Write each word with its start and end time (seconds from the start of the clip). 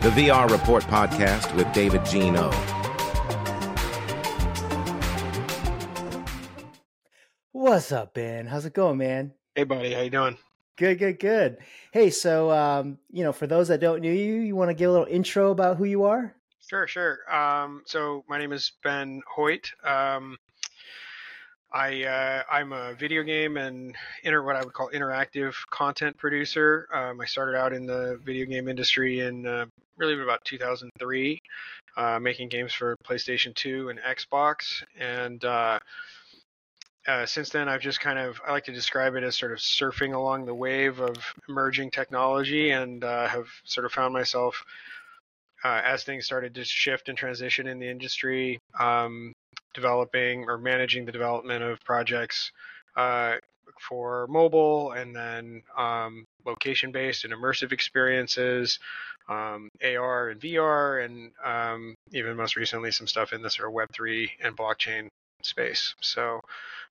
the 0.00 0.10
VR 0.10 0.48
Report 0.48 0.84
podcast 0.84 1.52
with 1.56 1.72
David 1.72 2.04
Jean 2.04 2.36
O. 2.36 2.50
What's 7.50 7.90
up, 7.90 8.14
Ben? 8.14 8.46
How's 8.46 8.64
it 8.64 8.74
going, 8.74 8.98
man? 8.98 9.32
Hey, 9.56 9.64
buddy. 9.64 9.92
How 9.92 10.02
you 10.02 10.10
doing? 10.10 10.38
Good, 10.76 11.00
good, 11.00 11.18
good. 11.18 11.58
Hey, 11.90 12.10
so 12.10 12.52
um, 12.52 12.98
you 13.10 13.24
know, 13.24 13.32
for 13.32 13.48
those 13.48 13.66
that 13.68 13.80
don't 13.80 14.00
know 14.00 14.08
you, 14.08 14.36
you 14.36 14.54
want 14.54 14.70
to 14.70 14.74
give 14.74 14.88
a 14.88 14.92
little 14.92 15.08
intro 15.08 15.50
about 15.50 15.78
who 15.78 15.84
you 15.84 16.04
are? 16.04 16.32
Sure, 16.60 16.86
sure. 16.86 17.18
Um, 17.28 17.82
so 17.84 18.24
my 18.28 18.38
name 18.38 18.52
is 18.52 18.70
Ben 18.84 19.20
Hoyt. 19.26 19.72
Um, 19.82 20.36
I 21.72 22.04
uh, 22.04 22.42
I'm 22.48 22.72
a 22.72 22.94
video 22.94 23.24
game 23.24 23.56
and 23.56 23.96
inter 24.22 24.44
what 24.44 24.54
I 24.54 24.62
would 24.62 24.72
call 24.72 24.90
interactive 24.94 25.54
content 25.70 26.16
producer. 26.16 26.86
Um, 26.94 27.20
I 27.20 27.24
started 27.24 27.58
out 27.58 27.72
in 27.72 27.84
the 27.84 28.20
video 28.24 28.46
game 28.46 28.68
industry 28.68 29.20
in 29.20 29.44
uh, 29.44 29.66
really 29.98 30.20
about 30.20 30.44
2003, 30.44 31.40
uh, 31.96 32.18
making 32.20 32.48
games 32.48 32.72
for 32.72 32.96
PlayStation 33.04 33.54
2 33.54 33.90
and 33.90 33.98
Xbox, 34.00 34.82
and 34.98 35.44
uh, 35.44 35.78
uh, 37.06 37.26
since 37.26 37.48
then 37.50 37.68
I've 37.68 37.80
just 37.80 38.00
kind 38.00 38.18
of 38.18 38.40
I 38.46 38.52
like 38.52 38.64
to 38.64 38.72
describe 38.72 39.14
it 39.14 39.24
as 39.24 39.36
sort 39.36 39.52
of 39.52 39.58
surfing 39.58 40.14
along 40.14 40.46
the 40.46 40.54
wave 40.54 41.00
of 41.00 41.16
emerging 41.48 41.90
technology, 41.90 42.70
and 42.70 43.02
uh, 43.04 43.26
have 43.28 43.48
sort 43.64 43.86
of 43.86 43.92
found 43.92 44.12
myself. 44.12 44.62
as 45.64 46.04
things 46.04 46.24
started 46.24 46.54
to 46.54 46.64
shift 46.64 47.08
and 47.08 47.18
transition 47.18 47.66
in 47.66 47.78
the 47.78 47.88
industry, 47.88 48.60
um, 48.78 49.32
developing 49.74 50.44
or 50.48 50.58
managing 50.58 51.04
the 51.04 51.12
development 51.12 51.62
of 51.62 51.80
projects 51.84 52.52
uh, 52.96 53.36
for 53.80 54.26
mobile 54.28 54.92
and 54.92 55.14
then 55.14 55.62
um, 55.76 56.24
location 56.44 56.92
based 56.92 57.24
and 57.24 57.32
immersive 57.32 57.72
experiences, 57.72 58.78
um, 59.28 59.68
AR 59.84 60.30
and 60.30 60.40
VR, 60.40 61.04
and 61.04 61.30
um, 61.44 61.94
even 62.12 62.36
most 62.36 62.56
recently 62.56 62.90
some 62.90 63.06
stuff 63.06 63.32
in 63.32 63.42
the 63.42 63.50
sort 63.50 63.68
of 63.68 63.74
Web3 63.74 64.28
and 64.42 64.56
blockchain 64.56 65.08
space. 65.42 65.94
So, 66.00 66.40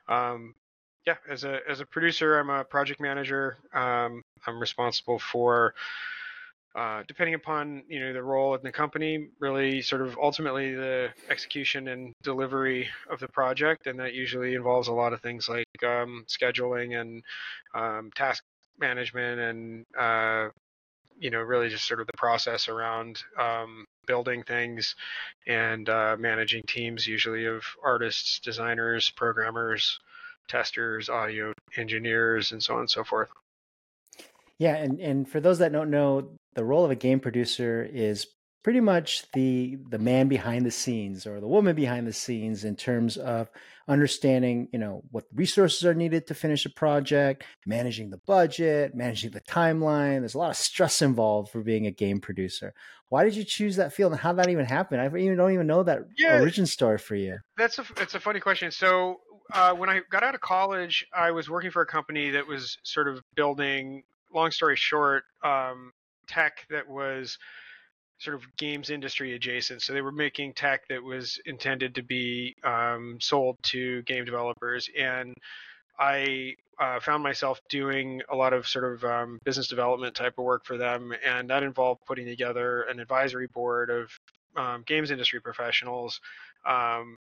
um, 0.07 0.53
yeah, 1.05 1.15
as 1.29 1.43
a 1.45 1.59
as 1.69 1.79
a 1.79 1.85
producer, 1.85 2.37
I'm 2.37 2.49
a 2.49 2.63
project 2.63 2.99
manager. 2.99 3.57
Um, 3.73 4.21
I'm 4.45 4.59
responsible 4.59 5.19
for 5.19 5.73
uh, 6.77 7.01
depending 7.07 7.33
upon 7.33 7.81
you 7.89 7.99
know 7.99 8.13
the 8.13 8.21
role 8.21 8.53
in 8.53 8.61
the 8.61 8.71
company, 8.71 9.29
really 9.39 9.81
sort 9.81 10.03
of 10.03 10.15
ultimately 10.21 10.75
the 10.75 11.09
execution 11.27 11.87
and 11.87 12.13
delivery 12.21 12.87
of 13.09 13.19
the 13.19 13.27
project, 13.29 13.87
and 13.87 13.99
that 13.99 14.13
usually 14.13 14.53
involves 14.53 14.87
a 14.87 14.93
lot 14.93 15.11
of 15.11 15.19
things 15.21 15.49
like 15.49 15.65
um, 15.83 16.23
scheduling 16.27 17.01
and 17.01 17.23
um, 17.73 18.11
task 18.15 18.43
management, 18.79 19.39
and 19.39 19.85
uh, 19.99 20.49
you 21.17 21.31
know 21.31 21.39
really 21.39 21.67
just 21.67 21.87
sort 21.87 21.99
of 21.99 22.05
the 22.05 22.17
process 22.17 22.67
around 22.67 23.23
um, 23.39 23.83
building 24.05 24.43
things 24.43 24.93
and 25.47 25.89
uh, 25.89 26.15
managing 26.19 26.61
teams, 26.67 27.07
usually 27.07 27.45
of 27.45 27.63
artists, 27.83 28.39
designers, 28.39 29.09
programmers, 29.09 29.99
testers, 30.47 31.09
audio 31.09 31.53
engineers, 31.75 32.51
and 32.51 32.61
so 32.61 32.75
on 32.75 32.81
and 32.81 32.91
so 32.91 33.03
forth. 33.03 33.29
Yeah, 34.59 34.75
and 34.75 34.99
and 34.99 35.29
for 35.29 35.39
those 35.39 35.59
that 35.59 35.71
don't 35.71 35.91
know, 35.91 36.29
the 36.57 36.65
role 36.65 36.83
of 36.83 36.89
a 36.89 36.95
game 36.95 37.19
producer 37.19 37.87
is 37.89 38.25
pretty 38.63 38.81
much 38.81 39.31
the 39.31 39.77
the 39.89 39.99
man 39.99 40.27
behind 40.27 40.65
the 40.65 40.71
scenes 40.71 41.27
or 41.27 41.39
the 41.39 41.47
woman 41.47 41.75
behind 41.75 42.07
the 42.07 42.11
scenes 42.11 42.65
in 42.65 42.75
terms 42.75 43.15
of 43.15 43.49
understanding, 43.87 44.67
you 44.73 44.79
know, 44.79 45.03
what 45.11 45.23
resources 45.33 45.85
are 45.85 45.93
needed 45.93 46.27
to 46.27 46.33
finish 46.33 46.65
a 46.65 46.69
project, 46.71 47.45
managing 47.65 48.09
the 48.09 48.17
budget, 48.17 48.95
managing 48.95 49.29
the 49.29 49.39
timeline. 49.41 50.19
There's 50.19 50.33
a 50.33 50.39
lot 50.39 50.49
of 50.49 50.57
stress 50.57 51.01
involved 51.01 51.51
for 51.51 51.61
being 51.61 51.85
a 51.85 51.91
game 51.91 52.19
producer. 52.19 52.73
Why 53.09 53.23
did 53.23 53.35
you 53.35 53.43
choose 53.43 53.75
that 53.75 53.93
field 53.93 54.11
and 54.11 54.19
how 54.19 54.33
did 54.33 54.39
that 54.43 54.49
even 54.49 54.65
happen? 54.65 54.99
I 54.99 55.05
even 55.05 55.37
don't 55.37 55.53
even 55.53 55.67
know 55.67 55.83
that 55.83 55.99
yeah, 56.17 56.39
origin 56.39 56.65
story 56.65 56.97
for 56.97 57.15
you. 57.15 57.37
That's 57.55 57.77
a 57.77 57.85
it's 57.97 58.15
a 58.15 58.19
funny 58.19 58.39
question. 58.39 58.71
So 58.71 59.21
uh, 59.53 59.73
when 59.75 59.89
I 59.89 60.01
got 60.09 60.23
out 60.23 60.33
of 60.33 60.41
college, 60.41 61.05
I 61.13 61.29
was 61.29 61.51
working 61.51 61.69
for 61.69 61.83
a 61.83 61.87
company 61.87 62.31
that 62.31 62.47
was 62.47 62.79
sort 62.81 63.07
of 63.07 63.21
building 63.35 64.03
long 64.33 64.51
story 64.51 64.75
short, 64.75 65.23
um, 65.43 65.93
tech 66.27 66.65
that 66.69 66.87
was 66.87 67.37
sort 68.19 68.35
of 68.35 68.43
games 68.57 68.89
industry 68.89 69.33
adjacent. 69.35 69.81
So 69.81 69.93
they 69.93 70.01
were 70.01 70.11
making 70.11 70.53
tech 70.53 70.87
that 70.89 71.01
was 71.01 71.39
intended 71.45 71.93
to 71.95 72.03
be 72.03 72.55
um, 72.63 73.17
sold 73.21 73.57
to 73.63 74.01
game 74.03 74.25
developers. 74.25 74.89
And 74.97 75.33
I 75.99 76.55
uh, 76.79 76.99
found 76.99 77.23
myself 77.23 77.59
doing 77.69 78.21
a 78.31 78.35
lot 78.35 78.53
of 78.53 78.67
sort 78.67 78.85
of 78.85 79.03
um, 79.03 79.39
business 79.43 79.67
development 79.67 80.15
type 80.15 80.33
of 80.37 80.45
work 80.45 80.65
for 80.65 80.77
them. 80.77 81.13
And 81.25 81.49
that 81.49 81.63
involved 81.63 82.01
putting 82.07 82.25
together 82.25 82.83
an 82.83 82.99
advisory 82.99 83.47
board 83.47 83.89
of 83.89 84.11
um, 84.55 84.83
games 84.87 85.11
industry 85.11 85.39
professionals 85.39 86.19
um, 86.65 87.15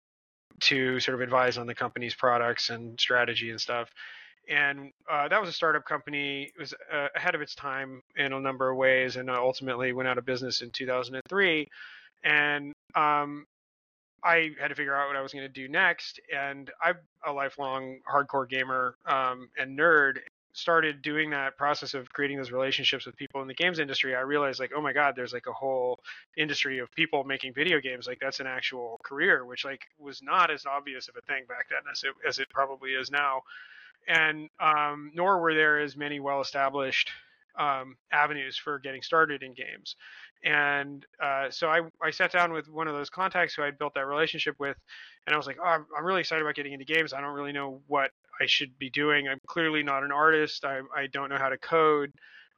to 0.61 0.99
sort 0.99 1.15
of 1.15 1.21
advise 1.21 1.57
on 1.57 1.65
the 1.65 1.73
company's 1.73 2.13
products 2.13 2.69
and 2.69 2.99
strategy 2.99 3.49
and 3.49 3.59
stuff 3.59 3.89
and 4.49 4.91
uh, 5.09 5.27
that 5.27 5.39
was 5.39 5.49
a 5.49 5.53
startup 5.53 5.85
company. 5.85 6.51
It 6.55 6.59
was 6.59 6.73
uh, 6.91 7.07
ahead 7.15 7.35
of 7.35 7.41
its 7.41 7.55
time 7.55 8.01
in 8.15 8.33
a 8.33 8.39
number 8.39 8.69
of 8.69 8.77
ways, 8.77 9.15
and 9.15 9.29
ultimately 9.29 9.93
went 9.93 10.07
out 10.07 10.17
of 10.17 10.25
business 10.25 10.61
in 10.61 10.69
2003. 10.71 11.67
And 12.23 12.73
um, 12.95 13.45
I 14.23 14.51
had 14.59 14.69
to 14.69 14.75
figure 14.75 14.95
out 14.95 15.07
what 15.07 15.17
I 15.17 15.21
was 15.21 15.33
going 15.33 15.45
to 15.45 15.53
do 15.53 15.67
next. 15.67 16.19
And 16.35 16.71
I'm 16.83 16.95
a 17.25 17.31
lifelong 17.31 17.99
hardcore 18.11 18.49
gamer 18.49 18.95
um, 19.05 19.49
and 19.57 19.77
nerd. 19.77 20.17
Started 20.55 21.01
doing 21.01 21.31
that 21.31 21.57
process 21.57 21.95
of 21.95 22.13
creating 22.13 22.37
those 22.37 22.51
relationships 22.51 23.07
with 23.07 23.15
people 23.15 23.41
in 23.41 23.47
the 23.47 23.55
games 23.55 23.79
industry. 23.79 24.15
I 24.15 24.19
realized, 24.19 24.59
like, 24.59 24.71
oh 24.75 24.81
my 24.81 24.93
god, 24.93 25.15
there's 25.15 25.33
like 25.33 25.47
a 25.47 25.51
whole 25.51 25.99
industry 26.37 26.77
of 26.77 26.91
people 26.91 27.23
making 27.23 27.55
video 27.55 27.79
games. 27.79 28.05
Like, 28.05 28.19
that's 28.21 28.39
an 28.39 28.45
actual 28.45 28.99
career, 29.03 29.47
which 29.47 29.65
like 29.65 29.81
was 29.97 30.21
not 30.21 30.51
as 30.51 30.67
obvious 30.67 31.07
of 31.07 31.15
a 31.17 31.21
thing 31.21 31.45
back 31.49 31.69
then 31.69 31.79
as 31.91 32.03
it 32.03 32.13
as 32.27 32.37
it 32.37 32.49
probably 32.51 32.91
is 32.91 33.09
now 33.09 33.41
and 34.07 34.49
um, 34.59 35.11
nor 35.13 35.39
were 35.39 35.53
there 35.53 35.79
as 35.79 35.95
many 35.95 36.19
well-established 36.19 37.09
um, 37.57 37.95
avenues 38.11 38.57
for 38.57 38.79
getting 38.79 39.01
started 39.01 39.43
in 39.43 39.53
games. 39.53 39.95
And 40.43 41.05
uh, 41.21 41.49
so 41.49 41.69
I, 41.69 41.81
I 42.01 42.11
sat 42.11 42.31
down 42.31 42.51
with 42.51 42.67
one 42.67 42.87
of 42.87 42.93
those 42.93 43.09
contacts 43.09 43.53
who 43.55 43.63
I'd 43.63 43.77
built 43.77 43.93
that 43.93 44.07
relationship 44.07 44.55
with, 44.59 44.75
and 45.25 45.33
I 45.33 45.37
was 45.37 45.47
like, 45.47 45.57
oh, 45.61 45.67
I'm, 45.67 45.85
I'm 45.97 46.05
really 46.05 46.19
excited 46.19 46.41
about 46.41 46.55
getting 46.55 46.73
into 46.73 46.85
games. 46.85 47.13
I 47.13 47.21
don't 47.21 47.33
really 47.33 47.53
know 47.53 47.81
what 47.87 48.11
I 48.41 48.45
should 48.45 48.77
be 48.77 48.89
doing. 48.89 49.27
I'm 49.27 49.39
clearly 49.47 49.83
not 49.83 50.03
an 50.03 50.11
artist. 50.11 50.65
I, 50.65 50.81
I 50.95 51.07
don't 51.07 51.29
know 51.29 51.37
how 51.37 51.49
to 51.49 51.57
code. 51.57 52.11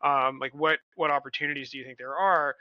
Um, 0.03 0.39
like, 0.39 0.53
what 0.53 0.79
what 0.95 1.11
opportunities 1.11 1.71
do 1.71 1.77
you 1.77 1.85
think 1.85 1.97
there 1.97 2.15
are? 2.15 2.55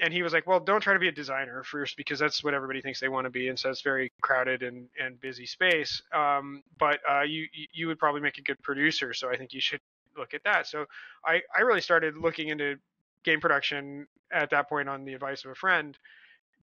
And 0.00 0.12
he 0.12 0.22
was 0.22 0.32
like, 0.32 0.46
"Well, 0.46 0.60
don't 0.60 0.80
try 0.80 0.92
to 0.92 0.98
be 0.98 1.08
a 1.08 1.12
designer 1.12 1.62
first 1.62 1.96
because 1.96 2.18
that's 2.18 2.42
what 2.42 2.54
everybody 2.54 2.80
thinks 2.80 3.00
they 3.00 3.08
want 3.08 3.26
to 3.26 3.30
be, 3.30 3.48
and 3.48 3.58
so 3.58 3.70
it's 3.70 3.82
very 3.82 4.12
crowded 4.20 4.62
and, 4.62 4.88
and 4.98 5.20
busy 5.20 5.46
space. 5.46 6.02
Um, 6.12 6.62
but 6.78 7.00
uh, 7.08 7.22
you 7.22 7.46
you 7.72 7.86
would 7.86 7.98
probably 7.98 8.20
make 8.20 8.38
a 8.38 8.42
good 8.42 8.60
producer, 8.62 9.12
so 9.14 9.30
I 9.30 9.36
think 9.36 9.52
you 9.52 9.60
should 9.60 9.80
look 10.16 10.34
at 10.34 10.42
that." 10.44 10.66
So 10.66 10.86
I 11.24 11.42
I 11.56 11.60
really 11.60 11.80
started 11.80 12.16
looking 12.16 12.48
into 12.48 12.76
game 13.24 13.40
production 13.40 14.06
at 14.32 14.50
that 14.50 14.68
point 14.68 14.88
on 14.88 15.04
the 15.04 15.14
advice 15.14 15.44
of 15.44 15.50
a 15.50 15.54
friend. 15.54 15.98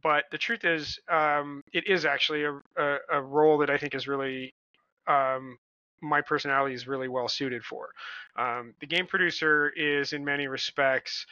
But 0.02 0.24
the 0.30 0.38
truth 0.38 0.64
is, 0.64 1.00
um, 1.08 1.64
it 1.72 1.88
is 1.88 2.04
actually 2.04 2.44
a, 2.44 2.52
a, 2.76 2.96
a, 3.10 3.22
role 3.22 3.58
that 3.58 3.70
I 3.70 3.78
think 3.78 3.94
is 3.94 4.06
really 4.06 4.54
um, 5.08 5.58
my 6.00 6.20
personality 6.20 6.74
is 6.74 6.86
really 6.86 7.08
well 7.08 7.28
suited 7.28 7.64
for. 7.64 7.90
Um, 8.36 8.74
the 8.80 8.86
game 8.86 9.06
producer 9.06 9.72
is, 9.76 10.12
in 10.12 10.24
many 10.24 10.46
respects, 10.46 11.26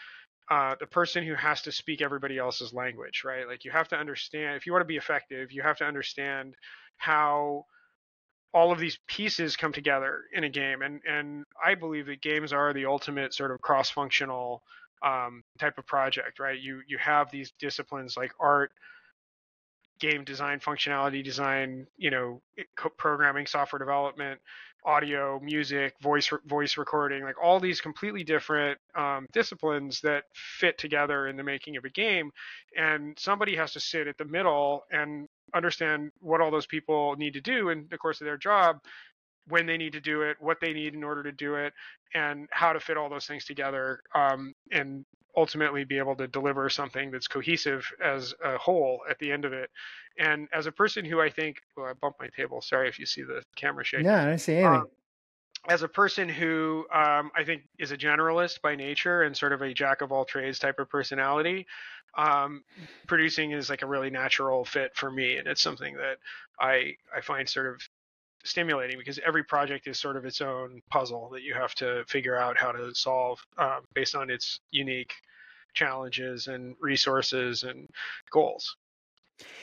uh, 0.50 0.74
the 0.78 0.86
person 0.86 1.24
who 1.24 1.34
has 1.34 1.62
to 1.62 1.72
speak 1.72 2.02
everybody 2.02 2.38
else's 2.38 2.72
language, 2.72 3.22
right? 3.24 3.46
Like 3.46 3.64
you 3.64 3.70
have 3.70 3.88
to 3.88 3.96
understand 3.96 4.56
if 4.56 4.66
you 4.66 4.72
want 4.72 4.82
to 4.82 4.86
be 4.86 4.96
effective, 4.96 5.52
you 5.52 5.62
have 5.62 5.78
to 5.78 5.84
understand 5.84 6.54
how 6.96 7.64
all 8.52 8.70
of 8.70 8.78
these 8.78 8.98
pieces 9.08 9.56
come 9.56 9.72
together 9.72 10.22
in 10.32 10.44
a 10.44 10.48
game. 10.48 10.82
And 10.82 11.00
and 11.08 11.44
I 11.64 11.74
believe 11.74 12.06
that 12.06 12.22
games 12.22 12.52
are 12.52 12.72
the 12.72 12.86
ultimate 12.86 13.34
sort 13.34 13.50
of 13.50 13.60
cross-functional 13.60 14.62
um, 15.04 15.42
type 15.58 15.78
of 15.78 15.86
project, 15.86 16.38
right? 16.38 16.58
You 16.58 16.82
you 16.86 16.98
have 16.98 17.30
these 17.30 17.52
disciplines 17.58 18.16
like 18.16 18.32
art, 18.38 18.70
game 19.98 20.24
design, 20.24 20.60
functionality 20.60 21.24
design, 21.24 21.86
you 21.96 22.10
know, 22.10 22.42
programming, 22.98 23.46
software 23.46 23.78
development, 23.78 24.40
audio, 24.84 25.40
music, 25.42 25.94
voice 26.00 26.30
voice 26.46 26.76
recording, 26.76 27.22
like 27.24 27.42
all 27.42 27.60
these 27.60 27.80
completely 27.80 28.24
different 28.24 28.78
um, 28.94 29.26
disciplines 29.32 30.00
that 30.02 30.24
fit 30.34 30.78
together 30.78 31.28
in 31.28 31.36
the 31.36 31.42
making 31.42 31.76
of 31.76 31.84
a 31.84 31.90
game. 31.90 32.30
And 32.76 33.18
somebody 33.18 33.56
has 33.56 33.72
to 33.72 33.80
sit 33.80 34.06
at 34.06 34.18
the 34.18 34.24
middle 34.24 34.84
and 34.90 35.26
understand 35.54 36.10
what 36.20 36.40
all 36.40 36.50
those 36.50 36.66
people 36.66 37.14
need 37.16 37.34
to 37.34 37.40
do 37.40 37.70
in 37.70 37.86
the 37.90 37.98
course 37.98 38.20
of 38.20 38.26
their 38.26 38.36
job 38.36 38.78
when 39.48 39.66
they 39.66 39.76
need 39.76 39.92
to 39.92 40.00
do 40.00 40.22
it, 40.22 40.36
what 40.40 40.58
they 40.60 40.72
need 40.72 40.94
in 40.94 41.04
order 41.04 41.22
to 41.22 41.32
do 41.32 41.54
it, 41.56 41.72
and 42.14 42.48
how 42.50 42.72
to 42.72 42.80
fit 42.80 42.96
all 42.96 43.10
those 43.10 43.26
things 43.26 43.44
together 43.44 44.00
um, 44.14 44.54
and 44.72 45.04
ultimately 45.36 45.84
be 45.84 45.98
able 45.98 46.16
to 46.16 46.26
deliver 46.28 46.68
something 46.68 47.10
that's 47.10 47.26
cohesive 47.26 47.84
as 48.02 48.34
a 48.44 48.56
whole 48.58 49.00
at 49.08 49.18
the 49.18 49.30
end 49.30 49.44
of 49.44 49.52
it. 49.52 49.70
And 50.18 50.48
as 50.52 50.66
a 50.66 50.72
person 50.72 51.04
who 51.04 51.20
I 51.20 51.28
think, 51.28 51.58
well, 51.76 51.86
I 51.86 51.92
bumped 51.94 52.20
my 52.20 52.28
table. 52.36 52.60
Sorry 52.60 52.88
if 52.88 52.98
you 52.98 53.06
see 53.06 53.22
the 53.22 53.42
camera 53.56 53.84
shaking. 53.84 54.06
Yeah, 54.06 54.22
I 54.22 54.26
don't 54.26 54.38
see 54.38 54.54
anything. 54.54 54.72
Um, 54.72 54.86
as 55.68 55.82
a 55.82 55.88
person 55.88 56.28
who 56.28 56.84
um, 56.92 57.30
I 57.34 57.42
think 57.44 57.62
is 57.78 57.90
a 57.90 57.96
generalist 57.96 58.60
by 58.60 58.76
nature 58.76 59.22
and 59.22 59.36
sort 59.36 59.52
of 59.52 59.62
a 59.62 59.72
jack 59.72 60.02
of 60.02 60.12
all 60.12 60.24
trades 60.24 60.58
type 60.58 60.78
of 60.78 60.90
personality, 60.90 61.66
um, 62.16 62.62
producing 63.06 63.52
is 63.52 63.70
like 63.70 63.82
a 63.82 63.86
really 63.86 64.10
natural 64.10 64.64
fit 64.64 64.94
for 64.94 65.10
me, 65.10 65.36
and 65.36 65.48
it's 65.48 65.62
something 65.62 65.94
that 65.94 66.18
I 66.60 66.94
I 67.14 67.20
find 67.22 67.48
sort 67.48 67.66
of 67.66 67.80
stimulating 68.44 68.98
because 68.98 69.18
every 69.26 69.42
project 69.42 69.86
is 69.86 69.98
sort 69.98 70.16
of 70.16 70.24
its 70.24 70.40
own 70.40 70.80
puzzle 70.90 71.30
that 71.32 71.42
you 71.42 71.54
have 71.54 71.74
to 71.76 72.04
figure 72.06 72.36
out 72.36 72.58
how 72.58 72.72
to 72.72 72.94
solve 72.94 73.38
um, 73.58 73.80
based 73.94 74.14
on 74.14 74.30
its 74.30 74.60
unique 74.70 75.14
challenges 75.74 76.46
and 76.46 76.76
resources 76.80 77.64
and 77.64 77.88
goals. 78.30 78.76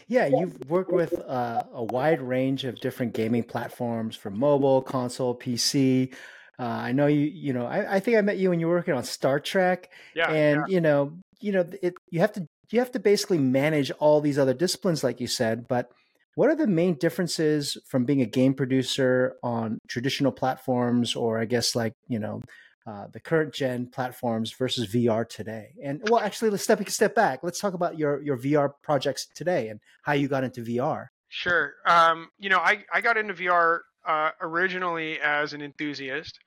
Yeah, 0.07 0.27
you've 0.27 0.69
worked 0.69 0.91
with 0.91 1.13
uh, 1.21 1.63
a 1.73 1.83
wide 1.83 2.21
range 2.21 2.65
of 2.65 2.79
different 2.79 3.13
gaming 3.13 3.43
platforms 3.43 4.15
from 4.15 4.37
mobile, 4.37 4.81
console, 4.81 5.33
PC. 5.33 6.13
Uh, 6.59 6.63
I 6.63 6.91
know 6.91 7.07
you. 7.07 7.25
You 7.25 7.53
know, 7.53 7.65
I, 7.65 7.95
I, 7.95 7.99
think 8.01 8.17
I 8.17 8.21
met 8.21 8.37
you 8.37 8.49
when 8.49 8.59
you 8.59 8.67
were 8.67 8.75
working 8.75 8.93
on 8.93 9.05
Star 9.05 9.39
Trek. 9.39 9.89
Yeah, 10.13 10.29
and 10.29 10.63
yeah. 10.67 10.73
you 10.73 10.81
know, 10.81 11.13
you 11.39 11.53
know, 11.53 11.65
it, 11.81 11.93
you 12.09 12.19
have 12.19 12.33
to 12.33 12.47
you 12.71 12.79
have 12.79 12.91
to 12.91 12.99
basically 12.99 13.37
manage 13.37 13.91
all 13.91 14.19
these 14.19 14.37
other 14.37 14.53
disciplines, 14.53 15.03
like 15.03 15.21
you 15.21 15.27
said. 15.27 15.67
But 15.67 15.91
what 16.35 16.49
are 16.49 16.55
the 16.55 16.67
main 16.67 16.95
differences 16.95 17.77
from 17.85 18.05
being 18.05 18.21
a 18.21 18.25
game 18.25 18.53
producer 18.53 19.35
on 19.43 19.79
traditional 19.87 20.31
platforms, 20.31 21.15
or 21.15 21.39
I 21.39 21.45
guess 21.45 21.75
like 21.75 21.93
you 22.07 22.19
know, 22.19 22.41
uh, 22.87 23.07
the 23.11 23.19
current 23.19 23.53
gen 23.53 23.87
platforms 23.87 24.51
versus 24.53 24.87
VR 24.87 25.27
today. 25.27 25.73
And 25.83 26.01
well, 26.09 26.21
actually, 26.21 26.49
let's 26.49 26.63
step 26.63 26.87
step 26.89 27.15
back. 27.15 27.39
Let's 27.43 27.59
talk 27.59 27.73
about 27.73 27.97
your 27.97 28.21
your 28.21 28.37
VR 28.37 28.71
projects 28.81 29.27
today 29.35 29.69
and 29.69 29.79
how 30.03 30.13
you 30.13 30.27
got 30.27 30.43
into 30.43 30.61
VR. 30.61 31.07
Sure. 31.29 31.75
Um, 31.85 32.29
you 32.39 32.49
know, 32.49 32.59
I 32.59 32.83
I 32.93 33.01
got 33.01 33.17
into 33.17 33.33
VR 33.33 33.79
uh, 34.05 34.31
originally 34.41 35.19
as 35.19 35.53
an 35.53 35.61
enthusiast. 35.61 36.39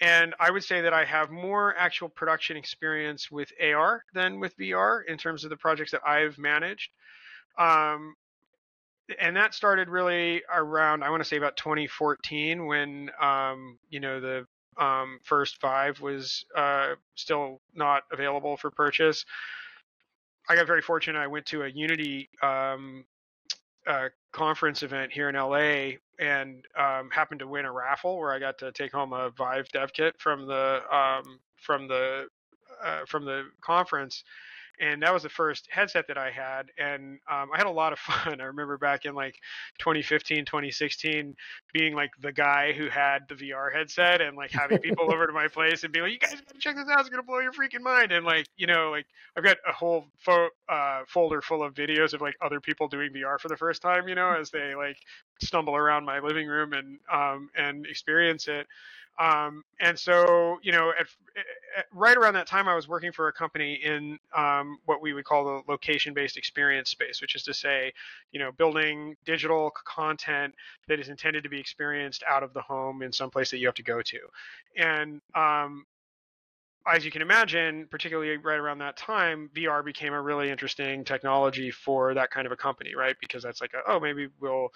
And 0.00 0.34
I 0.40 0.50
would 0.50 0.64
say 0.64 0.80
that 0.80 0.92
I 0.92 1.04
have 1.04 1.30
more 1.30 1.76
actual 1.76 2.08
production 2.08 2.56
experience 2.56 3.30
with 3.30 3.52
AR 3.62 4.04
than 4.14 4.40
with 4.40 4.56
VR 4.56 5.00
in 5.06 5.18
terms 5.18 5.44
of 5.44 5.50
the 5.50 5.56
projects 5.56 5.92
that 5.92 6.00
I've 6.06 6.38
managed. 6.38 6.90
Um, 7.58 8.14
and 9.20 9.36
that 9.36 9.54
started 9.54 9.88
really 9.88 10.42
around 10.52 11.02
I 11.02 11.10
want 11.10 11.22
to 11.22 11.28
say 11.28 11.36
about 11.36 11.56
2014 11.56 12.66
when 12.66 13.10
um, 13.20 13.78
you 13.90 14.00
know 14.00 14.20
the 14.20 14.46
um, 14.78 15.18
first 15.22 15.60
Vive 15.60 16.00
was 16.00 16.44
uh, 16.56 16.94
still 17.14 17.60
not 17.74 18.04
available 18.12 18.56
for 18.56 18.70
purchase. 18.70 19.24
I 20.48 20.56
got 20.56 20.66
very 20.66 20.82
fortunate. 20.82 21.18
I 21.18 21.26
went 21.26 21.46
to 21.46 21.62
a 21.62 21.68
Unity 21.68 22.28
um, 22.42 23.04
uh, 23.86 24.08
conference 24.32 24.82
event 24.82 25.12
here 25.12 25.28
in 25.28 25.34
LA 25.34 25.98
and 26.18 26.64
um, 26.78 27.10
happened 27.10 27.40
to 27.40 27.46
win 27.46 27.64
a 27.64 27.72
raffle 27.72 28.18
where 28.18 28.32
I 28.32 28.38
got 28.38 28.58
to 28.58 28.72
take 28.72 28.92
home 28.92 29.12
a 29.12 29.30
Vive 29.30 29.68
dev 29.68 29.92
kit 29.92 30.14
from 30.18 30.46
the 30.46 30.82
um, 30.94 31.40
from 31.56 31.88
the 31.88 32.26
uh, 32.84 33.00
from 33.06 33.24
the 33.24 33.44
conference 33.60 34.24
and 34.82 35.00
that 35.02 35.14
was 35.14 35.22
the 35.22 35.28
first 35.28 35.68
headset 35.70 36.08
that 36.08 36.18
I 36.18 36.30
had, 36.32 36.70
and 36.76 37.20
um, 37.30 37.50
I 37.54 37.56
had 37.56 37.66
a 37.66 37.70
lot 37.70 37.92
of 37.92 37.98
fun. 38.00 38.40
I 38.40 38.44
remember 38.44 38.76
back 38.76 39.04
in 39.04 39.14
like 39.14 39.36
2015, 39.78 40.44
2016, 40.44 41.36
being 41.72 41.94
like 41.94 42.10
the 42.20 42.32
guy 42.32 42.72
who 42.72 42.88
had 42.88 43.20
the 43.28 43.36
VR 43.36 43.72
headset 43.72 44.20
and 44.20 44.36
like 44.36 44.50
having 44.50 44.78
people 44.82 45.12
over 45.12 45.26
to 45.26 45.32
my 45.32 45.46
place 45.46 45.84
and 45.84 45.92
being 45.92 46.04
like, 46.04 46.12
"You 46.12 46.18
guys 46.18 46.32
gotta 46.32 46.58
check 46.58 46.74
this 46.74 46.88
out! 46.88 46.98
It's 47.00 47.08
gonna 47.08 47.22
blow 47.22 47.38
your 47.38 47.52
freaking 47.52 47.82
mind!" 47.82 48.10
And 48.10 48.26
like, 48.26 48.48
you 48.56 48.66
know, 48.66 48.90
like 48.90 49.06
I've 49.36 49.44
got 49.44 49.58
a 49.68 49.72
whole 49.72 50.06
fo- 50.18 50.50
uh, 50.68 51.02
folder 51.06 51.40
full 51.40 51.62
of 51.62 51.74
videos 51.74 52.12
of 52.12 52.20
like 52.20 52.34
other 52.42 52.60
people 52.60 52.88
doing 52.88 53.12
VR 53.12 53.38
for 53.38 53.48
the 53.48 53.56
first 53.56 53.82
time, 53.82 54.08
you 54.08 54.16
know, 54.16 54.32
as 54.32 54.50
they 54.50 54.74
like 54.74 54.96
stumble 55.40 55.76
around 55.76 56.04
my 56.04 56.18
living 56.18 56.48
room 56.48 56.72
and 56.72 56.98
um, 57.12 57.50
and 57.56 57.86
experience 57.86 58.48
it. 58.48 58.66
Um, 59.18 59.62
and 59.80 59.98
so, 59.98 60.58
you 60.62 60.72
know, 60.72 60.90
at, 60.98 61.06
at, 61.78 61.84
right 61.92 62.16
around 62.16 62.34
that 62.34 62.46
time, 62.46 62.66
I 62.66 62.74
was 62.74 62.88
working 62.88 63.12
for 63.12 63.28
a 63.28 63.32
company 63.32 63.74
in 63.74 64.18
um, 64.34 64.78
what 64.86 65.02
we 65.02 65.12
would 65.12 65.24
call 65.24 65.44
the 65.44 65.62
location-based 65.70 66.36
experience 66.36 66.90
space, 66.90 67.20
which 67.20 67.34
is 67.34 67.42
to 67.44 67.54
say, 67.54 67.92
you 68.32 68.40
know, 68.40 68.52
building 68.52 69.16
digital 69.24 69.70
content 69.84 70.54
that 70.88 70.98
is 70.98 71.08
intended 71.08 71.44
to 71.44 71.50
be 71.50 71.60
experienced 71.60 72.24
out 72.28 72.42
of 72.42 72.54
the 72.54 72.62
home 72.62 73.02
in 73.02 73.12
some 73.12 73.30
place 73.30 73.50
that 73.50 73.58
you 73.58 73.66
have 73.66 73.74
to 73.74 73.82
go 73.82 74.00
to. 74.02 74.18
And 74.76 75.20
um, 75.34 75.84
as 76.86 77.04
you 77.04 77.10
can 77.10 77.22
imagine, 77.22 77.86
particularly 77.90 78.36
right 78.38 78.58
around 78.58 78.78
that 78.78 78.96
time, 78.96 79.50
VR 79.54 79.84
became 79.84 80.14
a 80.14 80.20
really 80.20 80.50
interesting 80.50 81.04
technology 81.04 81.70
for 81.70 82.14
that 82.14 82.30
kind 82.30 82.46
of 82.46 82.52
a 82.52 82.56
company, 82.56 82.94
right? 82.94 83.16
Because 83.20 83.42
that's 83.42 83.60
like, 83.60 83.72
a, 83.74 83.88
oh, 83.90 84.00
maybe 84.00 84.28
we'll, 84.40 84.68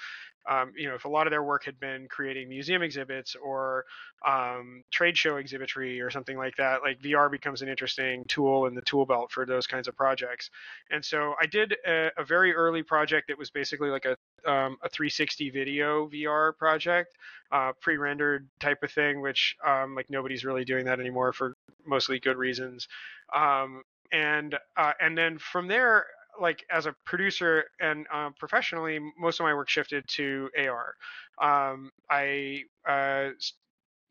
um, 0.49 0.73
you 0.77 0.89
know, 0.89 0.95
if 0.95 1.05
a 1.05 1.09
lot 1.09 1.27
of 1.27 1.31
their 1.31 1.43
work 1.43 1.65
had 1.65 1.79
been 1.81 2.07
creating 2.09 2.49
museum 2.49 2.83
exhibits 2.83 3.35
or 3.37 3.85
um, 4.27 4.83
trade 4.91 5.17
show 5.17 5.37
exhibitry 5.37 6.01
or 6.01 6.11
something 6.11 6.37
like 6.37 6.57
that, 6.57 6.83
like 6.83 7.01
VR 7.01 7.31
becomes 7.31 7.63
an 7.63 7.69
interesting 7.69 8.25
tool 8.29 8.67
in 8.67 8.75
the 8.75 8.83
tool 8.83 9.07
belt 9.07 9.31
for 9.33 9.45
those 9.45 9.67
kinds 9.67 9.89
of 9.89 9.97
projects. 9.97 10.51
And 10.91 11.05
so 11.05 11.35
I 11.41 11.47
did 11.47 11.75
a, 11.87 12.11
a 12.17 12.25
very 12.25 12.55
early 12.55 12.83
project 12.83 13.29
that 13.29 13.39
was 13.39 13.51
basically 13.51 13.91
like 13.91 14.05
a 14.05 14.17
um, 14.49 14.77
a 14.83 14.89
360 14.89 15.51
video 15.51 16.09
VR 16.09 16.57
project, 16.57 17.17
uh, 17.51 17.73
pre-rendered 17.81 18.49
type 18.61 18.83
of 18.83 18.93
thing, 18.93 19.21
which 19.21 19.57
um, 19.67 19.95
like 19.97 20.09
nobody's 20.09 20.45
really 20.45 20.65
doing 20.65 20.85
that 20.85 21.01
anymore 21.01 21.33
for 21.33 21.57
mostly 21.85 22.21
good 22.21 22.37
reasons. 22.37 22.87
Um, 23.35 23.83
and 24.13 24.57
uh, 24.77 24.93
and 25.01 25.19
then 25.19 25.39
from 25.39 25.67
there, 25.67 26.07
like 26.41 26.65
as 26.71 26.87
a 26.87 26.95
producer 27.05 27.65
and 27.81 28.07
uh, 28.13 28.31
professionally, 28.39 28.99
most 29.19 29.41
of 29.41 29.45
my 29.45 29.55
work 29.55 29.69
shifted 29.69 30.05
to 30.09 30.51
AR. 30.59 30.95
Um, 31.41 31.91
I 32.11 32.63
uh, 32.89 33.31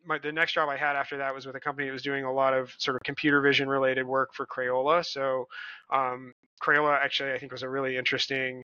my, 0.06 0.20
the 0.20 0.32
next 0.32 0.54
job 0.54 0.70
I 0.70 0.78
had 0.78 0.96
after 0.96 1.18
that 1.18 1.34
was 1.34 1.46
with 1.46 1.56
a 1.56 1.60
company 1.60 1.88
that 1.88 1.94
was 1.94 2.04
doing 2.04 2.24
a 2.24 2.32
lot 2.32 2.54
of 2.54 2.74
sort 2.78 2.96
of 2.96 3.04
computer 3.04 3.42
vision 3.42 3.68
related 3.68 4.06
work 4.06 4.34
for 4.34 4.46
Crayola. 4.46 5.06
So 5.06 5.48
um, 5.92 6.34
Crayola 6.62 7.00
actually 7.02 7.34
I 7.34 7.40
think 7.40 7.52
was 7.52 7.64
a 7.64 7.70
really 7.70 7.98
interesting 7.98 8.64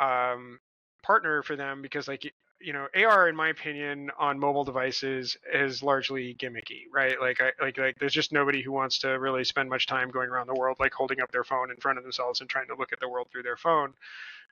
um, 0.00 0.58
partner 1.02 1.42
for 1.42 1.56
them 1.56 1.82
because 1.82 2.08
like 2.08 2.32
you 2.60 2.72
know 2.72 2.86
AR 2.94 3.28
in 3.28 3.36
my 3.36 3.48
opinion 3.48 4.10
on 4.18 4.38
mobile 4.38 4.64
devices 4.64 5.36
is 5.52 5.82
largely 5.82 6.34
gimmicky 6.34 6.82
right? 6.92 7.20
Like 7.20 7.40
I 7.40 7.52
like 7.60 7.78
like 7.78 7.98
there's 7.98 8.12
just 8.12 8.32
nobody 8.32 8.62
who 8.62 8.72
wants 8.72 8.98
to 9.00 9.08
really 9.18 9.44
spend 9.44 9.68
much 9.68 9.86
time 9.86 10.10
going 10.10 10.28
around 10.28 10.46
the 10.46 10.54
world 10.54 10.76
like 10.80 10.92
holding 10.92 11.20
up 11.20 11.32
their 11.32 11.44
phone 11.44 11.70
in 11.70 11.76
front 11.76 11.98
of 11.98 12.04
themselves 12.04 12.40
and 12.40 12.50
trying 12.50 12.68
to 12.68 12.74
look 12.76 12.92
at 12.92 13.00
the 13.00 13.08
world 13.08 13.28
through 13.30 13.42
their 13.42 13.56
phone. 13.56 13.92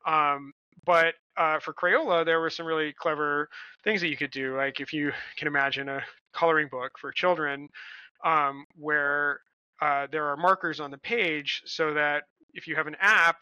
Um, 0.06 0.52
but 0.84 1.14
uh, 1.36 1.58
for 1.58 1.74
Crayola 1.74 2.24
there 2.24 2.40
were 2.40 2.50
some 2.50 2.66
really 2.66 2.92
clever 2.92 3.48
things 3.84 4.00
that 4.00 4.08
you 4.08 4.16
could 4.16 4.30
do. 4.30 4.56
Like 4.56 4.80
if 4.80 4.92
you 4.92 5.12
can 5.36 5.48
imagine 5.48 5.88
a 5.88 6.02
coloring 6.32 6.68
book 6.70 6.98
for 6.98 7.12
children 7.12 7.68
um, 8.24 8.64
where 8.76 9.40
uh, 9.80 10.06
there 10.10 10.26
are 10.26 10.36
markers 10.36 10.80
on 10.80 10.90
the 10.90 10.98
page 10.98 11.62
so 11.66 11.94
that 11.94 12.24
if 12.54 12.66
you 12.66 12.74
have 12.74 12.86
an 12.86 12.96
app 13.00 13.36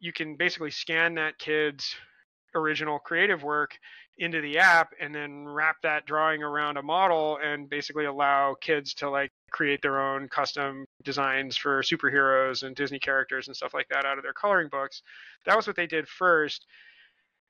you 0.00 0.12
can 0.12 0.36
basically 0.36 0.70
scan 0.70 1.14
that 1.14 1.38
kid's 1.38 1.96
original 2.54 2.98
creative 2.98 3.42
work 3.42 3.78
into 4.18 4.40
the 4.40 4.58
app 4.58 4.92
and 5.00 5.14
then 5.14 5.46
wrap 5.46 5.76
that 5.82 6.06
drawing 6.06 6.42
around 6.42 6.76
a 6.76 6.82
model 6.82 7.38
and 7.42 7.68
basically 7.68 8.04
allow 8.04 8.54
kids 8.60 8.94
to 8.94 9.10
like 9.10 9.32
create 9.50 9.82
their 9.82 10.00
own 10.00 10.28
custom 10.28 10.84
designs 11.02 11.56
for 11.56 11.82
superheroes 11.82 12.62
and 12.62 12.76
Disney 12.76 12.98
characters 12.98 13.48
and 13.48 13.56
stuff 13.56 13.74
like 13.74 13.88
that 13.88 14.04
out 14.04 14.18
of 14.18 14.22
their 14.22 14.32
coloring 14.32 14.68
books. 14.68 15.02
That 15.46 15.56
was 15.56 15.66
what 15.66 15.76
they 15.76 15.86
did 15.86 16.08
first. 16.08 16.66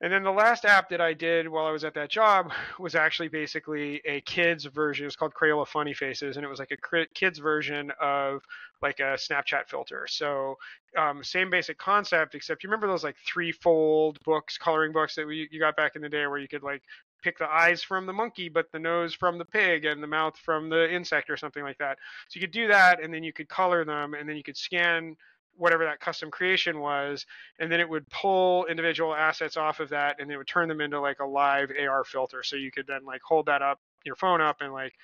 And 0.00 0.12
then 0.12 0.22
the 0.22 0.32
last 0.32 0.64
app 0.64 0.90
that 0.90 1.00
I 1.00 1.14
did 1.14 1.48
while 1.48 1.66
I 1.66 1.70
was 1.70 1.84
at 1.84 1.94
that 1.94 2.10
job 2.10 2.52
was 2.78 2.94
actually 2.94 3.28
basically 3.28 4.02
a 4.04 4.20
kids 4.22 4.64
version. 4.64 5.04
It 5.04 5.06
was 5.06 5.16
called 5.16 5.34
Crayola 5.34 5.66
Funny 5.66 5.94
Faces, 5.94 6.36
and 6.36 6.44
it 6.44 6.48
was 6.48 6.58
like 6.58 6.72
a 6.72 7.06
kids 7.14 7.38
version 7.38 7.92
of 8.00 8.42
like 8.82 9.00
a 9.00 9.16
Snapchat 9.16 9.68
filter. 9.68 10.06
So 10.08 10.56
um, 10.98 11.22
same 11.22 11.48
basic 11.48 11.78
concept, 11.78 12.34
except 12.34 12.62
you 12.62 12.68
remember 12.68 12.86
those 12.86 13.04
like 13.04 13.16
three-fold 13.26 14.18
books, 14.24 14.58
coloring 14.58 14.92
books 14.92 15.14
that 15.14 15.26
we, 15.26 15.48
you 15.50 15.58
got 15.60 15.76
back 15.76 15.96
in 15.96 16.02
the 16.02 16.08
day, 16.08 16.26
where 16.26 16.38
you 16.38 16.48
could 16.48 16.62
like 16.62 16.82
pick 17.22 17.38
the 17.38 17.48
eyes 17.48 17.82
from 17.82 18.04
the 18.04 18.12
monkey, 18.12 18.50
but 18.50 18.70
the 18.72 18.78
nose 18.78 19.14
from 19.14 19.38
the 19.38 19.44
pig, 19.44 19.84
and 19.86 20.02
the 20.02 20.06
mouth 20.06 20.36
from 20.36 20.68
the 20.68 20.92
insect, 20.92 21.30
or 21.30 21.36
something 21.36 21.62
like 21.62 21.78
that. 21.78 21.98
So 22.28 22.38
you 22.38 22.40
could 22.42 22.52
do 22.52 22.68
that, 22.68 23.02
and 23.02 23.14
then 23.14 23.22
you 23.22 23.32
could 23.32 23.48
color 23.48 23.84
them, 23.84 24.12
and 24.12 24.28
then 24.28 24.36
you 24.36 24.42
could 24.42 24.56
scan 24.56 25.16
whatever 25.56 25.84
that 25.84 26.00
custom 26.00 26.30
creation 26.30 26.80
was, 26.80 27.26
and 27.58 27.70
then 27.70 27.80
it 27.80 27.88
would 27.88 28.08
pull 28.10 28.66
individual 28.66 29.14
assets 29.14 29.56
off 29.56 29.80
of 29.80 29.88
that, 29.90 30.20
and 30.20 30.30
it 30.30 30.36
would 30.36 30.46
turn 30.46 30.68
them 30.68 30.80
into 30.80 31.00
like 31.00 31.20
a 31.20 31.26
live 31.26 31.70
AR 31.80 32.04
filter. 32.04 32.42
So 32.42 32.56
you 32.56 32.70
could 32.70 32.86
then 32.86 33.04
like 33.04 33.22
hold 33.22 33.46
that 33.46 33.62
up, 33.62 33.80
your 34.04 34.16
phone 34.16 34.40
up, 34.40 34.58
and 34.60 34.72
like 34.72 34.94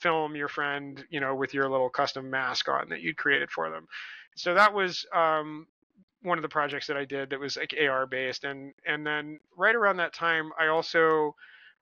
film 0.00 0.34
your 0.34 0.48
friend, 0.48 1.04
you 1.10 1.20
know, 1.20 1.34
with 1.34 1.54
your 1.54 1.68
little 1.68 1.90
custom 1.90 2.30
mask 2.30 2.68
on 2.68 2.88
that 2.88 3.02
you'd 3.02 3.16
created 3.16 3.50
for 3.50 3.70
them. 3.70 3.86
So 4.34 4.54
that 4.54 4.72
was 4.72 5.06
um, 5.14 5.66
one 6.22 6.38
of 6.38 6.42
the 6.42 6.48
projects 6.48 6.86
that 6.86 6.96
I 6.96 7.04
did 7.04 7.30
that 7.30 7.40
was 7.40 7.56
like 7.56 7.74
AR 7.80 8.06
based, 8.06 8.44
and 8.44 8.72
and 8.86 9.06
then 9.06 9.40
right 9.56 9.74
around 9.74 9.98
that 9.98 10.14
time, 10.14 10.50
I 10.58 10.68
also 10.68 11.34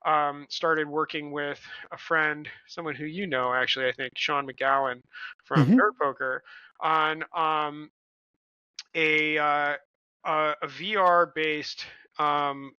um, 0.05 0.47
started 0.49 0.89
working 0.89 1.31
with 1.33 1.61
a 1.93 1.99
friend, 1.99 2.49
someone 2.67 2.95
who 2.95 3.05
you 3.05 3.27
know 3.27 3.53
actually, 3.53 3.87
I 3.87 3.93
think 3.93 4.13
Sean 4.17 4.47
McGowan 4.47 5.03
from 5.45 5.65
mm-hmm. 5.65 5.75
Nerd 5.75 5.97
Poker, 6.01 6.43
on 6.81 7.25
um, 7.35 7.91
a 8.95 9.39
uh, 9.39 9.77
a, 10.25 10.55
VR 10.65 11.33
based 11.35 11.85
um, 12.19 12.73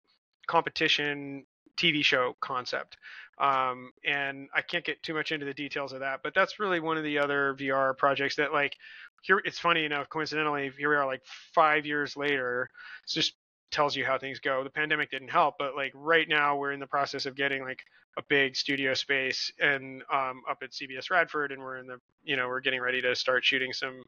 competition 0.47 1.45
TV 1.77 2.05
show 2.05 2.37
concept. 2.41 2.97
Um, 3.41 3.93
and 4.05 4.49
I 4.55 4.63
can't 4.63 4.85
get 4.85 5.03
too 5.03 5.15
much 5.15 5.31
into 5.31 5.47
the 5.47 5.55
details 5.55 5.93
of 5.93 6.01
that, 6.01 6.21
but 6.25 6.35
that's 6.35 6.59
really 6.59 6.81
one 6.81 6.99
of 6.99 7.05
the 7.05 7.19
other 7.19 7.55
VR 7.59 7.97
projects 7.97 8.37
that 8.37 8.53
like 8.53 8.75
here. 9.23 9.41
It's 9.45 9.61
funny 9.61 9.85
enough, 9.85 10.09
coincidentally, 10.09 10.73
here 10.77 10.91
we 10.91 10.97
are 10.97 11.07
like 11.07 11.23
five 11.55 11.87
years 11.87 12.17
later. 12.17 12.69
It's 13.05 13.15
just 13.15 13.35
tells 13.71 13.97
you 13.97 14.05
how 14.05 14.19
things 14.19 14.39
go. 14.39 14.65
The 14.65 14.71
pandemic 14.71 15.11
didn't 15.11 15.29
help, 15.29 15.57
but 15.59 15.77
like 15.77 15.93
right 15.95 16.29
now 16.29 16.57
we're 16.57 16.73
in 16.73 16.81
the 16.81 16.87
process 16.87 17.27
of 17.27 17.35
getting 17.35 17.63
like 17.63 17.85
a 18.17 18.23
big 18.29 18.57
studio 18.57 18.95
space 18.95 19.53
and 19.61 20.03
um, 20.13 20.43
up 20.49 20.59
at 20.63 20.71
CBS 20.71 21.11
Radford, 21.11 21.53
and 21.53 21.63
we're 21.63 21.79
in 21.79 21.87
the 21.87 21.99
you 22.25 22.37
know 22.37 22.49
we're 22.49 22.61
getting 22.61 22.81
ready 22.81 23.01
to 23.03 23.15
start 23.15 23.45
shooting 23.45 23.73
some 23.73 24.03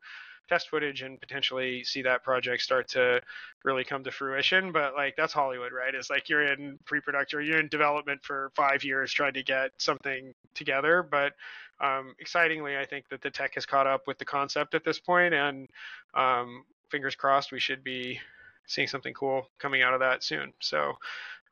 test 0.48 0.68
footage 0.68 1.02
and 1.02 1.20
potentially 1.20 1.84
see 1.84 2.02
that 2.02 2.24
project 2.24 2.60
start 2.60 2.88
to 2.88 3.20
really 3.64 3.84
come 3.84 4.02
to 4.02 4.10
fruition. 4.10 4.72
But 4.72 4.94
like 4.94 5.14
that's 5.16 5.32
Hollywood, 5.32 5.72
right? 5.72 5.94
It's 5.94 6.10
like 6.10 6.28
you're 6.28 6.52
in 6.52 6.78
pre-production, 6.86 7.44
you're 7.44 7.60
in 7.60 7.68
development 7.68 8.20
for 8.24 8.50
five 8.56 8.82
years 8.82 9.12
trying 9.12 9.34
to 9.34 9.44
get 9.44 9.70
something 9.78 10.34
together. 10.54 11.06
But 11.08 11.34
um, 11.80 12.14
excitingly, 12.18 12.76
I 12.76 12.84
think 12.84 13.08
that 13.10 13.22
the 13.22 13.30
tech 13.30 13.54
has 13.54 13.64
caught 13.64 13.86
up 13.86 14.06
with 14.06 14.18
the 14.18 14.24
concept 14.24 14.74
at 14.74 14.84
this 14.84 14.98
point, 14.98 15.32
and 15.34 15.68
um, 16.14 16.64
fingers 16.90 17.14
crossed, 17.14 17.52
we 17.52 17.60
should 17.60 17.84
be 17.84 18.20
seeing 18.70 18.88
something 18.88 19.12
cool 19.12 19.48
coming 19.58 19.82
out 19.82 19.94
of 19.94 20.00
that 20.00 20.22
soon. 20.22 20.52
So, 20.60 20.94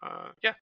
uh, 0.03 0.29
yeah. 0.43 0.55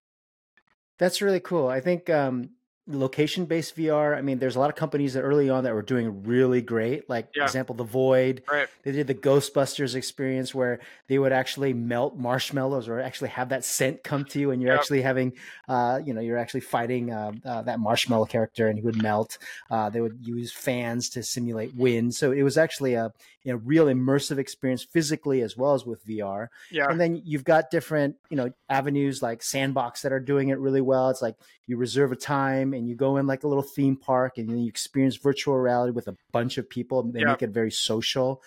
That's 0.97 1.21
really 1.21 1.39
cool. 1.39 1.67
I 1.67 1.79
think 1.79 2.09
um, 2.09 2.49
location 2.87 3.45
based 3.45 3.75
VR. 3.75 4.17
I 4.17 4.21
mean, 4.21 4.39
there's 4.39 4.55
a 4.55 4.59
lot 4.59 4.69
of 4.69 4.75
companies 4.75 5.13
that 5.13 5.21
early 5.21 5.49
on 5.49 5.65
that 5.65 5.73
were 5.73 5.81
doing 5.81 6.23
really 6.23 6.61
great. 6.61 7.09
Like, 7.09 7.29
yeah. 7.35 7.43
example, 7.43 7.75
the 7.75 7.83
Void. 7.83 8.43
Right. 8.49 8.67
They 8.83 8.91
did 8.91 9.07
the 9.07 9.13
Ghostbusters 9.13 9.93
experience 9.93 10.55
where 10.55 10.79
they 11.07 11.19
would 11.19 11.31
actually 11.31 11.73
melt 11.73 12.17
marshmallows 12.17 12.87
or 12.87 12.99
actually 12.99 13.29
have 13.29 13.49
that 13.49 13.65
scent 13.65 14.03
come 14.03 14.25
to 14.25 14.39
you, 14.39 14.51
and 14.51 14.61
you're 14.61 14.71
yep. 14.71 14.79
actually 14.79 15.01
having, 15.01 15.33
uh, 15.67 15.99
you 16.03 16.13
know, 16.13 16.21
you're 16.21 16.37
actually 16.37 16.61
fighting 16.61 17.11
uh, 17.11 17.33
uh, 17.45 17.61
that 17.63 17.79
marshmallow 17.79 18.25
character, 18.25 18.69
and 18.69 18.79
he 18.79 18.83
would 18.83 19.01
melt. 19.01 19.37
Uh, 19.69 19.89
they 19.89 20.01
would 20.01 20.25
use 20.25 20.51
fans 20.51 21.09
to 21.09 21.21
simulate 21.21 21.75
wind, 21.75 22.15
so 22.15 22.31
it 22.31 22.41
was 22.41 22.57
actually 22.57 22.93
a, 22.95 23.13
a 23.49 23.57
real 23.57 23.85
immersive 23.85 24.37
experience 24.37 24.83
physically 24.83 25.41
as 25.41 25.55
well 25.55 25.73
as 25.73 25.85
with 25.85 26.05
VR. 26.05 26.47
Yeah. 26.71 26.89
And 26.89 26.99
then 26.99 27.21
you've 27.23 27.43
got 27.43 27.71
different, 27.71 28.15
you 28.29 28.37
know, 28.37 28.51
avenues 28.69 29.21
like 29.21 29.43
Sandbox 29.43 30.01
that 30.01 30.11
are 30.11 30.19
doing 30.19 30.49
it 30.49 30.59
really 30.59 30.81
well. 30.81 31.09
It's 31.09 31.21
like 31.21 31.35
you 31.65 31.77
reserve 31.77 32.11
a 32.11 32.15
time 32.15 32.73
and 32.73 32.87
you 32.87 32.95
go 32.95 33.17
in 33.17 33.27
like 33.27 33.43
a 33.43 33.47
little 33.47 33.63
theme 33.63 33.95
park 33.95 34.37
and 34.37 34.49
then 34.49 34.59
you 34.59 34.67
experience 34.67 35.15
virtual 35.17 35.57
reality 35.57 35.91
with 35.91 36.07
a 36.07 36.15
bunch 36.31 36.57
of 36.57 36.69
people. 36.69 37.03
They 37.03 37.23
make 37.23 37.41
it 37.41 37.51
very 37.51 37.71
social. 37.71 38.41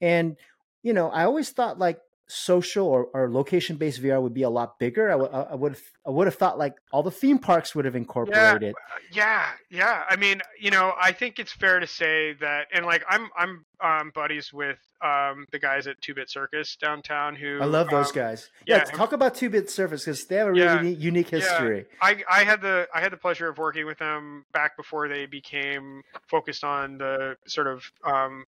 And, 0.00 0.36
you 0.82 0.92
know, 0.92 1.08
I 1.08 1.24
always 1.24 1.50
thought 1.50 1.78
like 1.78 2.00
social 2.26 2.86
or, 2.86 3.08
or 3.12 3.30
location 3.30 3.76
based 3.76 4.02
VR 4.02 4.22
would 4.22 4.34
be 4.34 4.42
a 4.42 4.50
lot 4.50 4.78
bigger. 4.78 5.08
I, 5.08 5.18
w- 5.18 5.30
I 5.32 5.54
would 5.54 5.72
have 5.72 5.82
I 6.06 6.10
would 6.10 6.26
have 6.26 6.34
thought 6.34 6.58
like 6.58 6.74
all 6.92 7.02
the 7.02 7.10
theme 7.10 7.38
parks 7.38 7.74
would 7.74 7.84
have 7.84 7.96
incorporated. 7.96 8.74
Yeah, 9.12 9.46
yeah, 9.70 9.78
yeah. 9.78 10.04
I 10.08 10.16
mean, 10.16 10.40
you 10.60 10.70
know, 10.70 10.94
I 11.00 11.12
think 11.12 11.38
it's 11.38 11.52
fair 11.52 11.80
to 11.80 11.86
say 11.86 12.34
that, 12.34 12.68
and 12.72 12.86
like 12.86 13.04
I'm 13.08 13.28
I'm 13.36 13.64
um, 13.80 14.12
buddies 14.14 14.52
with 14.52 14.78
um, 15.02 15.46
the 15.52 15.58
guys 15.58 15.86
at 15.86 16.00
Two 16.00 16.14
Bit 16.14 16.30
Circus 16.30 16.76
downtown. 16.76 17.36
Who 17.36 17.60
I 17.60 17.66
love 17.66 17.90
those 17.90 18.08
um, 18.08 18.14
guys. 18.14 18.50
Yeah, 18.66 18.78
yeah, 18.78 18.84
talk 18.84 19.12
about 19.12 19.34
Two 19.34 19.50
Bit 19.50 19.70
Circus 19.70 20.04
because 20.04 20.24
they 20.26 20.36
have 20.36 20.48
a 20.48 20.52
really 20.52 20.64
yeah, 20.64 20.80
unique, 20.80 21.00
unique 21.00 21.28
history. 21.28 21.78
Yeah. 21.78 21.84
I 22.00 22.22
I 22.30 22.44
had 22.44 22.60
the 22.60 22.88
I 22.94 23.00
had 23.00 23.12
the 23.12 23.18
pleasure 23.18 23.48
of 23.48 23.58
working 23.58 23.86
with 23.86 23.98
them 23.98 24.44
back 24.52 24.76
before 24.76 25.08
they 25.08 25.26
became 25.26 26.02
focused 26.28 26.64
on 26.64 26.98
the 26.98 27.36
sort 27.46 27.66
of 27.66 27.84
um, 28.04 28.44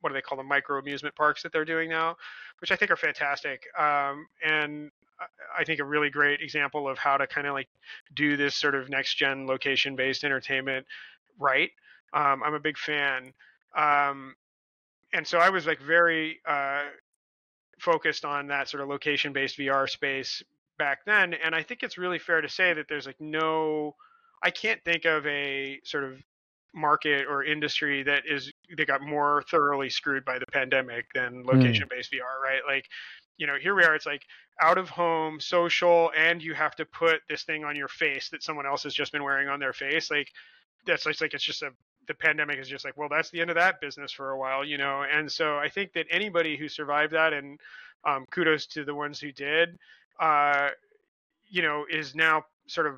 what 0.00 0.10
do 0.10 0.14
they 0.14 0.22
call 0.22 0.38
the 0.38 0.44
micro 0.44 0.78
amusement 0.78 1.14
parks 1.14 1.42
that 1.42 1.52
they're 1.52 1.64
doing 1.64 1.88
now, 1.88 2.16
which 2.60 2.72
I 2.72 2.76
think 2.76 2.90
are 2.90 2.96
fantastic. 2.96 3.64
Um, 3.78 4.26
and 4.44 4.90
I 5.58 5.64
think 5.64 5.80
a 5.80 5.84
really 5.84 6.10
great 6.10 6.40
example 6.40 6.88
of 6.88 6.98
how 6.98 7.16
to 7.16 7.26
kind 7.26 7.46
of 7.46 7.54
like 7.54 7.68
do 8.14 8.36
this 8.36 8.54
sort 8.54 8.74
of 8.74 8.88
next 8.88 9.16
gen 9.16 9.46
location 9.46 9.96
based 9.96 10.24
entertainment 10.24 10.86
right. 11.38 11.70
Um, 12.12 12.42
I'm 12.44 12.54
a 12.54 12.60
big 12.60 12.78
fan. 12.78 13.32
Um, 13.76 14.34
and 15.12 15.26
so 15.26 15.38
I 15.38 15.50
was 15.50 15.66
like 15.66 15.80
very 15.80 16.40
uh, 16.46 16.84
focused 17.78 18.24
on 18.24 18.46
that 18.48 18.68
sort 18.68 18.82
of 18.82 18.88
location 18.88 19.32
based 19.32 19.58
VR 19.58 19.88
space 19.88 20.42
back 20.78 21.04
then. 21.04 21.34
And 21.34 21.54
I 21.54 21.62
think 21.62 21.82
it's 21.82 21.98
really 21.98 22.18
fair 22.18 22.40
to 22.40 22.48
say 22.48 22.72
that 22.72 22.86
there's 22.88 23.06
like 23.06 23.20
no, 23.20 23.96
I 24.42 24.50
can't 24.50 24.82
think 24.84 25.04
of 25.04 25.26
a 25.26 25.80
sort 25.84 26.04
of 26.04 26.22
market 26.74 27.26
or 27.28 27.44
industry 27.44 28.02
that 28.04 28.22
is 28.26 28.52
they 28.76 28.84
got 28.84 29.02
more 29.02 29.42
thoroughly 29.50 29.90
screwed 29.90 30.24
by 30.24 30.38
the 30.38 30.46
pandemic 30.46 31.06
than 31.14 31.44
location 31.44 31.86
based 31.90 32.12
mm. 32.12 32.18
VR, 32.18 32.42
right? 32.42 32.60
Like, 32.66 32.86
you 33.38 33.46
know, 33.46 33.56
here 33.60 33.74
we 33.74 33.84
are, 33.84 33.94
it's 33.94 34.06
like 34.06 34.22
out 34.60 34.78
of 34.78 34.88
home, 34.88 35.40
social, 35.40 36.10
and 36.16 36.42
you 36.42 36.54
have 36.54 36.76
to 36.76 36.84
put 36.84 37.20
this 37.28 37.42
thing 37.44 37.64
on 37.64 37.76
your 37.76 37.88
face 37.88 38.28
that 38.30 38.42
someone 38.42 38.66
else 38.66 38.82
has 38.82 38.94
just 38.94 39.12
been 39.12 39.24
wearing 39.24 39.48
on 39.48 39.60
their 39.60 39.72
face. 39.72 40.10
Like 40.10 40.28
that's 40.86 41.04
just 41.04 41.20
like 41.20 41.34
it's 41.34 41.44
just 41.44 41.62
a 41.62 41.70
the 42.10 42.14
pandemic 42.14 42.58
is 42.58 42.68
just 42.68 42.84
like, 42.84 42.96
well, 42.96 43.08
that's 43.08 43.30
the 43.30 43.40
end 43.40 43.50
of 43.50 43.56
that 43.56 43.80
business 43.80 44.10
for 44.10 44.30
a 44.30 44.38
while, 44.38 44.64
you 44.64 44.76
know. 44.76 45.04
And 45.04 45.30
so 45.30 45.58
I 45.58 45.68
think 45.68 45.92
that 45.92 46.06
anybody 46.10 46.56
who 46.56 46.68
survived 46.68 47.12
that, 47.12 47.32
and 47.32 47.60
um, 48.04 48.26
kudos 48.32 48.66
to 48.66 48.84
the 48.84 48.94
ones 48.94 49.20
who 49.20 49.30
did, 49.30 49.78
uh, 50.18 50.70
you 51.48 51.62
know, 51.62 51.84
is 51.88 52.16
now 52.16 52.44
sort 52.66 52.88
of 52.88 52.94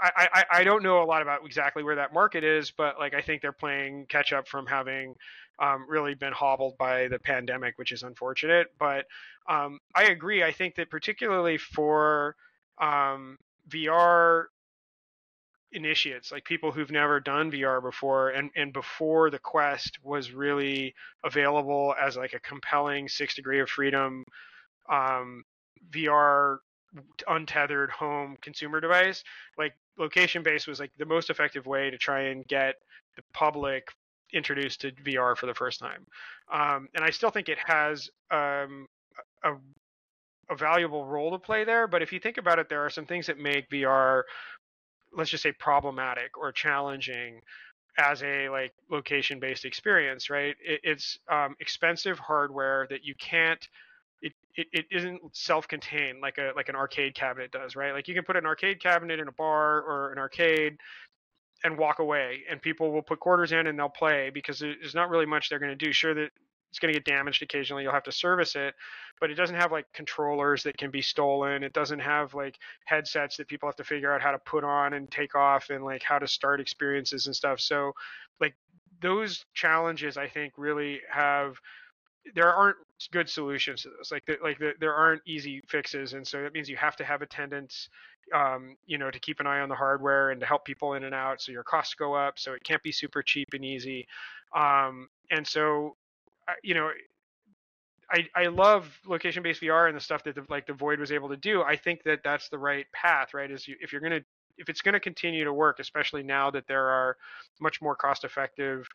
I, 0.00 0.28
I, 0.32 0.44
I 0.60 0.64
don't 0.64 0.82
know 0.82 1.02
a 1.02 1.04
lot 1.04 1.22
about 1.22 1.44
exactly 1.44 1.82
where 1.82 1.96
that 1.96 2.12
market 2.12 2.44
is, 2.44 2.70
but 2.70 2.98
like 2.98 3.14
I 3.14 3.20
think 3.20 3.42
they're 3.42 3.52
playing 3.52 4.06
catch 4.08 4.32
up 4.32 4.48
from 4.48 4.66
having 4.66 5.14
um, 5.58 5.86
really 5.88 6.14
been 6.14 6.32
hobbled 6.32 6.78
by 6.78 7.08
the 7.08 7.18
pandemic, 7.18 7.78
which 7.78 7.92
is 7.92 8.02
unfortunate. 8.02 8.68
But 8.78 9.06
um, 9.48 9.78
I 9.94 10.04
agree. 10.04 10.42
I 10.42 10.52
think 10.52 10.76
that 10.76 10.90
particularly 10.90 11.58
for 11.58 12.36
um, 12.80 13.36
VR 13.68 14.44
initiates, 15.72 16.32
like 16.32 16.44
people 16.44 16.72
who've 16.72 16.90
never 16.90 17.20
done 17.20 17.50
VR 17.50 17.82
before, 17.82 18.30
and 18.30 18.50
and 18.56 18.72
before 18.72 19.30
the 19.30 19.38
Quest 19.38 19.98
was 20.02 20.32
really 20.32 20.94
available 21.24 21.94
as 22.00 22.16
like 22.16 22.32
a 22.32 22.40
compelling 22.40 23.08
six 23.08 23.34
degree 23.34 23.60
of 23.60 23.68
freedom 23.68 24.24
um, 24.88 25.44
VR 25.90 26.58
untethered 27.28 27.90
home 27.90 28.36
consumer 28.40 28.80
device 28.80 29.22
like 29.56 29.74
location 29.98 30.42
based 30.42 30.66
was 30.66 30.80
like 30.80 30.90
the 30.98 31.06
most 31.06 31.30
effective 31.30 31.66
way 31.66 31.90
to 31.90 31.98
try 31.98 32.22
and 32.22 32.46
get 32.46 32.76
the 33.16 33.22
public 33.32 33.88
introduced 34.32 34.80
to 34.82 34.92
VR 34.92 35.36
for 35.36 35.46
the 35.46 35.54
first 35.54 35.80
time. 35.80 36.06
Um, 36.52 36.88
and 36.94 37.04
I 37.04 37.10
still 37.10 37.30
think 37.30 37.48
it 37.48 37.58
has 37.64 38.08
um, 38.30 38.86
a, 39.42 39.54
a 40.48 40.56
valuable 40.56 41.04
role 41.04 41.32
to 41.32 41.38
play 41.38 41.64
there. 41.64 41.86
But 41.86 42.02
if 42.02 42.12
you 42.12 42.20
think 42.20 42.38
about 42.38 42.58
it, 42.58 42.68
there 42.68 42.84
are 42.84 42.90
some 42.90 43.06
things 43.06 43.26
that 43.26 43.38
make 43.38 43.68
VR, 43.70 44.22
let's 45.16 45.30
just 45.30 45.42
say, 45.42 45.52
problematic 45.52 46.38
or 46.38 46.52
challenging 46.52 47.40
as 47.98 48.22
a 48.22 48.48
like 48.48 48.72
location 48.88 49.40
based 49.40 49.64
experience 49.64 50.30
right 50.30 50.54
it, 50.64 50.80
it's 50.84 51.18
um, 51.28 51.56
expensive 51.58 52.18
hardware 52.18 52.86
that 52.88 53.04
you 53.04 53.14
can't 53.16 53.68
it, 54.60 54.66
it, 54.72 54.86
isn't 54.90 55.20
self-contained 55.36 56.20
like 56.20 56.38
a 56.38 56.52
like 56.54 56.68
an 56.68 56.76
arcade 56.76 57.14
cabinet 57.14 57.50
does, 57.50 57.76
right? 57.76 57.92
Like 57.92 58.08
you 58.08 58.14
can 58.14 58.24
put 58.24 58.36
an 58.36 58.46
arcade 58.46 58.82
cabinet 58.82 59.20
in 59.20 59.28
a 59.28 59.32
bar 59.32 59.82
or 59.82 60.12
an 60.12 60.18
arcade 60.18 60.76
and 61.64 61.76
walk 61.76 61.98
away, 61.98 62.42
and 62.50 62.60
people 62.60 62.92
will 62.92 63.02
put 63.02 63.20
quarters 63.20 63.52
in 63.52 63.66
and 63.66 63.78
they'll 63.78 63.88
play 63.88 64.30
because 64.32 64.58
there's 64.58 64.94
not 64.94 65.10
really 65.10 65.26
much 65.26 65.48
they're 65.48 65.58
going 65.58 65.76
to 65.76 65.84
do. 65.84 65.92
Sure 65.92 66.14
that 66.14 66.30
it's 66.70 66.78
going 66.78 66.92
to 66.92 66.98
get 66.98 67.04
damaged 67.04 67.42
occasionally, 67.42 67.82
you'll 67.82 67.92
have 67.92 68.04
to 68.04 68.12
service 68.12 68.54
it, 68.54 68.74
but 69.20 69.30
it 69.30 69.34
doesn't 69.34 69.56
have 69.56 69.72
like 69.72 69.86
controllers 69.92 70.62
that 70.62 70.78
can 70.78 70.90
be 70.90 71.02
stolen. 71.02 71.64
It 71.64 71.72
doesn't 71.72 71.98
have 71.98 72.32
like 72.32 72.56
headsets 72.84 73.36
that 73.36 73.48
people 73.48 73.68
have 73.68 73.76
to 73.76 73.84
figure 73.84 74.12
out 74.12 74.22
how 74.22 74.30
to 74.30 74.38
put 74.38 74.62
on 74.62 74.92
and 74.92 75.10
take 75.10 75.34
off 75.34 75.70
and 75.70 75.84
like 75.84 76.02
how 76.02 76.18
to 76.18 76.28
start 76.28 76.60
experiences 76.60 77.26
and 77.26 77.34
stuff. 77.34 77.60
So 77.60 77.92
like 78.40 78.54
those 79.00 79.44
challenges 79.52 80.16
I 80.16 80.28
think 80.28 80.52
really 80.56 81.00
have 81.10 81.56
there 82.34 82.52
aren't 82.52 82.76
good 83.08 83.28
solutions 83.28 83.82
to 83.82 83.90
this. 83.98 84.10
Like, 84.10 84.24
the, 84.26 84.36
like 84.42 84.58
the, 84.58 84.72
there 84.80 84.94
aren't 84.94 85.22
easy 85.26 85.62
fixes, 85.68 86.12
and 86.14 86.26
so 86.26 86.42
that 86.42 86.52
means 86.52 86.68
you 86.68 86.76
have 86.76 86.96
to 86.96 87.04
have 87.04 87.22
attendants, 87.22 87.88
um, 88.34 88.76
you 88.86 88.98
know, 88.98 89.10
to 89.10 89.18
keep 89.18 89.40
an 89.40 89.46
eye 89.46 89.60
on 89.60 89.68
the 89.68 89.74
hardware 89.74 90.30
and 90.30 90.40
to 90.40 90.46
help 90.46 90.64
people 90.64 90.94
in 90.94 91.04
and 91.04 91.14
out. 91.14 91.40
So 91.40 91.52
your 91.52 91.62
costs 91.62 91.94
go 91.94 92.14
up. 92.14 92.38
So 92.38 92.52
it 92.52 92.64
can't 92.64 92.82
be 92.82 92.92
super 92.92 93.22
cheap 93.22 93.48
and 93.52 93.64
easy. 93.64 94.06
Um, 94.54 95.08
and 95.30 95.46
so, 95.46 95.96
you 96.62 96.74
know, 96.74 96.90
I, 98.10 98.26
I 98.34 98.46
love 98.46 98.98
location-based 99.06 99.62
VR 99.62 99.86
and 99.88 99.96
the 99.96 100.00
stuff 100.00 100.24
that 100.24 100.34
the, 100.34 100.44
like 100.48 100.66
the 100.66 100.72
Void 100.72 100.98
was 100.98 101.12
able 101.12 101.28
to 101.28 101.36
do. 101.36 101.62
I 101.62 101.76
think 101.76 102.02
that 102.04 102.20
that's 102.24 102.48
the 102.48 102.58
right 102.58 102.86
path, 102.92 103.34
right? 103.34 103.50
Is 103.50 103.68
you, 103.68 103.76
if 103.80 103.92
you're 103.92 104.00
gonna 104.00 104.22
if 104.60 104.68
it's 104.68 104.82
going 104.82 104.92
to 104.92 105.00
continue 105.00 105.42
to 105.42 105.52
work, 105.52 105.80
especially 105.80 106.22
now 106.22 106.50
that 106.50 106.66
there 106.68 106.86
are 106.86 107.16
much 107.60 107.80
more 107.80 107.96
cost-effective 107.96 108.86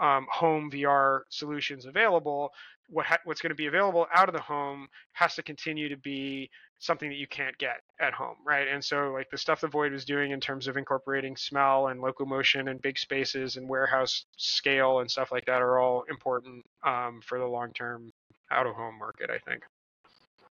um, 0.00 0.26
home 0.30 0.70
VR 0.70 1.20
solutions 1.28 1.86
available, 1.86 2.50
what 2.88 3.06
ha- 3.06 3.18
what's 3.24 3.40
going 3.40 3.50
to 3.50 3.56
be 3.56 3.66
available 3.66 4.06
out 4.14 4.28
of 4.28 4.34
the 4.34 4.40
home 4.40 4.88
has 5.12 5.34
to 5.36 5.42
continue 5.42 5.88
to 5.88 5.96
be 5.96 6.50
something 6.78 7.10
that 7.10 7.16
you 7.16 7.26
can't 7.26 7.56
get 7.58 7.82
at 8.00 8.12
home, 8.12 8.36
right? 8.44 8.66
And 8.66 8.84
so, 8.84 9.12
like 9.12 9.30
the 9.30 9.38
stuff 9.38 9.60
the 9.60 9.68
Void 9.68 9.92
was 9.92 10.04
doing 10.04 10.32
in 10.32 10.40
terms 10.40 10.66
of 10.66 10.76
incorporating 10.76 11.36
smell 11.36 11.88
and 11.88 12.00
locomotion 12.00 12.68
and 12.68 12.80
big 12.82 12.98
spaces 12.98 13.56
and 13.56 13.68
warehouse 13.68 14.24
scale 14.36 15.00
and 15.00 15.10
stuff 15.10 15.30
like 15.30 15.44
that 15.46 15.62
are 15.62 15.78
all 15.78 16.04
important 16.10 16.64
um, 16.84 17.20
for 17.24 17.38
the 17.38 17.46
long 17.46 17.72
term 17.72 18.12
out 18.50 18.66
of 18.66 18.74
home 18.74 18.98
market, 18.98 19.30
I 19.30 19.38
think. 19.38 19.62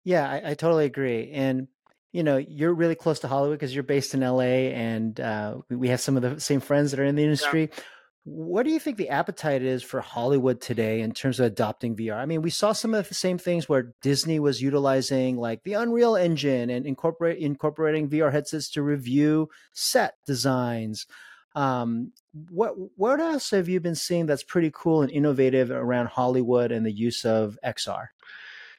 Yeah, 0.04 0.30
I, 0.30 0.52
I 0.52 0.54
totally 0.54 0.86
agree. 0.86 1.32
And 1.32 1.68
you 2.12 2.24
know 2.24 2.38
you're 2.38 2.74
really 2.74 2.96
close 2.96 3.20
to 3.20 3.28
Hollywood 3.28 3.58
because 3.58 3.74
you're 3.74 3.84
based 3.84 4.14
in 4.14 4.22
LA, 4.22 4.72
and 4.72 5.20
uh, 5.20 5.58
we 5.70 5.90
have 5.90 6.02
some 6.02 6.18
of 6.18 6.24
the 6.24 6.40
same 6.40 6.60
friends 6.60 6.92
that 6.92 7.00
are 7.00 7.06
in 7.06 7.16
the 7.16 7.24
industry. 7.24 7.70
Yeah. 7.72 7.84
What 8.24 8.63
do 8.63 8.72
you 8.72 8.80
think 8.80 8.98
the 8.98 9.10
appetite 9.10 9.63
is 9.63 9.82
for 9.82 10.00
Hollywood 10.00 10.62
today 10.62 11.01
in 11.01 11.12
terms 11.12 11.40
of 11.40 11.48
adopting 11.48 11.96
VR? 11.96 12.18
I 12.18 12.25
mean, 12.25 12.44
we 12.44 12.51
saw 12.51 12.72
some 12.72 12.94
of 12.94 13.08
the 13.08 13.16
same 13.16 13.40
things 13.40 13.68
where 13.68 13.94
Disney 14.04 14.40
was 14.40 14.62
utilizing 14.62 15.38
like 15.38 15.63
the 15.63 15.74
Unreal 15.74 16.16
Engine 16.16 16.70
and 16.70 16.86
incorporate 16.86 17.40
incorporating 17.40 18.10
VR 18.10 18.32
headsets 18.32 18.70
to 18.72 18.84
review 18.84 19.50
set 19.74 20.16
designs. 20.28 21.08
Um, 21.56 22.13
what 22.50 22.74
what 22.96 23.20
else 23.20 23.50
have 23.50 23.68
you 23.68 23.80
been 23.80 23.96
seeing 23.96 24.28
that's 24.28 24.44
pretty 24.44 24.72
cool 24.72 25.01
and 25.01 25.12
innovative 25.12 25.72
around 25.72 26.08
Hollywood 26.08 26.72
and 26.72 26.86
the 26.86 26.92
use 26.92 27.25
of 27.25 27.58
XR? 27.66 28.08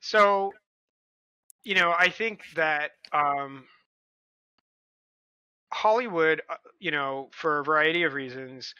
So, 0.00 0.52
you 1.64 1.74
know, 1.74 1.92
I 1.96 2.10
think 2.10 2.42
that 2.54 2.92
um, 3.12 3.64
Hollywood, 5.72 6.42
uh, 6.48 6.56
you 6.78 6.92
know, 6.92 7.28
for 7.32 7.58
a 7.58 7.64
variety 7.64 8.04
of 8.04 8.14
reasons, 8.14 8.74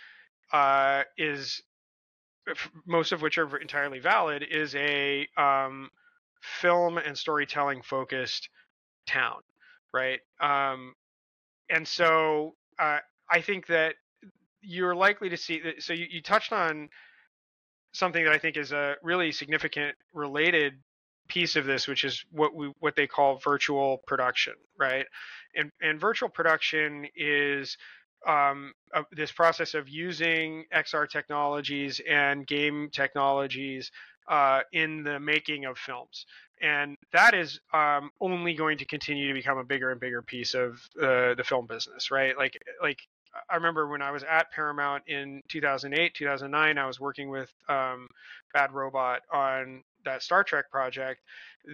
uh, 0.52 1.02
is 1.16 1.62
most 2.86 3.12
of 3.12 3.22
which 3.22 3.38
are 3.38 3.56
entirely 3.56 4.00
valid, 4.00 4.44
is 4.50 4.74
a 4.74 5.28
um, 5.36 5.90
film 6.42 6.98
and 6.98 7.16
storytelling 7.16 7.82
focused 7.82 8.48
town, 9.06 9.40
right? 9.92 10.20
Um, 10.40 10.94
and 11.70 11.86
so 11.86 12.54
uh, 12.78 12.98
I 13.30 13.40
think 13.40 13.66
that 13.68 13.94
you're 14.60 14.94
likely 14.94 15.28
to 15.30 15.36
see. 15.36 15.60
That, 15.60 15.82
so 15.82 15.92
you, 15.92 16.06
you 16.10 16.22
touched 16.22 16.52
on 16.52 16.88
something 17.92 18.24
that 18.24 18.32
I 18.32 18.38
think 18.38 18.56
is 18.56 18.72
a 18.72 18.96
really 19.02 19.32
significant 19.32 19.96
related 20.12 20.74
piece 21.28 21.56
of 21.56 21.64
this, 21.64 21.86
which 21.86 22.04
is 22.04 22.24
what 22.30 22.54
we 22.54 22.72
what 22.80 22.96
they 22.96 23.06
call 23.06 23.36
virtual 23.38 23.98
production, 24.06 24.54
right? 24.78 25.06
And 25.54 25.70
and 25.80 26.00
virtual 26.00 26.28
production 26.28 27.06
is 27.16 27.76
um, 28.26 28.72
uh, 28.94 29.02
this 29.12 29.32
process 29.32 29.74
of 29.74 29.88
using 29.88 30.64
XR 30.74 31.08
technologies 31.08 32.00
and 32.08 32.46
game 32.46 32.90
technologies 32.92 33.90
uh, 34.28 34.60
in 34.72 35.02
the 35.02 35.18
making 35.18 35.64
of 35.64 35.78
films. 35.78 36.26
And 36.60 36.96
that 37.12 37.34
is 37.34 37.60
um, 37.74 38.10
only 38.20 38.54
going 38.54 38.78
to 38.78 38.84
continue 38.84 39.28
to 39.28 39.34
become 39.34 39.58
a 39.58 39.64
bigger 39.64 39.90
and 39.90 40.00
bigger 40.00 40.22
piece 40.22 40.54
of 40.54 40.74
uh, 41.00 41.34
the 41.34 41.44
film 41.44 41.66
business, 41.66 42.10
right? 42.10 42.36
Like, 42.38 42.56
like 42.80 43.00
I 43.50 43.56
remember 43.56 43.88
when 43.88 44.02
I 44.02 44.10
was 44.10 44.22
at 44.22 44.50
Paramount 44.52 45.04
in 45.06 45.42
2008, 45.48 46.14
2009, 46.14 46.78
I 46.78 46.86
was 46.86 47.00
working 47.00 47.30
with 47.30 47.52
um, 47.68 48.08
Bad 48.52 48.72
Robot 48.72 49.22
on 49.32 49.82
that 50.04 50.22
Star 50.22 50.44
Trek 50.44 50.70
project. 50.70 51.20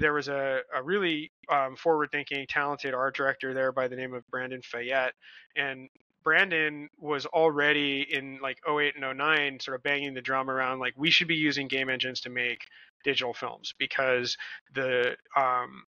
There 0.01 0.13
was 0.13 0.29
a, 0.29 0.61
a 0.75 0.83
really 0.83 1.33
um, 1.51 1.77
forward 1.77 2.11
thinking, 2.13 2.47
talented 2.49 2.95
art 2.95 3.17
director 3.17 3.55
there 3.55 3.73
by 3.73 3.89
the 3.89 3.97
name 3.97 4.15
of 4.15 4.27
Brandon 4.31 4.63
Fayette. 4.63 5.15
And 5.57 5.89
Brandon 6.29 6.91
was 6.99 7.25
already 7.25 8.07
in 8.11 8.39
like 8.43 8.59
08 8.69 8.97
and 9.01 9.17
09 9.17 9.61
sort 9.61 9.77
of 9.77 9.83
banging 9.83 10.13
the 10.13 10.21
drum 10.21 10.51
around 10.51 10.79
like 10.79 10.93
we 10.95 11.11
should 11.11 11.27
be 11.27 11.35
using 11.35 11.69
game 11.69 11.89
engines 11.89 12.21
to 12.21 12.29
make 12.29 12.67
digital 13.03 13.33
films 13.33 13.73
because 13.79 14.37
the 14.75 15.17
um, 15.35 15.85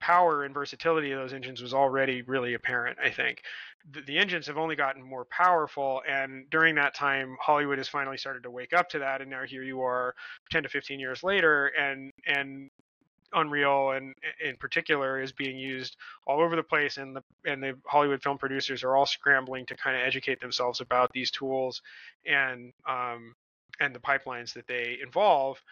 power 0.00 0.42
and 0.42 0.52
versatility 0.52 1.12
of 1.12 1.20
those 1.20 1.32
engines 1.32 1.62
was 1.62 1.72
already 1.72 2.22
really 2.22 2.54
apparent 2.54 2.98
i 3.00 3.08
think. 3.08 3.40
The, 3.92 4.00
the, 4.00 4.18
engines 4.18 4.48
have 4.48 4.58
only 4.58 4.74
gotten 4.74 5.00
more 5.00 5.26
powerful 5.26 6.02
and 6.08 6.50
during 6.50 6.74
that 6.74 6.96
time 6.96 7.36
hollywood 7.40 7.78
has 7.78 7.86
finally 7.86 8.16
started 8.16 8.42
to 8.42 8.50
wake 8.50 8.72
up 8.72 8.88
to 8.88 8.98
that 8.98 9.20
and 9.20 9.30
now 9.30 9.44
here 9.44 9.62
you 9.62 9.80
are 9.80 10.12
10 10.50 10.64
to 10.64 10.68
15 10.68 10.98
years 10.98 11.22
later 11.22 11.68
and 11.78 12.10
and 12.26 12.68
Unreal 13.32 13.90
and 13.92 14.14
in 14.44 14.56
particular 14.56 15.20
is 15.20 15.32
being 15.32 15.58
used 15.58 15.96
all 16.26 16.40
over 16.40 16.56
the 16.56 16.62
place, 16.62 16.96
and 16.96 17.16
the 17.16 17.22
and 17.44 17.62
the 17.62 17.76
Hollywood 17.86 18.22
film 18.22 18.38
producers 18.38 18.82
are 18.82 18.96
all 18.96 19.06
scrambling 19.06 19.66
to 19.66 19.76
kind 19.76 19.96
of 19.96 20.02
educate 20.02 20.40
themselves 20.40 20.80
about 20.80 21.12
these 21.12 21.30
tools 21.30 21.82
and 22.24 22.72
um, 22.88 23.34
and 23.80 23.94
the 23.94 24.00
pipelines 24.00 24.54
that 24.54 24.66
they 24.66 24.98
involve. 25.02 25.62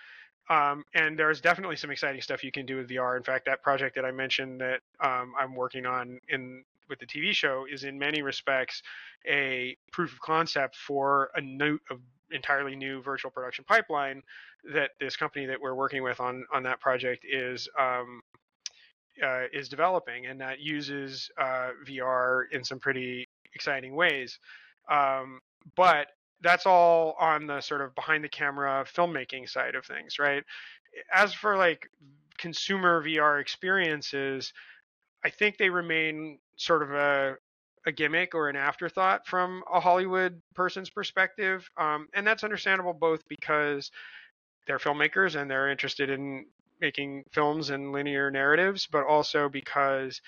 Um, 0.51 0.85
and 0.95 1.19
there's 1.19 1.41
definitely 1.41 1.77
some 1.77 1.91
exciting 1.91 2.21
stuff 2.21 2.45
you 2.45 2.53
can 2.53 2.67
do 2.67 2.77
with 2.77 2.89
VR. 2.89 3.17
In 3.17 3.23
fact, 3.23 3.47
that 3.47 3.63
project 3.63 3.95
that 3.97 4.05
I 4.05 4.11
mentioned 4.11 4.61
that 4.61 4.81
um, 5.01 5.33
I'm 5.38 5.55
working 5.55 5.87
on 5.87 6.21
in 6.29 6.64
with 6.88 6.99
the 6.99 7.07
TV 7.07 7.33
show 7.33 7.64
is 7.70 7.85
in 7.85 7.99
many 7.99 8.23
respects 8.23 8.83
a 9.29 9.77
proof 9.92 10.12
of 10.12 10.20
concept 10.20 10.77
for 10.77 11.31
a 11.35 11.40
new, 11.40 11.79
entirely 12.31 12.77
new 12.77 13.03
virtual 13.03 13.31
production 13.31 13.64
pipeline 13.66 14.23
that 14.73 14.90
this 15.01 15.16
company 15.16 15.47
that 15.47 15.61
we're 15.61 15.75
working 15.75 16.03
with 16.03 16.20
on 16.20 16.44
on 16.53 16.62
that 16.62 16.81
project 16.81 17.25
is 17.31 17.68
um, 17.79 18.23
uh, 19.23 19.44
is 19.53 19.68
developing, 19.68 20.27
and 20.27 20.40
that 20.40 20.61
uses 20.61 21.31
uh, 21.38 21.70
VR 21.87 22.44
in 22.53 22.64
some 22.64 22.79
pretty 22.79 23.29
exciting 23.55 23.94
ways. 23.94 24.38
Um, 24.90 25.40
but 25.77 26.09
that's 26.40 26.66
all 26.66 27.16
on 27.18 27.47
the 27.47 27.61
sort 27.61 27.81
of 27.81 27.94
behind 27.94 28.25
the 28.25 28.29
camera 28.29 28.85
filmmaking 28.87 29.49
side 29.49 29.75
of 29.75 29.87
things, 29.87 30.18
right? 30.18 30.42
As 31.12 31.33
for 31.33 31.57
like 31.57 31.88
consumer 32.38 33.03
VR 33.03 33.40
experiences, 33.40 34.53
I 35.25 35.31
think 35.31 35.57
they 35.57 35.70
remain 35.70 36.38
sort 36.57 36.83
of 36.83 36.93
a 36.93 37.37
a 37.87 37.93
gimmick 37.93 38.35
or 38.35 38.49
an 38.49 38.57
afterthought 38.57 39.27
from 39.27 39.62
a 39.73 39.79
Hollywood 39.79 40.40
person's 40.55 40.88
perspective, 40.88 41.69
um, 41.77 42.09
and 42.14 42.27
that's 42.27 42.45
understandable 42.45 42.95
both 42.95 43.21
because 43.29 43.90
they're 44.67 44.79
filmmakers 44.79 45.38
and 45.38 45.51
they're 45.51 45.71
interested 45.71 46.09
in 46.09 46.47
making 46.81 47.25
films 47.33 47.71
and 47.71 47.93
linear 47.93 48.31
narratives, 48.31 48.87
but 48.90 49.07
also 49.07 49.49
because 49.49 50.21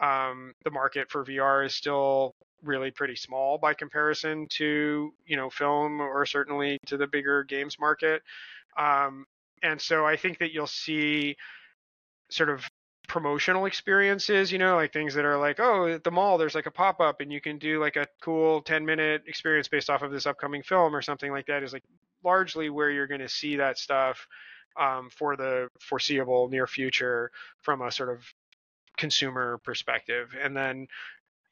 um, 0.00 0.52
the 0.64 0.70
market 0.70 1.10
for 1.10 1.24
VR 1.24 1.64
is 1.64 1.74
still 1.74 2.34
really 2.62 2.90
pretty 2.90 3.14
small 3.14 3.58
by 3.58 3.74
comparison 3.74 4.46
to 4.48 5.12
you 5.26 5.36
know 5.36 5.50
film 5.50 6.00
or 6.00 6.24
certainly 6.26 6.78
to 6.86 6.96
the 6.96 7.06
bigger 7.06 7.44
games 7.44 7.76
market. 7.78 8.22
Um, 8.76 9.24
and 9.62 9.80
so 9.80 10.04
I 10.04 10.16
think 10.16 10.38
that 10.38 10.52
you'll 10.52 10.66
see 10.66 11.36
sort 12.30 12.50
of 12.50 12.68
promotional 13.08 13.66
experiences, 13.66 14.50
you 14.50 14.58
know, 14.58 14.76
like 14.76 14.92
things 14.92 15.14
that 15.14 15.24
are 15.24 15.38
like, 15.38 15.60
oh, 15.60 15.86
at 15.86 16.04
the 16.04 16.10
mall 16.10 16.38
there's 16.38 16.54
like 16.54 16.66
a 16.66 16.70
pop 16.70 17.00
up 17.00 17.20
and 17.20 17.32
you 17.32 17.40
can 17.40 17.58
do 17.58 17.80
like 17.80 17.96
a 17.96 18.06
cool 18.20 18.62
10 18.62 18.84
minute 18.84 19.22
experience 19.26 19.68
based 19.68 19.90
off 19.90 20.02
of 20.02 20.10
this 20.10 20.26
upcoming 20.26 20.62
film 20.62 20.94
or 20.94 21.02
something 21.02 21.30
like 21.30 21.46
that 21.46 21.62
is 21.62 21.72
like 21.72 21.84
largely 22.24 22.70
where 22.70 22.90
you're 22.90 23.06
going 23.06 23.20
to 23.20 23.28
see 23.28 23.56
that 23.56 23.78
stuff 23.78 24.26
um, 24.80 25.08
for 25.10 25.36
the 25.36 25.68
foreseeable 25.80 26.48
near 26.48 26.66
future 26.66 27.30
from 27.62 27.82
a 27.82 27.92
sort 27.92 28.08
of 28.08 28.24
consumer 28.96 29.58
perspective. 29.58 30.34
And 30.40 30.56
then 30.56 30.86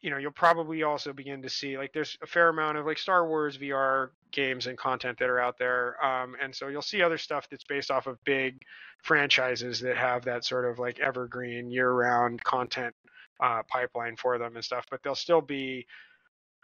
you 0.02 0.10
know 0.10 0.18
you'll 0.18 0.32
probably 0.32 0.82
also 0.82 1.12
begin 1.12 1.40
to 1.42 1.48
see 1.48 1.78
like 1.78 1.92
there's 1.92 2.18
a 2.22 2.26
fair 2.26 2.48
amount 2.48 2.76
of 2.76 2.84
like 2.84 2.98
Star 2.98 3.26
Wars 3.26 3.56
VR 3.56 4.10
games 4.32 4.66
and 4.66 4.76
content 4.76 5.18
that 5.18 5.30
are 5.30 5.40
out 5.40 5.58
there, 5.58 6.04
um, 6.04 6.34
and 6.42 6.54
so 6.54 6.68
you'll 6.68 6.82
see 6.82 7.02
other 7.02 7.18
stuff 7.18 7.48
that's 7.48 7.64
based 7.64 7.90
off 7.90 8.06
of 8.06 8.22
big 8.24 8.60
franchises 9.02 9.80
that 9.80 9.96
have 9.96 10.24
that 10.24 10.44
sort 10.44 10.64
of 10.64 10.78
like 10.78 11.00
evergreen 11.00 11.70
year-round 11.70 12.42
content 12.44 12.94
uh, 13.40 13.62
pipeline 13.68 14.16
for 14.16 14.38
them 14.38 14.56
and 14.56 14.64
stuff, 14.64 14.86
but 14.90 15.02
they'll 15.02 15.14
still 15.14 15.40
be 15.40 15.86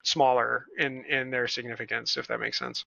smaller 0.03 0.67
in 0.79 1.05
in 1.05 1.31
their 1.31 1.49
significance 1.49 2.17
if 2.17 2.27
that 2.27 2.41
makes 2.41 2.59
sense. 2.59 2.85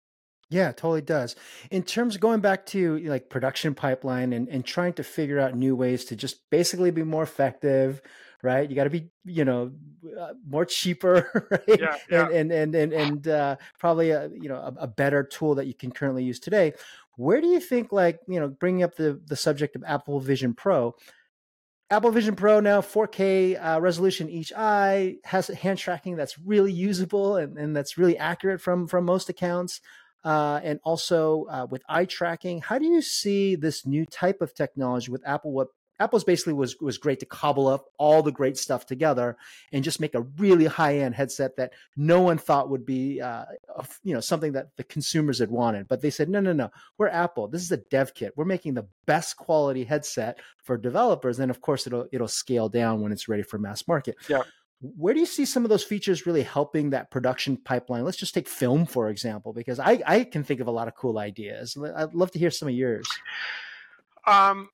Yeah, 0.51 0.73
totally 0.73 1.01
does. 1.01 1.37
In 1.71 1.81
terms 1.83 2.15
of 2.15 2.21
going 2.21 2.41
back 2.41 2.65
to 2.67 2.97
like 2.99 3.29
production 3.29 3.73
pipeline 3.73 4.33
and, 4.33 4.49
and 4.49 4.65
trying 4.65 4.91
to 4.93 5.03
figure 5.03 5.39
out 5.39 5.55
new 5.55 5.77
ways 5.77 6.03
to 6.05 6.15
just 6.17 6.49
basically 6.49 6.91
be 6.91 7.03
more 7.03 7.23
effective, 7.23 8.01
right? 8.43 8.69
You 8.69 8.75
got 8.75 8.85
to 8.85 8.89
be, 8.89 9.09
you 9.25 9.45
know, 9.45 9.71
uh, 10.19 10.33
more 10.47 10.65
cheaper, 10.65 11.47
right? 11.67 11.79
Yeah, 11.79 11.97
yeah. 12.09 12.29
And, 12.29 12.51
and, 12.51 12.75
and, 12.75 12.75
and, 12.75 12.93
and 12.93 13.27
uh, 13.27 13.55
probably 13.79 14.11
a, 14.11 14.29
you 14.29 14.49
know, 14.49 14.55
a, 14.55 14.73
a, 14.81 14.87
better 14.87 15.23
tool 15.23 15.55
that 15.55 15.67
you 15.67 15.73
can 15.73 15.91
currently 15.91 16.23
use 16.23 16.39
today. 16.39 16.73
Where 17.17 17.41
do 17.41 17.47
you 17.47 17.59
think 17.59 17.91
like, 17.91 18.19
you 18.27 18.39
know, 18.39 18.47
bringing 18.47 18.83
up 18.83 18.95
the, 18.95 19.19
the 19.27 19.35
subject 19.35 19.75
of 19.75 19.83
Apple 19.85 20.19
Vision 20.19 20.53
Pro, 20.53 20.95
Apple 21.91 22.11
Vision 22.11 22.35
Pro 22.35 22.61
now 22.61 22.79
4K 22.79 23.63
uh, 23.63 23.81
resolution 23.81 24.29
each 24.29 24.53
eye 24.55 25.17
has 25.25 25.47
hand 25.47 25.77
tracking 25.77 26.15
that's 26.15 26.39
really 26.39 26.71
usable 26.71 27.35
and, 27.35 27.57
and 27.57 27.75
that's 27.75 27.97
really 27.97 28.17
accurate 28.17 28.61
from 28.61 28.87
from 28.87 29.03
most 29.03 29.27
accounts 29.27 29.81
uh, 30.23 30.59
and 30.63 30.79
also 30.83 31.45
uh, 31.49 31.67
with 31.69 31.83
eye 31.89 32.05
tracking. 32.05 32.61
How 32.61 32.79
do 32.79 32.85
you 32.85 33.01
see 33.01 33.55
this 33.55 33.85
new 33.85 34.05
type 34.05 34.41
of 34.41 34.53
technology 34.53 35.11
with 35.11 35.21
Apple? 35.27 35.51
What 35.51 35.67
Apple's 36.01 36.23
basically 36.23 36.53
was 36.53 36.79
was 36.81 36.97
great 36.97 37.19
to 37.19 37.25
cobble 37.25 37.67
up 37.67 37.85
all 37.97 38.23
the 38.23 38.31
great 38.31 38.57
stuff 38.57 38.85
together 38.85 39.37
and 39.71 39.83
just 39.83 39.99
make 39.99 40.15
a 40.15 40.21
really 40.37 40.65
high 40.65 40.97
end 40.99 41.13
headset 41.13 41.55
that 41.57 41.73
no 41.95 42.21
one 42.21 42.37
thought 42.37 42.69
would 42.69 42.85
be, 42.85 43.21
uh, 43.21 43.45
you 44.03 44.13
know, 44.13 44.19
something 44.19 44.53
that 44.53 44.75
the 44.77 44.83
consumers 44.83 45.39
had 45.39 45.51
wanted. 45.51 45.87
But 45.87 46.01
they 46.01 46.09
said, 46.09 46.27
no, 46.27 46.39
no, 46.39 46.53
no, 46.53 46.71
we're 46.97 47.07
Apple. 47.07 47.47
This 47.47 47.61
is 47.61 47.71
a 47.71 47.77
dev 47.77 48.13
kit. 48.15 48.33
We're 48.35 48.45
making 48.45 48.73
the 48.73 48.87
best 49.05 49.37
quality 49.37 49.83
headset 49.83 50.39
for 50.63 50.77
developers, 50.77 51.39
and 51.39 51.51
of 51.51 51.61
course, 51.61 51.85
it'll 51.85 52.07
it'll 52.11 52.27
scale 52.27 52.67
down 52.67 53.01
when 53.01 53.11
it's 53.11 53.27
ready 53.27 53.43
for 53.43 53.59
mass 53.59 53.87
market. 53.87 54.15
Yeah. 54.27 54.41
Where 54.97 55.13
do 55.13 55.19
you 55.19 55.27
see 55.27 55.45
some 55.45 55.63
of 55.63 55.69
those 55.69 55.83
features 55.83 56.25
really 56.25 56.41
helping 56.41 56.89
that 56.89 57.11
production 57.11 57.55
pipeline? 57.55 58.03
Let's 58.03 58.17
just 58.17 58.33
take 58.33 58.49
film, 58.49 58.87
for 58.87 59.09
example, 59.09 59.53
because 59.53 59.79
I, 59.79 60.01
I 60.07 60.23
can 60.23 60.43
think 60.43 60.59
of 60.59 60.67
a 60.67 60.71
lot 60.71 60.87
of 60.87 60.95
cool 60.95 61.19
ideas. 61.19 61.77
I'd 61.95 62.15
love 62.15 62.31
to 62.31 62.39
hear 62.39 62.49
some 62.49 62.67
of 62.67 62.73
yours. 62.73 63.07
Um, 64.25 64.69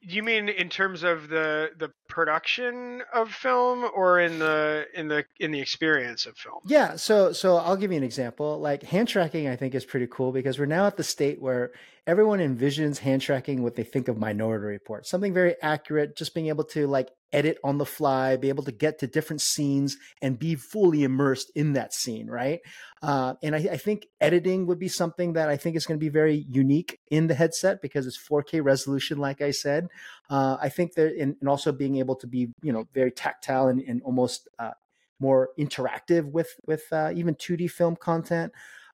you 0.00 0.22
mean 0.22 0.48
in 0.48 0.68
terms 0.68 1.02
of 1.02 1.28
the 1.28 1.70
the 1.78 1.92
production 2.12 3.02
of 3.12 3.32
film 3.32 3.90
or 3.94 4.20
in 4.20 4.38
the 4.38 4.86
in 4.94 5.08
the 5.08 5.24
in 5.40 5.50
the 5.50 5.60
experience 5.60 6.26
of 6.26 6.36
film? 6.36 6.60
Yeah, 6.66 6.96
so 6.96 7.32
so 7.32 7.56
I'll 7.56 7.76
give 7.76 7.90
you 7.90 7.98
an 7.98 8.04
example. 8.04 8.60
Like 8.60 8.82
hand 8.82 9.08
tracking 9.08 9.48
I 9.48 9.56
think 9.56 9.74
is 9.74 9.84
pretty 9.84 10.06
cool 10.06 10.30
because 10.30 10.58
we're 10.58 10.66
now 10.66 10.86
at 10.86 10.96
the 10.96 11.02
state 11.02 11.42
where 11.42 11.72
everyone 12.06 12.40
envisions 12.40 12.98
hand 12.98 13.22
tracking 13.22 13.62
what 13.62 13.76
they 13.76 13.84
think 13.84 14.08
of 14.08 14.18
Minority 14.18 14.66
Report. 14.66 15.06
Something 15.06 15.32
very 15.32 15.54
accurate, 15.62 16.16
just 16.16 16.34
being 16.34 16.48
able 16.48 16.64
to 16.64 16.86
like 16.86 17.10
edit 17.32 17.58
on 17.64 17.78
the 17.78 17.86
fly, 17.86 18.36
be 18.36 18.48
able 18.48 18.64
to 18.64 18.72
get 18.72 18.98
to 18.98 19.06
different 19.06 19.40
scenes 19.40 19.96
and 20.20 20.38
be 20.38 20.54
fully 20.54 21.02
immersed 21.02 21.50
in 21.54 21.72
that 21.72 21.94
scene, 21.94 22.28
right? 22.28 22.60
Uh, 23.02 23.34
and 23.42 23.54
I, 23.54 23.58
I, 23.58 23.76
think 23.78 24.06
editing 24.20 24.66
would 24.66 24.78
be 24.78 24.88
something 24.88 25.32
that 25.32 25.48
I 25.48 25.56
think 25.56 25.74
is 25.74 25.86
going 25.86 25.98
to 25.98 26.04
be 26.04 26.10
very 26.10 26.44
unique 26.48 27.00
in 27.10 27.26
the 27.26 27.34
headset 27.34 27.80
because 27.80 28.06
it's 28.06 28.20
4K 28.30 28.62
resolution, 28.62 29.18
like 29.18 29.40
I 29.40 29.50
said. 29.50 29.88
Uh, 30.32 30.56
I 30.62 30.70
think 30.70 30.94
that, 30.94 31.14
and, 31.14 31.36
and, 31.40 31.48
also 31.48 31.72
being 31.72 31.96
able 31.96 32.16
to 32.16 32.26
be, 32.26 32.48
you 32.62 32.72
know, 32.72 32.88
very 32.94 33.10
tactile 33.10 33.68
and, 33.68 33.82
and 33.82 34.00
almost 34.02 34.48
uh, 34.58 34.70
more 35.20 35.50
interactive 35.58 36.24
with 36.32 36.58
with 36.66 36.84
uh, 36.90 37.12
even 37.14 37.34
2D 37.34 37.70
film 37.70 37.96
content. 37.96 38.50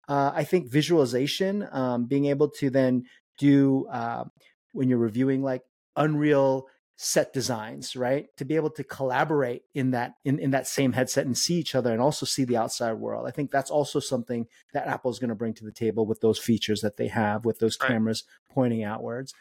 Uh, 0.09 0.33
I 0.35 0.43
think 0.43 0.69
visualization, 0.69 1.65
um, 1.71 2.07
being 2.07 2.25
able 2.25 2.49
to 2.59 2.69
then 2.69 3.05
do 3.37 3.87
uh, 3.87 4.25
when 4.73 4.89
you're 4.89 4.97
reviewing 4.97 5.41
like 5.41 5.63
Unreal 5.95 6.67
set 6.97 7.31
designs, 7.31 7.95
right? 7.95 8.27
To 8.35 8.43
be 8.43 8.57
able 8.57 8.71
to 8.71 8.83
collaborate 8.83 9.63
in 9.73 9.91
that 9.91 10.15
in, 10.25 10.39
in 10.39 10.51
that 10.51 10.67
same 10.67 10.91
headset 10.91 11.25
and 11.25 11.37
see 11.37 11.55
each 11.55 11.73
other 11.73 11.93
and 11.93 12.01
also 12.01 12.25
see 12.25 12.43
the 12.43 12.57
outside 12.57 12.95
world. 12.95 13.25
I 13.25 13.31
think 13.31 13.49
that's 13.49 13.71
also 13.71 14.01
something 14.01 14.45
that 14.73 14.87
Apple 14.87 15.09
is 15.09 15.19
going 15.19 15.29
to 15.29 15.35
bring 15.35 15.53
to 15.53 15.63
the 15.63 15.71
table 15.71 16.05
with 16.05 16.19
those 16.19 16.37
features 16.37 16.81
that 16.81 16.97
they 16.97 17.07
have 17.07 17.45
with 17.45 17.59
those 17.59 17.77
cameras 17.77 18.25
right. 18.27 18.53
pointing 18.53 18.83
outwards. 18.83 19.33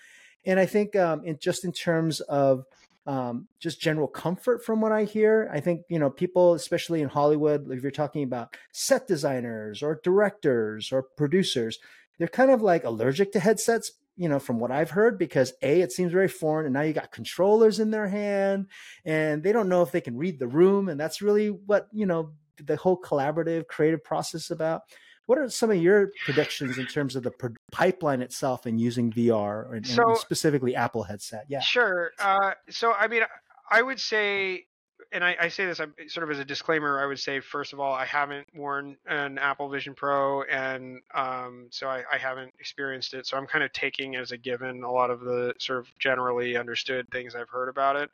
And 0.47 0.59
I 0.59 0.67
think 0.67 0.97
um, 0.97 1.25
in 1.25 1.39
just 1.39 1.65
in 1.65 1.73
terms 1.73 2.21
of 2.21 2.65
um, 3.07 3.49
just 3.59 3.81
general 3.81 4.07
comfort 4.07 4.63
from 4.63 4.83
what 4.83 4.93
I 4.93 5.05
hear. 5.05 5.51
I 5.51 5.61
think, 5.61 5.83
you 5.89 5.99
know, 5.99 6.11
people, 6.11 6.53
especially 6.53 7.01
in 7.01 7.09
Hollywood, 7.09 7.71
if 7.71 7.83
you're 7.83 7.91
talking 7.91 8.23
about 8.23 8.55
set 8.71 9.09
designers 9.09 9.83
or 9.83 9.99
directors 10.05 10.93
or 10.93 11.05
producers, 11.17 11.79
they're 12.19 12.29
kind 12.29 12.51
of 12.51 12.61
like 12.61 12.85
allergic 12.85 13.33
to 13.33 13.41
headsets 13.41 13.93
you 14.19 14.29
know, 14.29 14.41
from 14.41 14.59
what 14.59 14.73
I've 14.73 14.91
heard, 14.91 15.17
because 15.17 15.53
A, 15.63 15.81
it 15.81 15.93
seems 15.93 16.11
very 16.11 16.27
foreign, 16.27 16.67
and 16.67 16.75
now 16.75 16.81
you 16.81 16.93
got 16.93 17.13
controllers 17.13 17.79
in 17.79 17.93
their 17.93 18.09
hand, 18.09 18.67
and 19.05 19.45
they 19.45 19.53
don't 19.53 19.69
know 19.69 19.83
if 19.83 19.93
they 19.93 20.01
can 20.01 20.17
read 20.17 20.41
the 20.41 20.49
room. 20.49 20.89
And 20.89 20.99
that's 20.99 21.23
really 21.23 21.51
what, 21.51 21.87
you 21.93 22.05
know, 22.05 22.33
the 22.63 22.77
whole 22.77 23.01
collaborative 23.01 23.69
creative 23.69 24.03
process 24.03 24.51
about. 24.51 24.83
What 25.29 25.37
are 25.37 25.51
some 25.51 25.71
of 25.71 25.77
your 25.77 26.11
predictions 26.25 26.79
in 26.79 26.87
terms 26.87 27.15
of 27.15 27.23
the 27.23 27.33
pipeline 27.71 28.23
itself 28.23 28.65
and 28.65 28.81
using 28.81 29.13
VR 29.13 29.71
and, 29.77 29.87
so, 29.87 30.09
and 30.09 30.17
specifically 30.17 30.75
Apple 30.75 31.03
headset? 31.03 31.45
Yeah. 31.49 31.61
Sure. 31.61 32.13
Uh, 32.19 32.53
so, 32.71 32.95
I 32.95 33.09
mean, 33.09 33.25
I 33.71 33.83
would 33.83 34.01
say 34.01 34.65
and 35.13 35.23
I, 35.23 35.37
I, 35.39 35.49
say 35.49 35.67
this 35.67 35.77
sort 36.09 36.25
of 36.25 36.31
as 36.31 36.39
a 36.39 36.47
disclaimer. 36.47 36.99
I 36.99 37.05
would 37.05 37.19
say, 37.19 37.41
first 37.41 37.75
of 37.75 37.81
all, 37.81 37.93
I 37.93 38.07
haven't 38.07 38.47
worn 38.55 38.97
an 39.07 39.37
Apple 39.37 39.69
Vision 39.69 39.95
Pro, 39.95 40.45
and 40.45 41.01
um, 41.15 41.69
so 41.71 41.89
I, 41.89 42.05
I, 42.11 42.17
haven't 42.17 42.55
experienced 42.59 43.13
it. 43.13 43.27
So 43.27 43.37
I'm 43.37 43.47
kind 43.47 43.63
of 43.63 43.73
taking 43.73 44.17
as 44.17 44.33
a 44.33 44.39
given 44.39 44.83
a 44.83 44.91
lot 44.91 45.11
of 45.11 45.21
the 45.21 45.55
sort 45.59 45.79
of 45.81 45.87
generally 45.99 46.57
understood 46.57 47.07
things 47.11 47.35
I've 47.35 47.51
heard 47.51 47.69
about 47.69 47.97
it, 47.97 48.11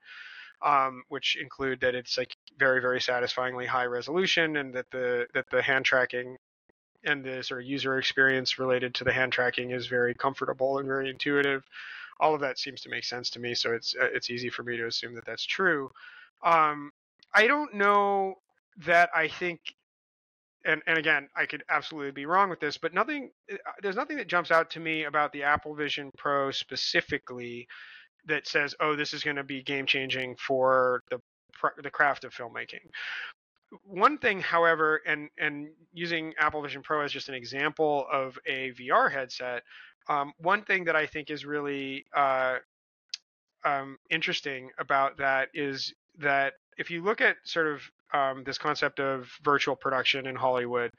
um, 0.63 1.05
which 1.09 1.37
include 1.41 1.81
that 1.81 1.95
it's 1.95 2.19
like 2.19 2.35
very, 2.59 2.81
very 2.81 3.01
satisfyingly 3.01 3.67
high 3.67 3.87
resolution, 3.87 4.57
and 4.57 4.75
that 4.75 4.91
the 4.91 5.27
that 5.35 5.47
the 5.51 5.63
hand 5.63 5.85
tracking 5.85 6.37
and 7.05 7.25
the 7.25 7.43
sort 7.43 7.61
of 7.61 7.67
user 7.67 7.99
experience 7.99 8.59
related 8.59 8.95
to 8.95 9.05
the 9.05 9.13
hand 9.13 9.33
tracking 9.33 9.71
is 9.71 9.87
very 9.87 10.15
comfortable 10.15 10.79
and 10.79 10.87
very 10.87 11.11
intuitive. 11.11 11.65
All 12.21 12.35
of 12.35 12.41
that 12.41 12.59
seems 12.59 12.81
to 12.83 12.89
make 12.89 13.05
sense 13.05 13.31
to 13.31 13.41
me, 13.41 13.55
so 13.55 13.73
it's 13.73 13.95
it's 13.99 14.31
easy 14.31 14.49
for 14.49 14.63
me 14.63 14.77
to 14.77 14.87
assume 14.87 15.15
that 15.15 15.25
that's 15.25 15.45
true. 15.45 15.91
Um, 16.45 16.91
I 17.35 17.47
don't 17.47 17.75
know 17.75 18.37
that 18.85 19.11
I 19.15 19.29
think, 19.29 19.61
and 20.65 20.81
and 20.87 20.97
again, 20.99 21.29
I 21.37 21.47
could 21.47 21.65
absolutely 21.69 22.13
be 22.13 22.27
wrong 22.27 22.51
with 22.51 22.61
this, 22.61 22.79
but 22.79 22.95
nothing. 22.95 23.31
Uh, 23.53 23.57
there's 23.83 23.97
nothing 23.97 24.17
that 24.19 24.29
jumps 24.29 24.51
out 24.51 24.71
to 24.71 24.81
me 24.81 25.05
about 25.05 25.33
the 25.33 25.43
Apple 25.43 25.75
Vision 25.75 26.11
Pro 26.17 26.51
specifically 26.53 27.67
that 28.27 28.47
says, 28.47 28.75
"Oh, 28.81 28.95
this 28.95 29.13
is 29.13 29.25
going 29.25 29.37
to 29.37 29.45
be 29.45 29.63
game 29.63 29.87
changing 29.87 30.37
for 30.37 31.03
the 31.11 31.21
the 31.83 31.91
craft 31.91 32.25
of 32.25 32.33
filmmaking." 32.33 32.89
One 33.85 34.19
thing, 34.19 34.41
however, 34.41 35.01
and 35.07 35.29
and 35.39 35.69
using 35.93 36.35
Apple 36.39 36.63
Vision 36.63 36.83
Pro 36.83 37.01
as 37.01 37.13
just 37.13 37.29
an 37.29 37.35
example 37.35 38.07
of 38.13 38.39
a 38.47 38.73
VR 38.73 39.11
headset, 39.11 39.63
um, 40.09 40.33
one 40.39 40.63
thing 40.63 40.85
that 40.85 40.97
I 40.97 41.07
think 41.07 41.31
is 41.31 41.45
really 41.45 42.05
uh, 42.15 42.59
um, 43.65 43.99
interesting 44.11 44.71
about 44.79 45.17
that 45.19 45.49
is 45.55 45.93
that 46.19 46.55
if 46.79 46.91
you 46.91 47.03
look 47.03 47.21
at 47.21 47.37
sort 47.45 47.67
of 47.67 47.83
um, 48.13 48.45
this 48.45 48.59
concept 48.59 49.01
of 49.01 49.29
virtual 49.43 49.75
production 49.75 50.27
in 50.27 50.37
Hollywood, 50.37 50.91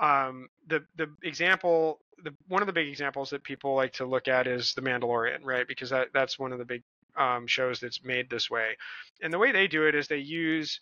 um, 0.00 0.48
the 0.66 0.84
the 0.96 1.08
example, 1.22 2.00
the 2.22 2.34
one 2.48 2.62
of 2.62 2.66
the 2.66 2.72
big 2.72 2.88
examples 2.88 3.30
that 3.30 3.44
people 3.44 3.74
like 3.74 3.92
to 3.94 4.06
look 4.06 4.28
at 4.28 4.46
is 4.46 4.74
The 4.74 4.82
Mandalorian, 4.82 5.40
right? 5.44 5.66
Because 5.66 5.90
that 5.90 6.08
that's 6.12 6.38
one 6.38 6.52
of 6.52 6.58
the 6.58 6.64
big 6.64 6.82
um, 7.16 7.46
shows 7.46 7.80
that's 7.80 8.04
made 8.04 8.30
this 8.30 8.50
way, 8.50 8.76
and 9.22 9.32
the 9.32 9.38
way 9.38 9.52
they 9.52 9.66
do 9.66 9.86
it 9.86 9.94
is 9.94 10.08
they 10.08 10.18
use 10.18 10.80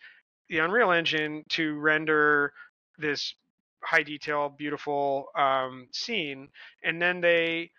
the 0.49 0.59
Unreal 0.59 0.93
Engine 0.93 1.45
to 1.51 1.79
render 1.79 2.53
this 2.99 3.35
high 3.83 4.03
detail, 4.03 4.49
beautiful 4.49 5.27
um, 5.35 5.89
scene, 5.93 6.49
and 6.83 7.01
then 7.01 7.21
they 7.21 7.71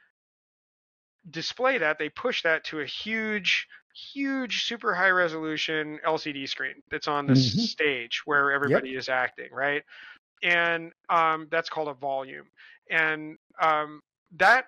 display 1.29 1.77
that. 1.77 1.99
They 1.99 2.09
push 2.09 2.43
that 2.43 2.63
to 2.65 2.79
a 2.79 2.85
huge 2.85 3.67
huge, 4.13 4.63
super 4.63 4.93
high 4.93 5.09
resolution 5.09 5.99
LCD 6.05 6.47
screen 6.47 6.75
that's 6.89 7.07
on 7.07 7.27
the 7.27 7.33
mm-hmm. 7.33 7.59
stage 7.59 8.21
where 8.25 8.51
everybody 8.51 8.89
yep. 8.89 8.99
is 8.99 9.09
acting, 9.09 9.49
right? 9.51 9.83
And 10.43 10.91
um, 11.09 11.47
that's 11.51 11.69
called 11.69 11.89
a 11.89 11.93
volume. 11.93 12.45
And 12.89 13.37
um, 13.61 14.01
that 14.37 14.65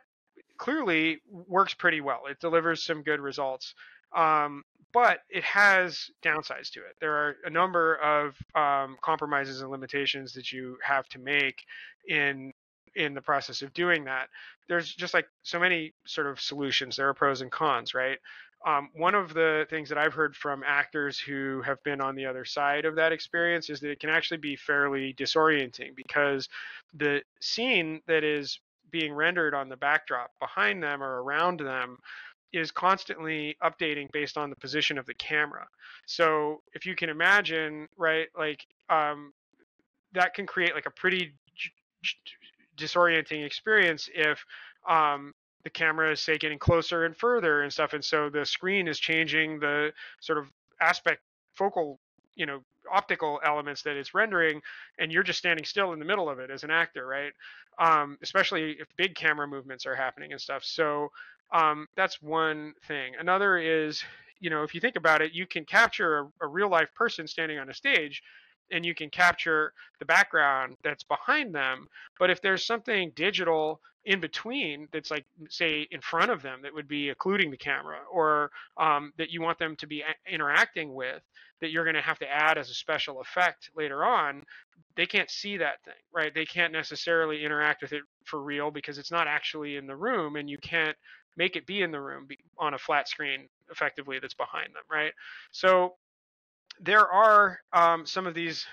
clearly 0.58 1.20
works 1.30 1.74
pretty 1.74 2.02
well. 2.02 2.24
It 2.30 2.40
delivers 2.40 2.84
some 2.84 3.04
good 3.04 3.20
results. 3.20 3.74
Um, 4.16 4.64
but 4.94 5.20
it 5.30 5.44
has 5.44 6.10
downsides 6.24 6.72
to 6.72 6.80
it. 6.80 6.96
There 7.00 7.14
are 7.14 7.36
a 7.46 7.50
number 7.50 7.96
of 7.96 8.36
um, 8.56 8.98
compromises 9.02 9.62
and 9.62 9.72
limitations 9.72 10.34
that 10.34 10.52
you 10.52 10.78
have 10.84 11.08
to 11.10 11.20
make 11.20 11.64
in 12.08 12.54
in 12.96 13.14
the 13.14 13.22
process 13.22 13.62
of 13.62 13.74
doing 13.74 14.04
that. 14.04 14.28
There's 14.68 14.94
just 14.94 15.14
like 15.14 15.28
so 15.44 15.60
many 15.60 15.94
sort 16.06 16.28
of 16.28 16.42
solutions. 16.42 16.98
There 16.98 17.08
are 17.08 17.14
pros 17.14 17.42
and 17.42 17.52
cons, 17.52 17.94
right? 17.94 18.18
Um, 18.66 18.90
one 18.94 19.16
of 19.16 19.34
the 19.34 19.66
things 19.70 19.90
that 19.90 19.98
I've 19.98 20.14
heard 20.14 20.36
from 20.36 20.62
actors 20.66 21.18
who 21.20 21.62
have 21.64 21.82
been 21.84 22.00
on 22.00 22.16
the 22.16 22.26
other 22.26 22.46
side 22.46 22.86
of 22.86 22.96
that 22.96 23.12
experience 23.12 23.70
is 23.70 23.80
that 23.80 23.90
it 23.90 24.00
can 24.00 24.10
actually 24.10 24.38
be 24.38 24.56
fairly 24.56 25.14
disorienting 25.14 25.96
because 25.96 26.48
the 26.94 27.24
scene 27.40 28.02
that 28.08 28.24
is 28.24 28.60
being 28.92 29.14
rendered 29.14 29.56
on 29.56 29.70
the 29.70 29.78
backdrop 29.78 30.32
behind 30.40 30.84
them 30.84 31.02
or 31.02 31.24
around 31.24 31.60
them 31.60 31.98
is 32.54 32.72
constantly 32.72 33.56
updating 33.64 34.12
based 34.12 34.38
on 34.38 34.50
the 34.50 34.56
position 34.56 34.98
of 34.98 35.06
the 35.06 35.14
camera. 35.14 35.68
So 36.06 36.62
if 36.74 36.86
you 36.86 36.96
can 36.96 37.10
imagine, 37.10 37.88
right, 37.98 38.28
like 38.38 38.66
um, 38.90 39.34
that 40.14 40.34
can 40.34 40.46
create 40.46 40.74
like 40.76 40.86
a 40.86 40.92
pretty 40.92 41.34
disorienting 42.78 43.46
experience 43.46 44.10
if 44.14 44.44
um, 44.88 45.34
the 45.64 45.70
camera 45.70 46.12
is 46.12 46.20
say 46.20 46.38
getting 46.38 46.60
closer 46.60 47.06
and 47.06 47.16
further 47.16 47.62
and 47.62 47.72
stuff 47.72 47.94
and 47.94 48.04
so 48.04 48.30
the 48.30 48.46
screen 48.46 48.88
is 48.88 49.00
changing 49.00 49.60
the 49.60 49.92
sort 50.20 50.40
of 50.40 50.46
aspect 50.82 51.22
focal 51.54 52.00
you 52.36 52.46
know 52.46 52.62
optical 52.92 53.40
elements 53.46 53.84
that 53.84 53.96
it's 53.96 54.14
rendering 54.14 54.62
and 54.98 55.12
you're 55.12 55.24
just 55.24 55.40
standing 55.40 55.64
still 55.64 55.94
in 55.94 56.00
the 56.00 56.06
middle 56.06 56.30
of 56.30 56.40
it 56.40 56.50
as 56.50 56.64
an 56.64 56.72
actor 56.72 57.06
right 57.06 57.34
um, 57.80 58.18
especially 58.22 58.72
if 58.80 58.88
big 58.98 59.16
camera 59.16 59.48
movements 59.48 59.86
are 59.86 59.96
happening 59.96 60.32
and 60.32 60.42
stuff 60.42 60.64
so 60.64 61.12
um, 61.52 61.88
that's 61.96 62.22
one 62.22 62.74
thing 62.88 63.14
another 63.20 63.58
is 63.58 64.04
you 64.40 64.50
know 64.50 64.64
if 64.64 64.74
you 64.76 64.82
think 64.82 64.96
about 64.96 65.22
it 65.22 65.34
you 65.34 65.46
can 65.48 65.66
capture 65.66 66.20
a, 66.20 66.46
a 66.46 66.48
real 66.48 66.70
life 66.70 66.90
person 66.96 67.28
standing 67.28 67.60
on 67.60 67.70
a 67.70 67.74
stage 67.74 68.24
and 68.72 68.86
you 68.86 68.96
can 68.96 69.10
capture 69.10 69.74
the 70.00 70.06
background 70.06 70.78
that's 70.84 71.04
behind 71.04 71.54
them. 71.54 71.88
But 72.20 72.30
if 72.30 72.42
there's 72.42 72.66
something 72.66 73.12
digital 73.16 73.82
in 74.06 74.20
between 74.20 74.88
that's 74.92 75.12
like 75.12 75.26
say 75.50 75.88
in 75.92 76.02
front 76.02 76.32
of 76.32 76.42
them 76.42 76.62
that 76.64 76.74
would 76.74 76.88
be 76.88 77.10
occluding 77.10 77.52
the 77.52 77.58
camera 77.58 78.00
or 78.12 78.50
um, 78.78 79.14
that 79.18 79.30
you 79.30 79.42
want 79.42 79.60
them 79.60 79.76
to 79.76 79.86
be 79.86 80.02
a- 80.02 80.34
interacting 80.34 80.94
with 80.96 81.22
that 81.62 81.70
you're 81.70 81.84
going 81.84 81.96
to 81.96 82.02
have 82.02 82.18
to 82.18 82.28
add 82.28 82.58
as 82.58 82.72
a 82.72 82.74
special 82.74 83.22
effect 83.22 83.70
later 83.76 84.04
on 84.04 84.42
they 84.96 85.06
can't 85.06 85.30
see 85.30 85.56
that 85.58 85.84
thing 85.86 85.94
right 86.12 86.34
they 86.34 86.46
can't 86.46 86.74
necessarily 86.74 87.46
interact 87.46 87.84
with 87.84 87.94
it 87.94 88.02
for 88.26 88.42
real 88.42 88.72
because 88.72 88.98
it's 88.98 89.12
not 89.12 89.28
actually 89.28 89.76
in 89.76 89.86
the 89.86 89.96
room 89.96 90.36
and 90.36 90.50
you 90.50 90.58
can't 90.58 90.98
make 91.38 91.56
it 91.56 91.66
be 91.66 91.82
in 91.82 91.92
the 91.92 92.00
room 92.00 92.28
on 92.58 92.74
a 92.74 92.78
flat 92.78 93.08
screen 93.08 93.48
effectively 93.70 94.20
that's 94.20 94.34
behind 94.34 94.68
them 94.68 94.84
right 94.90 95.14
so 95.52 95.96
there 96.80 97.08
are 97.08 97.60
um, 97.74 98.06
some 98.06 98.28
of 98.28 98.34
these 98.34 98.66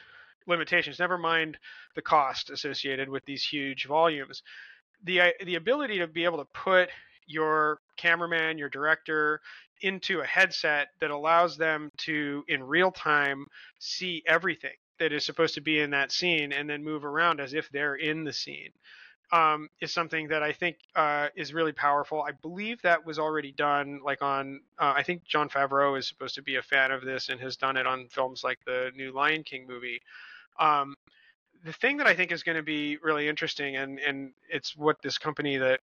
limitations. 0.47 0.99
Never 0.99 1.18
mind 1.18 1.59
the 1.94 2.03
cost 2.03 2.51
associated 2.51 3.09
with 3.09 3.25
these 3.25 3.44
huge 3.44 3.87
volumes. 3.87 4.42
The 5.05 5.35
the 5.44 5.57
ability 5.57 5.99
to 5.99 6.07
be 6.07 6.25
able 6.25 6.38
to 6.38 6.47
put 6.47 6.88
your 7.27 7.79
cameraman, 7.97 8.59
your 8.59 8.71
director 8.71 9.40
into 9.83 10.21
a 10.21 10.27
headset 10.27 10.88
that 11.01 11.11
allows 11.11 11.57
them 11.57 11.92
to 11.99 12.44
in 12.49 12.64
real 12.64 12.90
time 12.90 13.47
see 13.79 14.25
everything 14.27 14.73
that 14.99 15.12
is 15.12 15.25
supposed 15.25 15.55
to 15.55 15.61
be 15.61 15.79
in 15.79 15.90
that 15.90 16.11
scene 16.11 16.53
and 16.53 16.68
then 16.68 16.83
move 16.83 17.05
around 17.05 17.40
as 17.40 17.55
if 17.55 17.68
they're 17.71 17.94
in 17.94 18.25
the 18.25 18.33
scene 18.33 18.71
um, 19.33 19.69
is 19.81 19.93
something 19.93 20.29
that 20.29 20.43
I 20.43 20.53
think 20.53 20.77
uh, 20.97 21.29
is 21.37 21.53
really 21.53 21.73
powerful. 21.73 22.23
I 22.23 22.33
believe 22.33 22.81
that 22.83 23.05
was 23.05 23.19
already 23.19 23.53
done, 23.53 24.01
like 24.05 24.23
on. 24.23 24.61
Uh, 24.79 24.95
I 24.97 25.03
think 25.03 25.25
Jon 25.25 25.49
Favreau 25.49 25.99
is 25.99 26.09
supposed 26.09 26.35
to 26.37 26.43
be 26.43 26.57
a 26.57 26.62
fan 26.62 26.91
of 26.91 27.05
this 27.05 27.29
and 27.29 27.41
has 27.41 27.57
done 27.57 27.77
it 27.77 27.87
on 27.87 28.09
films 28.09 28.43
like 28.43 28.59
the 28.64 28.91
new 28.97 29.12
Lion 29.12 29.43
King 29.43 29.67
movie. 29.67 30.01
Um, 30.59 30.95
the 31.64 31.73
thing 31.73 31.97
that 31.99 32.07
I 32.07 32.14
think 32.14 32.33
is 32.33 32.43
going 32.43 32.57
to 32.57 32.62
be 32.62 32.97
really 33.03 33.29
interesting, 33.29 33.77
and 33.77 33.99
and 33.99 34.33
it's 34.49 34.77
what 34.77 34.97
this 35.03 35.19
company 35.19 35.57
that 35.59 35.81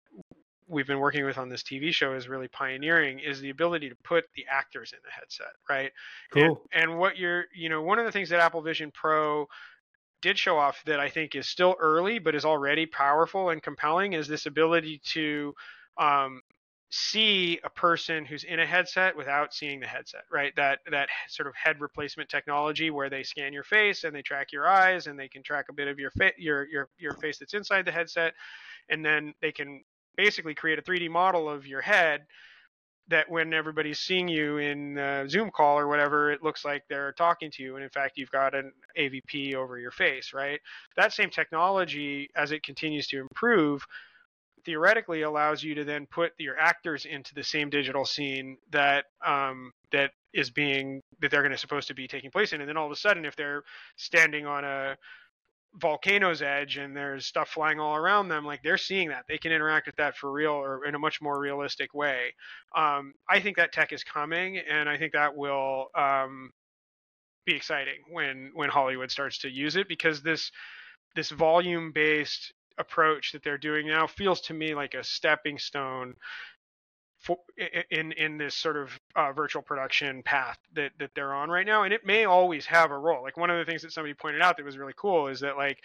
we've 0.67 0.87
been 0.87 0.99
working 0.99 1.25
with 1.25 1.37
on 1.37 1.49
this 1.49 1.61
TV 1.61 1.93
show 1.93 2.13
is 2.13 2.27
really 2.27 2.47
pioneering 2.47 3.19
is 3.19 3.39
the 3.39 3.49
ability 3.51 3.89
to 3.89 3.95
put 4.03 4.25
the 4.35 4.45
actors 4.49 4.93
in 4.93 4.99
the 5.05 5.11
headset, 5.11 5.53
right? 5.69 5.91
Cool. 6.31 6.61
And, 6.73 6.83
and 6.89 6.99
what 6.99 7.17
you're, 7.17 7.45
you 7.53 7.69
know, 7.69 7.81
one 7.81 7.99
of 7.99 8.05
the 8.05 8.11
things 8.11 8.29
that 8.29 8.39
Apple 8.39 8.61
Vision 8.61 8.91
Pro 8.91 9.47
did 10.25 10.39
show 10.39 10.57
off 10.57 10.81
that 10.87 10.99
I 10.99 11.07
think 11.07 11.35
is 11.35 11.47
still 11.47 11.75
early 11.79 12.17
but 12.17 12.33
is 12.33 12.45
already 12.45 12.87
powerful 12.87 13.51
and 13.51 13.61
compelling 13.61 14.13
is 14.13 14.27
this 14.27 14.47
ability 14.47 14.99
to 15.13 15.53
um, 15.99 16.41
see 16.89 17.59
a 17.63 17.69
person 17.69 18.25
who's 18.25 18.43
in 18.43 18.59
a 18.59 18.65
headset 18.65 19.15
without 19.15 19.53
seeing 19.53 19.79
the 19.79 19.85
headset, 19.85 20.23
right? 20.31 20.51
That 20.55 20.79
that 20.89 21.09
sort 21.27 21.47
of 21.47 21.53
head 21.53 21.79
replacement 21.79 22.27
technology 22.27 22.89
where 22.89 23.07
they 23.07 23.21
scan 23.21 23.53
your 23.53 23.63
face 23.63 24.03
and 24.03 24.15
they 24.15 24.23
track 24.23 24.51
your 24.51 24.67
eyes 24.67 25.05
and 25.05 25.19
they 25.19 25.27
can 25.27 25.43
track 25.43 25.65
a 25.69 25.73
bit 25.73 25.87
of 25.87 25.99
your 25.99 26.09
fa- 26.09 26.33
your 26.39 26.67
your 26.69 26.89
your 26.97 27.13
face 27.17 27.37
that's 27.37 27.53
inside 27.53 27.85
the 27.85 27.91
headset, 27.91 28.33
and 28.89 29.05
then 29.05 29.31
they 29.43 29.51
can 29.51 29.83
basically 30.17 30.55
create 30.55 30.79
a 30.79 30.81
3D 30.81 31.07
model 31.07 31.47
of 31.47 31.67
your 31.67 31.81
head 31.81 32.21
that 33.07 33.29
when 33.29 33.53
everybody's 33.53 33.99
seeing 33.99 34.27
you 34.27 34.57
in 34.57 34.97
a 34.97 35.29
Zoom 35.29 35.51
call 35.51 35.77
or 35.77 35.87
whatever, 35.87 36.31
it 36.31 36.41
looks 36.41 36.65
like 36.65 36.83
they're 36.89 37.13
talking 37.13 37.51
to 37.51 37.63
you. 37.63 37.75
And 37.75 37.83
in 37.83 37.89
fact, 37.89 38.17
you've 38.17 38.31
got 38.31 38.55
an 38.55 38.71
AVP 38.97 39.53
over 39.55 39.77
your 39.77 39.91
face, 39.91 40.33
right? 40.33 40.59
That 40.95 41.13
same 41.13 41.29
technology, 41.29 42.29
as 42.35 42.51
it 42.51 42.63
continues 42.63 43.07
to 43.07 43.19
improve, 43.19 43.85
theoretically 44.65 45.21
allows 45.21 45.63
you 45.63 45.75
to 45.75 45.83
then 45.83 46.07
put 46.07 46.33
your 46.39 46.57
actors 46.57 47.05
into 47.05 47.35
the 47.35 47.43
same 47.43 47.69
digital 47.69 48.03
scene 48.05 48.57
that 48.71 49.05
um, 49.25 49.71
that 49.91 50.11
is 50.33 50.49
being 50.49 51.01
that 51.21 51.31
they're 51.31 51.43
going 51.43 51.51
to 51.51 51.57
supposed 51.57 51.87
to 51.87 51.93
be 51.93 52.07
taking 52.07 52.31
place 52.31 52.51
in. 52.51 52.59
And 52.59 52.67
then 52.67 52.75
all 52.75 52.87
of 52.87 52.91
a 52.91 52.95
sudden, 52.95 53.23
if 53.23 53.35
they're 53.35 53.63
standing 53.95 54.45
on 54.45 54.65
a 54.65 54.97
volcano's 55.77 56.41
edge 56.41 56.77
and 56.77 56.95
there's 56.95 57.25
stuff 57.25 57.49
flying 57.49 57.79
all 57.79 57.95
around 57.95 58.29
them 58.29 58.45
like 58.45 58.63
they're 58.63 58.77
seeing 58.77 59.09
that. 59.09 59.25
They 59.27 59.37
can 59.37 59.51
interact 59.51 59.87
with 59.87 59.95
that 59.97 60.15
for 60.17 60.31
real 60.31 60.51
or 60.51 60.85
in 60.85 60.95
a 60.95 60.99
much 60.99 61.21
more 61.21 61.39
realistic 61.39 61.93
way. 61.93 62.33
Um, 62.75 63.13
i 63.29 63.39
think 63.39 63.57
that 63.57 63.71
tech 63.71 63.93
is 63.93 64.03
coming 64.03 64.57
and 64.57 64.89
i 64.89 64.97
think 64.97 65.13
that 65.13 65.35
will 65.35 65.87
um, 65.95 66.51
be 67.45 67.55
exciting 67.55 68.01
when 68.09 68.51
when 68.53 68.69
hollywood 68.69 69.11
starts 69.11 69.39
to 69.39 69.49
use 69.49 69.75
it 69.75 69.87
because 69.87 70.21
this 70.21 70.51
this 71.15 71.29
volume 71.29 71.91
based 71.93 72.53
approach 72.77 73.31
that 73.31 73.43
they're 73.43 73.57
doing 73.57 73.87
now 73.87 74.05
feels 74.05 74.41
to 74.41 74.53
me 74.53 74.75
like 74.75 74.93
a 74.93 75.03
stepping 75.03 75.57
stone 75.57 76.13
for, 77.25 77.39
in 77.89 78.11
in 78.13 78.37
this 78.37 78.53
sort 78.53 78.77
of 78.77 78.97
uh, 79.15 79.33
virtual 79.33 79.63
production 79.63 80.21
path 80.21 80.57
that 80.73 80.91
that 80.99 81.09
they're 81.15 81.33
on 81.33 81.49
right 81.49 81.65
now, 81.65 81.83
and 81.83 81.93
it 81.93 82.05
may 82.05 82.25
always 82.25 82.67
have 82.67 82.91
a 82.91 82.97
role. 82.97 83.23
Like 83.23 83.35
one 83.35 83.49
of 83.49 83.57
the 83.57 83.65
things 83.65 83.81
that 83.81 83.91
somebody 83.91 84.13
pointed 84.13 84.41
out 84.41 84.57
that 84.57 84.65
was 84.65 84.77
really 84.77 84.93
cool 84.95 85.27
is 85.27 85.39
that 85.39 85.57
like 85.57 85.81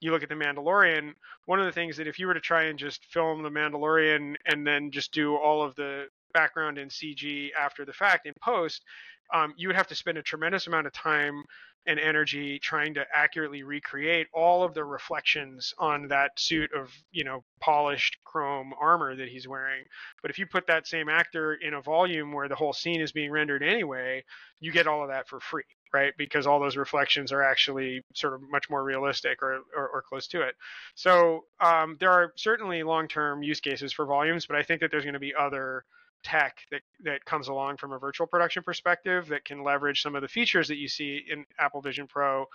you 0.00 0.12
look 0.12 0.22
at 0.22 0.28
the 0.28 0.34
Mandalorian, 0.36 1.12
one 1.46 1.58
of 1.58 1.66
the 1.66 1.72
things 1.72 1.96
that 1.96 2.06
if 2.06 2.18
you 2.18 2.28
were 2.28 2.34
to 2.34 2.40
try 2.40 2.64
and 2.64 2.78
just 2.78 3.04
film 3.06 3.42
the 3.42 3.50
Mandalorian 3.50 4.36
and 4.46 4.66
then 4.66 4.90
just 4.90 5.12
do 5.12 5.34
all 5.36 5.62
of 5.62 5.74
the 5.74 6.06
background 6.32 6.78
in 6.78 6.88
CG 6.88 7.50
after 7.58 7.84
the 7.84 7.92
fact 7.92 8.26
in 8.26 8.34
post, 8.42 8.84
um, 9.32 9.52
you 9.56 9.68
would 9.68 9.76
have 9.76 9.88
to 9.88 9.94
spend 9.94 10.18
a 10.18 10.22
tremendous 10.22 10.66
amount 10.68 10.86
of 10.86 10.92
time 10.92 11.42
and 11.86 12.00
energy 12.00 12.58
trying 12.58 12.94
to 12.94 13.04
accurately 13.14 13.62
recreate 13.62 14.26
all 14.32 14.64
of 14.64 14.74
the 14.74 14.84
reflections 14.84 15.74
on 15.78 16.08
that 16.08 16.30
suit 16.38 16.70
of 16.74 16.90
you 17.12 17.24
know 17.24 17.44
polished 17.60 18.16
chrome 18.24 18.72
armor 18.80 19.16
that 19.16 19.28
he's 19.28 19.48
wearing. 19.48 19.84
But 20.22 20.30
if 20.30 20.38
you 20.38 20.46
put 20.46 20.66
that 20.66 20.86
same 20.86 21.08
actor 21.08 21.54
in 21.54 21.74
a 21.74 21.82
volume 21.82 22.32
where 22.32 22.48
the 22.48 22.56
whole 22.56 22.72
scene 22.72 23.00
is 23.00 23.12
being 23.12 23.30
rendered 23.30 23.62
anyway 23.62 24.24
you 24.60 24.72
get 24.72 24.86
all 24.86 25.02
of 25.02 25.08
that 25.08 25.28
for 25.28 25.40
free 25.40 25.64
right? 25.92 26.12
Because 26.18 26.44
all 26.44 26.58
those 26.58 26.76
reflections 26.76 27.30
are 27.30 27.42
actually 27.42 28.02
sort 28.14 28.34
of 28.34 28.40
much 28.50 28.68
more 28.68 28.82
realistic 28.82 29.40
or, 29.42 29.60
or, 29.76 29.88
or 29.90 30.02
close 30.02 30.26
to 30.26 30.42
it. 30.42 30.56
So 30.96 31.44
um, 31.60 31.96
there 32.00 32.10
are 32.10 32.32
certainly 32.36 32.82
long-term 32.82 33.44
use 33.44 33.60
cases 33.60 33.92
for 33.92 34.06
volumes 34.06 34.46
but 34.46 34.56
i 34.56 34.62
think 34.62 34.80
that 34.80 34.90
there's 34.90 35.04
going 35.04 35.14
to 35.14 35.20
be 35.20 35.34
other 35.38 35.84
tech 36.24 36.58
that, 36.70 36.80
that 37.04 37.24
comes 37.24 37.48
along 37.48 37.76
from 37.76 37.92
a 37.92 37.98
virtual 37.98 38.26
production 38.26 38.62
perspective 38.62 39.28
that 39.28 39.44
can 39.44 39.62
leverage 39.62 40.02
some 40.02 40.16
of 40.16 40.22
the 40.22 40.28
features 40.28 40.66
that 40.68 40.78
you 40.78 40.88
see 40.88 41.24
in 41.30 41.44
Apple 41.58 41.80
Vision 41.80 42.06
Pro 42.06 42.46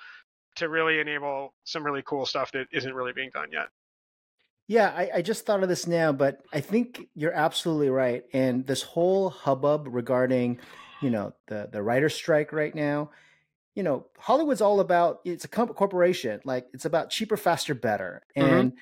to 0.56 0.68
really 0.68 1.00
enable 1.00 1.54
some 1.64 1.84
really 1.86 2.02
cool 2.06 2.26
stuff 2.26 2.52
that 2.52 2.68
isn't 2.72 2.94
really 2.94 3.14
being 3.14 3.30
done 3.34 3.50
yet. 3.52 3.68
Yeah, 4.68 4.90
I, 4.96 5.10
I, 5.16 5.22
just 5.24 5.46
thought 5.46 5.64
of 5.64 5.70
this 5.70 5.88
now, 5.88 6.12
but 6.12 6.44
I 6.54 6.62
think 6.62 7.08
you're 7.16 7.34
absolutely 7.34 7.90
right. 7.90 8.24
And 8.34 8.68
this 8.68 8.84
whole 8.84 9.32
hubbub 9.32 9.88
regarding, 9.90 10.60
you 11.02 11.10
know, 11.10 11.34
the 11.48 11.70
the 11.72 11.82
writer 11.82 12.08
strike 12.08 12.54
right 12.54 12.76
now, 12.76 13.10
you 13.74 13.82
know, 13.82 14.06
Hollywood's 14.20 14.62
all 14.62 14.80
about 14.80 15.22
it's 15.26 15.44
a 15.44 15.48
corporation. 15.48 16.40
Like 16.46 16.68
it's 16.72 16.86
about 16.86 17.10
cheaper, 17.10 17.36
faster, 17.36 17.74
better. 17.74 18.22
Mm-hmm. 18.38 18.54
And 18.54 18.72
mm-hmm 18.72 18.80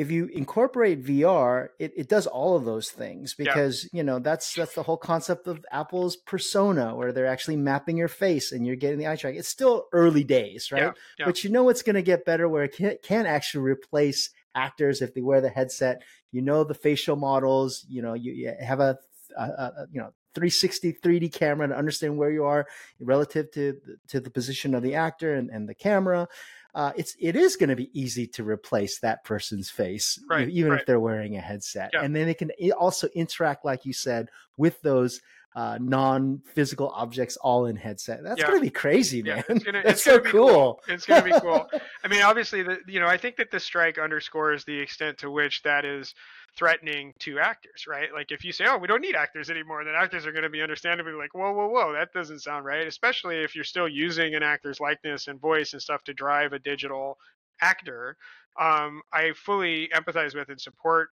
if 0.00 0.10
you 0.10 0.30
incorporate 0.32 1.04
VR, 1.04 1.68
it, 1.78 1.92
it 1.94 2.08
does 2.08 2.26
all 2.26 2.56
of 2.56 2.64
those 2.64 2.90
things 2.90 3.34
because 3.34 3.86
yeah. 3.92 3.98
you 3.98 4.02
know 4.02 4.18
that's 4.18 4.54
that's 4.54 4.74
the 4.74 4.82
whole 4.82 4.96
concept 4.96 5.46
of 5.46 5.62
Apple's 5.70 6.16
persona, 6.16 6.96
where 6.96 7.12
they're 7.12 7.26
actually 7.26 7.56
mapping 7.56 7.98
your 7.98 8.08
face 8.08 8.50
and 8.50 8.66
you're 8.66 8.76
getting 8.76 8.98
the 8.98 9.06
eye 9.06 9.16
track. 9.16 9.34
It's 9.36 9.46
still 9.46 9.88
early 9.92 10.24
days, 10.24 10.72
right? 10.72 10.84
Yeah. 10.84 10.92
Yeah. 11.18 11.26
But 11.26 11.44
you 11.44 11.50
know 11.50 11.68
it's 11.68 11.82
going 11.82 11.96
to 11.96 12.02
get 12.02 12.24
better 12.24 12.48
where 12.48 12.64
it 12.64 12.74
can, 12.74 12.96
can 13.02 13.26
actually 13.26 13.64
replace 13.64 14.30
actors 14.54 15.02
if 15.02 15.12
they 15.12 15.20
wear 15.20 15.42
the 15.42 15.50
headset. 15.50 16.02
You 16.32 16.40
know 16.40 16.64
the 16.64 16.72
facial 16.72 17.16
models. 17.16 17.84
You 17.86 18.00
know 18.00 18.14
you, 18.14 18.32
you 18.32 18.54
have 18.58 18.80
a, 18.80 18.96
a, 19.36 19.42
a 19.42 19.72
you 19.92 20.00
know 20.00 20.14
360 20.34 20.94
3D 20.94 21.30
camera 21.30 21.68
to 21.68 21.76
understand 21.76 22.16
where 22.16 22.30
you 22.30 22.44
are 22.44 22.66
relative 23.00 23.50
to 23.52 23.76
to 24.08 24.18
the 24.18 24.30
position 24.30 24.74
of 24.74 24.82
the 24.82 24.94
actor 24.94 25.34
and, 25.34 25.50
and 25.50 25.68
the 25.68 25.74
camera 25.74 26.26
uh, 26.74 26.92
it's 26.96 27.16
it 27.20 27.36
is 27.36 27.56
going 27.56 27.70
to 27.70 27.76
be 27.76 27.90
easy 27.98 28.26
to 28.26 28.44
replace 28.44 29.00
that 29.00 29.24
person's 29.24 29.70
face, 29.70 30.18
right, 30.28 30.48
even 30.48 30.72
right. 30.72 30.80
if 30.80 30.86
they're 30.86 31.00
wearing 31.00 31.36
a 31.36 31.40
headset. 31.40 31.90
Yeah. 31.92 32.02
And 32.02 32.14
then 32.14 32.28
it 32.28 32.38
can 32.38 32.50
also 32.78 33.08
interact, 33.14 33.64
like 33.64 33.84
you 33.84 33.92
said, 33.92 34.28
with 34.56 34.80
those 34.82 35.20
uh, 35.56 35.78
non-physical 35.80 36.90
objects 36.90 37.36
all 37.36 37.66
in 37.66 37.76
headset. 37.76 38.22
That's 38.22 38.40
yeah. 38.40 38.46
going 38.46 38.60
to 38.60 38.64
be 38.64 38.70
crazy, 38.70 39.22
man. 39.22 39.38
Yeah, 39.48 39.54
it's 39.56 39.64
gonna, 39.64 39.82
That's 39.84 40.02
so 40.02 40.20
cool. 40.20 40.48
cool. 40.48 40.80
It's 40.88 41.06
going 41.06 41.24
to 41.24 41.30
be 41.34 41.40
cool. 41.40 41.68
I 42.04 42.08
mean, 42.08 42.22
obviously, 42.22 42.62
the, 42.62 42.78
you 42.86 43.00
know, 43.00 43.06
I 43.06 43.16
think 43.16 43.36
that 43.36 43.50
the 43.50 43.58
strike 43.58 43.98
underscores 43.98 44.64
the 44.64 44.78
extent 44.78 45.18
to 45.18 45.30
which 45.30 45.62
that 45.62 45.84
is 45.84 46.14
threatening 46.56 47.14
to 47.20 47.38
actors, 47.38 47.86
right? 47.88 48.12
Like 48.12 48.30
if 48.30 48.44
you 48.44 48.52
say, 48.52 48.64
"Oh, 48.68 48.78
we 48.78 48.86
don't 48.86 49.00
need 49.00 49.16
actors 49.16 49.50
anymore," 49.50 49.84
then 49.84 49.94
actors 49.94 50.26
are 50.26 50.32
going 50.32 50.44
to 50.44 50.50
be 50.50 50.62
understandably 50.62 51.12
like, 51.12 51.34
"Whoa, 51.34 51.52
whoa, 51.52 51.68
whoa, 51.68 51.92
that 51.92 52.12
doesn't 52.12 52.40
sound 52.40 52.64
right." 52.64 52.86
Especially 52.86 53.42
if 53.42 53.54
you're 53.54 53.64
still 53.64 53.88
using 53.88 54.34
an 54.34 54.42
actor's 54.42 54.80
likeness 54.80 55.28
and 55.28 55.40
voice 55.40 55.72
and 55.72 55.82
stuff 55.82 56.02
to 56.04 56.14
drive 56.14 56.52
a 56.52 56.58
digital 56.58 57.18
actor. 57.60 58.16
Um, 58.58 59.02
I 59.12 59.32
fully 59.34 59.88
empathize 59.94 60.34
with 60.34 60.48
and 60.48 60.60
support 60.60 61.10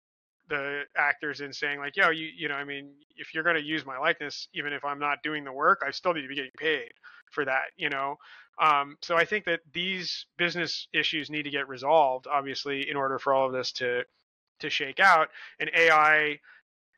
the 0.49 0.83
actors 0.97 1.41
in 1.41 1.53
saying 1.53 1.79
like, 1.79 1.95
"Yo, 1.95 2.09
you, 2.09 2.27
you 2.35 2.47
know, 2.47 2.55
I 2.55 2.63
mean, 2.63 2.91
if 3.15 3.33
you're 3.33 3.43
to 3.43 3.61
use 3.61 3.85
my 3.85 3.97
likeness, 3.97 4.47
even 4.53 4.73
if 4.73 4.83
I'm 4.85 4.99
not 4.99 5.23
doing 5.23 5.43
the 5.43 5.53
work, 5.53 5.81
I 5.85 5.91
still 5.91 6.13
need 6.13 6.23
to 6.23 6.27
be 6.27 6.35
getting 6.35 6.51
paid 6.57 6.91
for 7.31 7.45
that," 7.45 7.71
you 7.77 7.89
know. 7.89 8.17
Um, 8.59 8.97
so 9.01 9.15
I 9.15 9.25
think 9.25 9.45
that 9.45 9.61
these 9.73 10.25
business 10.37 10.87
issues 10.93 11.29
need 11.29 11.43
to 11.43 11.49
get 11.49 11.69
resolved, 11.69 12.27
obviously, 12.27 12.89
in 12.89 12.97
order 12.97 13.17
for 13.17 13.33
all 13.33 13.47
of 13.47 13.53
this 13.53 13.71
to 13.73 14.03
to 14.59 14.69
shake 14.69 14.99
out 14.99 15.29
and 15.61 15.71
ai 15.73 16.37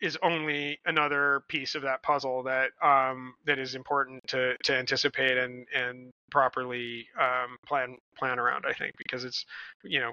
is 0.01 0.17
only 0.23 0.79
another 0.85 1.43
piece 1.47 1.75
of 1.75 1.83
that 1.83 2.01
puzzle 2.01 2.43
that 2.43 2.71
um, 2.81 3.35
that 3.45 3.59
is 3.59 3.75
important 3.75 4.25
to, 4.27 4.57
to 4.63 4.75
anticipate 4.75 5.37
and 5.37 5.67
and 5.75 6.11
properly 6.31 7.07
um, 7.19 7.57
plan 7.67 7.97
plan 8.17 8.39
around. 8.39 8.65
I 8.67 8.73
think 8.73 8.95
because 8.97 9.23
it's 9.23 9.45
you 9.83 9.99
know 9.99 10.11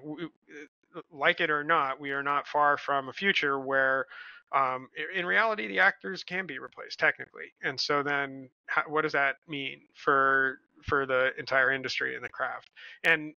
like 1.12 1.40
it 1.40 1.50
or 1.50 1.64
not, 1.64 2.00
we 2.00 2.10
are 2.10 2.22
not 2.22 2.46
far 2.46 2.76
from 2.76 3.08
a 3.08 3.12
future 3.12 3.58
where 3.58 4.06
um, 4.52 4.88
in 5.14 5.26
reality 5.26 5.68
the 5.68 5.80
actors 5.80 6.24
can 6.24 6.46
be 6.46 6.58
replaced 6.58 6.98
technically, 6.98 7.52
and 7.62 7.78
so 7.78 8.02
then 8.02 8.48
how, 8.66 8.82
what 8.86 9.02
does 9.02 9.12
that 9.12 9.36
mean 9.46 9.80
for 9.94 10.58
for 10.84 11.06
the 11.06 11.30
entire 11.38 11.70
industry 11.70 12.14
and 12.14 12.24
the 12.24 12.28
craft? 12.28 12.70
And 13.04 13.34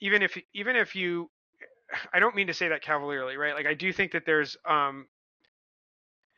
even 0.00 0.22
if 0.22 0.38
even 0.52 0.76
if 0.76 0.94
you 0.94 1.30
I 2.12 2.18
don't 2.20 2.34
mean 2.34 2.46
to 2.46 2.54
say 2.54 2.68
that 2.68 2.82
cavalierly, 2.82 3.36
right? 3.36 3.54
Like 3.54 3.66
I 3.66 3.74
do 3.74 3.92
think 3.92 4.12
that 4.12 4.24
there's 4.26 4.56
um, 4.64 5.06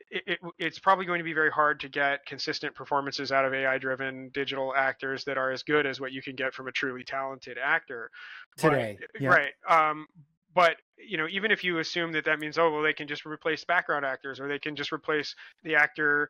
it, 0.09 0.23
it, 0.25 0.39
it's 0.57 0.79
probably 0.79 1.05
going 1.05 1.19
to 1.19 1.23
be 1.23 1.33
very 1.33 1.51
hard 1.51 1.79
to 1.81 1.89
get 1.89 2.25
consistent 2.25 2.75
performances 2.75 3.31
out 3.31 3.45
of 3.45 3.53
AI-driven 3.53 4.29
digital 4.33 4.73
actors 4.75 5.23
that 5.25 5.37
are 5.37 5.51
as 5.51 5.63
good 5.63 5.85
as 5.85 5.99
what 5.99 6.11
you 6.11 6.21
can 6.21 6.35
get 6.35 6.53
from 6.53 6.67
a 6.67 6.71
truly 6.71 7.03
talented 7.03 7.57
actor 7.61 8.09
today, 8.57 8.97
but, 8.99 9.21
yeah. 9.21 9.29
right? 9.29 9.51
Um, 9.69 10.07
but 10.53 10.77
you 10.97 11.17
know, 11.17 11.27
even 11.29 11.51
if 11.51 11.63
you 11.63 11.79
assume 11.79 12.11
that 12.13 12.25
that 12.25 12.39
means, 12.39 12.57
oh, 12.57 12.71
well, 12.71 12.81
they 12.81 12.93
can 12.93 13.07
just 13.07 13.25
replace 13.25 13.63
background 13.63 14.05
actors 14.05 14.39
or 14.39 14.47
they 14.47 14.59
can 14.59 14.75
just 14.75 14.91
replace 14.91 15.35
the 15.63 15.75
actor, 15.75 16.29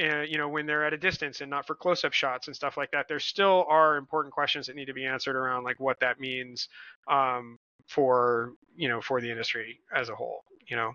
uh, 0.00 0.20
you 0.22 0.38
know, 0.38 0.48
when 0.48 0.66
they're 0.66 0.84
at 0.84 0.92
a 0.92 0.98
distance 0.98 1.40
and 1.40 1.50
not 1.50 1.66
for 1.66 1.74
close-up 1.74 2.12
shots 2.12 2.46
and 2.46 2.54
stuff 2.54 2.76
like 2.76 2.90
that, 2.92 3.06
there 3.08 3.18
still 3.18 3.64
are 3.68 3.96
important 3.96 4.32
questions 4.32 4.66
that 4.66 4.76
need 4.76 4.86
to 4.86 4.94
be 4.94 5.04
answered 5.04 5.34
around 5.34 5.64
like 5.64 5.80
what 5.80 5.98
that 6.00 6.20
means 6.20 6.68
um, 7.08 7.58
for 7.86 8.52
you 8.76 8.88
know 8.88 9.00
for 9.00 9.20
the 9.20 9.30
industry 9.30 9.80
as 9.94 10.08
a 10.08 10.14
whole. 10.14 10.44
You 10.68 10.76
know. 10.76 10.92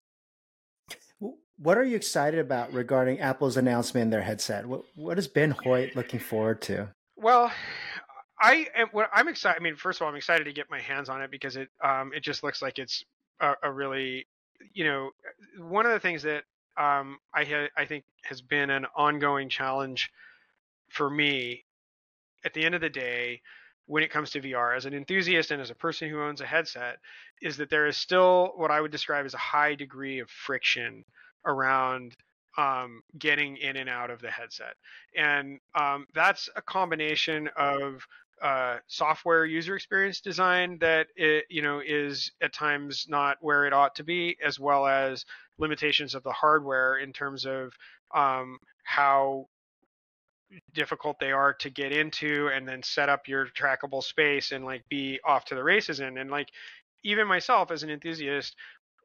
What 1.62 1.78
are 1.78 1.84
you 1.84 1.98
excited 1.98 2.40
about 2.40 2.72
regarding 2.72 3.20
Apple's 3.20 3.58
announcement 3.58 4.04
in 4.04 4.10
their 4.10 4.22
headset? 4.22 4.66
What 4.66 4.84
what 4.96 5.20
is 5.20 5.28
Ben 5.28 5.52
Hoyt 5.52 5.96
looking 5.96 6.20
forward 6.20 6.62
to? 6.64 6.88
Well, 7.18 7.52
I 8.40 8.68
am. 8.76 8.88
What 8.94 9.10
I'm 9.14 9.28
excited. 9.28 9.60
I 9.60 9.64
mean, 9.64 9.76
first 9.76 10.00
of 10.00 10.04
all, 10.04 10.10
I'm 10.10 10.16
excited 10.16 10.46
to 10.46 10.54
get 10.54 10.70
my 10.70 10.80
hands 10.80 11.10
on 11.10 11.22
it 11.22 11.30
because 11.30 11.58
it 11.58 11.68
um 11.84 12.12
it 12.16 12.24
just 12.24 12.44
looks 12.44 12.62
like 12.62 12.80
it's 12.80 13.04
a, 13.42 13.54
a 13.64 13.72
really 13.72 14.26
you 14.74 14.86
know 14.86 15.12
one 15.58 15.86
of 15.86 15.92
the 15.92 16.00
things 16.00 16.24
that 16.24 16.46
um 16.78 17.18
I 17.34 17.44
ha- 17.44 17.70
I 17.76 17.86
think 17.86 18.06
has 18.24 18.42
been 18.42 18.70
an 18.70 18.86
ongoing 18.96 19.50
challenge 19.50 20.10
for 20.90 21.10
me 21.10 21.66
at 22.46 22.54
the 22.54 22.64
end 22.64 22.74
of 22.74 22.80
the 22.80 22.90
day 22.90 23.42
when 23.86 24.02
it 24.02 24.12
comes 24.12 24.30
to 24.30 24.40
VR 24.40 24.78
as 24.78 24.86
an 24.86 24.94
enthusiast 24.94 25.52
and 25.52 25.62
as 25.62 25.72
a 25.72 25.76
person 25.76 26.10
who 26.10 26.22
owns 26.22 26.40
a 26.40 26.46
headset 26.46 27.00
is 27.42 27.58
that 27.58 27.70
there 27.70 27.88
is 27.88 27.98
still 27.98 28.54
what 28.56 28.72
I 28.72 28.80
would 28.80 28.92
describe 28.92 29.26
as 29.26 29.34
a 29.34 29.38
high 29.38 29.76
degree 29.76 30.20
of 30.20 30.30
friction 30.30 31.04
around 31.46 32.16
um, 32.58 33.02
getting 33.18 33.58
in 33.58 33.78
and 33.78 33.90
out 33.90 34.10
of 34.10 34.22
the 34.22 34.32
headset. 34.32 34.76
And 35.16 35.60
um, 35.76 36.08
that's 36.14 36.50
a 36.56 36.62
combination 36.62 37.50
of 37.56 38.06
uh, 38.42 38.78
software 38.88 39.46
user 39.46 39.76
experience 39.76 40.22
design 40.22 40.78
that 40.80 41.08
it, 41.16 41.46
you 41.50 41.62
know 41.62 41.82
is 41.86 42.32
at 42.42 42.54
times 42.54 43.06
not 43.10 43.38
where 43.42 43.66
it 43.66 43.74
ought 43.74 43.96
to 43.96 44.04
be, 44.04 44.38
as 44.44 44.60
well 44.60 44.88
as 44.88 45.26
limitations 45.58 46.16
of 46.16 46.24
the 46.24 46.32
hardware 46.32 46.98
in 46.98 47.12
terms 47.12 47.46
of 47.46 47.74
um, 48.16 48.58
how 48.84 49.46
difficult 50.74 51.20
they 51.20 51.32
are 51.32 51.54
to 51.54 51.70
get 51.70 51.92
into 51.92 52.48
and 52.48 52.68
then 52.68 52.82
set 52.82 53.10
up 53.10 53.28
your 53.28 53.48
trackable 53.48 54.02
space 54.02 54.52
and 54.52 54.66
like 54.66 54.84
be 54.90 55.20
off 55.26 55.46
to 55.46 55.54
the 55.54 55.64
races 55.64 56.00
in 56.00 56.18
and 56.18 56.32
like 56.32 56.50
even 57.04 57.28
myself 57.28 57.72
as 57.72 57.84
an 57.84 57.90
enthusiast 57.90 58.56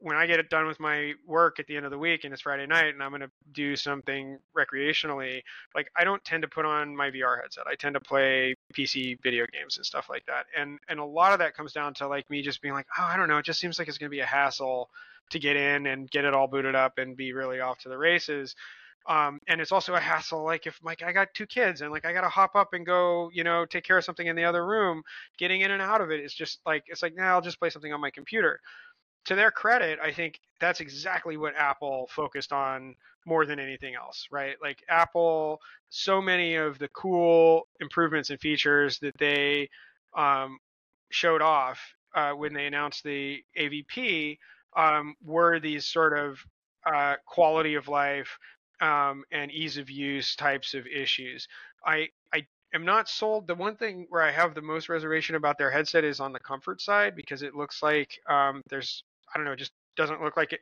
when 0.04 0.18
I 0.18 0.26
get 0.26 0.38
it 0.38 0.50
done 0.50 0.66
with 0.66 0.78
my 0.78 1.14
work 1.26 1.58
at 1.58 1.66
the 1.66 1.78
end 1.78 1.86
of 1.86 1.90
the 1.90 1.96
week 1.96 2.24
and 2.24 2.32
it's 2.34 2.42
Friday 2.42 2.66
night 2.66 2.92
and 2.92 3.02
I'm 3.02 3.08
going 3.08 3.22
to 3.22 3.30
do 3.52 3.74
something 3.74 4.38
recreationally, 4.54 5.40
like 5.74 5.88
I 5.96 6.04
don't 6.04 6.22
tend 6.26 6.42
to 6.42 6.48
put 6.48 6.66
on 6.66 6.94
my 6.94 7.10
VR 7.10 7.40
headset. 7.40 7.66
I 7.66 7.74
tend 7.74 7.94
to 7.94 8.00
play 8.00 8.54
PC 8.74 9.16
video 9.22 9.46
games 9.50 9.78
and 9.78 9.86
stuff 9.86 10.08
like 10.10 10.26
that. 10.26 10.44
And 10.54 10.78
and 10.90 11.00
a 11.00 11.04
lot 11.04 11.32
of 11.32 11.38
that 11.38 11.56
comes 11.56 11.72
down 11.72 11.94
to 11.94 12.06
like 12.06 12.28
me 12.28 12.42
just 12.42 12.60
being 12.60 12.74
like, 12.74 12.86
"Oh, 12.98 13.02
I 13.02 13.16
don't 13.16 13.28
know, 13.28 13.38
it 13.38 13.46
just 13.46 13.58
seems 13.58 13.78
like 13.78 13.88
it's 13.88 13.96
going 13.96 14.10
to 14.10 14.14
be 14.14 14.20
a 14.20 14.26
hassle 14.26 14.90
to 15.30 15.38
get 15.38 15.56
in 15.56 15.86
and 15.86 16.10
get 16.10 16.26
it 16.26 16.34
all 16.34 16.48
booted 16.48 16.74
up 16.74 16.98
and 16.98 17.16
be 17.16 17.32
really 17.32 17.60
off 17.60 17.78
to 17.78 17.88
the 17.88 17.96
races." 17.96 18.54
Um, 19.06 19.40
and 19.48 19.58
it's 19.58 19.72
also 19.72 19.94
a 19.94 20.00
hassle 20.00 20.44
like 20.44 20.66
if 20.66 20.80
like 20.82 21.02
i 21.02 21.12
got 21.12 21.28
two 21.34 21.44
kids 21.44 21.82
and 21.82 21.90
like 21.92 22.06
i 22.06 22.12
gotta 22.14 22.30
hop 22.30 22.56
up 22.56 22.72
and 22.72 22.86
go 22.86 23.28
you 23.34 23.44
know 23.44 23.66
take 23.66 23.84
care 23.84 23.98
of 23.98 24.04
something 24.04 24.26
in 24.26 24.34
the 24.34 24.44
other 24.44 24.64
room 24.64 25.02
getting 25.36 25.60
in 25.60 25.72
and 25.72 25.82
out 25.82 26.00
of 26.00 26.10
it 26.10 26.20
is 26.20 26.32
just 26.32 26.60
like 26.64 26.84
it's 26.86 27.02
like 27.02 27.14
now 27.14 27.24
nah, 27.24 27.30
i'll 27.34 27.42
just 27.42 27.58
play 27.58 27.68
something 27.68 27.92
on 27.92 28.00
my 28.00 28.10
computer 28.10 28.60
to 29.26 29.34
their 29.34 29.50
credit, 29.50 29.98
I 30.02 30.12
think 30.12 30.40
that's 30.60 30.80
exactly 30.80 31.36
what 31.36 31.54
Apple 31.56 32.08
focused 32.10 32.52
on 32.52 32.94
more 33.26 33.46
than 33.46 33.58
anything 33.58 33.94
else, 33.94 34.28
right? 34.30 34.56
Like 34.62 34.82
Apple, 34.88 35.60
so 35.88 36.20
many 36.20 36.56
of 36.56 36.78
the 36.78 36.88
cool 36.88 37.66
improvements 37.80 38.30
and 38.30 38.40
features 38.40 38.98
that 39.00 39.16
they 39.18 39.68
um, 40.16 40.58
showed 41.10 41.42
off 41.42 41.80
uh, 42.14 42.32
when 42.32 42.52
they 42.52 42.66
announced 42.66 43.02
the 43.04 43.42
AVP 43.58 44.38
um, 44.76 45.14
were 45.24 45.58
these 45.58 45.86
sort 45.86 46.16
of 46.18 46.38
uh, 46.86 47.16
quality 47.26 47.74
of 47.74 47.88
life 47.88 48.38
um, 48.80 49.24
and 49.32 49.50
ease 49.50 49.78
of 49.78 49.88
use 49.90 50.36
types 50.36 50.74
of 50.74 50.86
issues. 50.86 51.48
I 51.86 52.08
I 52.32 52.46
am 52.74 52.84
not 52.84 53.08
sold. 53.08 53.46
The 53.46 53.54
one 53.54 53.76
thing 53.76 54.06
where 54.10 54.22
I 54.22 54.30
have 54.32 54.54
the 54.54 54.62
most 54.62 54.88
reservation 54.88 55.36
about 55.36 55.58
their 55.58 55.70
headset 55.70 56.04
is 56.04 56.20
on 56.20 56.32
the 56.32 56.40
comfort 56.40 56.80
side 56.80 57.14
because 57.16 57.42
it 57.42 57.54
looks 57.54 57.82
like 57.82 58.18
um, 58.28 58.60
there's 58.68 59.04
I 59.34 59.38
don't 59.38 59.46
know, 59.46 59.52
it 59.52 59.58
just 59.58 59.72
doesn't 59.96 60.22
look 60.22 60.36
like 60.36 60.52
it. 60.52 60.60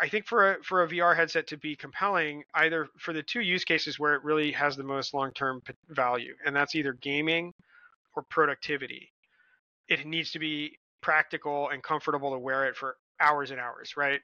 I 0.00 0.08
think 0.08 0.26
for 0.26 0.54
a 0.54 0.62
for 0.64 0.82
a 0.82 0.88
VR 0.88 1.14
headset 1.14 1.46
to 1.48 1.56
be 1.56 1.76
compelling, 1.76 2.44
either 2.54 2.88
for 2.98 3.12
the 3.12 3.22
two 3.22 3.40
use 3.40 3.64
cases 3.64 3.98
where 3.98 4.14
it 4.14 4.24
really 4.24 4.52
has 4.52 4.76
the 4.76 4.84
most 4.84 5.14
long 5.14 5.32
term 5.32 5.62
value, 5.90 6.34
and 6.46 6.54
that's 6.54 6.74
either 6.74 6.92
gaming 6.94 7.52
or 8.16 8.22
productivity. 8.24 9.12
It 9.88 10.06
needs 10.06 10.32
to 10.32 10.38
be 10.38 10.78
practical 11.02 11.70
and 11.70 11.82
comfortable 11.82 12.32
to 12.32 12.38
wear 12.38 12.66
it 12.68 12.76
for 12.76 12.96
hours 13.20 13.50
and 13.50 13.60
hours, 13.60 13.96
right? 13.96 14.20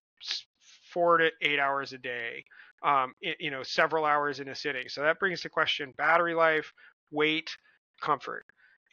Four 0.93 1.19
to 1.19 1.31
eight 1.43 1.59
hours 1.59 1.93
a 1.93 1.99
day, 1.99 2.45
um, 2.83 3.15
it, 3.21 3.37
you 3.41 3.51
know, 3.51 3.63
several 3.63 4.05
hours 4.05 4.41
in 4.41 4.49
a 4.49 4.55
sitting. 4.55 4.89
So 4.89 5.03
that 5.03 5.19
brings 5.19 5.43
to 5.43 5.49
question 5.49 5.93
battery 5.97 6.35
life, 6.35 6.73
weight, 7.11 7.51
comfort. 8.01 8.47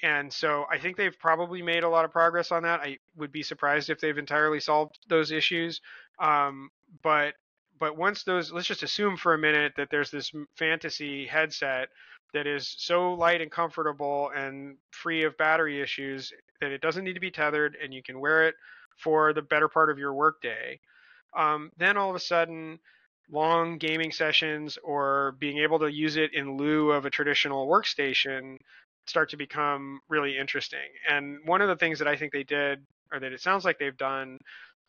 And 0.03 0.33
so 0.33 0.65
I 0.69 0.79
think 0.79 0.97
they've 0.97 1.17
probably 1.19 1.61
made 1.61 1.83
a 1.83 1.89
lot 1.89 2.05
of 2.05 2.11
progress 2.11 2.51
on 2.51 2.63
that. 2.63 2.79
I 2.81 2.97
would 3.15 3.31
be 3.31 3.43
surprised 3.43 3.89
if 3.89 3.99
they've 3.99 4.17
entirely 4.17 4.59
solved 4.59 4.97
those 5.07 5.31
issues. 5.31 5.81
Um, 6.19 6.69
but 7.03 7.35
but 7.79 7.97
once 7.97 8.23
those, 8.23 8.51
let's 8.51 8.67
just 8.67 8.83
assume 8.83 9.17
for 9.17 9.33
a 9.33 9.39
minute 9.39 9.73
that 9.77 9.89
there's 9.89 10.11
this 10.11 10.31
fantasy 10.55 11.25
headset 11.25 11.89
that 12.31 12.45
is 12.45 12.75
so 12.77 13.13
light 13.13 13.41
and 13.41 13.51
comfortable 13.51 14.31
and 14.35 14.77
free 14.91 15.23
of 15.23 15.35
battery 15.37 15.81
issues 15.81 16.31
that 16.61 16.71
it 16.71 16.81
doesn't 16.81 17.03
need 17.03 17.15
to 17.15 17.19
be 17.19 17.31
tethered 17.31 17.75
and 17.81 17.91
you 17.91 18.03
can 18.03 18.19
wear 18.19 18.47
it 18.47 18.55
for 18.97 19.33
the 19.33 19.41
better 19.41 19.67
part 19.67 19.89
of 19.89 19.97
your 19.97 20.13
workday. 20.13 20.79
Um, 21.35 21.71
then 21.77 21.97
all 21.97 22.11
of 22.11 22.15
a 22.15 22.19
sudden, 22.19 22.79
long 23.31 23.77
gaming 23.77 24.11
sessions 24.11 24.77
or 24.83 25.35
being 25.39 25.57
able 25.57 25.79
to 25.79 25.91
use 25.91 26.17
it 26.17 26.33
in 26.33 26.57
lieu 26.57 26.91
of 26.91 27.05
a 27.05 27.09
traditional 27.09 27.67
workstation 27.67 28.57
start 29.07 29.29
to 29.29 29.37
become 29.37 29.99
really 30.09 30.37
interesting. 30.37 30.79
And 31.09 31.37
one 31.45 31.61
of 31.61 31.67
the 31.67 31.75
things 31.75 31.99
that 31.99 32.07
I 32.07 32.15
think 32.15 32.31
they 32.31 32.43
did, 32.43 32.85
or 33.11 33.19
that 33.19 33.33
it 33.33 33.41
sounds 33.41 33.65
like 33.65 33.79
they've 33.79 33.97
done, 33.97 34.37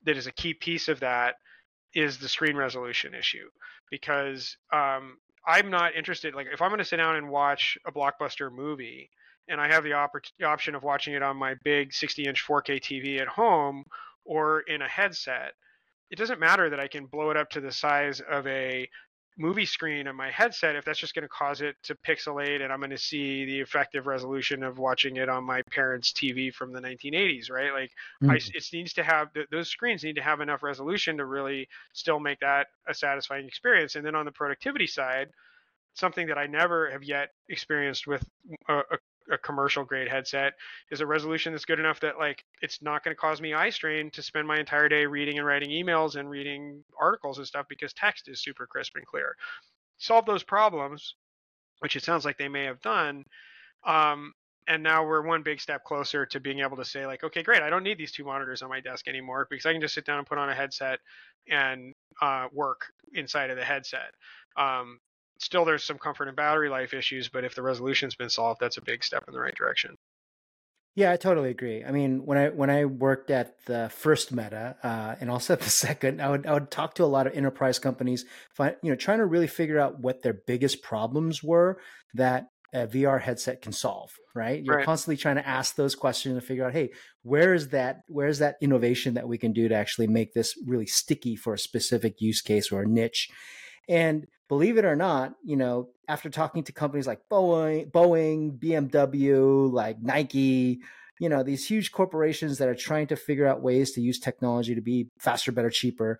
that 0.05 0.17
is 0.17 0.27
a 0.27 0.33
key 0.33 0.55
piece 0.55 0.89
of 0.89 1.01
that, 1.01 1.37
is 1.95 2.19
the 2.19 2.29
screen 2.29 2.57
resolution 2.57 3.15
issue. 3.15 3.49
Because 3.91 4.57
um, 4.73 5.19
I'm 5.47 5.71
not 5.71 5.95
interested. 5.95 6.35
Like, 6.35 6.47
if 6.53 6.63
I'm 6.63 6.71
going 6.71 6.79
to 6.79 6.85
sit 6.85 6.97
down 6.97 7.17
and 7.17 7.29
watch 7.29 7.77
a 7.87 7.93
blockbuster 7.93 8.53
movie, 8.53 9.11
and 9.49 9.61
I 9.61 9.69
have 9.69 9.85
the, 9.85 9.93
op- 9.93 10.15
option 10.45 10.75
of 10.75 10.83
watching 10.83 11.15
it 11.15 11.23
on 11.23 11.37
my 11.37 11.55
big 11.65 11.91
60-inch 11.91 12.47
4K 12.47 12.81
TV 12.81 13.21
at 13.21 13.29
home 13.29 13.85
or 14.25 14.61
in 14.61 14.83
a 14.83 14.89
headset, 14.89 15.53
it 16.11 16.17
doesn't 16.17 16.39
matter 16.39 16.71
that 16.71 16.79
I 16.79 16.87
can 16.87 17.07
blow 17.07 17.31
it 17.31 17.37
up 17.37 17.51
to 17.51 17.61
the 17.61 17.73
size 17.73 18.21
of 18.21 18.47
a 18.47 18.89
movie 19.39 19.65
screen 19.65 20.07
on 20.07 20.15
my 20.15 20.31
headset 20.31 20.77
if 20.77 20.85
that's 20.85 20.99
just 20.99 21.15
going 21.15 21.23
to 21.23 21.29
cause 21.29 21.61
it 21.61 21.77
to 21.83 21.95
pixelate 22.07 22.63
and 22.63 22.73
I'm 22.73 22.81
going 22.81 22.91
to 22.91 22.99
see 22.99 23.45
the 23.47 23.61
effective 23.61 24.07
resolution 24.07 24.63
of 24.63 24.79
watching 24.79 25.17
it 25.17 25.29
on 25.29 25.45
my 25.45 25.63
parents' 25.71 26.13
TV 26.13 26.53
from 26.53 26.73
the 26.73 26.81
1980s, 26.81 27.51
right? 27.51 27.73
Like, 27.73 27.91
mm-hmm. 28.23 28.31
I, 28.31 28.35
it 28.37 28.65
needs 28.73 28.93
to 28.95 29.03
have 29.03 29.29
those 29.51 29.69
screens 29.69 30.05
need 30.05 30.17
to 30.17 30.23
have 30.23 30.41
enough 30.41 30.63
resolution 30.63 31.17
to 31.17 31.25
really 31.25 31.69
still 31.93 32.21
make 32.21 32.41
that 32.41 32.67
a 32.87 32.95
satisfying 32.95 33.47
experience. 33.47 33.95
And 33.95 34.05
then 34.05 34.15
on 34.15 34.27
the 34.27 34.33
productivity 34.33 34.87
side, 34.87 35.29
something 35.95 36.27
that 36.27 36.39
I 36.39 36.47
never 36.47 36.91
have 36.91 37.03
yet 37.03 37.31
experienced 37.49 38.07
with 38.07 38.25
a, 38.69 38.79
a 38.79 38.99
a 39.31 39.39
commercial 39.39 39.85
grade 39.85 40.09
headset 40.09 40.55
is 40.91 41.01
a 41.01 41.07
resolution 41.07 41.53
that's 41.53 41.65
good 41.65 41.79
enough 41.79 42.01
that 42.01 42.19
like 42.19 42.45
it's 42.61 42.83
not 42.83 43.05
going 43.05 43.15
to 43.15 43.21
cause 43.21 43.41
me 43.41 43.55
eye 43.55 43.71
strain 43.71 44.11
to 44.11 44.23
spend 44.23 44.47
my 44.47 44.59
entire 44.59 44.89
day 44.89 45.07
reading 45.07 45.39
and 45.39 45.47
writing 45.47 45.71
emails 45.71 46.17
and 46.17 46.29
reading 46.29 46.83
articles 47.01 47.39
and 47.39 47.47
stuff 47.47 47.67
because 47.69 47.93
text 47.93 48.29
is 48.29 48.43
super 48.43 48.67
crisp 48.67 48.97
and 48.97 49.07
clear. 49.07 49.37
Solve 49.99 50.27
those 50.27 50.43
problems, 50.43 51.15
which 51.81 51.97
it 51.97 52.03
sounds 52.03 52.25
like 52.25 52.39
they 52.39 52.49
may 52.49 52.65
have 52.65 52.81
done. 52.81 53.25
Um, 53.85 54.33
and 54.69 54.83
now 54.83 55.05
we're 55.05 55.23
one 55.23 55.43
big 55.43 55.61
step 55.61 55.85
closer 55.85 56.25
to 56.27 56.41
being 56.41 56.61
able 56.61 56.77
to 56.77 56.85
say 56.85 57.07
like, 57.07 57.25
okay, 57.25 57.43
great, 57.43 57.63
I 57.63 57.71
don't 57.71 57.83
need 57.83 57.99
these 57.99 58.13
two 58.13 58.25
monitors 58.25 58.63
on 58.63 58.69
my 58.69 58.81
desk 58.81 59.09
anymore 59.09 59.47
because 59.51 59.67
I 59.67 59.73
can 59.73 59.81
just 59.81 59.95
sit 59.95 60.05
down 60.05 60.19
and 60.19 60.27
put 60.27 60.39
on 60.39 60.51
a 60.51 60.55
headset 60.55 61.01
and 61.49 61.95
uh, 62.21 62.47
work 62.53 62.93
inside 63.15 63.51
of 63.51 63.57
the 63.57 63.65
headset. 63.65 64.13
Um, 64.57 65.01
still 65.43 65.65
there's 65.65 65.85
some 65.85 65.99
comfort 65.99 66.29
and 66.29 66.37
battery 66.37 66.69
life 66.69 66.95
issues, 66.95 67.29
but 67.29 67.45
if 67.45 67.55
the 67.55 67.63
resolution's 67.63 68.15
been 68.15 68.31
solved, 68.31 68.61
that's 68.61 68.77
a 68.77 68.83
big 68.83 69.03
step 69.03 69.25
in 69.27 69.35
the 69.35 69.41
right 69.41 69.55
direction. 69.55 69.97
Yeah, 70.95 71.11
I 71.11 71.17
totally 71.17 71.49
agree. 71.51 71.83
I 71.83 71.91
mean, 71.91 72.27
when 72.27 72.37
I 72.37 72.49
when 72.51 72.69
I 72.69 72.85
worked 72.85 73.31
at 73.31 73.65
the 73.65 73.91
first 73.95 74.31
Meta 74.31 74.77
uh, 74.83 75.15
and 75.21 75.31
also 75.31 75.55
at 75.55 75.61
the 75.69 75.71
second, 75.71 76.21
I 76.21 76.31
would 76.31 76.47
I 76.47 76.53
would 76.53 76.71
talk 76.71 76.95
to 76.95 77.05
a 77.05 77.07
lot 77.07 77.27
of 77.27 77.35
enterprise 77.35 77.79
companies, 77.79 78.25
find, 78.55 78.77
you 78.83 78.91
know, 78.91 78.97
trying 78.97 79.19
to 79.19 79.27
really 79.27 79.47
figure 79.47 79.79
out 79.79 80.01
what 80.01 80.23
their 80.23 80.35
biggest 80.47 80.83
problems 80.83 81.43
were 81.43 81.79
that 82.15 82.49
a 82.75 82.87
VR 82.87 83.21
headset 83.21 83.63
can 83.63 83.73
solve. 83.73 84.13
Right? 84.35 84.63
You're 84.63 84.77
right. 84.77 84.85
constantly 84.85 85.17
trying 85.17 85.37
to 85.37 85.47
ask 85.47 85.77
those 85.77 85.95
questions 85.95 86.35
and 86.35 86.45
figure 86.45 86.67
out, 86.67 86.73
hey, 86.73 86.91
where 87.23 87.55
is 87.55 87.69
that? 87.69 88.03
Where 88.09 88.29
is 88.29 88.41
that 88.41 88.57
innovation 88.61 89.15
that 89.15 89.29
we 89.29 89.39
can 89.39 89.55
do 89.55 89.69
to 89.69 89.75
actually 89.75 90.09
make 90.09 90.35
this 90.35 90.55
really 90.67 90.87
sticky 90.87 91.37
for 91.37 91.55
a 91.55 91.59
specific 91.59 92.21
use 92.21 92.43
case 92.43 92.71
or 92.71 92.83
a 92.83 92.87
niche? 92.87 93.31
And 93.89 94.27
believe 94.49 94.79
it 94.79 94.85
or 94.85 94.97
not, 94.97 95.35
you 95.45 95.57
know, 95.57 95.89
after 96.09 96.31
talking 96.31 96.65
to 96.65 96.73
companies 96.73 97.07
like 97.07 97.21
Boeing, 97.31 97.91
Boeing, 97.91 98.59
BMW, 98.59 99.73
like 99.73 100.01
Nike, 100.01 100.81
you 101.23 101.29
know 101.29 101.45
these 101.45 101.65
huge 101.65 101.93
corporations 101.93 102.59
that 102.59 102.69
are 102.69 102.75
trying 102.75 103.07
to 103.07 103.17
figure 103.17 103.47
out 103.47 103.63
ways 103.63 103.93
to 103.93 104.01
use 104.01 104.19
technology 104.19 104.75
to 104.75 104.81
be 104.81 105.09
faster 105.21 105.53
better 105.53 105.71
cheaper 105.71 106.19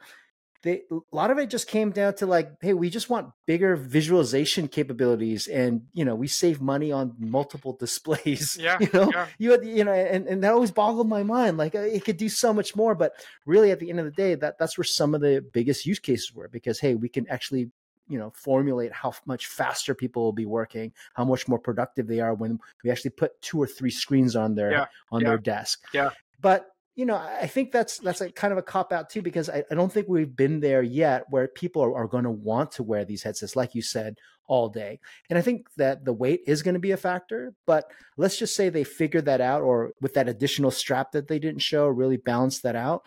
they 0.63 0.83
a 0.91 1.17
lot 1.17 1.31
of 1.31 1.39
it 1.39 1.51
just 1.51 1.69
came 1.69 1.91
down 1.91 2.15
to 2.15 2.27
like 2.27 2.51
hey 2.61 2.73
we 2.73 2.89
just 2.89 3.11
want 3.11 3.31
bigger 3.47 3.77
visualization 3.77 4.69
capabilities 4.69 5.47
and 5.49 5.83
you 5.93 6.05
know 6.05 6.15
we 6.15 6.27
save 6.27 6.61
money 6.61 6.93
on 6.93 7.15
multiple 7.19 7.77
displays 7.81 8.57
yeah 8.59 8.79
you 8.81 8.89
know 8.93 9.11
yeah. 9.13 9.27
you 9.39 9.51
had, 9.51 9.65
you 9.65 9.85
know 9.85 9.93
and, 9.93 10.27
and 10.27 10.43
that 10.43 10.53
always 10.53 10.71
boggled 10.71 11.09
my 11.09 11.23
mind 11.23 11.57
like 11.59 11.75
uh, 11.75 11.81
it 11.81 12.05
could 12.05 12.17
do 12.17 12.29
so 12.29 12.53
much 12.53 12.75
more 12.77 12.95
but 12.95 13.13
really 13.47 13.71
at 13.71 13.81
the 13.81 13.91
end 13.91 13.99
of 13.99 14.05
the 14.05 14.13
day 14.13 14.35
that 14.35 14.59
that's 14.59 14.79
where 14.79 14.85
some 14.85 15.15
of 15.15 15.21
the 15.21 15.45
biggest 15.53 15.85
use 15.85 15.99
cases 15.99 16.33
were 16.35 16.49
because 16.49 16.79
hey 16.79 16.95
we 16.95 17.09
can 17.09 17.29
actually 17.29 17.71
you 18.09 18.19
know 18.19 18.33
formulate 18.35 18.93
how 18.93 19.13
much 19.27 19.47
faster 19.47 19.95
people 19.95 20.23
will 20.23 20.33
be 20.33 20.47
working 20.47 20.93
how 21.15 21.25
much 21.25 21.49
more 21.49 21.59
productive 21.59 22.07
they 22.07 22.21
are 22.21 22.35
when 22.35 22.59
we 22.85 22.91
actually 22.91 23.11
put 23.11 23.41
two 23.41 23.61
or 23.61 23.67
three 23.67 23.91
screens 23.91 24.37
on 24.37 24.55
their 24.55 24.71
Yeah, 24.71 24.87
on 25.11 25.21
yeah, 25.21 25.29
their 25.29 25.39
desk 25.39 25.85
yeah. 25.93 26.11
but 26.41 26.72
you 26.95 27.07
know 27.07 27.17
i 27.17 27.47
think 27.47 27.73
that's 27.73 27.99
that's 27.99 28.21
a 28.21 28.31
kind 28.31 28.53
of 28.53 28.59
a 28.59 28.63
cop 28.63 28.93
out 28.93 29.09
too 29.09 29.23
because 29.23 29.49
I, 29.49 29.65
I 29.71 29.75
don't 29.75 29.93
think 29.93 30.09
we've 30.09 30.35
been 30.35 30.61
there 30.61 30.83
yet 30.83 31.25
where 31.31 31.49
people 31.49 31.83
are, 31.83 31.95
are 31.95 32.07
going 32.07 32.25
to 32.25 32.31
want 32.31 32.73
to 32.73 32.83
wear 32.83 33.05
these 33.05 33.23
headsets 33.23 33.57
like 33.57 33.75
you 33.75 33.83
said 33.83 34.19
all 34.47 34.69
day. 34.69 35.01
And 35.31 35.39
i 35.39 35.43
think 35.43 35.69
that 35.77 36.05
the 36.05 36.13
weight 36.13 36.43
is 36.47 36.63
going 36.63 36.75
to 36.75 36.81
be 36.81 36.91
a 36.91 36.97
factor 36.97 37.55
but 37.67 37.91
let's 38.17 38.39
just 38.39 38.55
say 38.55 38.69
they 38.69 38.85
figured 38.85 39.25
that 39.27 39.41
out 39.41 39.63
or 39.63 39.93
with 40.01 40.15
that 40.15 40.29
additional 40.29 40.71
strap 40.71 41.13
that 41.13 41.29
they 41.29 41.39
didn't 41.39 41.63
show 41.63 41.87
really 41.87 42.17
balance 42.17 42.61
that 42.61 42.77
out. 42.77 43.07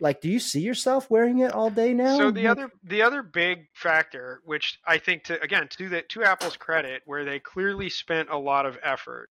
Like 0.00 0.20
do 0.20 0.28
you 0.28 0.40
see 0.40 0.60
yourself 0.60 1.08
wearing 1.08 1.38
it 1.38 1.52
all 1.52 1.70
day 1.70 1.94
now? 1.94 2.18
So 2.18 2.30
the 2.30 2.48
other 2.48 2.70
the 2.82 3.02
other 3.02 3.22
big 3.22 3.68
factor, 3.72 4.40
which 4.44 4.80
I 4.86 4.98
think 4.98 5.24
to 5.24 5.40
again 5.40 5.68
to 5.68 5.88
the 5.88 6.02
to 6.02 6.24
Apple's 6.24 6.56
credit, 6.56 7.02
where 7.06 7.24
they 7.24 7.38
clearly 7.38 7.88
spent 7.88 8.28
a 8.28 8.36
lot 8.36 8.66
of 8.66 8.76
effort, 8.82 9.30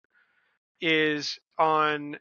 is 0.79 1.37
on 1.59 2.17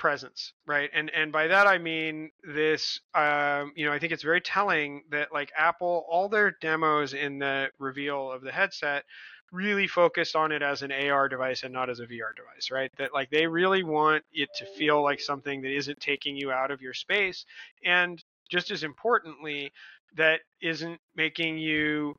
presence, 0.00 0.54
right? 0.66 0.90
And 0.94 1.10
and 1.10 1.30
by 1.32 1.46
that 1.48 1.68
I 1.68 1.78
mean 1.78 2.32
this. 2.42 3.00
Um, 3.14 3.72
you 3.76 3.86
know, 3.86 3.92
I 3.92 4.00
think 4.00 4.12
it's 4.12 4.24
very 4.24 4.40
telling 4.40 5.04
that 5.10 5.32
like 5.32 5.52
Apple, 5.56 6.04
all 6.08 6.28
their 6.28 6.52
demos 6.60 7.14
in 7.14 7.38
the 7.38 7.70
reveal 7.78 8.32
of 8.32 8.42
the 8.42 8.50
headset 8.50 9.04
really 9.52 9.86
focused 9.86 10.36
on 10.36 10.52
it 10.52 10.62
as 10.62 10.82
an 10.82 10.92
AR 10.92 11.28
device 11.28 11.64
and 11.64 11.72
not 11.72 11.90
as 11.90 12.00
a 12.00 12.06
VR 12.06 12.34
device, 12.36 12.70
right? 12.72 12.90
That 12.98 13.14
like 13.14 13.30
they 13.30 13.46
really 13.46 13.84
want 13.84 14.24
it 14.32 14.48
to 14.56 14.66
feel 14.66 15.02
like 15.02 15.20
something 15.20 15.62
that 15.62 15.76
isn't 15.76 16.00
taking 16.00 16.36
you 16.36 16.50
out 16.52 16.72
of 16.72 16.82
your 16.82 16.94
space 16.94 17.44
and 17.84 18.22
just 18.48 18.70
as 18.72 18.82
importantly 18.82 19.72
that 20.16 20.40
isn't 20.62 21.00
making 21.16 21.58
you 21.58 22.16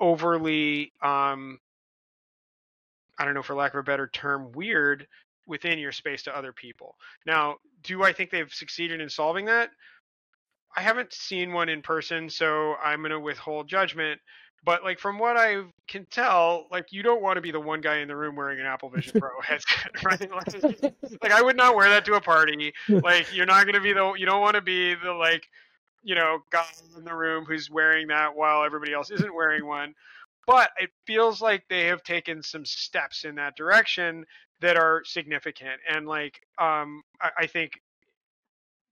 overly 0.00 0.92
um 1.02 1.58
I 3.18 3.24
don't 3.24 3.34
know 3.34 3.42
for 3.42 3.56
lack 3.56 3.74
of 3.74 3.80
a 3.80 3.82
better 3.82 4.08
term 4.08 4.52
weird 4.52 5.06
within 5.48 5.78
your 5.78 5.92
space 5.92 6.22
to 6.24 6.36
other 6.36 6.52
people. 6.52 6.94
Now, 7.26 7.56
do 7.82 8.04
I 8.04 8.12
think 8.12 8.30
they've 8.30 8.52
succeeded 8.52 9.00
in 9.00 9.08
solving 9.08 9.46
that? 9.46 9.70
I 10.76 10.82
haven't 10.82 11.12
seen 11.12 11.52
one 11.52 11.68
in 11.68 11.82
person, 11.82 12.30
so 12.30 12.74
I'm 12.84 13.00
going 13.00 13.10
to 13.10 13.18
withhold 13.18 13.68
judgment. 13.68 14.20
But 14.64 14.84
like 14.84 14.98
from 14.98 15.18
what 15.18 15.36
I 15.36 15.62
can 15.86 16.04
tell, 16.10 16.66
like 16.70 16.92
you 16.92 17.02
don't 17.02 17.22
want 17.22 17.36
to 17.36 17.40
be 17.40 17.50
the 17.50 17.60
one 17.60 17.80
guy 17.80 17.98
in 17.98 18.08
the 18.08 18.16
room 18.16 18.36
wearing 18.36 18.60
an 18.60 18.66
Apple 18.66 18.90
Vision 18.90 19.18
Pro 19.20 19.30
headset, 19.42 19.90
right? 20.04 20.30
Like, 20.30 20.94
like 21.22 21.32
I 21.32 21.40
would 21.40 21.56
not 21.56 21.76
wear 21.76 21.88
that 21.88 22.04
to 22.06 22.14
a 22.14 22.20
party. 22.20 22.72
Like 22.88 23.34
you're 23.34 23.46
not 23.46 23.64
going 23.64 23.74
to 23.74 23.80
be 23.80 23.92
the 23.92 24.12
you 24.14 24.26
don't 24.26 24.40
want 24.40 24.56
to 24.56 24.60
be 24.60 24.94
the 24.94 25.12
like 25.12 25.46
you 26.02 26.16
know 26.16 26.40
guy 26.50 26.66
in 26.96 27.04
the 27.04 27.14
room 27.14 27.44
who's 27.44 27.70
wearing 27.70 28.08
that 28.08 28.34
while 28.34 28.64
everybody 28.64 28.92
else 28.92 29.10
isn't 29.10 29.34
wearing 29.34 29.64
one. 29.64 29.94
But 30.46 30.70
it 30.78 30.90
feels 31.06 31.40
like 31.40 31.64
they 31.68 31.86
have 31.86 32.02
taken 32.02 32.42
some 32.42 32.64
steps 32.64 33.24
in 33.24 33.36
that 33.36 33.56
direction 33.56 34.24
that 34.60 34.76
are 34.76 35.02
significant, 35.04 35.80
and 35.88 36.06
like 36.06 36.40
um, 36.58 37.02
I, 37.20 37.30
I 37.40 37.46
think 37.46 37.80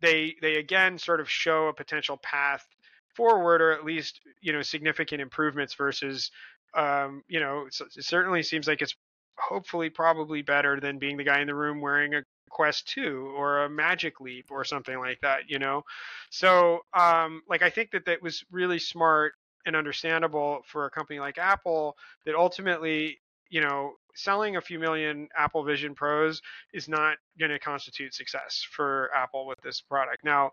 they 0.00 0.36
they 0.40 0.56
again 0.56 0.98
sort 0.98 1.20
of 1.20 1.28
show 1.28 1.68
a 1.68 1.72
potential 1.72 2.18
path 2.18 2.66
forward 3.14 3.62
or 3.62 3.72
at 3.72 3.84
least 3.84 4.20
you 4.40 4.52
know 4.52 4.62
significant 4.62 5.20
improvements 5.20 5.74
versus 5.74 6.30
um, 6.74 7.22
you 7.28 7.40
know 7.40 7.66
it 7.66 8.04
certainly 8.04 8.42
seems 8.42 8.68
like 8.68 8.82
it's 8.82 8.94
hopefully 9.38 9.90
probably 9.90 10.42
better 10.42 10.80
than 10.80 10.98
being 10.98 11.16
the 11.16 11.24
guy 11.24 11.40
in 11.40 11.46
the 11.46 11.54
room 11.54 11.80
wearing 11.80 12.14
a 12.14 12.22
quest 12.50 12.88
2 12.88 13.34
or 13.36 13.64
a 13.64 13.68
magic 13.68 14.20
leap 14.20 14.46
or 14.50 14.64
something 14.64 14.98
like 14.98 15.20
that 15.20 15.40
you 15.48 15.58
know? 15.58 15.82
So 16.30 16.80
um, 16.94 17.42
like 17.48 17.62
i 17.62 17.70
think 17.70 17.90
that 17.92 18.04
that 18.06 18.22
was 18.22 18.44
really 18.50 18.78
smart 18.78 19.34
and 19.64 19.74
understandable 19.74 20.60
for 20.64 20.86
a 20.86 20.90
company 20.90 21.18
like 21.18 21.38
apple 21.38 21.96
that 22.24 22.34
ultimately 22.34 23.18
you 23.50 23.60
know 23.60 23.92
selling 24.14 24.56
a 24.56 24.60
few 24.60 24.78
million 24.78 25.28
apple 25.36 25.62
vision 25.62 25.94
pros 25.94 26.40
is 26.72 26.88
not 26.88 27.16
going 27.38 27.50
to 27.50 27.58
constitute 27.58 28.14
success 28.14 28.66
for 28.70 29.10
apple 29.14 29.46
with 29.46 29.60
this 29.62 29.80
product 29.80 30.24
now 30.24 30.50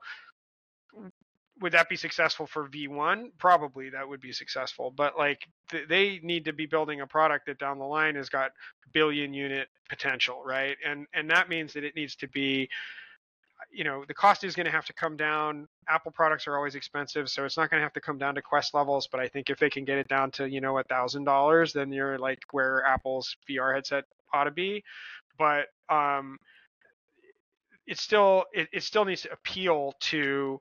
would 1.62 1.72
that 1.74 1.90
be 1.90 1.96
successful 1.96 2.48
for 2.48 2.68
V1? 2.68 3.32
Probably 3.38 3.90
that 3.92 4.08
would 4.08 4.22
be 4.22 4.32
successful, 4.32 4.92
but 4.96 5.18
like 5.18 5.48
th- 5.70 5.88
they 5.88 6.20
need 6.24 6.46
to 6.46 6.54
be 6.54 6.66
building 6.66 7.02
a 7.02 7.08
product 7.08 7.46
that 7.46 7.60
down 7.60 7.78
the 7.80 7.86
line 7.86 8.16
has 8.16 8.30
got 8.30 8.52
billion 8.92 9.34
unit 9.34 9.68
potential, 9.90 10.42
right? 10.44 10.78
And 10.86 11.06
and 11.14 11.30
that 11.30 11.50
means 11.50 11.74
that 11.74 11.84
it 11.84 11.96
needs 11.96 12.16
to 12.18 12.28
be 12.28 12.70
you 13.74 13.84
know, 13.84 14.06
the 14.08 14.14
cost 14.14 14.44
is 14.44 14.56
going 14.56 14.66
to 14.66 14.72
have 14.72 14.86
to 14.86 14.94
come 14.94 15.18
down. 15.18 15.68
Apple 15.90 16.12
products 16.12 16.48
are 16.48 16.56
always 16.56 16.76
expensive, 16.76 17.30
so 17.30 17.44
it's 17.46 17.58
not 17.58 17.70
going 17.70 17.80
to 17.80 17.84
have 17.84 17.94
to 17.94 18.02
come 18.02 18.18
down 18.18 18.36
to 18.36 18.42
Quest 18.42 18.74
levels, 18.74 19.08
but 19.12 19.20
I 19.20 19.28
think 19.28 19.50
if 19.50 19.60
they 19.60 19.70
can 19.70 19.84
get 19.84 19.98
it 19.98 20.08
down 20.08 20.32
to, 20.32 20.48
you 20.48 20.62
know, 20.62 20.78
a 20.78 20.84
$1000, 20.84 21.74
then 21.74 21.92
you're 21.92 22.20
like 22.20 22.40
where 22.52 22.86
Apple's 22.86 23.36
VR 23.50 23.74
headset 23.74 24.06
ought 24.34 24.46
to 24.46 24.52
be. 24.52 24.84
But 25.38 25.66
um 25.90 26.38
it 27.86 27.98
still 28.00 28.46
it, 28.54 28.70
it 28.72 28.84
still 28.84 29.06
needs 29.06 29.24
to 29.24 29.32
appeal 29.32 29.94
to 30.00 30.60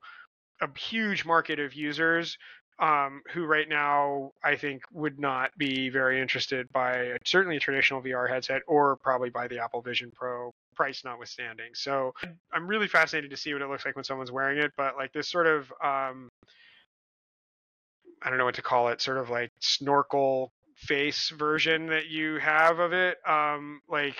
a 0.60 0.68
huge 0.78 1.24
market 1.24 1.58
of 1.58 1.74
users 1.74 2.36
um, 2.78 3.22
who 3.32 3.44
right 3.44 3.68
now 3.68 4.32
I 4.44 4.56
think 4.56 4.82
would 4.92 5.18
not 5.18 5.56
be 5.56 5.88
very 5.88 6.20
interested 6.20 6.70
by 6.72 7.16
certainly 7.24 7.56
a 7.56 7.60
traditional 7.60 8.02
VR 8.02 8.28
headset 8.28 8.62
or 8.66 8.96
probably 8.96 9.30
by 9.30 9.46
the 9.48 9.58
Apple 9.58 9.82
Vision 9.82 10.10
Pro 10.14 10.50
price 10.74 11.04
notwithstanding. 11.04 11.70
So 11.74 12.12
I'm 12.52 12.66
really 12.66 12.88
fascinated 12.88 13.30
to 13.30 13.36
see 13.36 13.52
what 13.52 13.62
it 13.62 13.68
looks 13.68 13.84
like 13.84 13.94
when 13.94 14.04
someone's 14.04 14.32
wearing 14.32 14.58
it. 14.58 14.72
But 14.76 14.96
like 14.96 15.12
this 15.12 15.28
sort 15.28 15.46
of 15.46 15.72
um, 15.82 16.28
I 18.22 18.28
don't 18.28 18.38
know 18.38 18.44
what 18.44 18.54
to 18.56 18.62
call 18.62 18.88
it, 18.88 19.00
sort 19.00 19.18
of 19.18 19.30
like 19.30 19.50
snorkel 19.60 20.52
face 20.76 21.30
version 21.30 21.86
that 21.86 22.06
you 22.08 22.38
have 22.38 22.78
of 22.78 22.92
it. 22.92 23.18
Um, 23.26 23.80
like 23.88 24.16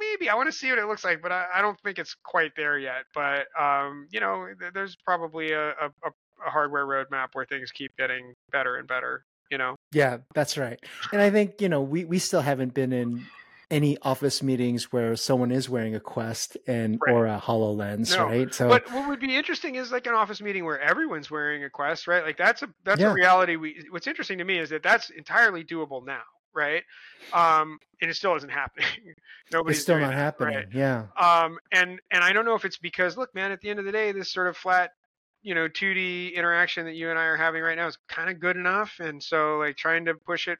maybe 0.00 0.28
I 0.28 0.34
want 0.34 0.50
to 0.50 0.52
see 0.52 0.70
what 0.70 0.78
it 0.78 0.86
looks 0.86 1.04
like, 1.04 1.22
but 1.22 1.32
I, 1.32 1.46
I 1.54 1.62
don't 1.62 1.78
think 1.80 1.98
it's 1.98 2.16
quite 2.24 2.52
there 2.56 2.78
yet. 2.78 3.04
But 3.14 3.46
um, 3.58 4.08
you 4.10 4.20
know, 4.20 4.48
th- 4.58 4.72
there's 4.72 4.96
probably 4.96 5.52
a, 5.52 5.70
a, 5.70 5.86
a 6.04 6.10
hardware 6.38 6.86
roadmap 6.86 7.28
where 7.34 7.44
things 7.44 7.70
keep 7.70 7.96
getting 7.96 8.34
better 8.50 8.76
and 8.76 8.86
better. 8.88 9.24
You 9.50 9.58
know. 9.58 9.76
Yeah, 9.92 10.18
that's 10.34 10.56
right. 10.58 10.80
And 11.12 11.20
I 11.20 11.30
think 11.30 11.60
you 11.60 11.68
know 11.68 11.82
we 11.82 12.04
we 12.04 12.18
still 12.18 12.40
haven't 12.40 12.74
been 12.74 12.92
in 12.92 13.24
any 13.70 13.96
office 14.02 14.42
meetings 14.42 14.92
where 14.92 15.16
someone 15.16 15.50
is 15.50 15.68
wearing 15.68 15.94
a 15.94 16.00
Quest 16.00 16.56
and 16.66 16.98
Right. 17.04 17.12
or 17.14 17.26
a 17.26 17.40
Hololens, 17.40 18.14
No, 18.16 18.26
right? 18.26 18.52
So 18.54 18.68
But 18.68 18.90
what 18.92 19.08
would 19.08 19.20
be 19.20 19.34
interesting 19.34 19.74
is 19.76 19.90
like 19.90 20.06
an 20.06 20.14
office 20.14 20.40
meeting 20.42 20.64
where 20.64 20.78
everyone's 20.78 21.30
wearing 21.30 21.64
a 21.64 21.70
Quest, 21.70 22.06
right? 22.06 22.22
Like 22.24 22.36
that's 22.36 22.62
a 22.62 22.68
that's 22.84 23.00
Yeah. 23.00 23.10
a 23.10 23.14
reality. 23.14 23.56
We 23.56 23.84
what's 23.90 24.06
interesting 24.06 24.38
to 24.38 24.44
me 24.44 24.58
is 24.58 24.70
that 24.70 24.82
that's 24.82 25.10
entirely 25.10 25.64
doable 25.64 26.04
now, 26.04 26.22
right? 26.54 26.82
Um, 27.32 27.78
and 28.00 28.10
it 28.10 28.14
still 28.14 28.34
isn't 28.36 28.50
happening. 28.50 28.86
Nobody's 29.52 29.78
it's 29.78 29.82
still 29.84 29.98
not 29.98 30.08
that, 30.10 30.14
happening. 30.16 30.56
right? 30.56 30.66
Yeah. 30.72 31.06
um 31.16 31.58
and 31.72 32.00
and 32.10 32.22
i 32.24 32.32
don't 32.32 32.44
know 32.44 32.54
if 32.54 32.64
it's 32.64 32.78
because 32.78 33.16
look 33.16 33.34
man 33.34 33.52
at 33.52 33.60
the 33.60 33.68
end 33.70 33.78
of 33.78 33.84
the 33.84 33.92
day 33.92 34.10
this 34.12 34.30
sort 34.32 34.46
of 34.46 34.56
flat 34.56 34.92
you 35.44 35.54
know 35.54 35.68
2d 35.68 36.34
interaction 36.34 36.86
that 36.86 36.94
you 36.94 37.10
and 37.10 37.18
i 37.18 37.24
are 37.24 37.36
having 37.36 37.62
right 37.62 37.76
now 37.76 37.86
is 37.86 37.98
kind 38.08 38.30
of 38.30 38.40
good 38.40 38.56
enough 38.56 38.98
and 38.98 39.22
so 39.22 39.58
like 39.58 39.76
trying 39.76 40.04
to 40.04 40.14
push 40.14 40.48
it 40.48 40.58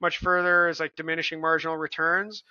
much 0.00 0.18
further 0.18 0.68
is 0.68 0.80
like 0.80 0.94
diminishing 0.96 1.40
marginal 1.40 1.76
returns 1.76 2.42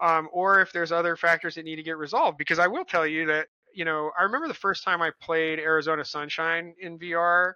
um, 0.00 0.28
or 0.32 0.60
if 0.60 0.72
there's 0.72 0.92
other 0.92 1.16
factors 1.16 1.56
that 1.56 1.64
need 1.64 1.76
to 1.76 1.82
get 1.82 1.98
resolved 1.98 2.38
because 2.38 2.58
i 2.58 2.66
will 2.66 2.84
tell 2.84 3.06
you 3.06 3.26
that 3.26 3.48
you 3.74 3.84
know 3.84 4.10
i 4.18 4.22
remember 4.22 4.48
the 4.48 4.54
first 4.54 4.84
time 4.84 5.02
i 5.02 5.10
played 5.20 5.58
arizona 5.58 6.04
sunshine 6.04 6.74
in 6.80 6.98
vr 6.98 7.52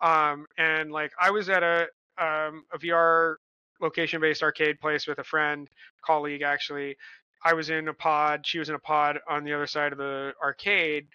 um, 0.00 0.46
and 0.58 0.90
like 0.90 1.12
i 1.20 1.30
was 1.30 1.48
at 1.48 1.62
a 1.62 1.82
um, 2.18 2.64
a 2.72 2.78
vr 2.78 3.36
location 3.80 4.20
based 4.20 4.42
arcade 4.42 4.80
place 4.80 5.06
with 5.06 5.18
a 5.18 5.24
friend 5.24 5.68
colleague 6.02 6.42
actually 6.42 6.96
I 7.44 7.52
was 7.52 7.70
in 7.70 7.86
a 7.86 7.94
pod, 7.94 8.44
she 8.44 8.58
was 8.58 8.68
in 8.68 8.74
a 8.74 8.80
pod 8.80 9.20
on 9.28 9.44
the 9.44 9.52
other 9.52 9.68
side 9.68 9.92
of 9.92 9.98
the 9.98 10.32
arcade. 10.42 11.06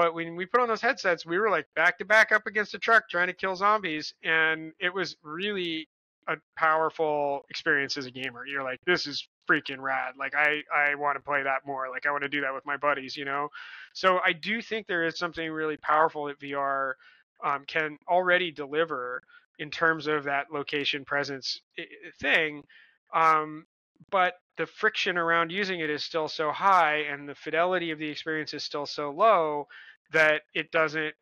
But 0.00 0.14
when 0.14 0.34
we 0.34 0.46
put 0.46 0.62
on 0.62 0.68
those 0.68 0.80
headsets, 0.80 1.26
we 1.26 1.38
were 1.38 1.50
like 1.50 1.66
back 1.76 1.98
to 1.98 2.06
back 2.06 2.32
up 2.32 2.46
against 2.46 2.72
a 2.72 2.78
truck 2.78 3.10
trying 3.10 3.26
to 3.26 3.34
kill 3.34 3.54
zombies. 3.54 4.14
And 4.24 4.72
it 4.80 4.94
was 4.94 5.14
really 5.22 5.90
a 6.26 6.36
powerful 6.56 7.42
experience 7.50 7.98
as 7.98 8.06
a 8.06 8.10
gamer. 8.10 8.46
You're 8.46 8.62
like, 8.62 8.78
this 8.86 9.06
is 9.06 9.28
freaking 9.46 9.78
rad. 9.78 10.14
Like, 10.18 10.34
I, 10.34 10.62
I 10.74 10.94
want 10.94 11.16
to 11.16 11.22
play 11.22 11.42
that 11.42 11.66
more. 11.66 11.90
Like, 11.90 12.06
I 12.06 12.12
want 12.12 12.22
to 12.22 12.30
do 12.30 12.40
that 12.40 12.54
with 12.54 12.64
my 12.64 12.78
buddies, 12.78 13.14
you 13.14 13.26
know? 13.26 13.50
So 13.92 14.20
I 14.24 14.32
do 14.32 14.62
think 14.62 14.86
there 14.86 15.04
is 15.04 15.18
something 15.18 15.50
really 15.50 15.76
powerful 15.76 16.26
that 16.28 16.40
VR 16.40 16.94
um, 17.44 17.64
can 17.66 17.98
already 18.08 18.50
deliver 18.50 19.22
in 19.58 19.70
terms 19.70 20.06
of 20.06 20.24
that 20.24 20.46
location 20.50 21.04
presence 21.04 21.60
i- 21.78 21.82
i- 21.82 22.10
thing. 22.22 22.62
Um, 23.12 23.66
but 24.10 24.36
the 24.60 24.66
friction 24.66 25.16
around 25.16 25.50
using 25.50 25.80
it 25.80 25.88
is 25.88 26.04
still 26.04 26.28
so 26.28 26.50
high 26.50 26.98
and 27.10 27.26
the 27.26 27.34
fidelity 27.34 27.90
of 27.92 27.98
the 27.98 28.06
experience 28.06 28.52
is 28.52 28.62
still 28.62 28.84
so 28.84 29.10
low 29.10 29.66
that 30.12 30.42
it 30.54 30.70
doesn't 30.70 31.14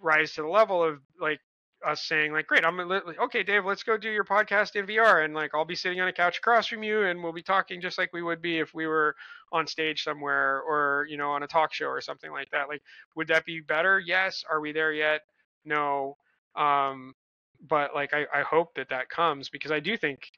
rise 0.00 0.32
to 0.32 0.40
the 0.40 0.48
level 0.48 0.82
of 0.82 0.98
like 1.20 1.38
us 1.86 2.02
saying 2.02 2.32
like 2.32 2.46
great 2.46 2.64
i'm 2.64 2.80
okay 3.20 3.42
dave 3.42 3.66
let's 3.66 3.82
go 3.82 3.98
do 3.98 4.10
your 4.10 4.24
podcast 4.24 4.74
in 4.74 4.86
vr 4.86 5.22
and 5.22 5.34
like 5.34 5.50
i'll 5.54 5.66
be 5.66 5.74
sitting 5.74 6.00
on 6.00 6.08
a 6.08 6.12
couch 6.12 6.38
across 6.38 6.66
from 6.66 6.82
you 6.82 7.02
and 7.02 7.22
we'll 7.22 7.30
be 7.30 7.42
talking 7.42 7.78
just 7.78 7.98
like 7.98 8.10
we 8.14 8.22
would 8.22 8.40
be 8.40 8.58
if 8.58 8.72
we 8.72 8.86
were 8.86 9.14
on 9.52 9.66
stage 9.66 10.02
somewhere 10.02 10.62
or 10.62 11.06
you 11.10 11.18
know 11.18 11.28
on 11.30 11.42
a 11.42 11.46
talk 11.46 11.74
show 11.74 11.86
or 11.86 12.00
something 12.00 12.30
like 12.30 12.50
that. 12.50 12.68
Like 12.68 12.82
would 13.16 13.28
that 13.28 13.44
be 13.44 13.60
better? 13.60 13.98
Yes. 13.98 14.44
Are 14.50 14.60
we 14.60 14.72
there 14.72 14.92
yet? 14.92 15.22
No. 15.64 16.16
Um 16.56 17.14
but 17.68 17.94
like 17.94 18.14
i, 18.14 18.24
I 18.32 18.42
hope 18.42 18.74
that 18.76 18.88
that 18.90 19.08
comes 19.08 19.48
because 19.48 19.72
i 19.72 19.80
do 19.80 19.96
think 19.96 20.30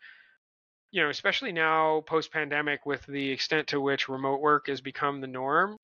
you 0.91 1.03
know 1.03 1.11
especially 1.11 1.53
now 1.53 2.03
post 2.07 2.33
pandemic 2.33 2.85
with 2.87 3.05
the 3.07 3.31
extent 3.31 3.67
to 3.69 3.81
which 3.81 4.09
remote 4.09 4.41
work 4.41 4.69
has 4.69 4.81
become 4.81 5.21
the 5.21 5.27
norm 5.27 5.77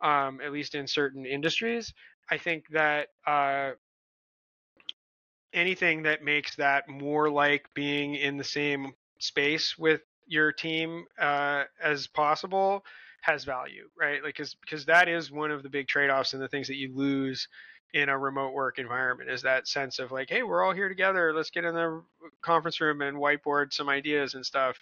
um, 0.00 0.40
at 0.44 0.52
least 0.52 0.74
in 0.74 0.86
certain 0.86 1.24
industries 1.26 1.92
i 2.30 2.38
think 2.38 2.64
that 2.70 3.08
uh, 3.26 3.70
anything 5.52 6.02
that 6.02 6.22
makes 6.22 6.56
that 6.56 6.88
more 6.88 7.30
like 7.30 7.66
being 7.74 8.14
in 8.14 8.36
the 8.36 8.44
same 8.44 8.92
space 9.18 9.76
with 9.78 10.02
your 10.26 10.52
team 10.52 11.04
uh, 11.18 11.64
as 11.82 12.06
possible 12.06 12.84
has 13.22 13.44
value, 13.44 13.88
right? 13.98 14.22
Like, 14.22 14.36
cause, 14.36 14.54
because 14.60 14.84
that 14.86 15.08
is 15.08 15.32
one 15.32 15.50
of 15.50 15.62
the 15.62 15.68
big 15.68 15.88
trade-offs 15.88 16.34
and 16.34 16.42
the 16.42 16.48
things 16.48 16.68
that 16.68 16.76
you 16.76 16.94
lose 16.94 17.48
in 17.94 18.08
a 18.08 18.18
remote 18.18 18.52
work 18.52 18.78
environment 18.78 19.30
is 19.30 19.42
that 19.42 19.66
sense 19.66 19.98
of 19.98 20.12
like, 20.12 20.28
hey, 20.28 20.42
we're 20.42 20.62
all 20.64 20.72
here 20.72 20.88
together. 20.88 21.32
Let's 21.32 21.50
get 21.50 21.64
in 21.64 21.74
the 21.74 22.02
conference 22.42 22.80
room 22.80 23.00
and 23.00 23.16
whiteboard 23.16 23.72
some 23.72 23.88
ideas 23.88 24.34
and 24.34 24.44
stuff. 24.44 24.76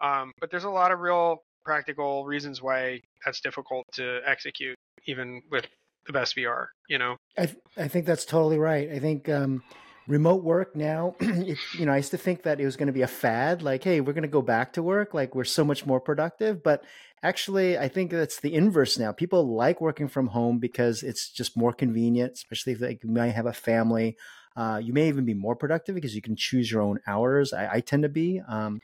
Um, 0.00 0.32
but 0.40 0.50
there's 0.50 0.64
a 0.64 0.70
lot 0.70 0.92
of 0.92 1.00
real 1.00 1.42
practical 1.64 2.24
reasons 2.24 2.62
why 2.62 3.00
that's 3.24 3.40
difficult 3.40 3.84
to 3.94 4.20
execute, 4.24 4.76
even 5.06 5.42
with 5.50 5.66
the 6.06 6.12
best 6.12 6.36
VR. 6.36 6.68
You 6.88 6.98
know, 6.98 7.16
I 7.36 7.46
th- 7.46 7.58
I 7.76 7.88
think 7.88 8.06
that's 8.06 8.24
totally 8.24 8.58
right. 8.58 8.90
I 8.90 8.98
think 8.98 9.28
um, 9.28 9.62
remote 10.06 10.42
work 10.42 10.76
now 10.76 11.14
it, 11.20 11.58
you 11.74 11.84
know 11.84 11.92
i 11.92 11.96
used 11.96 12.10
to 12.10 12.18
think 12.18 12.42
that 12.42 12.60
it 12.60 12.64
was 12.64 12.76
going 12.76 12.86
to 12.86 12.92
be 12.92 13.02
a 13.02 13.08
fad 13.08 13.62
like 13.62 13.82
hey 13.82 14.00
we're 14.00 14.12
going 14.12 14.22
to 14.22 14.28
go 14.28 14.42
back 14.42 14.72
to 14.72 14.82
work 14.82 15.14
like 15.14 15.34
we're 15.34 15.44
so 15.44 15.64
much 15.64 15.84
more 15.84 16.00
productive 16.00 16.62
but 16.62 16.84
actually 17.22 17.78
i 17.78 17.88
think 17.88 18.10
that's 18.10 18.40
the 18.40 18.54
inverse 18.54 18.98
now. 18.98 19.12
People 19.12 19.54
like 19.54 19.80
working 19.80 20.08
from 20.08 20.28
home 20.28 20.58
because 20.58 21.02
it's 21.02 21.30
just 21.30 21.56
more 21.56 21.72
convenient 21.72 22.32
especially 22.32 22.74
if 22.74 22.80
like, 22.80 23.02
you 23.02 23.10
might 23.10 23.30
have 23.30 23.46
a 23.46 23.52
family. 23.52 24.16
Uh, 24.56 24.80
you 24.82 24.94
may 24.94 25.06
even 25.08 25.26
be 25.26 25.34
more 25.34 25.54
productive 25.54 25.94
because 25.94 26.14
you 26.14 26.22
can 26.22 26.34
choose 26.34 26.70
your 26.70 26.80
own 26.80 26.98
hours 27.06 27.52
i, 27.52 27.74
I 27.74 27.80
tend 27.80 28.04
to 28.04 28.08
be 28.08 28.40
um, 28.48 28.80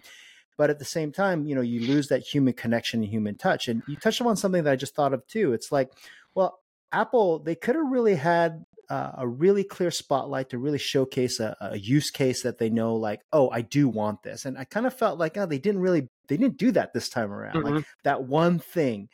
but 0.58 0.68
at 0.68 0.78
the 0.78 0.84
same 0.84 1.12
time 1.12 1.46
you 1.46 1.54
know 1.54 1.62
you 1.62 1.86
lose 1.86 2.08
that 2.08 2.22
human 2.22 2.52
connection 2.52 3.02
and 3.02 3.10
human 3.10 3.36
touch 3.36 3.68
and 3.68 3.82
you 3.88 3.96
touched 3.96 4.20
upon 4.20 4.36
something 4.36 4.64
that 4.64 4.72
i 4.72 4.76
just 4.76 4.94
thought 4.94 5.14
of 5.14 5.26
too. 5.26 5.52
It's 5.54 5.72
like 5.72 5.90
well 6.34 6.58
apple 6.92 7.38
they 7.38 7.54
could 7.54 7.74
have 7.74 7.90
really 7.90 8.16
had 8.16 8.64
uh, 8.90 9.12
a 9.18 9.26
really 9.26 9.64
clear 9.64 9.90
spotlight 9.90 10.50
to 10.50 10.58
really 10.58 10.78
showcase 10.78 11.40
a, 11.40 11.56
a, 11.60 11.78
use 11.78 12.10
case 12.10 12.42
that 12.42 12.58
they 12.58 12.68
know 12.68 12.94
like 12.94 13.22
oh 13.32 13.48
i 13.50 13.62
do 13.62 13.88
want 13.88 14.22
this 14.22 14.44
and 14.44 14.58
i 14.58 14.64
kind 14.64 14.86
of 14.86 14.92
felt 14.92 15.18
like 15.18 15.38
oh 15.38 15.46
they 15.46 15.58
didn't 15.58 15.80
really 15.80 16.10
they 16.28 16.36
didn't 16.36 16.58
do 16.58 16.70
that 16.72 16.92
this 16.92 17.08
time 17.08 17.32
around 17.32 17.56
mm-hmm. 17.56 17.76
like 17.76 17.84
that 18.04 18.24
one 18.24 18.58
thing. 18.58 19.08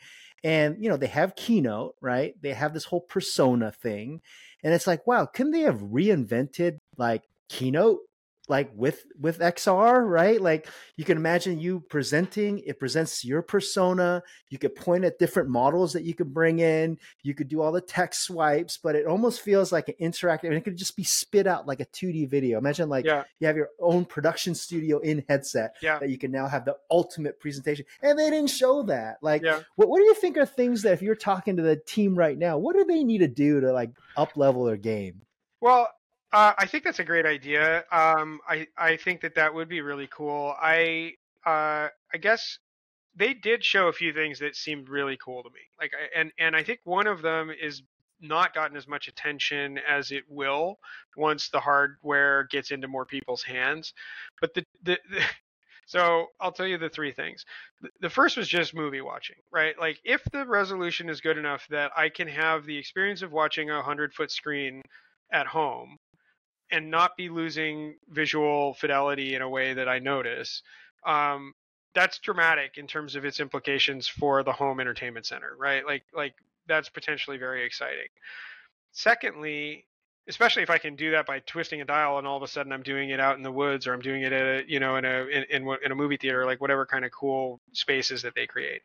And 0.45 0.77
you 0.83 0.89
know 0.89 0.97
they 0.97 1.09
have 1.09 1.37
keynote 1.37 1.97
right? 2.01 2.35
They 2.41 2.53
have 2.53 2.75
this 2.75 2.85
whole 2.85 3.01
persona 3.01 3.73
thing. 3.73 4.21
And 4.63 4.75
it's 4.75 4.87
like 4.87 5.07
wow 5.07 5.27
couldn't 5.27 5.53
they 5.53 5.63
have 5.63 5.81
reinvented 5.81 6.79
like 6.97 7.25
keynote 7.49 8.01
like 8.49 8.71
with 8.75 9.05
with 9.19 9.39
XR, 9.39 10.09
right? 10.09 10.41
Like 10.41 10.69
you 10.97 11.05
can 11.05 11.19
imagine 11.19 11.61
you 11.61 11.81
presenting, 11.81 12.61
it 12.61 12.79
presents 12.79 13.25
your 13.25 13.43
persona. 13.43 14.23
You 14.49 14.59
could 14.59 14.75
point 14.75 15.05
at 15.05 15.19
different 15.19 15.49
models 15.51 15.93
that 15.93 16.05
you 16.05 16.15
could 16.15 16.33
bring 16.33 16.59
in. 16.59 16.99
You 17.23 17.35
could 17.35 17.49
do 17.49 17.61
all 17.61 17.73
the 17.73 17.81
text 17.81 18.25
swipes, 18.25 18.79
but 18.83 18.95
it 18.95 19.07
almost 19.07 19.41
feels 19.41 19.71
like 19.71 19.89
an 19.89 19.95
interactive 20.01 20.45
and 20.45 20.55
it 20.55 20.65
could 20.65 20.77
just 20.77 20.97
be 20.97 21.05
spit 21.05 21.47
out 21.47 21.67
like 21.67 21.81
a 21.81 21.87
2D 21.87 22.29
video. 22.29 22.59
Imagine 22.59 22.89
like 22.89 23.05
yeah. 23.05 23.25
you 23.39 23.47
have 23.47 23.57
your 23.57 23.71
own 23.81 24.05
production 24.05 24.55
studio 24.55 24.99
in 24.99 25.25
headset 25.29 25.77
yeah. 25.83 25.99
that 25.99 26.09
you 26.09 26.19
can 26.19 26.31
now 26.31 26.47
have 26.47 26.65
the 26.65 26.77
ultimate 26.91 27.39
presentation. 27.41 27.85
And 28.03 28.19
they 28.19 28.31
didn't 28.31 28.51
show 28.51 28.83
that. 28.85 29.19
Like 29.23 29.43
yeah. 29.43 29.61
what 29.77 29.89
what 29.89 29.99
do 29.99 30.05
you 30.05 30.15
think 30.15 30.37
are 30.39 30.47
things 30.47 30.83
that 30.83 30.93
if 30.93 31.03
you're 31.03 31.15
talking 31.15 31.57
to 31.57 31.63
the 31.63 31.77
team 31.77 32.15
right 32.15 32.39
now, 32.39 32.59
what 32.59 32.77
do 32.77 32.85
they 32.85 33.05
need 33.05 33.19
to 33.19 33.29
do 33.29 33.61
to 33.61 33.73
like 33.73 33.91
up 34.17 34.37
level 34.37 34.65
their 34.65 34.77
game? 34.77 35.23
Well, 35.61 35.89
uh, 36.33 36.53
I 36.59 36.67
think 36.67 36.85
that's 36.85 36.99
a 36.99 37.05
great 37.05 37.27
idea. 37.27 37.85
Um, 37.91 38.41
I 38.49 38.67
I 38.77 38.97
think 38.97 39.23
that 39.23 39.35
that 39.37 39.55
would 39.55 39.69
be 39.69 39.81
really 39.81 40.09
cool. 40.11 40.55
I 40.61 41.15
uh, 41.47 41.89
I 42.13 42.19
guess 42.21 42.59
they 43.17 43.35
did 43.35 43.65
show 43.65 43.89
a 43.89 43.93
few 43.93 44.13
things 44.13 44.39
that 44.41 44.57
seemed 44.57 44.89
really 44.89 45.19
cool 45.25 45.43
to 45.43 45.51
me. 45.51 45.61
Like, 45.81 45.93
and 46.15 46.33
and 46.39 46.55
I 46.55 46.63
think 46.63 46.81
one 46.85 47.07
of 47.07 47.23
them 47.23 47.51
is 47.51 47.83
not 48.21 48.55
gotten 48.55 48.77
as 48.77 48.89
much 48.89 49.09
attention 49.09 49.79
as 49.89 50.11
it 50.11 50.25
will 50.29 50.79
once 51.17 51.49
the 51.51 51.61
hardware 51.61 52.45
gets 52.51 52.71
into 52.73 52.89
more 52.89 53.07
people's 53.07 53.43
hands. 53.43 53.95
But 54.41 54.55
the 54.55 54.65
the, 54.83 54.99
the 55.11 55.23
so 55.87 56.27
I'll 56.41 56.53
tell 56.53 56.67
you 56.67 56.79
the 56.79 56.91
three 56.91 57.13
things. 57.13 57.45
The 58.01 58.11
first 58.11 58.37
was 58.37 58.49
just 58.49 58.75
movie 58.75 59.01
watching, 59.01 59.37
right? 59.51 59.79
Like 59.79 59.99
if 60.05 60.23
the 60.33 60.45
resolution 60.47 61.09
is 61.09 61.23
good 61.23 61.39
enough 61.39 61.67
that 61.71 61.93
I 61.97 62.11
can 62.11 62.29
have 62.29 62.67
the 62.67 62.77
experience 62.77 63.23
of 63.23 63.33
watching 63.33 63.71
a 63.71 63.83
hundred 63.83 64.13
foot 64.13 64.31
screen 64.31 64.83
at 65.33 65.47
home 65.47 65.97
and 66.71 66.91
not 66.91 67.17
be 67.17 67.29
losing 67.29 67.97
visual 68.09 68.75
fidelity 68.75 69.35
in 69.35 69.43
a 69.43 69.49
way 69.49 69.75
that 69.75 69.89
I 69.89 69.99
notice. 69.99 70.63
Um, 71.07 71.55
that's 71.95 72.19
dramatic 72.19 72.77
in 72.77 72.87
terms 72.87 73.17
of 73.17 73.25
its 73.25 73.41
implications 73.41 74.07
for 74.07 74.43
the 74.43 74.53
home 74.53 74.81
entertainment 74.81 75.27
center, 75.27 75.57
right? 75.59 75.85
Like 75.87 76.05
like 76.15 76.35
that's 76.67 76.89
potentially 76.89 77.39
very 77.39 77.65
exciting. 77.65 78.09
Secondly, 78.93 79.87
especially 80.29 80.63
if 80.63 80.71
I 80.71 80.79
can 80.79 80.95
do 80.95 81.11
that 81.13 81.27
by 81.27 81.41
twisting 81.41 81.81
a 81.81 81.85
dial 81.85 82.19
and 82.19 82.27
all 82.27 82.37
of 82.37 82.43
a 82.43 82.49
sudden 82.49 82.73
I'm 82.73 82.83
doing 82.83 83.11
it 83.11 83.21
out 83.21 83.37
in 83.37 83.43
the 83.43 83.51
woods 83.51 83.87
or 83.87 83.95
I'm 83.95 84.01
doing 84.01 84.23
it 84.23 84.33
at 84.33 84.43
a, 84.47 84.71
you 84.71 84.79
know 84.79 84.97
in 84.97 85.05
a 85.05 85.27
in, 85.27 85.45
in, 85.51 85.77
in 85.85 85.93
a 85.93 85.95
movie 85.95 86.19
theater, 86.19 86.45
like 86.45 86.61
whatever 86.61 86.85
kind 86.87 87.05
of 87.05 87.11
cool 87.11 87.61
spaces 87.73 88.23
that 88.23 88.35
they 88.35 88.47
create. 88.47 88.83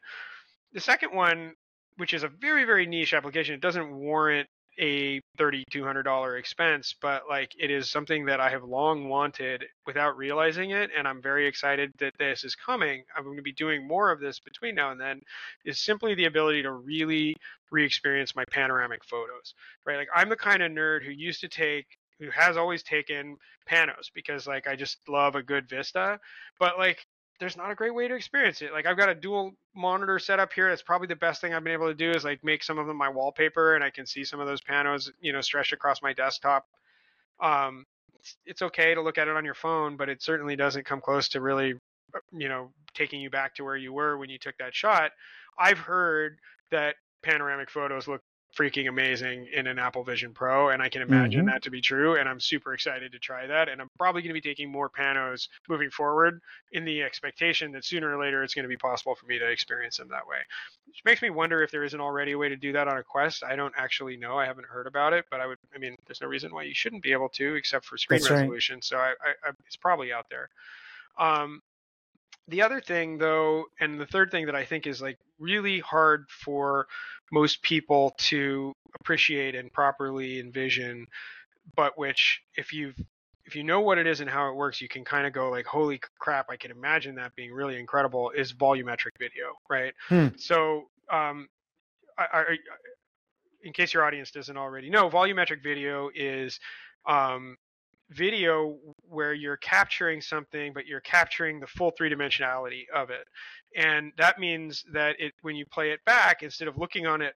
The 0.71 0.79
second 0.79 1.13
one, 1.13 1.53
which 1.97 2.13
is 2.13 2.23
a 2.23 2.29
very 2.29 2.63
very 2.63 2.85
niche 2.85 3.13
application, 3.13 3.53
it 3.53 3.61
doesn't 3.61 3.93
warrant 3.93 4.47
a 4.79 5.21
$3200 5.37 6.39
expense 6.39 6.95
but 7.01 7.23
like 7.29 7.51
it 7.59 7.69
is 7.69 7.89
something 7.89 8.25
that 8.25 8.39
i 8.39 8.49
have 8.49 8.63
long 8.63 9.07
wanted 9.07 9.65
without 9.85 10.17
realizing 10.17 10.71
it 10.71 10.89
and 10.97 11.07
i'm 11.07 11.21
very 11.21 11.47
excited 11.47 11.91
that 11.99 12.13
this 12.19 12.43
is 12.43 12.55
coming. 12.55 13.03
I'm 13.15 13.23
going 13.23 13.37
to 13.37 13.43
be 13.43 13.53
doing 13.53 13.87
more 13.87 14.11
of 14.11 14.19
this 14.19 14.39
between 14.39 14.75
now 14.75 14.91
and 14.91 14.99
then 14.99 15.21
is 15.65 15.79
simply 15.79 16.15
the 16.15 16.25
ability 16.25 16.63
to 16.63 16.71
really 16.71 17.35
re-experience 17.71 18.35
my 18.35 18.45
panoramic 18.51 19.03
photos 19.05 19.53
right? 19.85 19.97
Like 19.97 20.09
i'm 20.15 20.29
the 20.29 20.35
kind 20.35 20.63
of 20.63 20.71
nerd 20.71 21.03
who 21.03 21.11
used 21.11 21.41
to 21.41 21.47
take 21.47 21.85
who 22.19 22.29
has 22.31 22.57
always 22.57 22.83
taken 22.83 23.37
panos 23.69 24.09
because 24.13 24.47
like 24.47 24.67
i 24.67 24.75
just 24.75 24.97
love 25.07 25.35
a 25.35 25.43
good 25.43 25.67
vista 25.69 26.19
but 26.59 26.77
like 26.77 27.05
there's 27.43 27.57
not 27.57 27.69
a 27.69 27.75
great 27.75 27.93
way 27.93 28.07
to 28.07 28.15
experience 28.15 28.61
it. 28.61 28.71
Like 28.71 28.85
I've 28.85 28.95
got 28.95 29.09
a 29.09 29.15
dual 29.15 29.53
monitor 29.75 30.17
setup 30.17 30.53
here. 30.53 30.69
That's 30.69 30.81
probably 30.81 31.07
the 31.07 31.17
best 31.17 31.41
thing 31.41 31.53
I've 31.53 31.61
been 31.61 31.73
able 31.73 31.89
to 31.89 31.93
do 31.93 32.11
is 32.11 32.23
like 32.23 32.41
make 32.41 32.63
some 32.63 32.79
of 32.79 32.87
them 32.87 32.95
my 32.95 33.09
wallpaper 33.09 33.75
and 33.75 33.83
I 33.83 33.89
can 33.89 34.05
see 34.05 34.23
some 34.23 34.39
of 34.39 34.47
those 34.47 34.61
panos, 34.61 35.09
you 35.19 35.33
know, 35.33 35.41
stretched 35.41 35.73
across 35.73 36.01
my 36.01 36.13
desktop. 36.13 36.65
Um, 37.41 37.85
it's, 38.17 38.37
it's 38.45 38.61
okay 38.61 38.95
to 38.95 39.01
look 39.01 39.17
at 39.17 39.27
it 39.27 39.35
on 39.35 39.43
your 39.43 39.55
phone, 39.55 39.97
but 39.97 40.07
it 40.07 40.23
certainly 40.23 40.55
doesn't 40.55 40.85
come 40.85 41.01
close 41.01 41.27
to 41.29 41.41
really, 41.41 41.73
you 42.31 42.47
know, 42.47 42.71
taking 42.93 43.19
you 43.19 43.29
back 43.29 43.55
to 43.55 43.65
where 43.65 43.75
you 43.75 43.91
were 43.91 44.17
when 44.17 44.29
you 44.29 44.37
took 44.37 44.57
that 44.59 44.73
shot. 44.73 45.11
I've 45.59 45.79
heard 45.79 46.37
that 46.71 46.95
panoramic 47.23 47.69
photos 47.69 48.07
look 48.07 48.21
freaking 48.57 48.87
amazing 48.87 49.47
in 49.53 49.67
an 49.67 49.79
Apple 49.79 50.03
Vision 50.03 50.31
Pro, 50.33 50.69
and 50.69 50.81
I 50.81 50.89
can 50.89 51.01
imagine 51.01 51.41
mm-hmm. 51.41 51.49
that 51.49 51.63
to 51.63 51.71
be 51.71 51.81
true. 51.81 52.17
And 52.17 52.29
I'm 52.29 52.39
super 52.39 52.73
excited 52.73 53.11
to 53.11 53.19
try 53.19 53.47
that. 53.47 53.69
And 53.69 53.81
I'm 53.81 53.89
probably 53.97 54.21
going 54.21 54.29
to 54.29 54.39
be 54.39 54.47
taking 54.47 54.71
more 54.71 54.89
panos 54.89 55.47
moving 55.67 55.89
forward 55.89 56.39
in 56.71 56.85
the 56.85 57.01
expectation 57.01 57.71
that 57.71 57.85
sooner 57.85 58.15
or 58.15 58.23
later 58.23 58.43
it's 58.43 58.53
going 58.53 58.63
to 58.63 58.69
be 58.69 58.77
possible 58.77 59.15
for 59.15 59.25
me 59.25 59.39
to 59.39 59.49
experience 59.49 59.97
them 59.97 60.09
that 60.09 60.27
way. 60.27 60.37
Which 60.87 61.01
makes 61.05 61.21
me 61.21 61.29
wonder 61.29 61.63
if 61.63 61.71
there 61.71 61.83
isn't 61.83 61.99
already 61.99 62.33
a 62.33 62.37
way 62.37 62.49
to 62.49 62.55
do 62.55 62.71
that 62.73 62.87
on 62.87 62.97
a 62.97 63.03
Quest. 63.03 63.43
I 63.43 63.55
don't 63.55 63.73
actually 63.77 64.17
know. 64.17 64.37
I 64.37 64.45
haven't 64.45 64.67
heard 64.67 64.87
about 64.87 65.13
it, 65.13 65.25
but 65.31 65.39
I 65.39 65.47
would. 65.47 65.57
I 65.75 65.79
mean, 65.79 65.95
there's 66.05 66.21
no 66.21 66.27
reason 66.27 66.53
why 66.53 66.63
you 66.63 66.73
shouldn't 66.73 67.03
be 67.03 67.11
able 67.11 67.29
to, 67.29 67.55
except 67.55 67.85
for 67.85 67.97
screen 67.97 68.21
That's 68.21 68.31
resolution. 68.31 68.75
Right. 68.75 68.83
So 68.83 68.97
I, 68.97 69.09
I, 69.09 69.49
I, 69.49 69.51
it's 69.65 69.77
probably 69.77 70.13
out 70.13 70.27
there. 70.29 70.49
Um, 71.17 71.61
the 72.47 72.61
other 72.61 72.81
thing 72.81 73.17
though 73.17 73.65
and 73.79 73.99
the 73.99 74.05
third 74.05 74.31
thing 74.31 74.45
that 74.45 74.55
i 74.55 74.65
think 74.65 74.87
is 74.87 75.01
like 75.01 75.17
really 75.39 75.79
hard 75.79 76.25
for 76.29 76.87
most 77.31 77.61
people 77.61 78.13
to 78.17 78.73
appreciate 78.99 79.55
and 79.55 79.71
properly 79.71 80.39
envision 80.39 81.07
but 81.75 81.97
which 81.97 82.41
if 82.57 82.73
you've 82.73 82.99
if 83.45 83.55
you 83.55 83.63
know 83.63 83.81
what 83.81 83.97
it 83.97 84.07
is 84.07 84.21
and 84.21 84.29
how 84.29 84.49
it 84.49 84.55
works 84.55 84.81
you 84.81 84.87
can 84.87 85.03
kind 85.03 85.25
of 85.25 85.33
go 85.33 85.49
like 85.49 85.65
holy 85.65 85.99
crap 86.19 86.47
i 86.49 86.57
can 86.57 86.71
imagine 86.71 87.15
that 87.15 87.35
being 87.35 87.51
really 87.51 87.79
incredible 87.79 88.29
is 88.31 88.53
volumetric 88.53 89.11
video 89.19 89.53
right 89.69 89.93
hmm. 90.09 90.27
so 90.37 90.83
um 91.11 91.47
I, 92.17 92.25
I, 92.31 92.43
in 93.63 93.73
case 93.73 93.93
your 93.93 94.03
audience 94.03 94.31
doesn't 94.31 94.57
already 94.57 94.89
know 94.89 95.09
volumetric 95.09 95.63
video 95.63 96.09
is 96.13 96.59
um 97.07 97.57
video 98.11 98.77
where 99.13 99.33
you're 99.33 99.57
capturing 99.57 100.21
something, 100.21 100.73
but 100.73 100.85
you're 100.85 101.01
capturing 101.01 101.59
the 101.59 101.67
full 101.67 101.91
three 101.91 102.09
dimensionality 102.09 102.83
of 102.93 103.09
it. 103.09 103.27
And 103.75 104.11
that 104.17 104.39
means 104.39 104.83
that 104.93 105.15
it 105.19 105.33
when 105.41 105.55
you 105.55 105.65
play 105.65 105.91
it 105.91 106.03
back, 106.05 106.43
instead 106.43 106.67
of 106.67 106.77
looking 106.77 107.07
on 107.07 107.21
it 107.21 107.35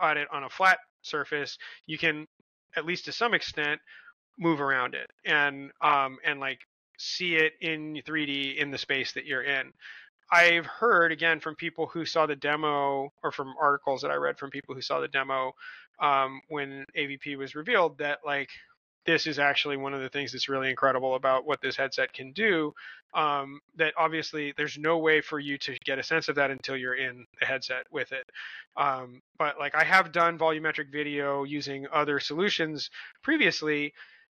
on 0.00 0.16
it 0.16 0.28
on 0.32 0.44
a 0.44 0.50
flat 0.50 0.78
surface, 1.02 1.58
you 1.86 1.98
can 1.98 2.26
at 2.76 2.86
least 2.86 3.04
to 3.06 3.12
some 3.12 3.34
extent 3.34 3.80
move 4.38 4.60
around 4.60 4.94
it 4.94 5.10
and 5.26 5.70
um 5.82 6.18
and 6.24 6.40
like 6.40 6.60
see 6.98 7.36
it 7.36 7.54
in 7.60 8.00
3D 8.06 8.56
in 8.56 8.70
the 8.70 8.78
space 8.78 9.12
that 9.12 9.26
you're 9.26 9.42
in. 9.42 9.72
I've 10.32 10.66
heard 10.66 11.10
again 11.12 11.40
from 11.40 11.56
people 11.56 11.86
who 11.86 12.04
saw 12.04 12.26
the 12.26 12.36
demo, 12.36 13.12
or 13.22 13.32
from 13.32 13.54
articles 13.60 14.02
that 14.02 14.10
I 14.10 14.14
read 14.14 14.38
from 14.38 14.50
people 14.50 14.74
who 14.74 14.80
saw 14.80 15.00
the 15.00 15.08
demo 15.08 15.52
um, 16.00 16.40
when 16.48 16.84
AVP 16.96 17.36
was 17.36 17.54
revealed, 17.54 17.98
that 17.98 18.20
like 18.24 18.50
this 19.06 19.26
is 19.26 19.38
actually 19.38 19.76
one 19.76 19.94
of 19.94 20.00
the 20.00 20.08
things 20.08 20.32
that's 20.32 20.48
really 20.48 20.70
incredible 20.70 21.14
about 21.14 21.46
what 21.46 21.60
this 21.60 21.76
headset 21.76 22.12
can 22.12 22.32
do. 22.32 22.74
Um, 23.12 23.60
that 23.76 23.94
obviously 23.98 24.54
there's 24.56 24.78
no 24.78 24.98
way 24.98 25.20
for 25.20 25.40
you 25.40 25.58
to 25.58 25.76
get 25.84 25.98
a 25.98 26.02
sense 26.02 26.28
of 26.28 26.36
that 26.36 26.50
until 26.50 26.76
you're 26.76 26.94
in 26.94 27.26
the 27.40 27.46
headset 27.46 27.86
with 27.90 28.12
it. 28.12 28.28
Um, 28.76 29.20
but 29.38 29.58
like 29.58 29.74
I 29.74 29.82
have 29.82 30.12
done 30.12 30.38
volumetric 30.38 30.92
video 30.92 31.42
using 31.44 31.86
other 31.92 32.20
solutions 32.20 32.90
previously, 33.22 33.94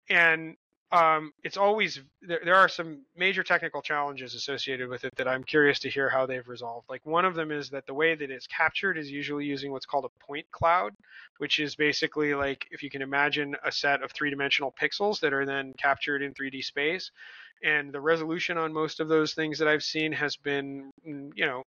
and 0.10 0.56
um, 0.96 1.34
it's 1.44 1.58
always 1.58 2.00
there, 2.22 2.40
there 2.46 2.56
are 2.56 2.70
some 2.70 3.02
major 3.18 3.44
technical 3.44 3.82
challenges 3.82 4.34
associated 4.34 4.88
with 4.88 5.04
it 5.04 5.14
that 5.18 5.28
I'm 5.28 5.44
curious 5.44 5.80
to 5.80 5.90
hear 5.90 6.10
how 6.10 6.26
they've 6.26 6.48
resolved. 6.48 6.90
Like 6.90 7.06
one 7.06 7.26
of 7.26 7.36
them 7.36 7.52
is 7.52 7.70
that 7.72 7.86
the 7.86 7.94
way 7.94 8.16
that 8.16 8.32
it's 8.32 8.48
captured 8.48 8.98
is 8.98 9.12
usually 9.12 9.46
using 9.46 9.72
what's 9.72 9.86
called 9.86 10.06
a 10.06 10.26
point 10.26 10.50
cloud, 10.52 10.94
which 11.40 11.60
is 11.60 11.76
basically 11.76 12.34
like 12.34 12.66
if 12.72 12.82
you 12.82 12.90
can 12.90 13.02
imagine 13.02 13.56
a 13.66 13.72
set 13.72 14.02
of 14.04 14.12
three-dimensional 14.14 14.74
pixels 14.82 15.20
that 15.20 15.34
are 15.34 15.46
then 15.46 15.74
captured 15.78 16.22
in 16.22 16.34
3D 16.34 16.64
space. 16.64 17.12
And 17.64 17.92
the 17.92 18.02
resolution 18.02 18.58
on 18.58 18.72
most 18.72 19.00
of 19.02 19.10
those 19.10 19.34
things 19.34 19.60
that 19.60 19.68
I've 19.68 19.84
seen 19.84 20.14
has 20.14 20.38
been, 20.38 20.92
mm, 21.06 21.32
you 21.36 21.46
know, 21.46 21.64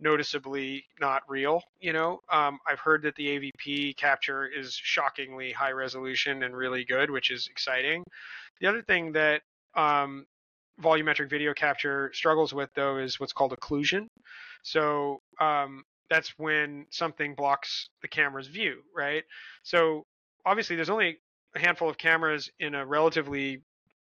noticeably 0.00 0.84
not 1.00 1.22
real. 1.28 1.62
You 1.80 1.92
know, 1.92 2.20
um, 2.30 2.58
I've 2.68 2.78
heard 2.78 3.02
that 3.02 3.14
the 3.16 3.26
AVP 3.26 3.96
capture 3.96 4.46
is 4.46 4.74
shockingly 4.74 5.52
high 5.52 5.72
resolution 5.72 6.42
and 6.42 6.56
really 6.56 6.84
good, 6.84 7.10
which 7.10 7.30
is 7.30 7.48
exciting. 7.50 8.04
The 8.60 8.66
other 8.66 8.82
thing 8.82 9.12
that 9.12 9.42
um, 9.74 10.26
volumetric 10.80 11.28
video 11.30 11.52
capture 11.54 12.10
struggles 12.14 12.52
with, 12.54 12.70
though, 12.74 12.98
is 12.98 13.18
what's 13.18 13.32
called 13.32 13.52
occlusion. 13.52 14.06
So 14.62 15.20
um, 15.40 15.84
that's 16.10 16.30
when 16.38 16.86
something 16.90 17.34
blocks 17.34 17.88
the 18.02 18.08
camera's 18.08 18.48
view, 18.48 18.82
right? 18.94 19.24
So 19.62 20.04
obviously, 20.46 20.76
there's 20.76 20.90
only 20.90 21.18
a 21.54 21.58
handful 21.58 21.88
of 21.88 21.98
cameras 21.98 22.50
in 22.58 22.74
a 22.74 22.86
relatively 22.86 23.62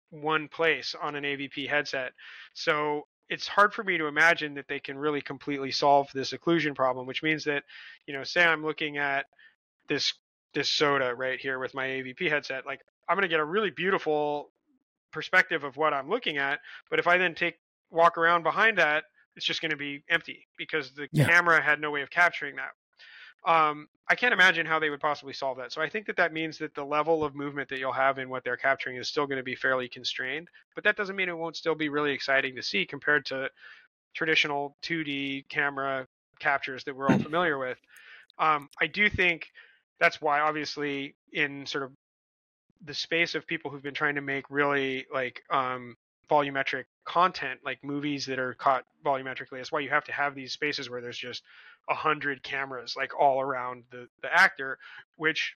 one 0.10 0.48
place 0.48 0.96
on 1.02 1.16
an 1.16 1.24
AVP 1.24 1.70
headset. 1.70 2.12
So 2.54 3.08
it's 3.32 3.48
hard 3.48 3.74
for 3.74 3.84
me 3.84 3.98
to 3.98 4.08
imagine 4.08 4.54
that 4.56 4.68
they 4.68 4.80
can 4.80 4.98
really 4.98 5.22
completely 5.22 5.72
solve 5.72 6.10
this 6.14 6.34
occlusion 6.34 6.76
problem, 6.76 7.08
which 7.08 7.24
means 7.24 7.46
that, 7.46 7.64
you 8.06 8.14
know, 8.14 8.26
say 8.26 8.44
I'm 8.44 8.64
looking 8.64 8.98
at 8.98 9.26
this 9.88 10.14
this 10.54 10.70
soda 10.70 11.16
right 11.16 11.40
here 11.40 11.58
with 11.58 11.74
my 11.74 11.88
AVP 11.88 12.30
headset, 12.30 12.66
like 12.66 12.82
I'm 13.08 13.16
going 13.16 13.24
to 13.24 13.30
get 13.30 13.40
a 13.40 13.46
really 13.46 13.72
beautiful 13.72 14.52
perspective 15.14 15.64
of 15.64 15.78
what 15.78 15.94
I'm 15.94 16.10
looking 16.10 16.38
at, 16.38 16.60
but 16.90 17.00
if 17.00 17.08
I 17.08 17.18
then 17.18 17.34
take 17.34 17.56
walk 17.90 18.18
around 18.18 18.44
behind 18.44 18.78
that, 18.78 19.06
it's 19.38 19.46
just 19.46 19.62
going 19.62 19.72
to 19.72 19.78
be 19.78 20.04
empty 20.10 20.46
because 20.58 20.92
the 20.92 21.08
yeah. 21.14 21.26
camera 21.26 21.62
had 21.62 21.80
no 21.80 21.90
way 21.90 22.02
of 22.02 22.10
capturing 22.10 22.58
that 22.58 22.72
um, 23.46 23.88
I 24.08 24.16
can't 24.16 24.34
imagine 24.34 24.66
how 24.66 24.80
they 24.80 24.90
would 24.90 25.00
possibly 25.00 25.34
solve 25.34 25.58
that. 25.58 25.72
So 25.72 25.82
I 25.82 25.90
think 25.90 26.06
that 26.08 26.18
that 26.18 26.34
means 26.34 26.58
that 26.58 26.76
the 26.76 26.84
level 26.84 27.24
of 27.24 27.34
movement 27.34 27.70
that 27.70 27.80
you'll 27.80 27.92
have 27.92 28.18
in 28.18 28.30
what 28.30 28.44
they're 28.44 28.58
capturing 28.58 28.98
is 28.98 29.08
still 29.08 29.26
going 29.26 29.38
to 29.38 29.44
be 29.44 29.56
fairly 29.56 29.88
constrained. 29.88 30.50
But 30.76 30.84
that 30.84 30.98
doesn't 30.98 31.16
mean 31.16 31.30
it 31.30 31.38
won't 31.38 31.56
still 31.56 31.76
be 31.76 31.90
really 31.90 32.12
exciting 32.12 32.56
to 32.56 32.64
see 32.64 32.86
compared 32.86 33.26
to 33.28 33.50
traditional 34.14 34.76
2D 34.84 35.48
camera 35.50 36.08
captures 36.40 36.84
that 36.84 36.96
we're 36.96 37.10
all 37.10 37.20
familiar 37.24 37.58
with. 37.58 37.78
Um, 38.38 38.70
I 38.80 38.88
do 38.88 39.10
think 39.10 39.48
that's 40.00 40.22
why, 40.22 40.40
obviously, 40.40 41.16
in 41.32 41.66
sort 41.66 41.84
of 41.84 41.92
the 42.84 42.94
space 42.94 43.36
of 43.36 43.48
people 43.48 43.72
who've 43.72 43.84
been 43.84 43.94
trying 43.94 44.16
to 44.16 44.22
make 44.22 44.46
really 44.50 45.06
like 45.14 45.42
um, 45.50 45.96
volumetric 46.32 46.86
content, 47.04 47.60
like 47.66 47.84
movies 47.84 48.26
that 48.26 48.40
are 48.40 48.54
caught 48.54 48.86
volumetrically. 49.06 49.58
That's 49.58 49.72
why 49.72 49.82
you 49.82 49.90
have 49.90 50.06
to 50.06 50.14
have 50.14 50.34
these 50.34 50.54
spaces 50.54 50.90
where 50.90 51.02
there's 51.02 51.18
just 51.18 51.44
a 51.90 51.94
hundred 51.94 52.42
cameras 52.42 52.96
like 52.96 53.12
all 53.20 53.42
around 53.42 53.84
the, 53.92 54.08
the 54.22 54.34
actor, 54.34 54.78
which 55.18 55.56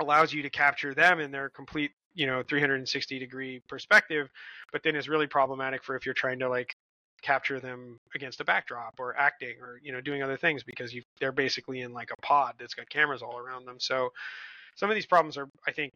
allows 0.00 0.32
you 0.32 0.42
to 0.42 0.50
capture 0.50 0.94
them 0.94 1.20
in 1.20 1.30
their 1.30 1.50
complete, 1.50 1.90
you 2.14 2.26
know, 2.26 2.42
360 2.42 3.18
degree 3.18 3.60
perspective, 3.68 4.30
but 4.72 4.82
then 4.82 4.96
is 4.96 5.08
really 5.08 5.26
problematic 5.26 5.84
for 5.84 5.94
if 5.94 6.06
you're 6.06 6.14
trying 6.14 6.38
to 6.38 6.48
like 6.48 6.74
capture 7.20 7.60
them 7.60 7.98
against 8.14 8.40
a 8.40 8.44
backdrop 8.44 8.94
or 9.00 9.16
acting 9.16 9.56
or 9.60 9.80
you 9.82 9.90
know 9.90 10.00
doing 10.00 10.22
other 10.22 10.36
things 10.36 10.62
because 10.62 10.94
you 10.94 11.02
they're 11.18 11.32
basically 11.32 11.80
in 11.80 11.92
like 11.92 12.10
a 12.16 12.20
pod 12.22 12.54
that's 12.60 12.74
got 12.74 12.88
cameras 12.88 13.22
all 13.22 13.36
around 13.36 13.66
them. 13.66 13.76
So 13.78 14.10
some 14.76 14.88
of 14.88 14.94
these 14.94 15.06
problems 15.06 15.36
are 15.36 15.48
I 15.66 15.72
think 15.72 15.92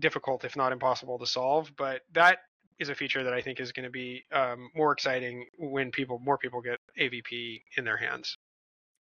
difficult 0.00 0.44
if 0.44 0.56
not 0.56 0.72
impossible 0.72 1.18
to 1.20 1.26
solve, 1.26 1.70
but 1.76 2.02
that 2.12 2.38
is 2.82 2.88
a 2.88 2.94
feature 2.94 3.22
that 3.24 3.32
I 3.32 3.40
think 3.40 3.60
is 3.60 3.72
going 3.72 3.84
to 3.84 3.90
be 3.90 4.24
um, 4.32 4.68
more 4.74 4.92
exciting 4.92 5.46
when 5.56 5.90
people 5.90 6.18
more 6.18 6.36
people 6.36 6.60
get 6.60 6.78
AVP 7.00 7.62
in 7.76 7.84
their 7.84 7.96
hands. 7.96 8.36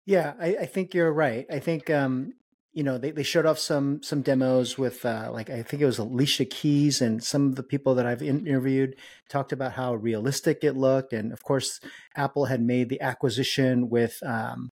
Yeah, 0.04 0.34
I, 0.38 0.56
I 0.62 0.66
think 0.66 0.92
you're 0.92 1.12
right. 1.12 1.46
I 1.50 1.60
think 1.60 1.88
um, 1.88 2.34
you 2.72 2.82
know 2.82 2.98
they, 2.98 3.12
they 3.12 3.22
showed 3.22 3.46
off 3.46 3.58
some 3.58 4.02
some 4.02 4.22
demos 4.22 4.76
with 4.76 5.04
uh, 5.06 5.30
like 5.32 5.48
I 5.48 5.62
think 5.62 5.82
it 5.82 5.86
was 5.86 5.98
Alicia 5.98 6.44
Keys 6.46 7.00
and 7.00 7.22
some 7.22 7.46
of 7.46 7.54
the 7.54 7.62
people 7.62 7.94
that 7.94 8.06
I've 8.06 8.22
interviewed 8.22 8.96
talked 9.28 9.52
about 9.52 9.72
how 9.72 9.94
realistic 9.94 10.64
it 10.64 10.76
looked, 10.76 11.12
and 11.12 11.32
of 11.32 11.42
course 11.42 11.80
Apple 12.16 12.46
had 12.46 12.60
made 12.60 12.88
the 12.88 13.00
acquisition 13.00 13.88
with. 13.88 14.18
Um, 14.22 14.70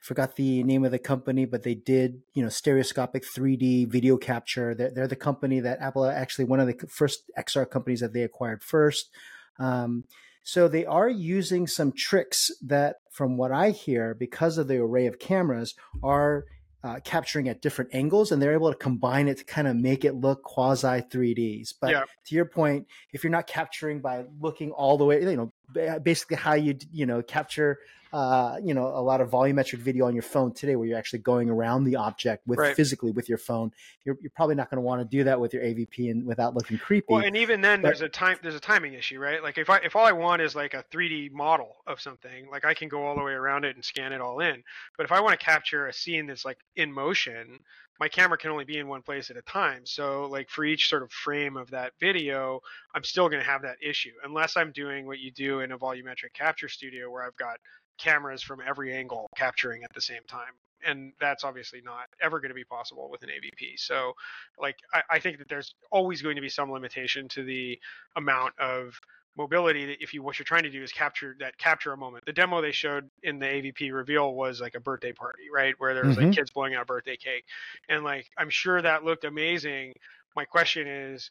forgot 0.00 0.36
the 0.36 0.62
name 0.62 0.84
of 0.84 0.90
the 0.90 0.98
company, 0.98 1.44
but 1.44 1.62
they 1.62 1.74
did, 1.74 2.22
you 2.34 2.42
know, 2.42 2.48
stereoscopic 2.48 3.24
3D 3.24 3.88
video 3.88 4.16
capture. 4.16 4.74
They're, 4.74 4.90
they're 4.90 5.08
the 5.08 5.16
company 5.16 5.60
that 5.60 5.80
Apple 5.80 6.04
actually 6.06 6.44
one 6.44 6.60
of 6.60 6.66
the 6.66 6.86
first 6.88 7.30
XR 7.38 7.68
companies 7.68 8.00
that 8.00 8.12
they 8.12 8.22
acquired 8.22 8.62
first. 8.62 9.10
Um, 9.58 10.04
so 10.42 10.66
they 10.66 10.86
are 10.86 11.08
using 11.08 11.66
some 11.66 11.92
tricks 11.92 12.50
that, 12.62 12.96
from 13.10 13.36
what 13.36 13.52
I 13.52 13.70
hear, 13.70 14.14
because 14.14 14.56
of 14.56 14.68
the 14.68 14.78
array 14.78 15.06
of 15.06 15.18
cameras, 15.18 15.74
are 16.02 16.44
uh, 16.82 17.00
capturing 17.04 17.48
at 17.48 17.60
different 17.60 17.90
angles, 17.92 18.30
and 18.30 18.40
they're 18.40 18.54
able 18.54 18.72
to 18.72 18.78
combine 18.78 19.28
it 19.28 19.38
to 19.38 19.44
kind 19.44 19.66
of 19.66 19.76
make 19.76 20.04
it 20.04 20.14
look 20.14 20.42
quasi 20.42 21.02
3ds. 21.02 21.74
But 21.80 21.90
yeah. 21.90 22.04
to 22.26 22.34
your 22.34 22.44
point, 22.44 22.86
if 23.12 23.24
you're 23.24 23.30
not 23.30 23.46
capturing 23.46 24.00
by 24.00 24.24
looking 24.40 24.70
all 24.70 24.96
the 24.96 25.04
way, 25.04 25.20
you 25.20 25.36
know, 25.36 25.52
basically 25.72 26.36
how 26.36 26.54
you 26.54 26.76
you 26.92 27.06
know 27.06 27.22
capture 27.22 27.78
uh, 28.12 28.58
you 28.62 28.72
know, 28.72 28.86
a 28.86 29.02
lot 29.02 29.20
of 29.20 29.30
volumetric 29.30 29.78
video 29.78 30.06
on 30.06 30.14
your 30.14 30.22
phone 30.22 30.52
today 30.52 30.76
where 30.76 30.86
you're 30.86 30.98
actually 30.98 31.18
going 31.18 31.50
around 31.50 31.84
the 31.84 31.96
object 31.96 32.46
with 32.46 32.58
right. 32.58 32.74
physically 32.74 33.10
with 33.10 33.28
your 33.28 33.38
phone. 33.38 33.70
You're, 34.04 34.16
you're 34.22 34.32
probably 34.34 34.54
not 34.54 34.70
going 34.70 34.78
to 34.78 34.82
want 34.82 35.00
to 35.00 35.04
do 35.04 35.24
that 35.24 35.38
with 35.38 35.52
your 35.52 35.62
AVP 35.62 36.10
and 36.10 36.24
without 36.24 36.54
looking 36.54 36.78
creepy. 36.78 37.06
Well, 37.10 37.24
and 37.24 37.36
even 37.36 37.60
then, 37.60 37.82
but, 37.82 37.88
there's 37.88 38.00
a 38.00 38.08
time 38.08 38.38
there's 38.42 38.54
a 38.54 38.60
timing 38.60 38.94
issue, 38.94 39.18
right? 39.18 39.42
Like 39.42 39.58
if 39.58 39.68
I 39.68 39.78
if 39.78 39.94
all 39.94 40.06
I 40.06 40.12
want 40.12 40.40
is 40.40 40.54
like 40.54 40.74
a 40.74 40.84
3D 40.90 41.32
model 41.32 41.76
of 41.86 42.00
something, 42.00 42.48
like 42.50 42.64
I 42.64 42.72
can 42.72 42.88
go 42.88 43.04
all 43.04 43.14
the 43.14 43.22
way 43.22 43.32
around 43.32 43.64
it 43.64 43.76
and 43.76 43.84
scan 43.84 44.12
it 44.12 44.20
all 44.20 44.40
in. 44.40 44.62
But 44.96 45.04
if 45.04 45.12
I 45.12 45.20
want 45.20 45.38
to 45.38 45.44
capture 45.44 45.86
a 45.86 45.92
scene 45.92 46.26
that's 46.26 46.44
like 46.44 46.58
in 46.76 46.92
motion, 46.92 47.60
my 47.98 48.08
camera 48.08 48.38
can 48.38 48.50
only 48.50 48.64
be 48.64 48.78
in 48.78 48.88
one 48.88 49.02
place 49.02 49.30
at 49.30 49.36
a 49.36 49.42
time. 49.42 49.84
So 49.84 50.26
like 50.26 50.48
for 50.48 50.64
each 50.64 50.88
sort 50.88 51.02
of 51.02 51.10
frame 51.10 51.56
of 51.56 51.70
that 51.70 51.92
video, 52.00 52.60
I'm 52.94 53.04
still 53.04 53.28
going 53.28 53.42
to 53.42 53.48
have 53.48 53.62
that 53.62 53.76
issue 53.82 54.12
unless 54.24 54.56
I'm 54.56 54.72
doing 54.72 55.06
what 55.06 55.18
you 55.18 55.30
do 55.30 55.60
in 55.60 55.72
a 55.72 55.78
volumetric 55.78 56.32
capture 56.34 56.68
studio 56.68 57.10
where 57.10 57.24
I've 57.24 57.36
got 57.36 57.58
cameras 57.98 58.42
from 58.42 58.60
every 58.66 58.94
angle 58.94 59.28
capturing 59.36 59.82
at 59.82 59.92
the 59.94 60.00
same 60.00 60.22
time 60.28 60.54
and 60.86 61.12
that's 61.20 61.44
obviously 61.44 61.80
not 61.84 62.06
ever 62.22 62.40
going 62.40 62.50
to 62.50 62.54
be 62.54 62.64
possible 62.64 63.10
with 63.10 63.22
an 63.22 63.28
avp 63.28 63.76
so 63.76 64.12
like 64.60 64.76
I, 64.92 65.02
I, 65.10 65.18
think 65.18 65.38
that 65.38 65.48
there's 65.48 65.74
always 65.90 66.22
going 66.22 66.36
to 66.36 66.40
be 66.40 66.48
some 66.48 66.70
limitation 66.70 67.28
to 67.30 67.42
the 67.42 67.78
amount 68.16 68.54
of 68.58 68.94
mobility 69.38 69.86
that 69.86 70.02
if 70.02 70.12
you 70.12 70.22
what 70.22 70.38
you're 70.38 70.44
trying 70.44 70.64
to 70.64 70.70
do 70.70 70.82
is 70.82 70.92
capture 70.92 71.34
that 71.40 71.56
capture 71.56 71.92
a 71.92 71.96
moment 71.96 72.24
the 72.26 72.32
demo 72.32 72.60
they 72.60 72.72
showed 72.72 73.08
in 73.22 73.38
the 73.38 73.46
avp 73.46 73.92
reveal 73.92 74.34
was 74.34 74.60
like 74.60 74.74
a 74.74 74.80
birthday 74.80 75.12
party 75.12 75.44
right 75.52 75.74
where 75.78 75.94
there 75.94 76.04
was 76.04 76.16
mm-hmm. 76.16 76.26
like 76.26 76.36
kids 76.36 76.50
blowing 76.50 76.74
out 76.74 76.82
a 76.82 76.86
birthday 76.86 77.16
cake 77.16 77.44
and 77.88 78.04
like 78.04 78.26
i'm 78.36 78.50
sure 78.50 78.82
that 78.82 79.04
looked 79.04 79.24
amazing 79.24 79.94
my 80.36 80.44
question 80.44 80.86
is 80.86 81.30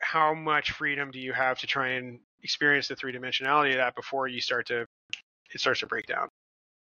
how 0.00 0.32
much 0.32 0.70
freedom 0.70 1.10
do 1.10 1.18
you 1.18 1.32
have 1.32 1.58
to 1.58 1.66
try 1.66 1.88
and 1.90 2.18
experience 2.42 2.88
the 2.88 2.96
three 2.96 3.12
dimensionality 3.12 3.72
of 3.72 3.76
that 3.76 3.94
before 3.94 4.28
you 4.28 4.40
start 4.40 4.66
to 4.66 4.86
it 5.54 5.60
starts 5.60 5.80
to 5.80 5.86
break 5.86 6.06
down. 6.06 6.28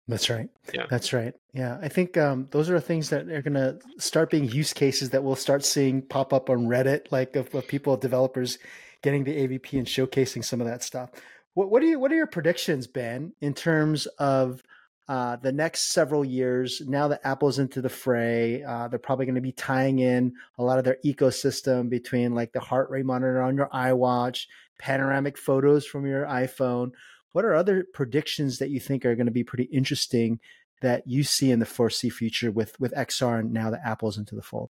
That's 0.06 0.28
right. 0.28 0.48
Yeah. 0.72 0.86
That's 0.90 1.12
right. 1.12 1.32
Yeah. 1.54 1.78
I 1.80 1.88
think 1.88 2.18
um, 2.18 2.48
those 2.50 2.68
are 2.68 2.78
things 2.78 3.08
that 3.08 3.28
are 3.30 3.40
going 3.40 3.54
to 3.54 3.78
start 3.98 4.30
being 4.30 4.44
use 4.44 4.72
cases 4.72 5.10
that 5.10 5.24
we'll 5.24 5.36
start 5.36 5.64
seeing 5.64 6.02
pop 6.02 6.34
up 6.34 6.50
on 6.50 6.66
Reddit, 6.66 7.10
like 7.10 7.36
of, 7.36 7.54
of 7.54 7.66
people, 7.66 7.96
developers 7.96 8.58
getting 9.04 9.22
the 9.22 9.46
AVP 9.46 9.74
and 9.74 9.86
showcasing 9.86 10.42
some 10.42 10.62
of 10.62 10.66
that 10.66 10.82
stuff. 10.82 11.10
What, 11.52 11.70
what 11.70 11.82
are 11.82 11.86
you, 11.86 12.00
what 12.00 12.10
are 12.10 12.16
your 12.16 12.26
predictions, 12.26 12.86
Ben, 12.86 13.34
in 13.42 13.52
terms 13.52 14.06
of 14.18 14.62
uh, 15.06 15.36
the 15.36 15.52
next 15.52 15.92
several 15.92 16.24
years, 16.24 16.80
now 16.86 17.08
that 17.08 17.20
Apple's 17.22 17.58
into 17.58 17.82
the 17.82 17.90
fray, 17.90 18.62
uh, 18.62 18.88
they're 18.88 18.98
probably 18.98 19.26
going 19.26 19.34
to 19.34 19.42
be 19.42 19.52
tying 19.52 19.98
in 19.98 20.32
a 20.58 20.64
lot 20.64 20.78
of 20.78 20.86
their 20.86 20.96
ecosystem 21.04 21.90
between 21.90 22.34
like 22.34 22.52
the 22.52 22.60
heart 22.60 22.88
rate 22.88 23.04
monitor 23.04 23.42
on 23.42 23.56
your 23.56 23.68
iWatch, 23.68 24.46
panoramic 24.78 25.36
photos 25.36 25.84
from 25.84 26.06
your 26.06 26.24
iPhone. 26.24 26.92
What 27.32 27.44
are 27.44 27.54
other 27.54 27.86
predictions 27.92 28.56
that 28.58 28.70
you 28.70 28.80
think 28.80 29.04
are 29.04 29.14
going 29.14 29.26
to 29.26 29.32
be 29.32 29.44
pretty 29.44 29.64
interesting 29.64 30.40
that 30.80 31.02
you 31.06 31.24
see 31.24 31.50
in 31.50 31.58
the 31.58 31.66
foresee 31.66 32.08
future 32.08 32.50
with 32.50 32.78
with 32.80 32.94
XR 32.94 33.40
and 33.40 33.52
now 33.52 33.70
that 33.70 33.82
Apple's 33.84 34.16
into 34.16 34.34
the 34.34 34.42
fold? 34.42 34.70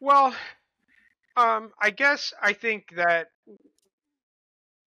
Well, 0.00 0.34
um, 1.36 1.72
I 1.80 1.90
guess 1.90 2.32
I 2.42 2.52
think 2.52 2.94
that 2.96 3.28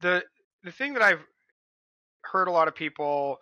the 0.02 0.24
the 0.64 0.72
thing 0.72 0.94
that 0.94 1.02
I've 1.02 1.24
heard 2.24 2.48
a 2.48 2.52
lot 2.52 2.68
of 2.68 2.76
people 2.76 3.40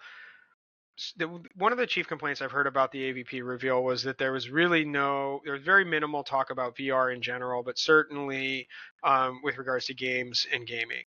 one 1.58 1.72
of 1.74 1.78
the 1.78 1.88
chief 1.88 2.08
complaints 2.08 2.41
I've 2.41 2.51
heard 2.51 2.68
about 2.68 2.91
the 2.91 3.12
AVP 3.14 3.45
reveal 3.45 3.84
was 3.84 4.03
that 4.03 4.18
there 4.18 4.32
was 4.32 4.49
really 4.49 4.86
no, 4.86 5.41
there 5.43 5.53
was 5.53 5.62
very 5.62 5.84
minimal 5.84 6.24
talk 6.24 6.51
about 6.51 6.78
VR 6.78 7.14
in 7.14 7.22
general, 7.22 7.64
but 7.64 7.78
certainly 7.78 8.68
um, 9.03 9.41
with 9.43 9.58
regards 9.58 9.86
to 9.88 9.93
games 9.93 10.47
and 10.53 10.66
gaming. 10.66 11.03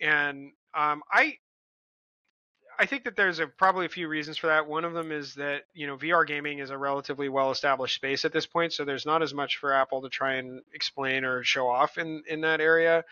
And 0.00 0.52
um, 0.74 1.02
I, 1.12 1.34
I 2.78 2.86
think 2.86 3.04
that 3.04 3.16
there's 3.16 3.38
a, 3.38 3.46
probably 3.46 3.86
a 3.86 3.90
few 3.90 4.08
reasons 4.08 4.36
for 4.36 4.48
that. 4.48 4.66
One 4.66 4.84
of 4.84 4.92
them 4.92 5.12
is 5.12 5.34
that 5.34 5.64
you 5.74 5.86
know 5.86 5.96
VR 5.96 6.26
gaming 6.26 6.58
is 6.58 6.70
a 6.70 6.78
relatively 6.78 7.28
well-established 7.28 7.94
space 7.94 8.24
at 8.24 8.32
this 8.32 8.46
point, 8.46 8.72
so 8.72 8.84
there's 8.84 9.06
not 9.06 9.22
as 9.22 9.34
much 9.34 9.56
for 9.56 9.72
Apple 9.72 10.02
to 10.02 10.08
try 10.08 10.34
and 10.34 10.60
explain 10.74 11.24
or 11.24 11.42
show 11.42 11.68
off 11.68 11.98
in 11.98 12.22
in 12.28 12.40
that 12.42 12.60
area 12.60 13.04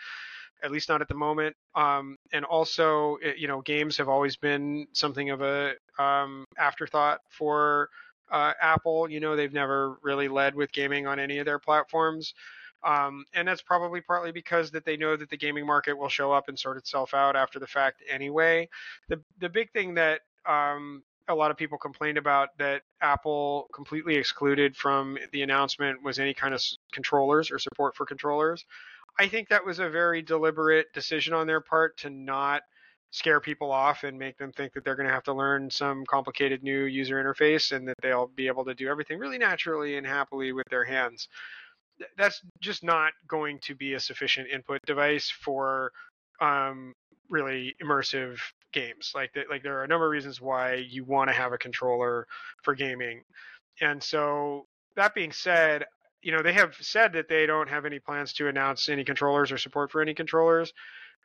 at 0.63 0.71
least 0.71 0.89
not 0.89 1.01
at 1.01 1.07
the 1.07 1.15
moment. 1.15 1.55
Um, 1.75 2.17
and 2.33 2.45
also, 2.45 3.17
it, 3.21 3.37
you 3.37 3.47
know, 3.47 3.61
games 3.61 3.97
have 3.97 4.09
always 4.09 4.35
been 4.35 4.87
something 4.93 5.29
of 5.29 5.41
a 5.41 5.73
um, 5.99 6.45
afterthought 6.57 7.19
for 7.29 7.89
uh, 8.31 8.53
Apple. 8.61 9.09
You 9.09 9.19
know, 9.19 9.35
they've 9.35 9.53
never 9.53 9.97
really 10.01 10.27
led 10.27 10.55
with 10.55 10.71
gaming 10.71 11.07
on 11.07 11.19
any 11.19 11.37
of 11.39 11.45
their 11.45 11.59
platforms. 11.59 12.33
Um, 12.85 13.25
and 13.33 13.47
that's 13.47 13.63
probably 13.63 13.99
partly 13.99 14.31
because 14.31 14.69
that 14.71 14.85
they 14.85 14.95
know 14.95 15.17
that 15.17 15.29
the 15.29 15.37
gaming 15.37 15.65
market 15.65 15.97
will 15.97 16.09
show 16.09 16.31
up 16.31 16.49
and 16.49 16.57
sort 16.57 16.77
itself 16.77 17.13
out 17.13 17.35
after 17.35 17.59
the 17.59 17.67
fact 17.67 18.03
anyway. 18.09 18.69
The 19.09 19.19
the 19.39 19.49
big 19.49 19.71
thing 19.71 19.95
that 19.95 20.21
um, 20.45 21.03
a 21.27 21.35
lot 21.35 21.49
of 21.49 21.57
people 21.57 21.77
complained 21.77 22.17
about 22.17 22.49
that 22.59 22.83
Apple 23.01 23.67
completely 23.73 24.15
excluded 24.15 24.75
from 24.75 25.17
the 25.31 25.41
announcement 25.41 26.03
was 26.03 26.19
any 26.19 26.33
kind 26.33 26.53
of 26.53 26.63
controllers 26.93 27.49
or 27.49 27.57
support 27.57 27.95
for 27.95 28.05
controllers. 28.05 28.63
I 29.17 29.27
think 29.27 29.49
that 29.49 29.65
was 29.65 29.79
a 29.79 29.89
very 29.89 30.21
deliberate 30.21 30.93
decision 30.93 31.33
on 31.33 31.47
their 31.47 31.61
part 31.61 31.97
to 31.99 32.09
not 32.09 32.61
scare 33.11 33.39
people 33.39 33.71
off 33.71 34.03
and 34.03 34.19
make 34.19 34.37
them 34.37 34.51
think 34.51 34.73
that 34.73 34.83
they're 34.83 34.95
going 34.95 35.07
to 35.07 35.13
have 35.13 35.23
to 35.23 35.33
learn 35.33 35.69
some 35.69 36.03
complicated 36.05 36.61
new 36.63 36.83
user 36.83 37.15
interface 37.15 37.71
and 37.71 37.87
that 37.87 37.95
they'll 38.01 38.27
be 38.27 38.47
able 38.47 38.65
to 38.65 38.73
do 38.73 38.89
everything 38.89 39.17
really 39.17 39.37
naturally 39.37 39.95
and 39.97 40.05
happily 40.05 40.51
with 40.51 40.67
their 40.69 40.83
hands. 40.83 41.29
That's 42.17 42.41
just 42.59 42.83
not 42.83 43.13
going 43.27 43.59
to 43.59 43.75
be 43.75 43.93
a 43.93 43.99
sufficient 43.99 44.49
input 44.49 44.81
device 44.85 45.29
for 45.29 45.91
um, 46.41 46.93
really 47.29 47.75
immersive 47.81 48.39
games. 48.73 49.11
Like 49.15 49.31
like 49.49 49.63
there 49.63 49.77
are 49.79 49.83
a 49.83 49.87
number 49.87 50.05
of 50.05 50.11
reasons 50.11 50.41
why 50.41 50.75
you 50.75 51.03
want 51.03 51.29
to 51.29 51.33
have 51.33 51.53
a 51.53 51.57
controller 51.57 52.27
for 52.63 52.75
gaming. 52.75 53.23
And 53.81 54.01
so 54.01 54.65
that 54.95 55.15
being 55.15 55.31
said, 55.31 55.85
you 56.21 56.31
know, 56.31 56.41
they 56.41 56.53
have 56.53 56.75
said 56.79 57.13
that 57.13 57.27
they 57.29 57.45
don't 57.45 57.69
have 57.69 57.85
any 57.85 57.99
plans 57.99 58.33
to 58.33 58.47
announce 58.47 58.89
any 58.89 59.03
controllers 59.03 59.51
or 59.51 59.57
support 59.57 59.91
for 59.91 60.01
any 60.01 60.13
controllers. 60.13 60.73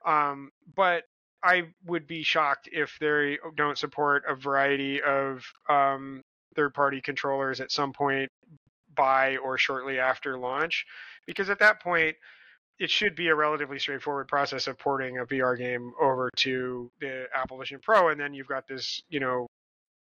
Um, 0.07 0.51
but 0.75 1.05
I 1.43 1.65
would 1.87 2.07
be 2.07 2.23
shocked 2.23 2.69
if 2.73 2.97
they 3.01 3.39
don't 3.57 3.79
support 3.79 4.25
a 4.29 4.35
variety 4.35 5.01
of 5.03 5.45
um, 5.69 6.23
third-party 6.55 7.01
controllers 7.01 7.61
at 7.61 7.73
some 7.73 7.93
point 7.93 8.31
by 8.95 9.37
or 9.39 9.59
shortly 9.59 9.99
after 9.99 10.39
launch, 10.39 10.87
because 11.27 11.51
at 11.51 11.59
that 11.59 11.81
point 11.81 12.17
it 12.79 12.91
should 12.91 13.15
be 13.15 13.29
a 13.29 13.35
relatively 13.35 13.79
straightforward 13.79 14.27
process 14.27 14.67
of 14.67 14.79
porting 14.79 15.19
a 15.19 15.27
VR 15.27 15.57
game 15.57 15.93
over 16.01 16.31
to 16.37 16.91
the 17.01 17.27
Apple 17.35 17.59
Vision 17.59 17.79
Pro, 17.83 18.09
and 18.09 18.19
then 18.19 18.33
you've 18.33 18.49
got 18.49 18.67
this, 18.67 19.03
you 19.11 19.21
know, 19.21 19.47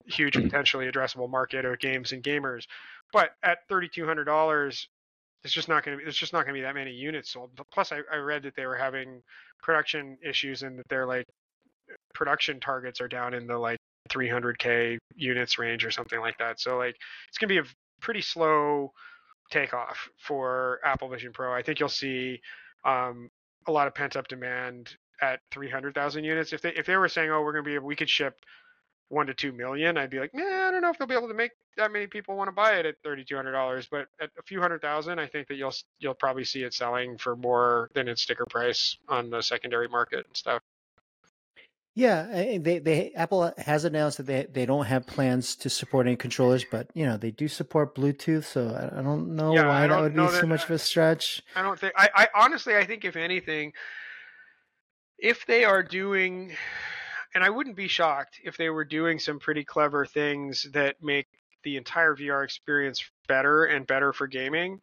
huge 0.06 0.36
hmm. 0.36 0.44
potentially 0.44 0.90
addressable 0.90 1.30
market 1.30 1.66
of 1.66 1.80
games 1.80 2.14
and 2.14 2.24
gamers. 2.24 2.66
But 3.12 3.32
at 3.44 3.60
thirty 3.68 3.90
two 3.90 4.06
hundred 4.06 4.26
dollars, 4.26 4.88
it's 5.44 5.54
just 5.54 5.68
not 5.68 5.84
going 5.84 5.98
to 5.98 6.04
be. 6.04 6.10
It's 6.10 6.18
just 6.18 6.34
not 6.34 6.46
going 6.46 6.56
to 6.56 6.60
be 6.60 6.64
that 6.64 6.74
many 6.74 6.92
units 6.92 7.32
sold. 7.32 7.52
Plus, 7.72 7.92
I, 7.92 8.00
I 8.12 8.18
read 8.18 8.44
that 8.44 8.56
they 8.56 8.66
were 8.66 8.78
having 8.78 9.22
production 9.62 10.18
issues 10.24 10.64
and 10.64 10.80
that 10.80 10.88
their 10.88 11.06
like 11.06 11.26
production 12.14 12.60
targets 12.60 13.02
are 13.02 13.08
down 13.08 13.34
in 13.34 13.46
the 13.46 13.58
like 13.58 13.78
300k 14.10 14.98
units 15.16 15.58
range 15.58 15.86
or 15.86 15.92
something 15.92 16.20
like 16.20 16.38
that. 16.38 16.60
So 16.60 16.78
like 16.78 16.96
it's 17.28 17.38
going 17.38 17.50
to 17.50 17.62
be 17.62 17.68
a 17.68 17.72
pretty 18.04 18.22
slow 18.22 18.94
takeoff 19.50 20.10
for 20.20 20.80
Apple 20.86 21.10
Vision 21.10 21.34
Pro. 21.34 21.54
I 21.54 21.64
think 21.64 21.80
you'll 21.80 21.90
see 21.90 22.42
um, 22.86 23.32
a 23.66 23.72
lot 23.72 23.88
of 23.88 23.96
pent 23.96 24.16
up 24.16 24.28
demand 24.28 24.96
at 25.22 25.40
300,000 25.52 26.24
units. 26.24 26.54
If 26.54 26.62
they 26.62 26.74
if 26.74 26.86
they 26.86 26.98
were 26.98 27.08
saying, 27.08 27.32
oh, 27.32 27.42
we're 27.42 27.54
going 27.54 27.64
to 27.64 27.70
be 27.70 27.76
able 27.76 27.88
we 27.88 27.96
could 27.96 28.10
ship 28.10 28.40
one 29.10 29.28
to 29.28 29.34
two 29.34 29.52
million, 29.52 29.98
I'd 29.98 30.10
be 30.10 30.20
like, 30.20 30.34
man, 30.34 30.46
I 30.68 30.72
don't 30.72 30.82
know 30.82 30.90
if 30.90 30.98
they'll 30.98 31.08
be 31.08 31.16
able 31.16 31.28
to 31.30 31.34
make 31.34 31.52
that 31.78 31.92
many 31.92 32.08
people 32.08 32.36
want 32.36 32.48
to 32.50 32.52
buy 32.52 32.74
it 32.74 32.86
at 32.86 32.96
thirty 33.04 33.24
two 33.24 33.36
hundred 33.36 33.54
dollars. 33.54 33.88
But 33.90 34.08
at 34.20 34.32
a 34.38 34.44
few 34.44 34.60
hundred 34.60 34.82
thousand, 34.82 35.20
I 35.20 35.28
think 35.28 35.48
that 35.48 35.56
you'll 35.56 35.74
you'll 36.00 36.14
probably 36.14 36.44
see 36.44 36.64
it 36.64 36.74
selling 36.74 37.18
for 37.18 37.36
more 37.36 37.90
than 37.94 38.08
its 38.08 38.22
sticker 38.22 38.46
price 38.50 38.98
on 39.08 39.30
the 39.30 39.42
secondary 39.42 39.88
market 39.88 40.26
and 40.28 40.36
stuff. 40.36 40.62
Yeah, 41.96 42.28
eh, 42.32 42.58
they 42.60 42.80
they 42.80 43.12
Apple 43.14 43.54
has 43.58 43.86
announced 43.86 44.18
that 44.18 44.26
they 44.26 44.48
they 44.52 44.66
don't 44.66 44.86
have 44.86 45.06
plans 45.06 45.56
to 45.58 45.70
support 45.70 46.08
any 46.08 46.16
controllers, 46.16 46.66
but 46.70 46.88
you 46.96 47.06
know 47.06 47.18
they 47.18 47.30
do 47.30 47.48
support 47.48 47.94
Bluetooth, 47.94 48.46
so 48.46 48.70
I, 48.70 49.00
I 49.00 49.02
don't 49.04 49.36
know 49.36 49.54
yeah, 49.54 49.68
why 49.68 49.86
don't 49.86 49.98
that 49.98 50.02
would 50.02 50.16
be 50.16 50.32
that, 50.32 50.42
so 50.42 50.48
much 50.48 50.64
of 50.64 50.72
a 50.72 50.80
stretch. 50.80 51.44
I 51.56 51.62
don't 51.62 51.80
think 51.80 51.94
I, 51.96 52.10
I 52.16 52.28
honestly 52.36 52.76
I 52.76 52.84
think 52.84 53.06
if 53.06 53.16
anything, 53.16 53.74
if 55.20 55.46
they 55.46 55.66
are 55.66 55.84
doing 55.84 56.54
and 57.36 57.44
I 57.44 57.50
wouldn't 57.50 57.76
be 57.76 57.88
shocked 57.88 58.40
if 58.44 58.58
they 58.58 58.70
were 58.70 58.86
doing 58.86 59.20
some 59.20 59.40
pretty 59.40 59.64
clever 59.64 60.06
things 60.06 60.68
that 60.74 60.96
make 61.02 61.28
the 61.64 61.78
entire 61.78 62.16
VR 62.16 62.44
experience 62.44 63.04
better 63.28 63.66
and 63.66 63.88
better 63.88 64.14
for 64.14 64.28
gaming. 64.28 64.82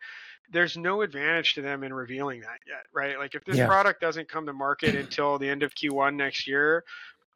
There's 0.51 0.77
no 0.77 1.03
advantage 1.03 1.55
to 1.55 1.63
them 1.63 1.85
in 1.85 1.93
revealing 1.93 2.41
that 2.41 2.61
yet, 2.67 2.87
right? 2.93 3.19
Like 3.19 3.35
if 3.35 3.45
this 3.45 3.59
yeah. 3.59 3.67
product 3.67 4.01
doesn't 4.01 4.29
come 4.29 4.47
to 4.47 4.53
market 4.53 4.95
until 4.95 5.39
the 5.39 5.49
end 5.49 5.63
of 5.63 5.75
Q1 5.75 6.17
next 6.17 6.47
year, 6.47 6.85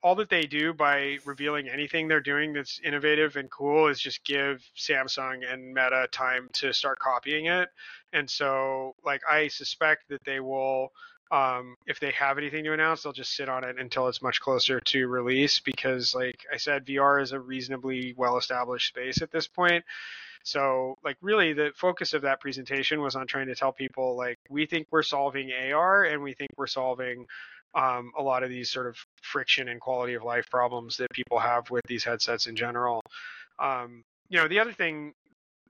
all 0.03 0.15
that 0.17 0.29
they 0.29 0.43
do 0.43 0.75
by 0.75 1.19
revealing 1.25 1.69
anything 1.69 2.09
they're 2.09 2.21
doing 2.21 2.53
that's 2.53 2.79
innovative 2.85 3.37
and 3.37 3.51
cool 3.51 3.89
is 3.89 3.99
just 3.99 4.23
give 4.25 4.63
Samsung 4.77 5.51
and 5.51 5.69
Meta 5.69 6.07
time 6.13 6.51
to 6.55 6.75
start 6.75 6.99
copying 6.99 7.47
it. 7.47 7.71
And 8.13 8.29
so, 8.29 8.95
like, 9.05 9.23
I 9.29 9.49
suspect 9.49 10.09
that 10.11 10.23
they 10.25 10.41
will 10.41 10.93
um, 11.31 11.77
if 11.87 11.99
they 11.99 12.13
have 12.13 12.39
anything 12.39 12.65
to 12.65 12.73
announce, 12.75 13.03
they'll 13.03 13.13
just 13.13 13.35
sit 13.35 13.49
on 13.49 13.65
it 13.65 13.79
until 13.79 14.09
it's 14.09 14.23
much 14.23 14.41
closer 14.41 14.79
to 14.81 15.09
release 15.09 15.59
because, 15.59 16.15
like 16.15 16.45
I 16.53 16.59
said, 16.59 16.87
VR 16.87 17.21
is 17.21 17.33
a 17.33 17.41
reasonably 17.41 18.15
well 18.17 18.37
established 18.37 18.89
space 18.89 19.23
at 19.23 19.33
this 19.33 19.49
point. 19.49 19.85
So, 20.45 20.95
like, 21.03 21.17
really, 21.23 21.55
the 21.55 21.73
focus 21.75 22.13
of 22.13 22.23
that 22.23 22.41
presentation 22.41 23.01
was 23.01 23.17
on 23.17 23.27
trying 23.27 23.47
to 23.47 23.55
tell 23.55 23.73
people, 23.73 24.17
like, 24.17 24.39
we 24.51 24.67
think 24.67 24.87
we're 24.91 25.03
solving 25.03 25.51
AR 25.53 26.05
and 26.05 26.23
we 26.23 26.35
think 26.35 26.51
we're 26.57 26.67
solving 26.67 27.27
um, 27.75 28.13
a 28.17 28.23
lot 28.23 28.43
of 28.43 28.51
these 28.51 28.71
sort 28.71 28.87
of 28.87 28.97
friction 29.23 29.69
and 29.69 29.81
quality 29.81 30.15
of 30.15 30.23
life 30.23 30.49
problems 30.51 30.99
that 30.99 31.11
people 31.11 31.39
have 31.39 31.71
with 31.71 31.83
these 31.89 32.05
headsets 32.05 32.47
in 32.47 32.57
general. 32.57 33.01
Um, 33.59 34.05
you 34.29 34.39
know, 34.39 34.47
the 34.47 34.61
other 34.61 34.73
thing 34.73 35.15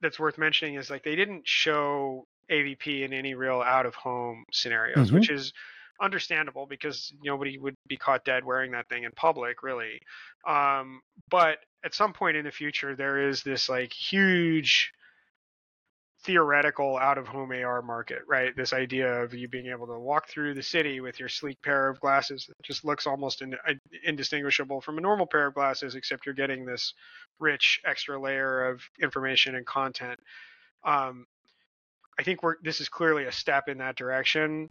that's 0.03 0.19
worth 0.19 0.39
mentioning 0.39 0.75
is 0.75 0.91
like 0.91 1.05
they 1.05 1.17
didn't 1.17 1.47
show 1.47 2.27
AVP 2.51 3.03
in 3.03 3.13
any 3.13 3.35
real 3.35 3.63
out 3.63 3.87
of 3.87 3.95
home 3.95 4.45
scenarios, 4.53 5.07
mm-hmm. 5.07 5.15
which 5.15 5.31
is 5.31 5.53
understandable 6.01 6.67
because 6.67 7.13
nobody 7.23 7.59
would 7.59 7.75
be 7.89 7.97
caught 7.97 8.25
dead 8.25 8.45
wearing 8.45 8.73
that 8.73 8.89
thing 8.89 9.05
in 9.05 9.13
public, 9.13 9.63
really. 9.63 10.01
Um, 10.47 11.01
but 11.31 11.59
at 11.85 11.95
some 11.95 12.13
point 12.13 12.37
in 12.37 12.45
the 12.45 12.51
future, 12.51 12.97
there 12.97 13.29
is 13.29 13.43
this 13.43 13.69
like 13.69 13.93
huge 13.93 14.93
theoretical 16.25 16.97
out 16.97 17.19
of 17.19 17.29
home 17.29 17.53
AR 17.53 17.83
market, 17.83 18.23
right? 18.27 18.57
This 18.57 18.73
idea 18.73 19.23
of 19.23 19.35
you 19.35 19.47
being 19.47 19.67
able 19.67 19.87
to 19.87 19.99
walk 19.99 20.29
through 20.29 20.55
the 20.55 20.63
city 20.63 21.01
with 21.01 21.21
your 21.21 21.29
sleek 21.29 21.61
pair 21.63 21.89
of 21.89 22.01
glasses 22.01 22.47
that 22.47 22.63
just 22.63 22.85
looks 22.85 23.07
almost 23.07 23.43
in, 23.43 23.55
indistinguishable 24.05 24.81
from 24.81 24.97
a 24.97 25.03
normal 25.03 25.27
pair 25.27 25.47
of 25.47 25.55
glasses, 25.55 25.95
except 25.95 26.25
you're 26.25 26.35
getting 26.35 26.65
this 26.65 26.95
rich 27.39 27.81
extra 27.85 28.19
layer 28.19 28.65
of 28.65 28.81
information 29.03 29.55
and 29.55 29.67
content. 29.67 30.19
Um, 30.83 31.27
I 32.19 32.23
think 32.23 32.43
we're 32.43 32.57
this 32.63 32.81
is 32.81 32.89
clearly 32.89 33.25
a 33.25 33.33
step 33.33 33.69
in 33.69 33.79
that 33.79 33.97
direction. 33.97 34.71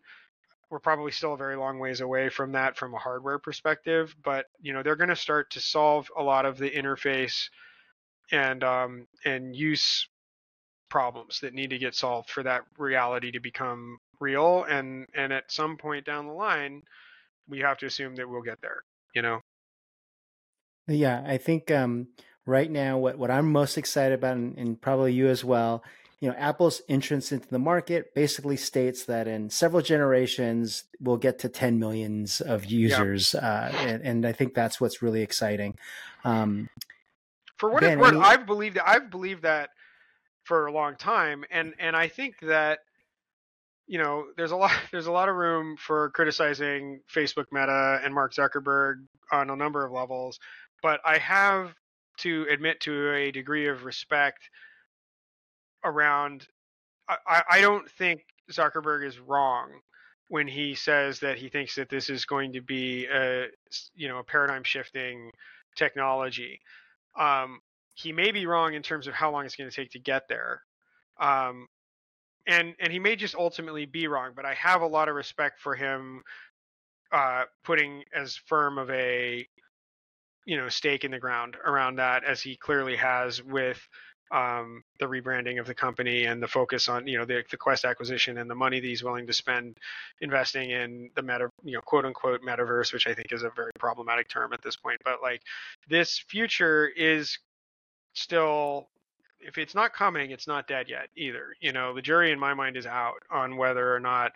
We're 0.74 0.80
probably 0.80 1.12
still 1.12 1.36
a 1.36 1.38
very 1.38 1.56
long 1.56 1.78
ways 1.78 2.02
away 2.02 2.30
from 2.30 2.54
that 2.54 2.76
from 2.76 2.96
a 2.96 2.98
hardware 2.98 3.38
perspective, 3.38 4.16
but 4.24 4.48
you 4.60 4.74
know 4.74 4.82
they're 4.82 4.96
going 4.96 5.10
to 5.10 5.16
start 5.16 5.52
to 5.52 5.60
solve 5.60 6.10
a 6.18 6.24
lot 6.24 6.48
of 6.48 6.58
the 6.58 6.68
interface 6.68 7.50
and 8.32 8.64
um, 8.64 9.06
and 9.24 9.56
use 9.56 10.08
problems 10.90 11.42
that 11.42 11.54
need 11.54 11.70
to 11.70 11.78
get 11.78 11.94
solved 11.94 12.32
for 12.32 12.42
that 12.42 12.64
reality 12.80 13.30
to 13.34 13.40
become 13.40 14.00
real. 14.20 14.64
And 14.64 15.06
and 15.14 15.32
at 15.32 15.52
some 15.52 15.78
point 15.78 16.08
down 16.08 16.26
the 16.26 16.34
line, 16.34 16.82
we 17.48 17.60
have 17.60 17.78
to 17.78 17.86
assume 17.86 18.16
that 18.16 18.28
we'll 18.28 18.42
get 18.42 18.60
there. 18.60 18.82
You 19.14 19.22
know. 19.22 19.42
Yeah, 20.88 21.24
I 21.24 21.38
think 21.38 21.70
um, 21.70 22.08
right 22.48 22.72
now 22.72 22.98
what, 22.98 23.20
what 23.20 23.30
I'm 23.30 23.52
most 23.52 23.78
excited 23.78 24.16
about, 24.16 24.38
and, 24.38 24.58
and 24.58 24.82
probably 24.82 25.14
you 25.14 25.28
as 25.28 25.44
well, 25.44 25.84
you 26.24 26.30
know, 26.30 26.36
Apple's 26.38 26.82
entrance 26.88 27.34
into 27.34 27.50
the 27.50 27.60
market 27.60 28.16
basically 28.16 28.56
states 28.56 29.04
that 29.08 29.28
in 29.28 29.50
several 29.50 29.82
generations 29.82 30.86
we'll 31.02 31.18
get 31.18 31.40
to 31.40 31.50
10 31.50 31.80
millions 31.80 32.40
of 32.40 32.64
users, 32.64 33.34
yep. 33.34 33.44
uh, 33.44 33.76
and, 33.76 34.02
and, 34.04 34.26
I 34.26 34.32
think 34.32 34.54
that's 34.54 34.80
what's 34.80 35.02
really 35.02 35.22
exciting. 35.22 35.78
Um, 36.24 36.70
for 37.58 37.70
what 37.70 37.82
ben, 37.82 38.00
it's 38.00 38.02
worth, 38.02 38.24
I've 38.24 38.46
believed 38.46 38.78
I've 38.78 39.12
believed 39.12 39.42
that 39.42 39.72
for 40.46 40.66
a 40.66 40.72
long 40.72 40.96
time, 40.96 41.44
and 41.52 41.74
and 41.78 41.94
I 41.94 42.08
think 42.08 42.36
that 42.44 42.80
you 43.86 43.98
know 43.98 44.28
there's 44.38 44.52
a 44.52 44.56
lot 44.64 44.72
there's 44.94 45.08
a 45.08 45.12
lot 45.12 45.28
of 45.28 45.36
room 45.36 45.76
for 45.76 46.10
criticizing 46.12 47.02
Facebook 47.14 47.48
Meta 47.52 48.00
and 48.02 48.14
Mark 48.14 48.34
Zuckerberg 48.34 49.04
on 49.30 49.50
a 49.50 49.58
number 49.58 49.86
of 49.86 49.92
levels, 49.92 50.40
but 50.82 51.02
I 51.04 51.18
have 51.18 51.76
to 52.20 52.48
admit 52.50 52.80
to 52.82 53.14
a 53.14 53.32
degree 53.32 53.68
of 53.68 53.84
respect 53.84 54.40
around. 55.84 56.48
I, 57.10 57.44
I 57.50 57.62
don't 57.62 57.90
think 57.90 58.24
Zuckerberg 58.52 59.06
is 59.06 59.20
wrong 59.20 59.70
when 60.30 60.48
he 60.48 60.74
says 60.76 61.20
that 61.20 61.38
he 61.38 61.50
thinks 61.50 61.76
that 61.76 61.90
this 61.90 62.10
is 62.10 62.26
going 62.26 62.54
to 62.54 62.62
be 62.62 63.06
a 63.06 63.48
you 63.96 64.08
know 64.08 64.20
a 64.20 64.24
paradigm 64.24 64.64
shifting 64.64 65.32
technology. 65.76 66.60
Um, 67.18 67.60
he 67.96 68.12
may 68.12 68.32
be 68.32 68.46
wrong 68.46 68.74
in 68.74 68.82
terms 68.82 69.08
of 69.08 69.14
how 69.14 69.32
long 69.32 69.46
it's 69.46 69.56
going 69.56 69.70
to 69.70 69.76
take 69.76 69.92
to 69.92 70.00
get 70.00 70.24
there. 70.28 70.62
Um, 71.20 71.68
and 72.48 72.74
and 72.80 72.92
he 72.92 73.00
may 73.00 73.16
just 73.16 73.36
ultimately 73.36 73.86
be 73.86 74.08
wrong, 74.08 74.32
but 74.36 74.46
I 74.46 74.54
have 74.56 74.82
a 74.82 74.88
lot 74.88 75.10
of 75.10 75.16
respect 75.16 75.60
for 75.62 75.76
him 75.76 76.24
uh, 77.12 77.44
putting 77.64 78.04
as 78.16 78.36
firm 78.36 78.78
of 78.78 78.90
a 78.90 79.48
you 80.46 80.58
know 80.58 80.68
stake 80.70 81.04
in 81.04 81.12
the 81.12 81.20
ground 81.20 81.56
around 81.66 81.96
that 81.98 82.24
as 82.24 82.42
he 82.42 82.58
clearly 82.58 82.96
has 82.96 83.42
with 83.44 83.88
um, 84.34 84.84
the 85.00 85.06
rebranding 85.06 85.60
of 85.60 85.68
the 85.68 85.76
company 85.76 86.26
and 86.26 86.42
the 86.42 86.48
focus 86.48 86.90
on 86.90 87.06
you 87.06 87.20
know 87.20 87.26
the, 87.26 87.44
the 87.52 87.58
quest 87.58 87.86
acquisition 87.86 88.40
and 88.40 88.50
the 88.50 88.56
money 88.56 88.80
that 88.80 88.88
he's 88.88 89.04
willing 89.04 89.28
to 89.28 89.34
spend 89.34 89.78
investing 90.22 90.72
in 90.72 91.12
the 91.16 91.22
meta 91.22 91.50
you 91.64 91.74
know 91.74 91.82
quote 91.82 92.04
unquote 92.04 92.42
metaverse 92.42 92.92
which 92.92 93.06
i 93.06 93.14
think 93.14 93.32
is 93.32 93.44
a 93.44 93.52
very 93.56 93.72
problematic 93.78 94.28
term 94.28 94.52
at 94.52 94.62
this 94.64 94.76
point. 94.76 95.00
But 95.04 95.22
like 95.22 95.42
this 95.88 96.18
future 96.18 96.88
is 96.88 97.38
still 98.14 98.90
if 99.40 99.58
it's 99.58 99.76
not 99.76 99.94
coming 99.94 100.32
it's 100.32 100.48
not 100.48 100.68
dead 100.68 100.90
yet 100.90 101.10
either. 101.16 101.56
You 101.62 101.72
know 101.72 101.94
the 101.94 102.02
jury 102.02 102.32
in 102.32 102.40
my 102.40 102.56
mind 102.56 102.76
is 102.76 102.88
out 102.88 103.22
on 103.30 103.56
whether 103.56 103.94
or 103.94 104.00
not 104.00 104.32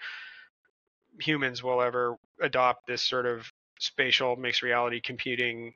humans 1.19 1.63
will 1.63 1.81
ever 1.81 2.17
adopt 2.39 2.85
this 2.85 3.01
sort 3.01 3.25
of 3.25 3.51
spatial 3.79 4.35
mixed 4.35 4.61
reality 4.61 5.01
computing 5.01 5.73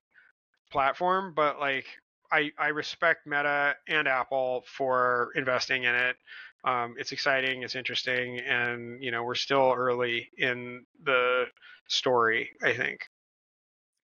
platform. 0.69 1.34
But 1.36 1.59
like 1.59 1.86
I, 2.32 2.51
I 2.57 2.67
respect 2.67 3.27
Meta 3.27 3.75
and 3.88 4.07
Apple 4.07 4.63
for 4.65 5.32
investing 5.36 5.84
in 5.84 5.95
it. 5.95 6.15
Um, 6.63 6.95
it's 6.97 7.11
exciting, 7.11 7.63
it's 7.63 7.75
interesting, 7.75 8.39
and 8.39 9.01
you 9.03 9.11
know 9.11 9.23
we're 9.23 9.36
still 9.36 9.73
early 9.75 10.29
in 10.38 10.86
the 11.03 11.45
story. 11.88 12.51
I 12.63 12.73
think. 12.73 13.01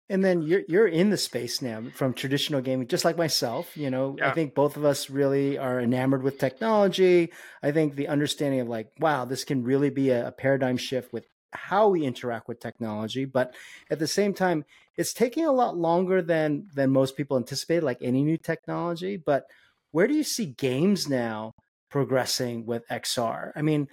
And 0.10 0.24
then 0.24 0.42
you're 0.42 0.64
you're 0.70 0.88
in 0.88 1.10
the 1.10 1.18
space 1.18 1.62
now 1.62 1.84
from 1.94 2.14
traditional 2.14 2.62
gaming, 2.62 2.88
just 2.88 3.04
like 3.04 3.18
myself. 3.18 3.76
You 3.76 3.90
know, 3.90 4.16
yeah. 4.18 4.30
I 4.30 4.34
think 4.34 4.56
both 4.56 4.78
of 4.78 4.86
us 4.86 5.10
really 5.10 5.58
are 5.58 5.82
enamored 5.82 6.24
with 6.24 6.40
technology. 6.40 7.34
I 7.62 7.72
think 7.72 7.96
the 7.96 8.08
understanding 8.08 8.62
of 8.62 8.70
like, 8.70 8.92
wow, 9.00 9.26
this 9.26 9.44
can 9.44 9.64
really 9.66 9.90
be 9.90 10.10
a, 10.12 10.30
a 10.30 10.32
paradigm 10.32 10.78
shift 10.78 11.12
with 11.12 11.26
how 11.52 11.90
we 11.90 12.04
interact 12.04 12.48
with 12.48 12.60
technology. 12.60 13.26
But 13.26 13.54
at 13.90 14.00
the 14.00 14.08
same 14.08 14.34
time, 14.34 14.66
it's 14.96 15.14
taking 15.14 15.46
a 15.46 15.52
lot 15.52 15.78
longer 15.78 16.22
than 16.22 16.68
than 16.74 16.92
most 16.92 17.16
people 17.16 17.38
anticipated, 17.38 17.84
like 17.84 18.00
any 18.02 18.24
new 18.24 18.38
technology. 18.38 19.18
But 19.18 19.46
where 19.92 20.08
do 20.08 20.14
you 20.14 20.24
see 20.24 20.48
games 20.48 21.08
now 21.08 21.54
progressing 21.90 22.66
with 22.66 22.88
XR? 22.90 23.52
I 23.56 23.62
mean, 23.62 23.88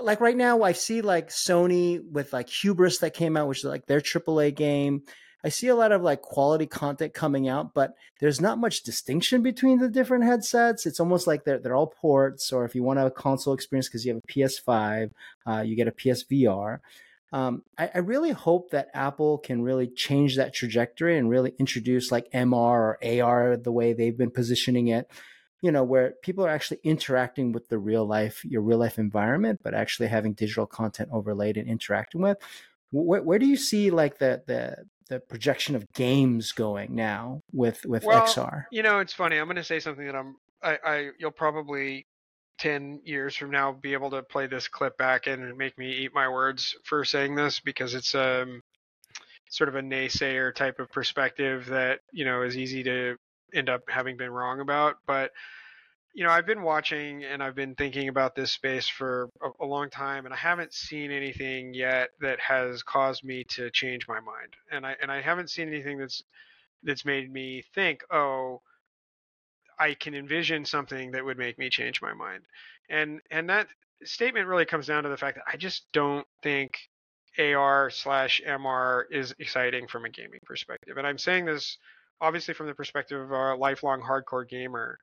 like 0.00 0.20
right 0.20 0.36
now, 0.36 0.62
I 0.62 0.72
see 0.72 1.02
like 1.02 1.28
Sony 1.28 2.02
with 2.02 2.32
like 2.32 2.48
Hubris 2.48 2.98
that 2.98 3.14
came 3.14 3.36
out, 3.36 3.48
which 3.48 3.58
is 3.58 3.64
like 3.64 3.86
their 3.86 4.00
AAA 4.00 4.54
game. 4.54 5.02
I 5.44 5.48
see 5.48 5.68
a 5.68 5.76
lot 5.76 5.92
of 5.92 6.02
like 6.02 6.22
quality 6.22 6.66
content 6.66 7.14
coming 7.14 7.48
out, 7.48 7.74
but 7.74 7.94
there's 8.20 8.40
not 8.40 8.58
much 8.58 8.82
distinction 8.82 9.42
between 9.42 9.78
the 9.78 9.88
different 9.88 10.24
headsets. 10.24 10.86
It's 10.86 10.98
almost 10.98 11.26
like 11.26 11.44
they're 11.44 11.58
they're 11.58 11.76
all 11.76 11.86
ports, 11.86 12.52
or 12.52 12.64
if 12.64 12.74
you 12.74 12.82
want 12.82 12.98
a 12.98 13.10
console 13.10 13.54
experience 13.54 13.88
because 13.88 14.04
you 14.04 14.14
have 14.14 14.22
a 14.24 14.32
PS5, 14.32 15.10
uh, 15.46 15.60
you 15.60 15.76
get 15.76 15.88
a 15.88 15.92
PSVR. 15.92 16.80
Um, 17.32 17.62
I, 17.76 17.90
I, 17.94 17.98
really 17.98 18.30
hope 18.30 18.70
that 18.70 18.88
Apple 18.94 19.38
can 19.38 19.60
really 19.60 19.88
change 19.88 20.36
that 20.36 20.54
trajectory 20.54 21.18
and 21.18 21.28
really 21.28 21.54
introduce 21.58 22.12
like 22.12 22.30
MR 22.30 22.52
or 22.54 22.98
AR 23.02 23.56
the 23.56 23.72
way 23.72 23.92
they've 23.92 24.16
been 24.16 24.30
positioning 24.30 24.88
it. 24.88 25.10
You 25.60 25.72
know, 25.72 25.82
where 25.82 26.12
people 26.22 26.46
are 26.46 26.50
actually 26.50 26.80
interacting 26.84 27.50
with 27.50 27.68
the 27.68 27.78
real 27.78 28.06
life, 28.06 28.44
your 28.44 28.62
real 28.62 28.78
life 28.78 28.98
environment, 28.98 29.60
but 29.64 29.74
actually 29.74 30.08
having 30.08 30.34
digital 30.34 30.66
content 30.66 31.10
overlaid 31.12 31.56
and 31.56 31.68
interacting 31.68 32.20
with. 32.20 32.38
Where, 32.92 33.22
where 33.22 33.38
do 33.38 33.46
you 33.46 33.56
see 33.56 33.90
like 33.90 34.18
the 34.18 34.42
the 34.46 34.86
the 35.08 35.20
projection 35.20 35.74
of 35.76 35.90
games 35.92 36.52
going 36.52 36.94
now 36.94 37.40
with 37.52 37.84
with 37.86 38.04
well, 38.04 38.22
XR? 38.22 38.64
You 38.70 38.82
know, 38.82 39.00
it's 39.00 39.12
funny. 39.12 39.38
I'm 39.38 39.46
going 39.46 39.56
to 39.56 39.64
say 39.64 39.80
something 39.80 40.06
that 40.06 40.16
I'm 40.16 40.36
I, 40.62 40.78
I 40.84 41.08
you'll 41.18 41.30
probably 41.30 42.06
10 42.58 43.00
years 43.04 43.36
from 43.36 43.50
now 43.50 43.72
be 43.72 43.92
able 43.92 44.10
to 44.10 44.22
play 44.22 44.46
this 44.46 44.68
clip 44.68 44.96
back 44.96 45.26
and 45.26 45.56
make 45.56 45.76
me 45.76 45.92
eat 45.92 46.14
my 46.14 46.28
words 46.28 46.74
for 46.84 47.04
saying 47.04 47.34
this 47.34 47.60
because 47.60 47.94
it's 47.94 48.14
um 48.14 48.62
sort 49.50 49.68
of 49.68 49.76
a 49.76 49.82
naysayer 49.82 50.54
type 50.54 50.78
of 50.78 50.90
perspective 50.90 51.66
that 51.66 52.00
you 52.12 52.24
know 52.24 52.42
is 52.42 52.56
easy 52.56 52.82
to 52.82 53.16
end 53.54 53.68
up 53.68 53.82
having 53.88 54.16
been 54.16 54.30
wrong 54.30 54.60
about 54.60 54.96
but 55.06 55.30
you 56.16 56.24
know 56.24 56.30
i've 56.30 56.46
been 56.46 56.62
watching 56.62 57.22
and 57.24 57.42
i've 57.42 57.54
been 57.54 57.74
thinking 57.74 58.08
about 58.08 58.34
this 58.34 58.50
space 58.50 58.88
for 58.88 59.28
a, 59.42 59.64
a, 59.64 59.66
long 59.66 59.90
time 59.90 60.24
and 60.24 60.34
i 60.34 60.36
haven't 60.36 60.72
seen 60.72 61.12
anything 61.12 61.74
yet 61.74 62.08
that 62.20 62.40
has 62.40 62.82
caused 62.82 63.22
me 63.22 63.44
to 63.44 63.70
change 63.70 64.08
my 64.08 64.18
mind 64.18 64.54
and 64.72 64.84
i 64.84 64.96
and 65.00 65.12
i 65.12 65.20
haven't 65.20 65.50
seen 65.50 65.68
anything 65.68 65.98
that's 65.98 66.24
that's 66.82 67.04
made 67.04 67.32
me 67.32 67.62
think 67.74 68.02
oh 68.10 68.60
I 69.78 69.94
can 69.94 70.14
envision 70.14 70.64
something 70.64 71.10
that 71.12 71.24
would 71.24 71.38
make 71.38 71.58
me 71.58 71.68
change 71.68 72.00
my 72.00 72.14
mind. 72.14 72.44
And 72.88 73.20
and 73.30 73.48
that 73.50 73.68
statement 74.04 74.46
really 74.46 74.64
comes 74.64 74.86
down 74.86 75.02
to 75.02 75.08
the 75.08 75.16
fact 75.16 75.36
that 75.36 75.44
I 75.52 75.56
just 75.56 75.86
don't 75.92 76.26
think 76.42 76.78
AR 77.38 77.90
slash 77.90 78.40
MR 78.46 79.04
is 79.10 79.34
exciting 79.38 79.86
from 79.88 80.04
a 80.04 80.10
gaming 80.10 80.40
perspective. 80.44 80.96
And 80.96 81.06
I'm 81.06 81.18
saying 81.18 81.44
this 81.44 81.78
obviously 82.20 82.54
from 82.54 82.66
the 82.66 82.74
perspective 82.74 83.20
of 83.20 83.30
a 83.30 83.54
lifelong 83.54 84.00
hardcore 84.00 84.48
gamer, 84.48 84.98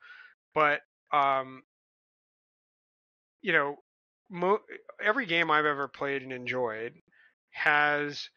but 0.55 0.82
um, 1.14 1.64
you 3.41 3.53
know, 3.53 3.78
mo- 4.30 4.61
every 5.03 5.26
game 5.26 5.51
I've 5.51 5.66
ever 5.66 5.88
played 5.88 6.24
and 6.24 6.34
enjoyed 6.34 6.93
has 7.51 8.30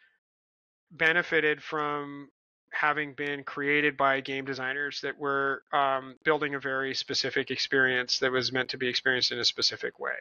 benefited 0.90 1.62
from 1.62 2.28
having 2.72 3.14
been 3.14 3.42
created 3.44 3.96
by 3.96 4.20
game 4.20 4.44
designers 4.44 5.00
that 5.00 5.18
were 5.18 5.62
um, 5.72 6.16
building 6.24 6.54
a 6.54 6.60
very 6.60 6.94
specific 6.94 7.50
experience 7.50 8.18
that 8.18 8.32
was 8.32 8.52
meant 8.52 8.68
to 8.70 8.78
be 8.78 8.88
experienced 8.88 9.32
in 9.32 9.38
a 9.38 9.44
specific 9.44 9.98
way. 9.98 10.16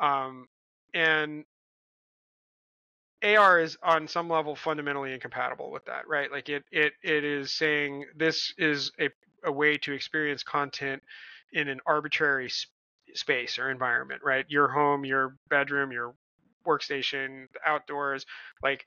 Um, 0.00 0.46
and 0.94 1.44
AR 3.22 3.60
is 3.60 3.76
on 3.82 4.06
some 4.06 4.28
level 4.28 4.54
fundamentally 4.54 5.12
incompatible 5.12 5.70
with 5.72 5.84
that, 5.86 6.06
right? 6.08 6.30
Like 6.30 6.48
it 6.48 6.64
it 6.70 6.92
it 7.02 7.24
is 7.24 7.52
saying 7.52 8.06
this 8.16 8.54
is 8.58 8.92
a 9.00 9.08
a 9.44 9.52
way 9.52 9.76
to 9.78 9.92
experience 9.92 10.42
content 10.42 11.02
in 11.52 11.68
an 11.68 11.80
arbitrary 11.86 12.50
sp- 12.50 12.70
space 13.14 13.58
or 13.58 13.70
environment, 13.70 14.20
right? 14.24 14.44
Your 14.48 14.68
home, 14.68 15.04
your 15.04 15.36
bedroom, 15.48 15.92
your 15.92 16.14
workstation, 16.66 17.46
outdoors, 17.66 18.26
like 18.62 18.84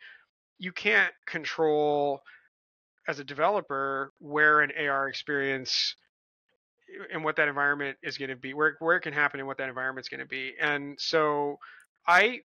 you 0.60 0.72
can't 0.72 1.14
control 1.26 2.22
as 3.08 3.20
a 3.20 3.24
developer 3.24 4.14
where 4.20 4.62
an 4.62 4.72
AR 4.80 5.08
experience 5.08 5.96
eh, 6.90 7.04
and 7.14 7.24
what 7.24 7.36
that 7.38 7.48
environment 7.48 7.98
is 8.04 8.18
going 8.18 8.30
to 8.30 8.36
be, 8.36 8.54
where 8.54 8.76
where 8.80 8.96
it 8.96 9.02
can 9.02 9.14
happen 9.14 9.40
and 9.40 9.48
what 9.48 9.58
that 9.58 9.70
environment 9.70 10.06
is 10.06 10.10
going 10.10 10.20
to 10.20 10.28
be. 10.28 10.54
And 10.62 10.96
so 11.00 11.58
I 12.08 12.42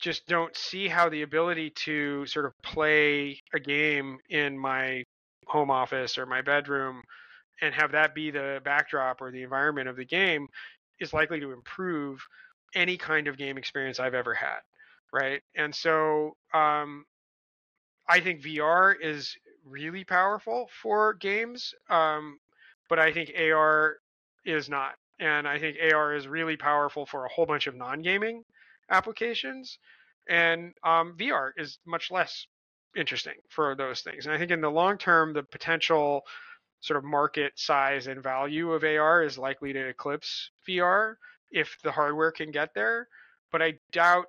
just 0.00 0.26
don't 0.26 0.56
see 0.56 0.88
how 0.88 1.10
the 1.10 1.22
ability 1.22 1.70
to 1.70 2.24
sort 2.26 2.46
of 2.46 2.52
play 2.62 3.38
a 3.54 3.60
game 3.60 4.18
in 4.30 4.58
my 4.58 5.04
home 5.46 5.70
office 5.70 6.16
or 6.16 6.24
my 6.24 6.40
bedroom 6.40 7.02
and 7.60 7.74
have 7.74 7.92
that 7.92 8.14
be 8.14 8.30
the 8.30 8.60
backdrop 8.64 9.20
or 9.20 9.30
the 9.30 9.42
environment 9.42 9.88
of 9.88 9.96
the 9.96 10.04
game 10.04 10.48
is 10.98 11.12
likely 11.12 11.40
to 11.40 11.52
improve 11.52 12.26
any 12.74 12.96
kind 12.96 13.26
of 13.26 13.36
game 13.36 13.58
experience 13.58 13.98
I've 13.98 14.14
ever 14.14 14.34
had, 14.34 14.60
right? 15.12 15.42
And 15.56 15.74
so 15.74 16.36
um, 16.54 17.04
I 18.08 18.20
think 18.20 18.42
VR 18.42 18.94
is 19.00 19.36
really 19.64 20.04
powerful 20.04 20.68
for 20.82 21.14
games, 21.14 21.74
um, 21.88 22.38
but 22.88 22.98
I 22.98 23.12
think 23.12 23.32
AR 23.38 23.96
is 24.44 24.68
not. 24.68 24.94
And 25.18 25.46
I 25.46 25.58
think 25.58 25.76
AR 25.92 26.14
is 26.14 26.26
really 26.26 26.56
powerful 26.56 27.04
for 27.06 27.24
a 27.24 27.28
whole 27.28 27.46
bunch 27.46 27.66
of 27.66 27.74
non-gaming 27.74 28.42
applications, 28.90 29.78
and 30.28 30.72
um, 30.82 31.14
VR 31.18 31.50
is 31.56 31.78
much 31.86 32.10
less 32.10 32.46
interesting 32.96 33.34
for 33.48 33.74
those 33.74 34.00
things. 34.00 34.26
And 34.26 34.34
I 34.34 34.38
think 34.38 34.50
in 34.50 34.60
the 34.60 34.70
long 34.70 34.98
term, 34.98 35.32
the 35.32 35.42
potential 35.42 36.22
sort 36.80 36.96
of 36.96 37.04
market 37.04 37.52
size 37.56 38.06
and 38.06 38.22
value 38.22 38.72
of 38.72 38.84
AR 38.84 39.22
is 39.22 39.38
likely 39.38 39.72
to 39.72 39.88
eclipse 39.88 40.50
VR 40.66 41.14
if 41.50 41.76
the 41.82 41.92
hardware 41.92 42.32
can 42.32 42.50
get 42.50 42.74
there. 42.74 43.08
But 43.52 43.62
I 43.62 43.78
doubt 43.92 44.26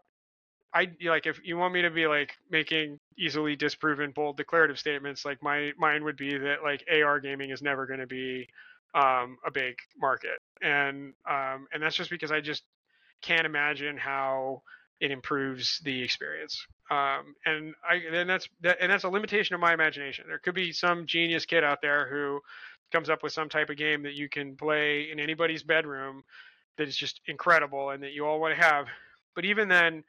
I 0.74 0.90
like 1.04 1.26
if 1.26 1.40
you 1.44 1.58
want 1.58 1.74
me 1.74 1.82
to 1.82 1.90
be 1.90 2.08
like 2.08 2.38
making 2.50 3.00
easily 3.18 3.56
disproven 3.56 4.12
bold 4.12 4.38
declarative 4.38 4.80
statements, 4.80 5.26
like 5.26 5.42
my 5.44 5.72
mine 5.78 6.04
would 6.04 6.18
be 6.18 6.38
that 6.38 6.64
like 6.64 6.86
AR 6.92 7.20
gaming 7.20 7.50
is 7.50 7.62
never 7.62 7.86
going 7.86 8.00
to 8.00 8.08
be 8.08 8.48
um, 8.94 9.38
a 9.46 9.52
big 9.52 9.76
market, 10.00 10.40
and 10.62 11.14
um, 11.30 11.68
and 11.74 11.82
that's 11.82 11.96
just 11.96 12.10
because 12.10 12.32
I 12.32 12.40
just 12.40 12.64
can't 13.22 13.46
imagine 13.46 13.98
how 13.98 14.62
it 15.02 15.10
improves 15.10 15.82
the 15.84 16.04
experience. 16.04 16.66
Um, 16.92 17.36
and 17.46 17.74
I 17.90 17.96
and 17.96 18.30
that's 18.30 18.48
that, 18.62 18.78
and 18.80 18.92
that's 18.92 19.04
a 19.04 19.10
limitation 19.10 19.56
of 19.56 19.60
my 19.60 19.74
imagination. 19.74 20.26
There 20.28 20.40
could 20.40 20.54
be 20.54 20.72
some 20.72 21.08
genius 21.08 21.46
kid 21.46 21.64
out 21.64 21.80
there 21.82 22.08
who 22.08 22.40
comes 22.92 23.10
up 23.10 23.24
with 23.24 23.34
some 23.34 23.50
type 23.50 23.70
of 23.70 23.78
game 23.78 24.04
that 24.04 24.14
you 24.14 24.30
can 24.30 24.56
play 24.56 25.10
in 25.12 25.20
anybody's 25.20 25.64
bedroom 25.64 26.24
that 26.78 26.88
is 26.88 26.96
just 26.96 27.20
incredible 27.26 27.90
and 27.90 28.04
that 28.04 28.12
you 28.12 28.26
all 28.26 28.40
want 28.40 28.56
to 28.56 28.64
have. 28.64 28.86
But 29.34 29.46
even 29.46 29.70
then, 29.70 30.04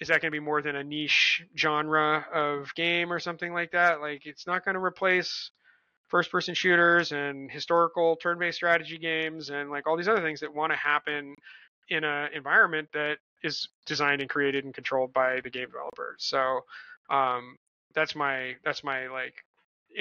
is 0.00 0.08
that 0.08 0.20
going 0.20 0.32
to 0.32 0.36
be 0.36 0.40
more 0.40 0.62
than 0.62 0.74
a 0.74 0.82
niche 0.82 1.44
genre 1.56 2.26
of 2.34 2.74
game 2.74 3.12
or 3.12 3.20
something 3.20 3.52
like 3.52 3.70
that? 3.70 4.00
Like 4.00 4.26
it's 4.26 4.46
not 4.48 4.64
going 4.64 4.74
to 4.74 4.82
replace 4.82 5.50
first 6.08 6.30
person 6.32 6.54
shooters 6.54 7.12
and 7.12 7.50
historical 7.50 8.16
turn 8.16 8.38
based 8.38 8.56
strategy 8.56 8.98
games 8.98 9.48
and 9.50 9.70
like 9.70 9.86
all 9.86 9.96
these 9.96 10.08
other 10.08 10.22
things 10.22 10.40
that 10.40 10.52
want 10.52 10.72
to 10.72 10.76
happen 10.76 11.36
in 11.88 12.04
an 12.04 12.30
environment 12.34 12.88
that 12.94 13.18
is 13.42 13.68
designed 13.86 14.20
and 14.20 14.30
created 14.30 14.64
and 14.64 14.74
controlled 14.74 15.12
by 15.12 15.40
the 15.40 15.50
game 15.50 15.66
developer. 15.66 16.16
So 16.18 16.60
um, 17.10 17.56
that's 17.94 18.14
my 18.14 18.54
that's 18.64 18.84
my 18.84 19.08
like 19.08 19.34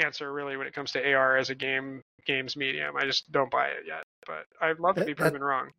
answer 0.01 0.31
really 0.31 0.57
when 0.57 0.67
it 0.67 0.73
comes 0.73 0.91
to 0.93 1.13
AR 1.13 1.37
as 1.37 1.49
a 1.49 1.55
game 1.55 2.03
games 2.25 2.55
medium. 2.55 2.95
I 2.95 3.05
just 3.05 3.31
don't 3.31 3.51
buy 3.51 3.67
it 3.67 3.83
yet, 3.87 4.05
but 4.25 4.45
I'd 4.61 4.79
love 4.79 4.95
to 4.95 5.05
be 5.05 5.15
proven 5.15 5.43
wrong. 5.43 5.71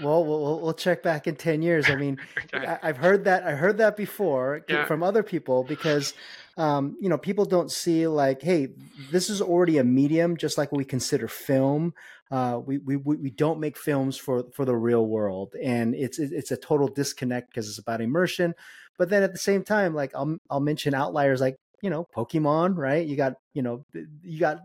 Well, 0.00 0.24
we'll 0.24 0.60
we'll 0.60 0.74
check 0.74 1.02
back 1.02 1.26
in 1.26 1.36
ten 1.36 1.62
years. 1.62 1.88
I 1.88 1.94
mean, 1.94 2.18
okay. 2.54 2.66
I, 2.82 2.86
have 2.86 2.96
heard 2.96 3.24
that 3.24 3.44
I 3.44 3.52
heard 3.52 3.78
that 3.78 3.96
before 3.96 4.62
yeah. 4.68 4.86
from 4.86 5.04
other 5.04 5.22
people 5.22 5.62
because, 5.62 6.14
um, 6.56 6.96
you 7.00 7.08
know, 7.08 7.18
people 7.18 7.44
don't 7.44 7.70
see 7.70 8.08
like, 8.08 8.42
hey, 8.42 8.68
this 9.12 9.30
is 9.30 9.40
already 9.40 9.78
a 9.78 9.84
medium, 9.84 10.36
just 10.36 10.58
like 10.58 10.72
we 10.72 10.84
consider 10.84 11.28
film. 11.28 11.94
Uh, 12.30 12.60
we, 12.64 12.78
we 12.78 12.96
we 12.96 13.30
don't 13.30 13.60
make 13.60 13.76
films 13.76 14.16
for 14.16 14.44
for 14.52 14.64
the 14.64 14.74
real 14.74 15.06
world, 15.06 15.54
and 15.62 15.94
it's 15.94 16.18
it's 16.18 16.50
a 16.50 16.56
total 16.56 16.88
disconnect 16.88 17.50
because 17.50 17.68
it's 17.68 17.78
about 17.78 18.00
immersion. 18.00 18.54
But 18.98 19.10
then 19.10 19.22
at 19.22 19.32
the 19.32 19.38
same 19.38 19.62
time, 19.62 19.94
like 19.94 20.12
I'll 20.14 20.38
I'll 20.50 20.60
mention 20.60 20.94
outliers 20.94 21.40
like 21.40 21.58
you 21.84 21.90
know 21.90 22.08
pokemon 22.16 22.78
right 22.78 23.06
you 23.06 23.14
got 23.14 23.34
you 23.52 23.60
know 23.60 23.84
you 24.22 24.40
got 24.40 24.60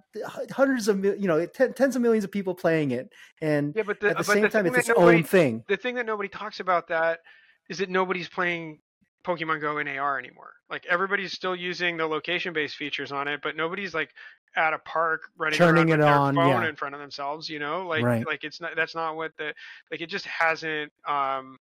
hundreds 0.51 0.87
of 0.87 1.03
you 1.03 1.27
know 1.27 1.45
tens 1.45 1.97
of 1.97 2.01
millions 2.01 2.23
of 2.23 2.31
people 2.31 2.55
playing 2.55 2.91
it 2.91 3.09
and 3.41 3.73
yeah, 3.75 3.83
but 3.85 3.99
the, 3.99 4.11
at 4.11 4.17
the 4.17 4.23
same 4.23 4.41
the 4.41 4.47
time 4.47 4.65
it's 4.65 4.77
its 4.77 4.87
nobody, 4.87 5.17
own 5.17 5.23
thing 5.25 5.61
the 5.67 5.75
thing 5.75 5.95
that 5.95 6.05
nobody 6.05 6.29
talks 6.29 6.61
about 6.61 6.87
that 6.87 7.19
is 7.67 7.77
that 7.79 7.89
nobody's 7.89 8.29
playing 8.29 8.79
pokemon 9.25 9.59
go 9.59 9.79
in 9.79 9.87
ar 9.89 10.17
anymore 10.17 10.53
like 10.69 10.85
everybody's 10.85 11.33
still 11.33 11.57
using 11.57 11.97
the 11.97 12.07
location 12.07 12.53
based 12.53 12.77
features 12.77 13.11
on 13.11 13.27
it 13.27 13.41
but 13.43 13.57
nobody's 13.57 13.93
like 13.93 14.11
at 14.55 14.71
a 14.71 14.79
park 14.79 15.23
running 15.37 15.57
turning 15.57 15.91
around 15.91 15.99
it 15.99 16.05
on 16.05 16.35
phone 16.35 16.63
yeah. 16.63 16.69
in 16.69 16.75
front 16.77 16.95
of 16.95 17.01
themselves 17.01 17.49
you 17.49 17.59
know 17.59 17.85
like 17.85 18.01
right. 18.01 18.25
like 18.25 18.45
it's 18.45 18.61
not 18.61 18.71
that's 18.77 18.95
not 18.95 19.17
what 19.17 19.33
the 19.37 19.53
like 19.91 19.99
it 19.99 20.07
just 20.07 20.25
hasn't 20.25 20.89
um 21.05 21.57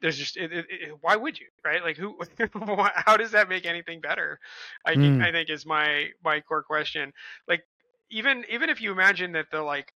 there's 0.00 0.16
just 0.16 0.36
it, 0.36 0.52
it, 0.52 0.66
it, 0.70 0.98
why 1.00 1.16
would 1.16 1.38
you 1.38 1.46
right 1.64 1.82
like 1.82 1.96
who 1.96 2.16
how 2.94 3.16
does 3.16 3.30
that 3.30 3.48
make 3.48 3.66
anything 3.66 4.00
better 4.00 4.38
i 4.84 4.94
mm. 4.94 5.22
i 5.22 5.30
think 5.30 5.50
is 5.50 5.66
my 5.66 6.08
my 6.24 6.40
core 6.40 6.62
question 6.62 7.12
like 7.48 7.62
even 8.10 8.44
even 8.50 8.70
if 8.70 8.80
you 8.80 8.92
imagine 8.92 9.32
that 9.32 9.50
the 9.50 9.62
like 9.62 9.92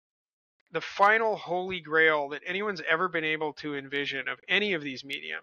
the 0.72 0.80
final 0.80 1.36
holy 1.36 1.80
grail 1.80 2.30
that 2.30 2.40
anyone's 2.46 2.82
ever 2.88 3.08
been 3.08 3.24
able 3.24 3.52
to 3.52 3.74
envision 3.74 4.26
of 4.28 4.38
any 4.48 4.72
of 4.72 4.82
these 4.82 5.04
medium 5.04 5.42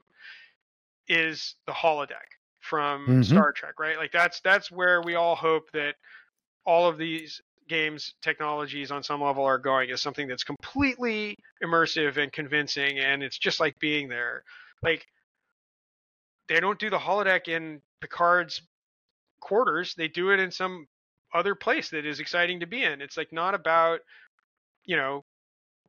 is 1.08 1.56
the 1.66 1.72
holodeck 1.72 2.38
from 2.60 3.02
mm-hmm. 3.02 3.22
Star 3.22 3.52
Trek, 3.52 3.80
right? 3.80 3.98
Like 3.98 4.12
that's 4.12 4.40
that's 4.42 4.72
where 4.72 5.02
we 5.02 5.16
all 5.16 5.36
hope 5.36 5.72
that 5.72 5.96
all 6.66 6.88
of 6.88 6.98
these 6.98 7.42
games 7.70 8.16
technologies 8.22 8.92
on 8.92 9.04
some 9.04 9.22
level 9.22 9.44
are 9.44 9.58
going 9.58 9.90
is 9.90 10.02
something 10.02 10.28
that's 10.28 10.44
completely 10.44 11.38
immersive 11.64 12.18
and 12.18 12.34
convincing 12.34 13.00
and 13.00 13.24
it's 13.24 13.38
just 13.38 13.60
like 13.60 13.80
being 13.80 14.10
there. 14.10 14.44
Like 14.84 15.06
they 16.50 16.60
don't 16.60 16.80
do 16.80 16.90
the 16.90 16.98
holodeck 16.98 17.48
in 17.48 17.82
picard's 18.02 18.62
quarters. 19.40 19.94
They 19.96 20.08
do 20.08 20.32
it 20.32 20.40
in 20.40 20.52
some 20.52 20.88
other 21.34 21.56
place 21.56 21.92
that 21.92 22.06
is 22.06 22.20
exciting 22.20 22.60
to 22.62 22.66
be 22.66 22.84
in. 22.84 23.02
It's 23.02 23.16
like 23.16 23.32
not 23.32 23.54
about 23.54 24.00
you 24.84 24.98
know 24.98 25.24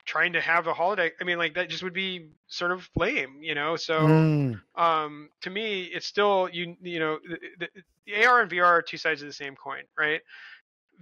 trying 0.05 0.35
to 0.35 0.41
have 0.41 0.67
a 0.67 0.73
holodeck. 0.73 1.13
I 1.21 1.25
mean 1.25 1.39
like 1.39 1.55
that 1.55 1.71
just 1.71 1.83
would 1.83 1.95
be 1.95 2.29
sort 2.47 2.73
of 2.73 2.89
lame 2.97 3.39
you 3.41 3.55
know? 3.55 3.77
So 3.77 4.01
mm. 4.01 4.61
um 4.77 5.31
to 5.41 5.51
me 5.51 5.85
it's 5.85 6.07
still 6.07 6.49
you 6.53 6.77
you 6.83 7.01
know 7.01 7.19
the, 7.59 7.69
the, 8.07 8.27
ar 8.27 8.43
and 8.43 8.51
vr 8.51 8.65
are 8.65 8.83
two 8.83 8.97
sides 8.97 9.23
of 9.23 9.29
the 9.29 9.33
same 9.33 9.55
coin 9.55 9.83
right 9.97 10.21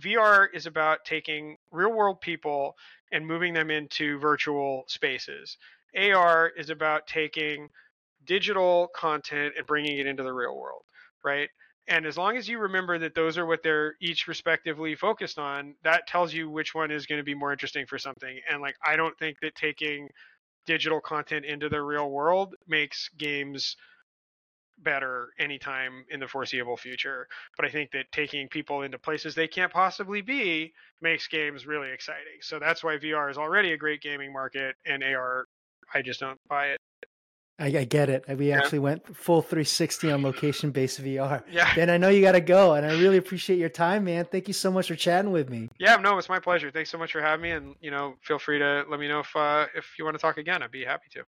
VR 0.00 0.46
is 0.52 0.66
about 0.66 1.04
taking 1.04 1.56
real 1.70 1.92
world 1.92 2.20
people 2.20 2.76
and 3.12 3.26
moving 3.26 3.54
them 3.54 3.70
into 3.70 4.18
virtual 4.18 4.84
spaces. 4.86 5.56
AR 5.96 6.48
is 6.56 6.70
about 6.70 7.06
taking 7.06 7.68
digital 8.24 8.88
content 8.94 9.54
and 9.56 9.66
bringing 9.66 9.98
it 9.98 10.06
into 10.06 10.22
the 10.22 10.32
real 10.32 10.56
world, 10.56 10.82
right? 11.24 11.48
And 11.88 12.04
as 12.04 12.18
long 12.18 12.36
as 12.36 12.46
you 12.46 12.58
remember 12.58 12.98
that 12.98 13.14
those 13.14 13.38
are 13.38 13.46
what 13.46 13.62
they're 13.62 13.94
each 14.00 14.28
respectively 14.28 14.94
focused 14.94 15.38
on, 15.38 15.74
that 15.84 16.06
tells 16.06 16.34
you 16.34 16.50
which 16.50 16.74
one 16.74 16.90
is 16.90 17.06
going 17.06 17.18
to 17.18 17.24
be 17.24 17.34
more 17.34 17.50
interesting 17.50 17.86
for 17.86 17.98
something. 17.98 18.38
And 18.50 18.60
like, 18.60 18.76
I 18.86 18.96
don't 18.96 19.18
think 19.18 19.40
that 19.40 19.54
taking 19.54 20.10
digital 20.66 21.00
content 21.00 21.46
into 21.46 21.70
the 21.70 21.80
real 21.80 22.10
world 22.10 22.54
makes 22.66 23.08
games 23.16 23.76
better 24.82 25.30
anytime 25.38 26.04
in 26.10 26.20
the 26.20 26.28
foreseeable 26.28 26.76
future. 26.76 27.26
But 27.56 27.66
I 27.66 27.70
think 27.70 27.90
that 27.92 28.10
taking 28.12 28.48
people 28.48 28.82
into 28.82 28.98
places 28.98 29.34
they 29.34 29.48
can't 29.48 29.72
possibly 29.72 30.20
be 30.20 30.72
makes 31.00 31.26
games 31.26 31.66
really 31.66 31.90
exciting. 31.90 32.38
So 32.40 32.58
that's 32.58 32.82
why 32.82 32.96
VR 32.96 33.30
is 33.30 33.38
already 33.38 33.72
a 33.72 33.76
great 33.76 34.00
gaming 34.00 34.32
market, 34.32 34.76
and 34.86 35.02
AR, 35.02 35.46
I 35.94 36.02
just 36.02 36.20
don't 36.20 36.38
buy 36.48 36.68
it. 36.68 36.78
I, 37.60 37.66
I 37.66 37.84
get 37.84 38.08
it. 38.08 38.24
We 38.38 38.50
yeah. 38.50 38.58
actually 38.58 38.78
went 38.78 39.16
full 39.16 39.42
360 39.42 40.12
on 40.12 40.22
location 40.22 40.70
based 40.70 41.02
VR. 41.02 41.42
Yeah. 41.50 41.74
Ben, 41.74 41.90
I 41.90 41.96
know 41.96 42.08
you 42.08 42.20
got 42.20 42.32
to 42.32 42.40
go, 42.40 42.74
and 42.74 42.86
I 42.86 42.90
really 43.00 43.16
appreciate 43.16 43.58
your 43.58 43.68
time, 43.68 44.04
man. 44.04 44.26
Thank 44.26 44.48
you 44.48 44.54
so 44.54 44.70
much 44.70 44.88
for 44.88 44.94
chatting 44.94 45.32
with 45.32 45.48
me. 45.48 45.68
Yeah, 45.78 45.96
no, 45.96 46.18
it's 46.18 46.28
my 46.28 46.38
pleasure. 46.38 46.70
Thanks 46.70 46.90
so 46.90 46.98
much 46.98 47.12
for 47.12 47.20
having 47.20 47.42
me, 47.42 47.50
and 47.50 47.74
you 47.80 47.90
know, 47.90 48.14
feel 48.22 48.38
free 48.38 48.58
to 48.58 48.84
let 48.88 49.00
me 49.00 49.08
know 49.08 49.20
if 49.20 49.34
uh, 49.34 49.66
if 49.74 49.86
you 49.98 50.04
want 50.04 50.14
to 50.14 50.20
talk 50.20 50.36
again. 50.36 50.62
I'd 50.62 50.70
be 50.70 50.84
happy 50.84 51.08
to. 51.12 51.24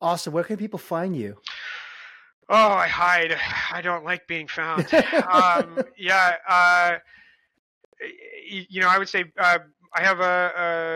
Awesome. 0.00 0.32
Where 0.32 0.44
can 0.44 0.56
people 0.56 0.78
find 0.78 1.16
you? 1.16 1.38
Oh, 2.54 2.72
I 2.72 2.86
hide. 2.86 3.34
I 3.72 3.80
don't 3.80 4.04
like 4.04 4.26
being 4.26 4.46
found. 4.46 4.92
um, 5.32 5.82
yeah. 5.98 6.36
Uh, 6.46 6.98
you 8.46 8.82
know, 8.82 8.88
I 8.88 8.98
would 8.98 9.08
say 9.08 9.24
uh, 9.38 9.58
I 9.94 10.02
have 10.02 10.20
a, 10.20 10.52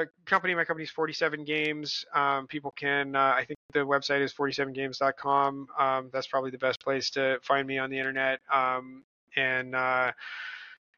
a, 0.07 0.27
company. 0.27 0.55
My 0.55 0.67
company 0.67 0.85
is 0.85 0.91
47 0.91 1.45
Games. 1.45 2.05
Um, 2.15 2.47
people 2.47 2.75
can, 2.77 3.17
uh, 3.17 3.33
I 3.35 3.47
think 3.47 3.59
the 3.73 3.81
website 3.81 4.21
is 4.21 4.35
47games.com. 4.35 5.69
Um, 5.79 6.11
that's 6.13 6.27
probably 6.27 6.51
the 6.51 6.59
best 6.59 6.79
place 6.79 7.09
to 7.11 7.39
find 7.43 7.67
me 7.67 7.79
on 7.79 7.89
the 7.89 7.99
internet. 7.99 8.41
Um, 8.53 9.03
and 9.35 9.75
uh, 9.75 10.13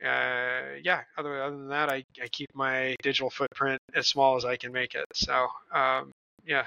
uh, 0.05 0.63
yeah, 0.83 1.03
other, 1.17 1.41
other 1.41 1.57
than 1.57 1.69
that, 1.69 1.89
I, 1.89 2.03
I 2.21 2.27
keep 2.33 2.49
my 2.53 2.97
digital 3.05 3.31
footprint 3.31 3.81
as 3.95 4.09
small 4.09 4.35
as 4.37 4.45
I 4.45 4.57
can 4.57 4.73
make 4.73 4.97
it. 4.97 5.07
So 5.15 5.47
um, 5.73 6.11
yeah, 6.45 6.67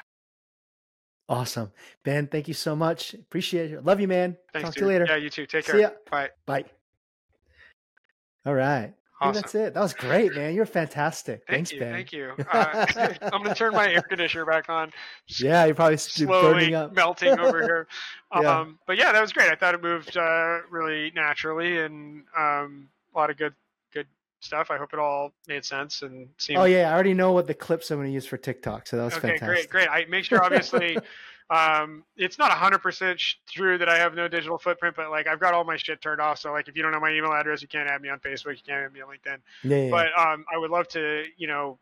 Awesome. 1.32 1.72
Ben, 2.04 2.28
thank 2.28 2.50
you 2.50 2.54
so 2.54 2.76
much. 2.76 3.14
Appreciate 3.14 3.72
it. 3.72 3.86
Love 3.86 4.02
you, 4.02 4.08
man. 4.08 4.36
Thanks, 4.52 4.68
Talk 4.68 4.74
dude. 4.74 4.82
to 4.82 4.86
you 4.86 4.92
later. 4.92 5.06
Yeah, 5.08 5.16
you 5.16 5.30
too. 5.30 5.46
Take 5.46 5.66
care. 5.66 5.76
See 5.76 5.82
ya. 5.82 5.90
Bye. 6.10 6.30
Bye. 6.46 6.66
All 8.46 8.54
right. 8.54 8.94
Awesome. 9.22 9.42
that's 9.42 9.56
it. 9.56 9.74
That 9.74 9.80
was 9.80 9.94
great, 9.94 10.36
man. 10.36 10.54
You're 10.54 10.66
fantastic. 10.66 11.44
Thank 11.48 11.70
Thanks, 11.70 11.72
you, 11.72 11.80
Ben. 11.80 11.94
Thank 11.94 12.12
you. 12.12 12.34
Uh, 12.52 12.86
I'm 13.22 13.44
going 13.44 13.46
to 13.46 13.56
turn 13.56 13.72
my 13.72 13.90
air 13.94 14.02
conditioner 14.02 14.46
back 14.46 14.68
on. 14.68 14.92
Yeah, 15.40 15.64
you're 15.64 15.76
probably 15.76 15.96
slowly 15.98 16.76
up. 16.76 16.94
melting 16.94 17.40
over 17.40 17.62
here. 17.62 17.88
yeah. 18.36 18.60
Um, 18.60 18.80
but 18.86 18.98
yeah, 18.98 19.14
that 19.14 19.22
was 19.22 19.32
great. 19.32 19.50
I 19.50 19.56
thought 19.56 19.74
it 19.74 19.82
moved 19.82 20.18
uh, 20.18 20.58
really 20.70 21.14
naturally 21.16 21.80
and 21.80 22.24
um, 22.38 22.90
a 23.16 23.18
lot 23.18 23.30
of 23.30 23.38
good 23.38 23.54
stuff. 24.44 24.72
I 24.72 24.78
hope 24.78 24.94
it 24.94 25.00
all 25.00 25.34
made 25.48 25.66
sense 25.66 26.02
and 26.02 26.30
seemed. 26.38 26.60
Oh 26.60 26.66
yeah, 26.66 26.90
I 26.90 26.94
already 26.94 27.14
know 27.14 27.32
what 27.32 27.48
the 27.48 27.54
clips 27.54 27.92
I'm 27.92 27.98
going 27.98 28.08
to 28.08 28.14
use 28.14 28.26
for 28.26 28.38
TikTok, 28.38 28.88
so 28.88 28.98
that 28.98 29.04
was 29.04 29.14
okay, 29.14 29.38
fantastic. 29.38 29.70
great, 29.70 29.88
great. 29.88 29.90
I 29.90 30.06
make 30.10 30.26
sure 30.26 30.44
obviously. 30.44 30.98
um, 31.52 32.06
it's 32.16 32.40
not 32.40 32.50
100% 32.50 33.36
true 33.46 33.78
that 33.78 33.90
I 33.90 33.98
have 33.98 34.16
no 34.16 34.30
digital 34.30 34.58
footprint, 34.58 34.96
but 34.96 35.12
like 35.12 35.28
I've 35.28 35.40
got 35.40 35.54
all 35.54 35.66
my 35.66 35.76
shit 35.76 36.02
turned 36.02 36.22
off. 36.22 36.40
So 36.40 36.54
like 36.54 36.70
if 36.70 36.78
you 36.78 36.82
don't 36.82 36.94
know 36.94 37.00
my 37.02 37.12
email 37.12 37.34
address, 37.34 37.62
you 37.62 37.68
can't 37.68 37.90
add 37.90 38.02
me 38.02 38.08
on 38.08 38.20
Facebook, 38.20 38.56
you 38.56 38.64
can't 38.66 38.86
add 38.86 38.94
me 38.94 39.02
on 39.02 39.10
LinkedIn. 39.10 39.38
Yeah, 39.64 39.78
yeah. 39.78 39.90
But 39.90 40.18
um, 40.18 40.46
I 40.54 40.58
would 40.58 40.72
love 40.72 40.88
to, 40.90 41.26
you 41.36 41.48
know, 41.48 41.78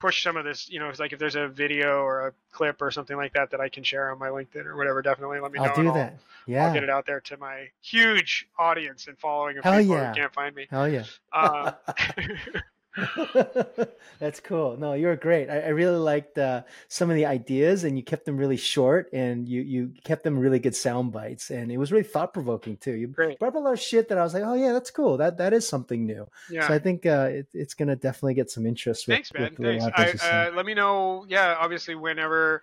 push 0.00 0.24
some 0.24 0.36
of 0.36 0.44
this. 0.44 0.68
You 0.68 0.80
know, 0.80 0.88
it's 0.88 0.98
like 0.98 1.12
if 1.12 1.18
there's 1.18 1.36
a 1.36 1.46
video 1.46 2.00
or 2.00 2.28
a 2.28 2.32
clip 2.50 2.82
or 2.82 2.90
something 2.90 3.16
like 3.16 3.34
that 3.34 3.50
that 3.50 3.60
I 3.60 3.68
can 3.68 3.84
share 3.84 4.10
on 4.10 4.18
my 4.18 4.28
LinkedIn 4.28 4.64
or 4.64 4.76
whatever, 4.76 5.02
definitely 5.02 5.38
let 5.38 5.52
me 5.52 5.60
know. 5.60 5.66
I'll 5.66 5.76
do 5.76 5.92
that. 5.92 6.18
Yeah. 6.46 6.66
I'll 6.66 6.74
get 6.74 6.82
it 6.82 6.90
out 6.90 7.06
there 7.06 7.20
to 7.20 7.36
my 7.36 7.68
huge 7.80 8.48
audience 8.58 9.06
and 9.06 9.16
following 9.18 9.58
of 9.58 9.64
Hell 9.64 9.78
people 9.78 9.94
yeah. 9.94 10.08
who 10.08 10.14
can't 10.14 10.34
find 10.34 10.56
me. 10.56 10.66
Hell 10.70 10.88
yeah. 10.88 11.04
Um, 11.32 11.72
That's 14.18 14.40
cool. 14.40 14.76
No, 14.76 14.94
you're 14.94 15.16
great. 15.16 15.48
I, 15.48 15.60
I 15.60 15.68
really 15.68 15.98
liked 15.98 16.38
uh, 16.38 16.62
some 16.88 17.08
of 17.10 17.16
the 17.16 17.26
ideas, 17.26 17.84
and 17.84 17.96
you 17.96 18.02
kept 18.02 18.24
them 18.24 18.36
really 18.36 18.56
short, 18.56 19.08
and 19.12 19.48
you 19.48 19.62
you 19.62 19.92
kept 20.04 20.24
them 20.24 20.38
really 20.38 20.58
good 20.58 20.74
sound 20.74 21.12
bites, 21.12 21.50
and 21.50 21.70
it 21.70 21.78
was 21.78 21.92
really 21.92 22.04
thought 22.04 22.34
provoking 22.34 22.76
too. 22.76 22.92
You 22.92 23.06
Great. 23.08 23.38
brought 23.38 23.48
up 23.48 23.54
a 23.54 23.58
lot 23.58 23.72
of 23.72 23.80
shit 23.80 24.08
that 24.08 24.18
I 24.18 24.22
was 24.22 24.34
like, 24.34 24.42
oh 24.44 24.54
yeah, 24.54 24.72
that's 24.72 24.90
cool. 24.90 25.16
That 25.16 25.38
that 25.38 25.52
is 25.52 25.68
something 25.68 26.04
new. 26.04 26.26
yeah. 26.50 26.66
So 26.66 26.74
I 26.74 26.78
think 26.78 27.06
uh, 27.06 27.28
it, 27.30 27.46
it's 27.54 27.74
gonna 27.74 27.96
definitely 27.96 28.34
get 28.34 28.50
some 28.50 28.66
interest. 28.66 29.06
With, 29.06 29.14
Thanks, 29.14 29.32
man. 29.32 29.54
with 29.58 29.58
Thanks. 29.58 29.84
I, 29.84 29.90
things 30.04 30.12
you're 30.12 30.18
saying. 30.30 30.52
uh, 30.52 30.56
let 30.56 30.66
me 30.66 30.74
know. 30.74 31.24
Yeah, 31.28 31.56
obviously, 31.58 31.94
whenever 31.94 32.62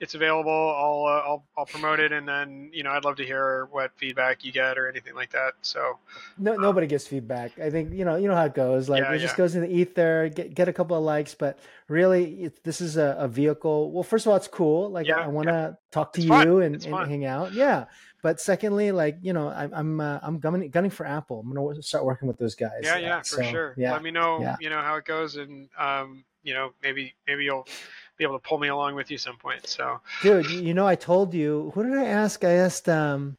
it's 0.00 0.14
available, 0.14 0.50
I'll 0.50 1.04
uh, 1.06 1.20
I'll 1.20 1.44
I'll 1.56 1.66
promote 1.66 2.00
it, 2.00 2.12
and 2.12 2.28
then 2.28 2.70
you 2.72 2.82
know 2.82 2.90
I'd 2.90 3.04
love 3.04 3.16
to 3.16 3.24
hear 3.24 3.66
what 3.70 3.92
feedback 3.96 4.44
you 4.44 4.52
get 4.52 4.76
or 4.76 4.88
anything 4.88 5.14
like 5.14 5.30
that. 5.30 5.54
So 5.62 5.98
no, 6.36 6.56
nobody 6.56 6.86
gets 6.86 7.06
feedback. 7.06 7.58
I 7.58 7.70
think 7.70 7.92
you 7.94 8.04
know 8.04 8.16
you 8.16 8.28
know 8.28 8.34
how 8.34 8.44
it 8.46 8.54
goes. 8.54 8.88
Like 8.88 9.02
Yeah, 9.02 9.12
it 9.12 9.18
just 9.20 9.34
yeah. 9.34 9.38
goes 9.38 9.54
in 9.54 9.62
the 9.62 9.72
ether, 9.72 10.30
get 10.34 10.54
get 10.54 10.68
a 10.68 10.72
couple 10.72 10.96
of 10.96 11.04
likes, 11.04 11.34
but 11.34 11.58
really 11.88 12.44
it, 12.44 12.64
this 12.64 12.80
is 12.80 12.96
a, 12.96 13.16
a 13.18 13.28
vehicle. 13.28 13.92
Well, 13.92 14.02
first 14.02 14.26
of 14.26 14.30
all, 14.30 14.36
it's 14.36 14.48
cool. 14.48 14.90
Like 14.90 15.06
Yeah, 15.06 15.18
I 15.20 15.28
want 15.28 15.48
to 15.48 15.78
talk 15.92 16.12
to 16.14 16.20
It's 16.20 16.26
you 16.26 16.30
fun. 16.30 16.62
and, 16.62 16.84
and 16.84 17.10
hang 17.10 17.24
out. 17.24 17.52
Yeah. 17.52 17.84
But 18.22 18.40
secondly, 18.40 18.90
like 18.90 19.18
you 19.22 19.32
know, 19.32 19.48
I'm 19.48 19.72
I'm 19.74 20.00
uh, 20.00 20.18
I'm 20.22 20.38
gunning, 20.38 20.70
gunning 20.70 20.90
for 20.90 21.06
Apple. 21.06 21.40
I'm 21.40 21.54
gonna 21.54 21.82
start 21.82 22.04
working 22.04 22.26
with 22.26 22.38
those 22.38 22.54
guys. 22.54 22.80
yeah, 22.82 22.94
Uh, 22.94 22.98
yeah, 22.98 23.18
for 23.18 23.24
so, 23.24 23.42
sure. 23.42 23.74
Yeah. 23.76 23.92
Let 23.92 24.02
me 24.02 24.10
know, 24.10 24.56
you 24.60 24.70
know 24.70 24.80
how 24.80 24.96
it 24.96 25.04
goes, 25.04 25.36
and 25.36 25.68
um, 25.78 26.24
you 26.42 26.54
know 26.54 26.72
maybe 26.82 27.14
maybe 27.26 27.44
you'll 27.44 27.66
be 28.16 28.24
able 28.24 28.38
to 28.38 28.48
pull 28.48 28.58
me 28.58 28.68
along 28.68 28.94
with 28.94 29.10
you 29.10 29.18
some 29.18 29.36
point. 29.36 29.66
So 29.66 30.00
Dude, 30.22 30.48
you 30.50 30.60
you 30.60 30.74
know, 30.74 30.86
I 30.86 30.94
told 30.94 31.34
you. 31.34 31.72
Who 31.74 31.82
did 31.82 31.98
I 31.98 32.04
ask? 32.04 32.44
I 32.44 32.52
asked 32.52 32.88
um, 32.88 33.36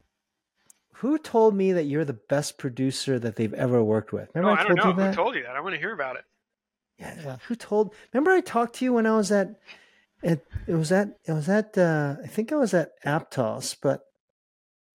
who 0.96 1.18
told 1.18 1.56
me 1.56 1.74
that 1.74 1.84
you're 1.86 2.06
the 2.06 2.14
best 2.14 2.58
producer 2.58 3.20
that 3.20 3.36
they've 3.36 3.54
ever 3.54 3.84
worked 3.84 4.12
with. 4.14 4.30
oh, 4.30 4.40
Remember 4.40 4.60
I 4.60 4.64
I 4.64 4.68
don't 4.68 4.76
told 4.78 4.78
know 4.98 5.04
you 5.04 5.08
who 5.08 5.12
that? 5.12 5.16
told 5.16 5.36
you 5.36 5.44
that. 5.44 5.56
I 5.56 5.60
want 5.62 5.76
to 5.76 5.80
hear 5.80 5.94
about 5.94 6.16
it. 6.18 6.24
Yeah, 7.00 7.16
yeah. 7.24 7.38
Who 7.48 7.56
told? 7.56 7.94
Remember, 8.14 8.32
I 8.32 8.40
talked 8.42 8.76
to 8.76 8.86
you 8.86 8.94
when 8.94 9.06
I 9.06 9.16
was 9.18 9.32
at. 9.32 9.60
It, 10.24 10.46
it 10.68 10.74
was 10.76 10.92
at. 10.92 11.18
It 11.26 11.34
was 11.34 11.50
at. 11.50 11.78
Uh, 11.78 12.16
I 12.24 12.28
think 12.28 12.52
I 12.52 12.56
was 12.56 12.74
at 12.74 12.92
Aptos, 13.04 13.76
but 13.82 14.06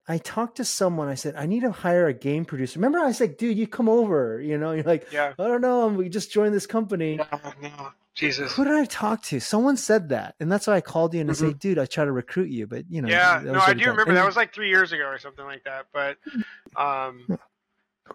I 0.09 0.17
talked 0.19 0.57
to 0.57 0.65
someone. 0.65 1.09
I 1.09 1.15
said 1.15 1.35
I 1.37 1.45
need 1.47 1.61
to 1.61 1.71
hire 1.71 2.07
a 2.09 2.15
game 2.15 2.45
producer. 2.47 2.79
Remember, 2.79 2.99
I 2.99 3.13
said, 3.13 3.37
"Dude, 3.37 3.59
you 3.59 3.67
come 3.67 3.89
over." 3.89 4.41
You 4.41 4.57
know, 4.57 4.73
you're 4.73 4.83
like, 4.83 5.13
Yeah. 5.13 5.35
I 5.39 5.47
don't 5.47 5.61
know. 5.61 5.89
We 5.89 6.09
just 6.09 6.33
joined 6.33 6.55
this 6.55 6.67
company. 6.67 7.17
No, 7.17 7.27
no, 7.61 7.91
Jesus. 8.15 8.53
Who 8.55 8.65
did 8.65 8.75
I 8.75 8.85
talk 8.87 9.23
to? 9.25 9.41
Someone 9.41 9.77
said 9.77 10.09
that, 10.09 10.35
and 10.41 10.51
that's 10.51 10.67
why 10.67 10.75
I 10.75 10.81
called 10.81 11.15
you 11.15 11.21
and 11.21 11.31
I 11.31 11.35
say, 11.35 11.53
"Dude, 11.53 11.79
I 11.79 11.87
try 11.87 12.05
to 12.05 12.13
recruit 12.13 12.51
you, 12.51 12.67
but 12.67 12.85
you 12.91 13.01
know." 13.03 13.09
Mm-hmm. 13.09 13.47
Yeah, 13.47 13.53
no, 13.53 13.61
I 13.61 13.73
do 13.73 13.81
remember 13.83 14.11
And 14.11 14.17
that 14.17 14.27
was 14.27 14.37
like 14.37 14.53
three 14.53 14.69
years 14.69 14.93
ago 14.93 15.05
or 15.05 15.19
something 15.19 15.45
like 15.45 15.65
that. 15.65 15.87
But 15.93 16.17
um, 16.77 17.25
who 17.29 17.39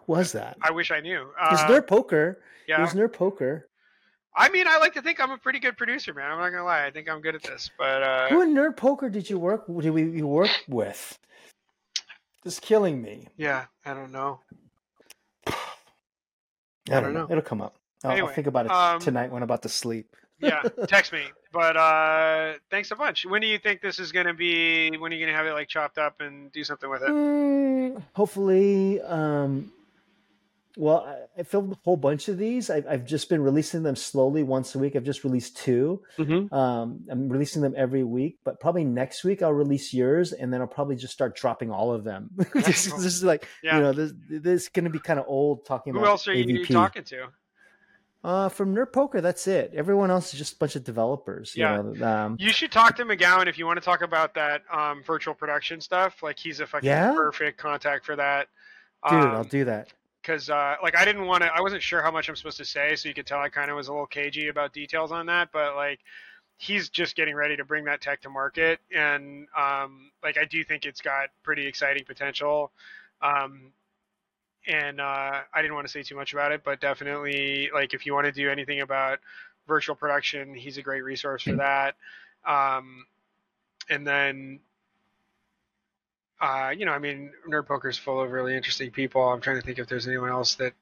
was 0.07 0.33
that? 0.33 0.57
I 0.61 0.71
wish 0.71 0.91
I 0.91 0.99
knew. 0.99 1.27
Uh, 1.39 1.55
Nerd 1.67 1.87
Poker. 1.87 2.41
It 2.67 2.71
yeah, 2.71 2.81
was 2.81 2.93
Nerd 2.93 3.13
Poker. 3.13 3.69
I 4.35 4.49
mean, 4.49 4.67
I 4.67 4.79
like 4.79 4.93
to 4.95 5.01
think 5.01 5.21
I'm 5.21 5.31
a 5.31 5.37
pretty 5.37 5.59
good 5.59 5.77
producer, 5.77 6.13
man. 6.13 6.29
I'm 6.29 6.39
not 6.39 6.49
gonna 6.49 6.65
lie. 6.65 6.85
I 6.85 6.91
think 6.91 7.09
I'm 7.09 7.21
good 7.21 7.35
at 7.35 7.43
this. 7.43 7.71
But 7.77 8.03
uh, 8.03 8.27
Who 8.27 8.41
in 8.41 8.53
Nerd 8.53 8.75
Poker 8.75 9.09
did 9.09 9.29
you 9.29 9.39
work? 9.39 9.65
Did 9.67 9.91
we 9.91 10.03
you 10.03 10.27
work 10.27 10.51
with? 10.67 11.17
This 12.43 12.55
is 12.55 12.59
killing 12.59 13.01
me. 13.01 13.27
yeah, 13.37 13.65
I 13.85 13.93
don't 13.93 14.11
know. 14.11 14.41
I 15.47 16.99
don't 16.99 17.13
know. 17.13 17.27
It'll 17.29 17.41
come 17.41 17.61
up. 17.61 17.77
I'll, 18.03 18.27
I'll 18.27 18.33
think 18.33 18.47
about 18.47 18.65
it 18.65 18.71
um, 18.71 18.99
tonight 18.99 19.31
when 19.31 19.41
I'm 19.41 19.47
about 19.47 19.63
to 19.63 19.69
sleep. 19.69 20.15
Yeah, 20.39 20.61
text 20.87 21.13
me. 21.13 21.23
But 21.51 21.77
uh, 21.77 22.53
thanks 22.69 22.91
a 22.91 22.95
bunch. 22.95 23.25
When 23.25 23.41
do 23.41 23.47
you 23.47 23.57
think 23.57 23.81
this 23.81 23.99
is 23.99 24.11
gonna 24.11 24.33
be? 24.33 24.91
When 24.97 25.11
are 25.11 25.15
you 25.15 25.25
gonna 25.25 25.37
have 25.37 25.45
it 25.47 25.53
like 25.53 25.67
chopped 25.69 25.97
up 25.97 26.19
and 26.19 26.51
do 26.51 26.63
something 26.63 26.89
with 26.89 27.01
it? 27.01 27.09
Mm, 27.09 28.03
hopefully, 28.13 29.01
um, 29.01 29.71
well, 30.77 31.05
I, 31.37 31.39
I 31.39 31.43
filmed 31.43 31.71
a 31.71 31.77
whole 31.85 31.95
bunch 31.95 32.27
of 32.27 32.37
these. 32.37 32.69
I've, 32.69 32.85
I've 32.85 33.05
just 33.05 33.29
been 33.29 33.41
releasing 33.41 33.83
them 33.83 33.95
slowly 33.95 34.43
once 34.43 34.75
a 34.75 34.79
week. 34.79 34.97
I've 34.97 35.05
just 35.05 35.23
released 35.23 35.55
two. 35.55 36.01
Mm-hmm. 36.17 36.53
Um, 36.53 37.05
I'm 37.09 37.29
releasing 37.29 37.61
them 37.61 37.73
every 37.77 38.03
week, 38.03 38.39
but 38.43 38.59
probably 38.59 38.83
next 38.83 39.23
week 39.23 39.41
I'll 39.41 39.53
release 39.53 39.93
yours, 39.93 40.33
and 40.33 40.51
then 40.51 40.59
I'll 40.59 40.67
probably 40.67 40.97
just 40.97 41.13
start 41.13 41.37
dropping 41.37 41.71
all 41.71 41.93
of 41.93 42.03
them. 42.03 42.31
this, 42.53 42.85
this 42.85 43.05
is 43.05 43.23
like, 43.23 43.47
Yeah. 43.63 43.77
you 43.77 43.83
know, 43.83 43.93
this 43.93 44.11
this 44.29 44.63
is 44.63 44.69
going 44.69 44.83
to 44.83 44.91
be 44.91 44.99
kind 44.99 45.19
of 45.19 45.25
old 45.29 45.65
talking 45.65 45.93
Who 45.93 45.99
about 45.99 46.07
Who 46.07 46.11
else 46.11 46.27
are 46.27 46.33
you 46.33 46.65
AVP. 46.65 46.67
talking 46.67 47.05
to? 47.05 47.27
Uh, 48.25 48.49
from 48.49 48.73
Nerd 48.73 48.91
Poker, 48.91 49.21
that's 49.21 49.45
it. 49.45 49.71
Everyone 49.75 50.09
else 50.09 50.33
is 50.33 50.39
just 50.39 50.53
a 50.55 50.57
bunch 50.57 50.75
of 50.75 50.83
developers. 50.83 51.55
You 51.55 51.61
Yeah. 51.63 51.81
know, 51.83 52.07
um, 52.07 52.37
You 52.39 52.49
should 52.51 52.71
talk 52.71 52.95
to 52.95 53.05
McGowan 53.05 53.45
if 53.45 53.59
you 53.59 53.67
want 53.67 53.77
to 53.77 53.85
talk 53.85 54.01
about 54.01 54.33
that 54.33 54.63
um, 54.71 55.03
virtual 55.03 55.35
production 55.35 55.79
stuff. 55.79 56.23
Like 56.23 56.39
he's 56.39 56.59
a 56.59 56.65
fucking 56.65 56.89
Yeah? 56.89 57.13
perfect 57.13 57.59
contact 57.59 58.03
for 58.03 58.15
that. 58.15 58.47
dude, 59.07 59.13
Um, 59.23 59.35
I'll 59.35 59.43
do 59.43 59.63
that. 59.65 59.93
because 60.23 60.49
uh, 60.49 60.75
like 60.81 60.97
I 60.97 61.05
didn't 61.05 61.27
want 61.27 61.43
to. 61.43 61.53
I 61.53 61.61
wasn't 61.61 61.83
sure 61.83 62.01
how 62.01 62.09
much 62.09 62.27
I'm 62.27 62.35
supposed 62.35 62.57
to 62.57 62.65
say, 62.65 62.95
so 62.95 63.07
you 63.07 63.13
could 63.13 63.27
tell 63.27 63.39
I 63.39 63.49
kind 63.49 63.69
of 63.69 63.75
was 63.77 63.89
a 63.89 63.91
little 63.91 64.07
cagey 64.07 64.47
about 64.47 64.73
details 64.73 65.11
on 65.11 65.27
that. 65.27 65.49
But 65.53 65.75
like, 65.75 65.99
he's 66.57 66.89
just 66.89 67.15
getting 67.15 67.35
ready 67.35 67.55
to 67.57 67.63
bring 67.63 67.85
that 67.85 68.01
tech 68.01 68.21
to 68.21 68.29
market, 68.31 68.79
and 68.91 69.45
um, 69.55 70.09
like 70.23 70.39
I 70.39 70.45
do 70.45 70.63
think 70.63 70.85
it's 70.85 71.01
got 71.01 71.29
pretty 71.43 71.67
exciting 71.67 72.05
potential. 72.05 72.71
Um, 73.21 73.71
and 74.67 74.99
uh, 74.99 75.41
I 75.53 75.61
didn't 75.61 75.75
want 75.75 75.87
to 75.87 75.91
say 75.91 76.03
too 76.03 76.15
much 76.15 76.33
about 76.33 76.51
it, 76.51 76.61
but 76.63 76.79
definitely 76.81 77.69
like 77.73 77.93
if 77.93 78.05
you 78.05 78.13
want 78.13 78.25
to 78.25 78.31
do 78.31 78.49
anything 78.49 78.81
about 78.81 79.19
virtual 79.67 79.95
production, 79.95 80.53
he's 80.53 80.77
a 80.77 80.81
great 80.81 81.01
resource 81.01 81.43
for 81.43 81.55
that. 81.55 81.95
Um, 82.47 83.05
and 83.89 84.05
then 84.05 84.59
uh, 86.41 86.71
you 86.77 86.85
know, 86.85 86.91
I 86.91 86.99
mean, 86.99 87.31
Nerd 87.49 87.67
Poker's 87.67 87.97
full 87.97 88.21
of 88.21 88.31
really 88.31 88.55
interesting 88.55 88.91
people. 88.91 89.21
I'm 89.23 89.41
trying 89.41 89.59
to 89.59 89.65
think 89.65 89.79
if 89.79 89.87
there's 89.87 90.07
anyone 90.07 90.29
else 90.29 90.55
that 90.55 90.73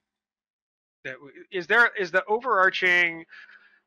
that 1.04 1.14
w- 1.14 1.34
is 1.52 1.68
there 1.68 1.92
is 2.00 2.12
the 2.12 2.26
overarching 2.26 3.26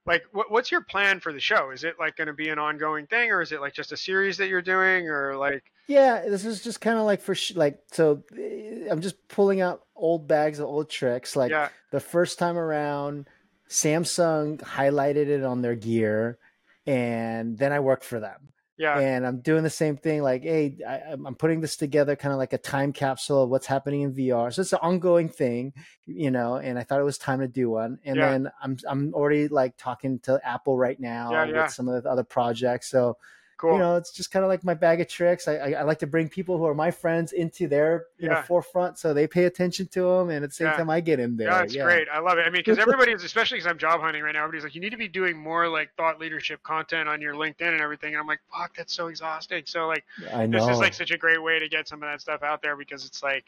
like 0.06 0.24
what, 0.32 0.50
what's 0.50 0.70
your 0.70 0.82
plan 0.82 1.18
for 1.20 1.32
the 1.32 1.40
show? 1.40 1.70
Is 1.70 1.82
it 1.84 1.96
like 1.98 2.16
going 2.16 2.28
to 2.28 2.34
be 2.34 2.48
an 2.48 2.58
ongoing 2.58 3.06
thing, 3.06 3.30
or 3.30 3.42
is 3.42 3.52
it 3.52 3.60
like 3.60 3.72
just 3.72 3.92
a 3.92 3.96
series 3.96 4.36
that 4.38 4.48
you're 4.48 4.62
doing, 4.62 5.08
or 5.08 5.36
like 5.36 5.64
Yeah, 5.88 6.24
this 6.28 6.44
is 6.44 6.62
just 6.64 6.80
kind 6.80 6.98
of 6.98 7.04
like 7.04 7.20
for 7.20 7.34
sh- 7.34 7.54
like 7.54 7.78
so. 7.92 8.24
eh, 8.36 8.88
I'm 8.90 9.00
just 9.00 9.28
pulling 9.28 9.60
out 9.60 9.82
old 9.94 10.26
bags 10.26 10.58
of 10.58 10.66
old 10.66 10.90
tricks. 10.90 11.36
Like 11.36 11.50
yeah, 11.52 11.68
the 11.92 12.00
first 12.00 12.38
time 12.38 12.56
around, 12.58 13.28
Samsung 13.70 14.58
highlighted 14.60 15.28
it 15.28 15.44
on 15.44 15.62
their 15.62 15.76
gear, 15.76 16.38
and 16.86 17.56
then 17.56 17.72
I 17.72 17.80
worked 17.80 18.04
for 18.04 18.18
them. 18.18 18.48
yeah, 18.76 18.98
and 18.98 19.24
I'm 19.26 19.40
doing 19.42 19.62
the 19.62 19.70
same 19.70 19.96
thing. 19.96 20.22
Like, 20.22 20.42
hey, 20.42 20.76
I, 20.86 21.12
I'm 21.12 21.24
I'm 21.26 21.34
putting 21.36 21.60
this 21.60 21.76
together, 21.76 22.16
kind 22.16 22.32
of 22.32 22.38
like 22.38 22.52
a 22.52 22.58
time 22.58 22.92
capsule 22.92 23.44
of 23.44 23.50
what's 23.50 23.66
happening 23.66 24.02
in 24.02 24.12
VR. 24.12 24.50
So 24.50 24.62
it's 24.62 24.72
an 24.72 24.80
ongoing 24.82 25.28
thing, 25.28 25.72
you 26.04 26.32
know. 26.32 26.56
And 26.56 26.78
I 26.80 26.82
thought 26.82 27.00
it 27.00 27.04
was 27.04 27.18
time 27.18 27.40
to 27.40 27.48
do 27.48 27.70
one. 27.70 28.00
And 28.04 28.18
Yeah. 28.18 28.26
then 28.32 28.50
I'm 28.60 28.76
I'm 28.88 29.14
already 29.14 29.46
like 29.46 29.76
talking 29.76 30.18
to 30.20 30.40
Apple 30.44 30.76
right 30.76 30.98
now 30.98 31.30
Yeah, 31.30 31.46
with 31.46 31.70
some 31.70 31.88
of 31.88 32.02
the 32.02 32.10
other 32.10 32.24
projects. 32.24 32.88
So 32.90 33.18
cool. 33.56 33.72
you 33.74 33.78
know, 33.78 33.96
it's 33.96 34.12
just 34.12 34.30
kind 34.30 34.44
of 34.44 34.48
like 34.48 34.64
my 34.64 34.74
bag 34.74 35.00
of 35.00 35.08
tricks. 35.08 35.48
I, 35.48 35.56
I, 35.56 35.70
I 35.72 35.82
like 35.82 35.98
to 36.00 36.06
bring 36.06 36.28
people 36.28 36.58
who 36.58 36.64
are 36.66 36.74
my 36.74 36.90
friends 36.90 37.32
into 37.32 37.66
their 37.68 38.06
you 38.18 38.28
know 38.28 38.42
forefront, 38.42 38.98
so 38.98 39.12
they 39.14 39.26
pay 39.26 39.44
attention 39.44 39.88
to 39.88 40.02
them, 40.02 40.30
and 40.30 40.44
at 40.44 40.50
the 40.50 40.54
same 40.54 40.68
Yeah. 40.68 40.76
time 40.76 40.90
I 40.90 41.00
get 41.00 41.20
in 41.20 41.36
there. 41.36 41.48
yeah, 41.48 41.62
it's 41.62 41.76
great. 41.76 42.08
I 42.12 42.18
love 42.18 42.38
it. 42.38 42.42
I 42.42 42.44
mean, 42.50 42.60
because 42.64 42.78
everybody 42.86 43.12
is, 43.12 43.24
especially 43.24 43.56
because 43.58 43.70
I'm 43.70 43.78
job 43.78 44.00
hunting 44.00 44.22
right 44.22 44.32
now. 44.32 44.44
Everybody's 44.44 44.64
like, 44.64 44.74
you 44.74 44.80
need 44.80 44.90
to 44.90 44.96
be 44.96 45.08
doing 45.08 45.36
more 45.36 45.68
like 45.68 45.90
thought 45.96 46.18
leadership 46.18 46.62
content 46.62 47.08
on 47.08 47.20
your 47.20 47.34
LinkedIn 47.34 47.72
and 47.72 47.80
everything. 47.80 48.14
And 48.14 48.20
I'm 48.20 48.26
like, 48.26 48.40
fuck, 48.52 48.76
that's 48.76 48.94
so 48.94 49.08
exhausting. 49.08 49.62
So 49.66 49.86
like, 49.86 50.04
I 50.34 50.46
know. 50.46 50.58
this 50.58 50.68
is 50.74 50.78
like 50.78 50.94
such 50.94 51.10
a 51.10 51.18
great 51.18 51.42
way 51.42 51.58
to 51.58 51.68
get 51.68 51.88
some 51.88 52.02
of 52.02 52.08
that 52.08 52.20
stuff 52.20 52.42
out 52.42 52.62
there 52.62 52.76
because 52.76 53.04
it's 53.06 53.22
like, 53.22 53.44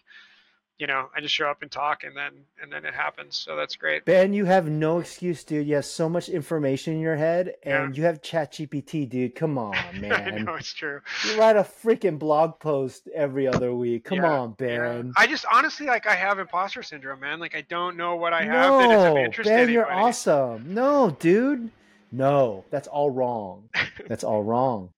you 0.78 0.86
know, 0.86 1.08
I 1.14 1.20
just 1.20 1.34
show 1.34 1.48
up 1.48 1.62
and 1.62 1.70
talk, 1.70 2.04
and 2.04 2.16
then 2.16 2.32
and 2.62 2.72
then 2.72 2.84
it 2.84 2.94
happens. 2.94 3.36
So 3.36 3.56
that's 3.56 3.74
great. 3.76 4.04
Ben, 4.04 4.32
you 4.32 4.44
have 4.44 4.68
no 4.68 4.98
excuse, 5.00 5.42
dude. 5.44 5.66
You 5.66 5.74
have 5.76 5.84
so 5.84 6.08
much 6.08 6.28
information 6.28 6.94
in 6.94 7.00
your 7.00 7.16
head, 7.16 7.54
Yeah. 7.66 7.82
and 7.84 7.96
you 7.96 8.04
have 8.04 8.22
Chat 8.22 8.52
GPT, 8.52 9.08
dude. 9.08 9.34
Come 9.34 9.58
on, 9.58 9.74
man. 10.00 10.12
I 10.12 10.38
know 10.38 10.54
it's 10.54 10.72
true. 10.72 11.00
You 11.26 11.38
write 11.38 11.56
a 11.56 11.62
freaking 11.64 12.18
blog 12.18 12.60
post 12.60 13.08
every 13.14 13.46
other 13.48 13.74
week. 13.74 14.04
Come 14.04 14.18
Yeah, 14.18 14.30
on, 14.40 14.52
Ben. 14.52 15.12
I 15.16 15.26
just 15.26 15.44
honestly 15.52 15.86
like 15.86 16.06
I 16.06 16.14
have 16.14 16.38
imposter 16.38 16.82
syndrome, 16.82 17.20
man. 17.20 17.40
Like 17.40 17.56
I 17.56 17.62
don't 17.62 17.96
know 17.96 18.16
what 18.16 18.32
I 18.32 18.44
have 18.44 18.78
that 18.80 18.90
is 18.90 19.04
of 19.04 19.16
interest 19.16 19.48
Ben, 19.50 19.70
you're 19.70 19.90
awesome. 19.90 20.74
No, 20.74 21.10
dude. 21.18 21.70
No, 22.12 22.64
that's 22.70 22.88
all 22.88 23.10
wrong. 23.10 23.68
That's 24.08 24.24
all 24.24 24.42
wrong. 24.42 24.88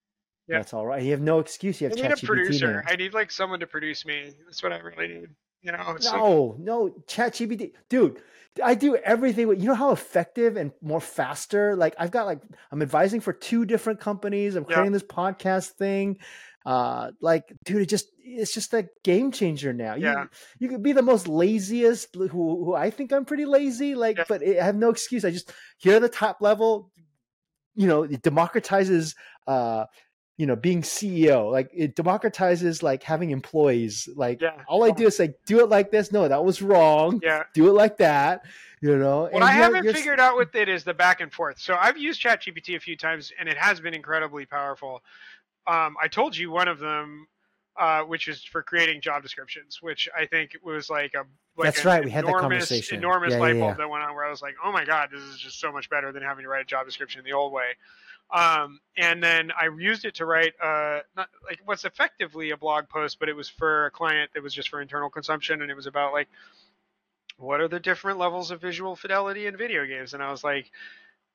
Yeah. 0.47 0.59
That's 0.59 0.73
all 0.73 0.87
right. 0.87 1.03
You 1.03 1.11
have 1.11 1.21
no 1.21 1.41
excuse. 1.41 1.81
You 1.81 1.89
have 1.89 1.99
I 1.99 2.03
need 2.03 2.13
a 2.13 2.17
producer. 2.17 2.83
now. 2.87 2.93
I 2.93 2.95
need 2.97 3.15
like 3.15 3.33
someone 3.33 3.59
to 3.61 3.67
produce 3.67 4.05
me. 4.07 4.33
That's 4.45 4.63
what 4.63 4.73
I 4.73 4.79
really 4.79 5.09
need. 5.09 5.29
You 5.63 5.73
know, 5.73 5.93
it's 5.97 6.07
like, 6.07 6.15
No, 6.17 6.57
no, 6.59 6.95
Chat 7.07 7.35
GPT, 7.35 7.73
dude. 7.89 8.21
I 8.63 8.75
do 8.75 8.97
everything. 8.97 9.47
with- 9.47 9.61
You 9.61 9.69
know 9.69 9.75
how 9.75 9.93
effective 9.93 10.57
and 10.57 10.73
more 10.83 11.01
faster. 11.01 11.77
Like 11.77 11.95
I've 11.99 12.11
got 12.11 12.27
like 12.27 12.41
I'm 12.73 12.83
advising 12.83 13.21
for 13.21 13.33
two 13.33 13.65
different 13.65 14.01
companies. 14.01 14.57
I'm 14.57 14.65
Yeah. 14.69 14.75
creating 14.75 14.93
this 14.93 15.03
podcast 15.03 15.71
thing. 15.71 16.19
uh 16.67 17.11
like 17.23 17.45
dude 17.65 17.81
it 17.81 17.87
just 17.89 18.09
it's 18.23 18.53
just 18.53 18.75
a 18.75 18.87
game 19.03 19.33
changer 19.33 19.73
now 19.73 19.95
Yeah. 19.95 20.25
you 20.25 20.29
you 20.59 20.69
could 20.69 20.83
be 20.83 20.93
the 20.93 21.01
most 21.01 21.27
laziest 21.27 22.15
who 22.15 22.29
who 22.29 22.75
i 22.75 22.91
think 22.91 23.15
i'm 23.15 23.25
pretty 23.25 23.47
lazy 23.47 23.95
like 23.95 24.19
Yeah. 24.19 24.25
but 24.29 24.43
i 24.47 24.63
have 24.63 24.77
no 24.77 24.91
excuse 24.91 25.25
i 25.25 25.31
just 25.31 25.51
here 25.79 25.95
at 25.97 26.03
the 26.03 26.09
top 26.11 26.43
level 26.43 26.91
you 27.75 27.87
know 27.87 28.03
it 28.03 28.21
democratizes 28.21 29.15
uh 29.47 29.87
you 30.41 30.47
know 30.47 30.57
being 30.57 30.81
ceo 30.81 31.53
like 31.53 31.69
it 31.75 31.95
democratizes 31.95 32.83
like 32.83 33.03
having 33.03 33.31
employees 33.31 34.09
like 34.17 34.41
Yeah. 34.41 34.63
all 34.67 34.83
i 34.85 34.91
do 34.91 35.07
is 35.07 35.19
like 35.19 35.35
do 35.45 35.61
it 35.61 35.69
like 35.69 35.91
this 35.91 36.11
no 36.13 36.27
that 36.29 36.43
was 36.43 36.63
wrong 36.63 37.21
Yeah. 37.23 37.43
do 37.55 37.69
it 37.69 37.73
like 37.73 37.99
that 37.99 38.45
you 38.81 38.97
know 38.97 39.23
What 39.25 39.35
and 39.35 39.45
I 39.45 39.51
haven't 39.53 39.85
you're- 39.85 39.93
figured 39.93 40.19
out 40.19 40.39
with 40.39 40.55
it 40.55 40.67
is 40.71 40.83
the 40.85 40.95
back 40.95 41.21
and 41.21 41.31
forth. 41.31 41.59
So 41.61 41.75
I've 41.79 41.99
used 41.99 42.23
ChatGPT 42.23 42.77
a 42.77 42.81
few 42.81 42.97
times, 42.97 43.31
and 43.39 43.47
it 43.47 43.59
has 43.59 43.79
been 43.79 43.93
incredibly 43.93 44.47
powerful. 44.47 45.03
Um, 45.67 45.97
I 46.03 46.09
told 46.09 46.35
you 46.35 46.51
one 46.51 46.67
of 46.67 46.79
them, 46.79 47.27
uh, 47.79 48.01
which 48.05 48.27
is 48.27 48.43
for 48.43 48.63
creating 48.63 49.03
job 49.03 49.23
descriptions, 49.23 49.83
which 49.83 50.09
I 50.17 50.25
think 50.25 50.57
was 50.65 50.89
like 50.89 51.13
a 51.13 51.25
like 51.59 51.75
That's 51.75 51.85
right, 51.85 52.03
we 52.03 52.11
had 52.11 52.25
that 52.25 52.29
enormous, 52.31 52.43
conversation. 52.71 52.97
Enormous 52.97 53.33
Yeah, 53.35 53.39
light 53.41 53.55
yeah, 53.57 53.61
bulb 53.61 53.73
yeah. 53.73 53.85
that 53.85 53.91
went 53.91 54.03
on 54.03 54.15
where 54.15 54.25
I 54.25 54.31
was 54.31 54.41
like, 54.41 54.55
oh 54.65 54.73
my 54.73 54.87
god, 54.87 55.11
this 55.13 55.21
is 55.25 55.37
just 55.39 55.61
so 55.61 55.71
much 55.71 55.91
better 55.91 56.11
than 56.11 56.23
having 56.23 56.45
to 56.45 56.49
write 56.49 56.63
a 56.63 56.65
job 56.65 56.87
description 56.87 57.21
the 57.23 57.35
old 57.35 57.53
way. 57.53 57.77
Um, 58.33 58.81
and 58.97 59.23
then 59.23 59.51
I 59.53 59.69
used 59.77 60.05
it 60.05 60.15
to 60.17 60.27
write 60.27 60.55
uh, 60.63 61.01
not 61.17 61.29
like 61.49 61.61
what's 61.65 61.85
effectively 61.85 62.51
a 62.51 62.57
blog 62.57 62.89
post, 62.89 63.19
but 63.19 63.29
it 63.29 63.37
was 63.37 63.49
for 63.49 63.87
a 63.87 63.91
client 63.91 64.31
that 64.35 64.43
was 64.43 64.55
just 64.55 64.69
for 64.69 64.81
internal 64.81 65.11
consumption, 65.11 65.63
and 65.63 65.71
it 65.71 65.75
was 65.75 65.87
about 65.87 66.13
like 66.13 66.29
what 67.39 67.61
are 67.61 67.69
the 67.69 67.81
different 67.81 68.19
levels 68.19 68.51
of 68.51 68.61
visual 68.61 68.95
fidelity 68.95 69.47
in 69.47 69.57
video 69.57 69.87
games? 69.87 70.15
And 70.15 70.23
i 70.23 70.31
was 70.31 70.45
like 70.45 70.71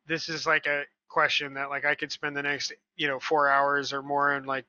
this 0.08 0.30
is 0.30 0.46
like 0.46 0.68
a 0.68 0.84
question 1.10 1.54
that 1.56 1.70
like 1.70 1.86
i 1.86 1.96
could 1.96 2.12
spend 2.12 2.36
the 2.36 2.44
next 2.44 2.74
you 2.96 3.08
know 3.08 3.20
four 3.20 3.50
hours 3.50 3.94
or 3.94 4.02
more 4.02 4.34
and 4.34 4.46
like 4.46 4.66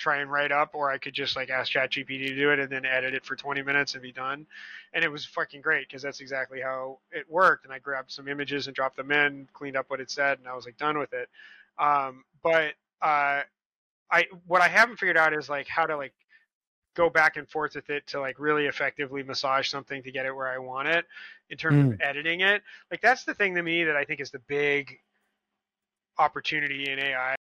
try 0.00 0.22
and 0.22 0.32
write 0.32 0.50
up 0.50 0.70
or 0.74 0.90
i 0.90 0.96
could 0.96 1.12
just 1.12 1.36
like 1.36 1.50
ask 1.50 1.70
ChatGPT 1.70 2.28
to 2.28 2.34
do 2.34 2.50
it 2.50 2.58
and 2.58 2.70
then 2.70 2.84
edit 2.86 3.14
it 3.14 3.24
for 3.24 3.36
20 3.36 3.62
minutes 3.62 3.94
and 3.94 4.02
be 4.02 4.12
done. 4.12 4.46
And 4.92 5.04
it 5.04 5.08
was 5.08 5.24
fucking 5.24 5.60
great 5.60 5.86
because 5.86 6.02
that's 6.02 6.20
exactly 6.20 6.60
how 6.60 6.98
it 7.12 7.30
worked 7.30 7.64
and 7.64 7.72
i 7.72 7.78
grabbed 7.78 8.10
some 8.10 8.26
images 8.26 8.66
and 8.66 8.74
dropped 8.74 8.96
them 8.96 9.12
in 9.12 9.46
cleaned 9.52 9.76
up 9.76 9.90
what 9.90 10.00
it 10.00 10.10
said 10.10 10.38
and 10.38 10.48
i 10.48 10.54
was 10.54 10.64
like 10.64 10.78
done 10.78 10.98
with 10.98 11.12
it. 11.12 11.28
Um, 11.78 12.24
but 12.42 12.74
uh, 13.02 13.42
i 14.10 14.24
what 14.46 14.62
i 14.62 14.68
haven't 14.68 14.98
figured 14.98 15.18
out 15.18 15.34
is 15.34 15.48
like 15.48 15.68
how 15.68 15.86
to 15.86 15.96
like 15.96 16.14
go 16.96 17.08
back 17.08 17.36
and 17.36 17.48
forth 17.48 17.74
with 17.74 17.88
it 17.90 18.06
to 18.08 18.20
like 18.20 18.38
really 18.38 18.66
effectively 18.66 19.22
massage 19.22 19.68
something 19.68 20.02
to 20.02 20.10
get 20.10 20.26
it 20.26 20.34
where 20.34 20.48
I 20.48 20.58
want 20.58 20.88
it 20.88 21.06
in 21.48 21.56
terms 21.56 21.92
of 21.94 22.00
editing 22.00 22.40
it. 22.40 22.62
Like 22.90 23.00
that's 23.00 23.24
the 23.24 23.32
thing 23.32 23.54
to 23.54 23.62
me 23.62 23.84
that 23.84 23.96
I 23.96 24.04
think 24.04 24.20
is 24.20 24.30
the 24.32 24.40
big 24.40 24.98
opportunity 26.18 26.90
in 26.90 26.98
AI 26.98 27.36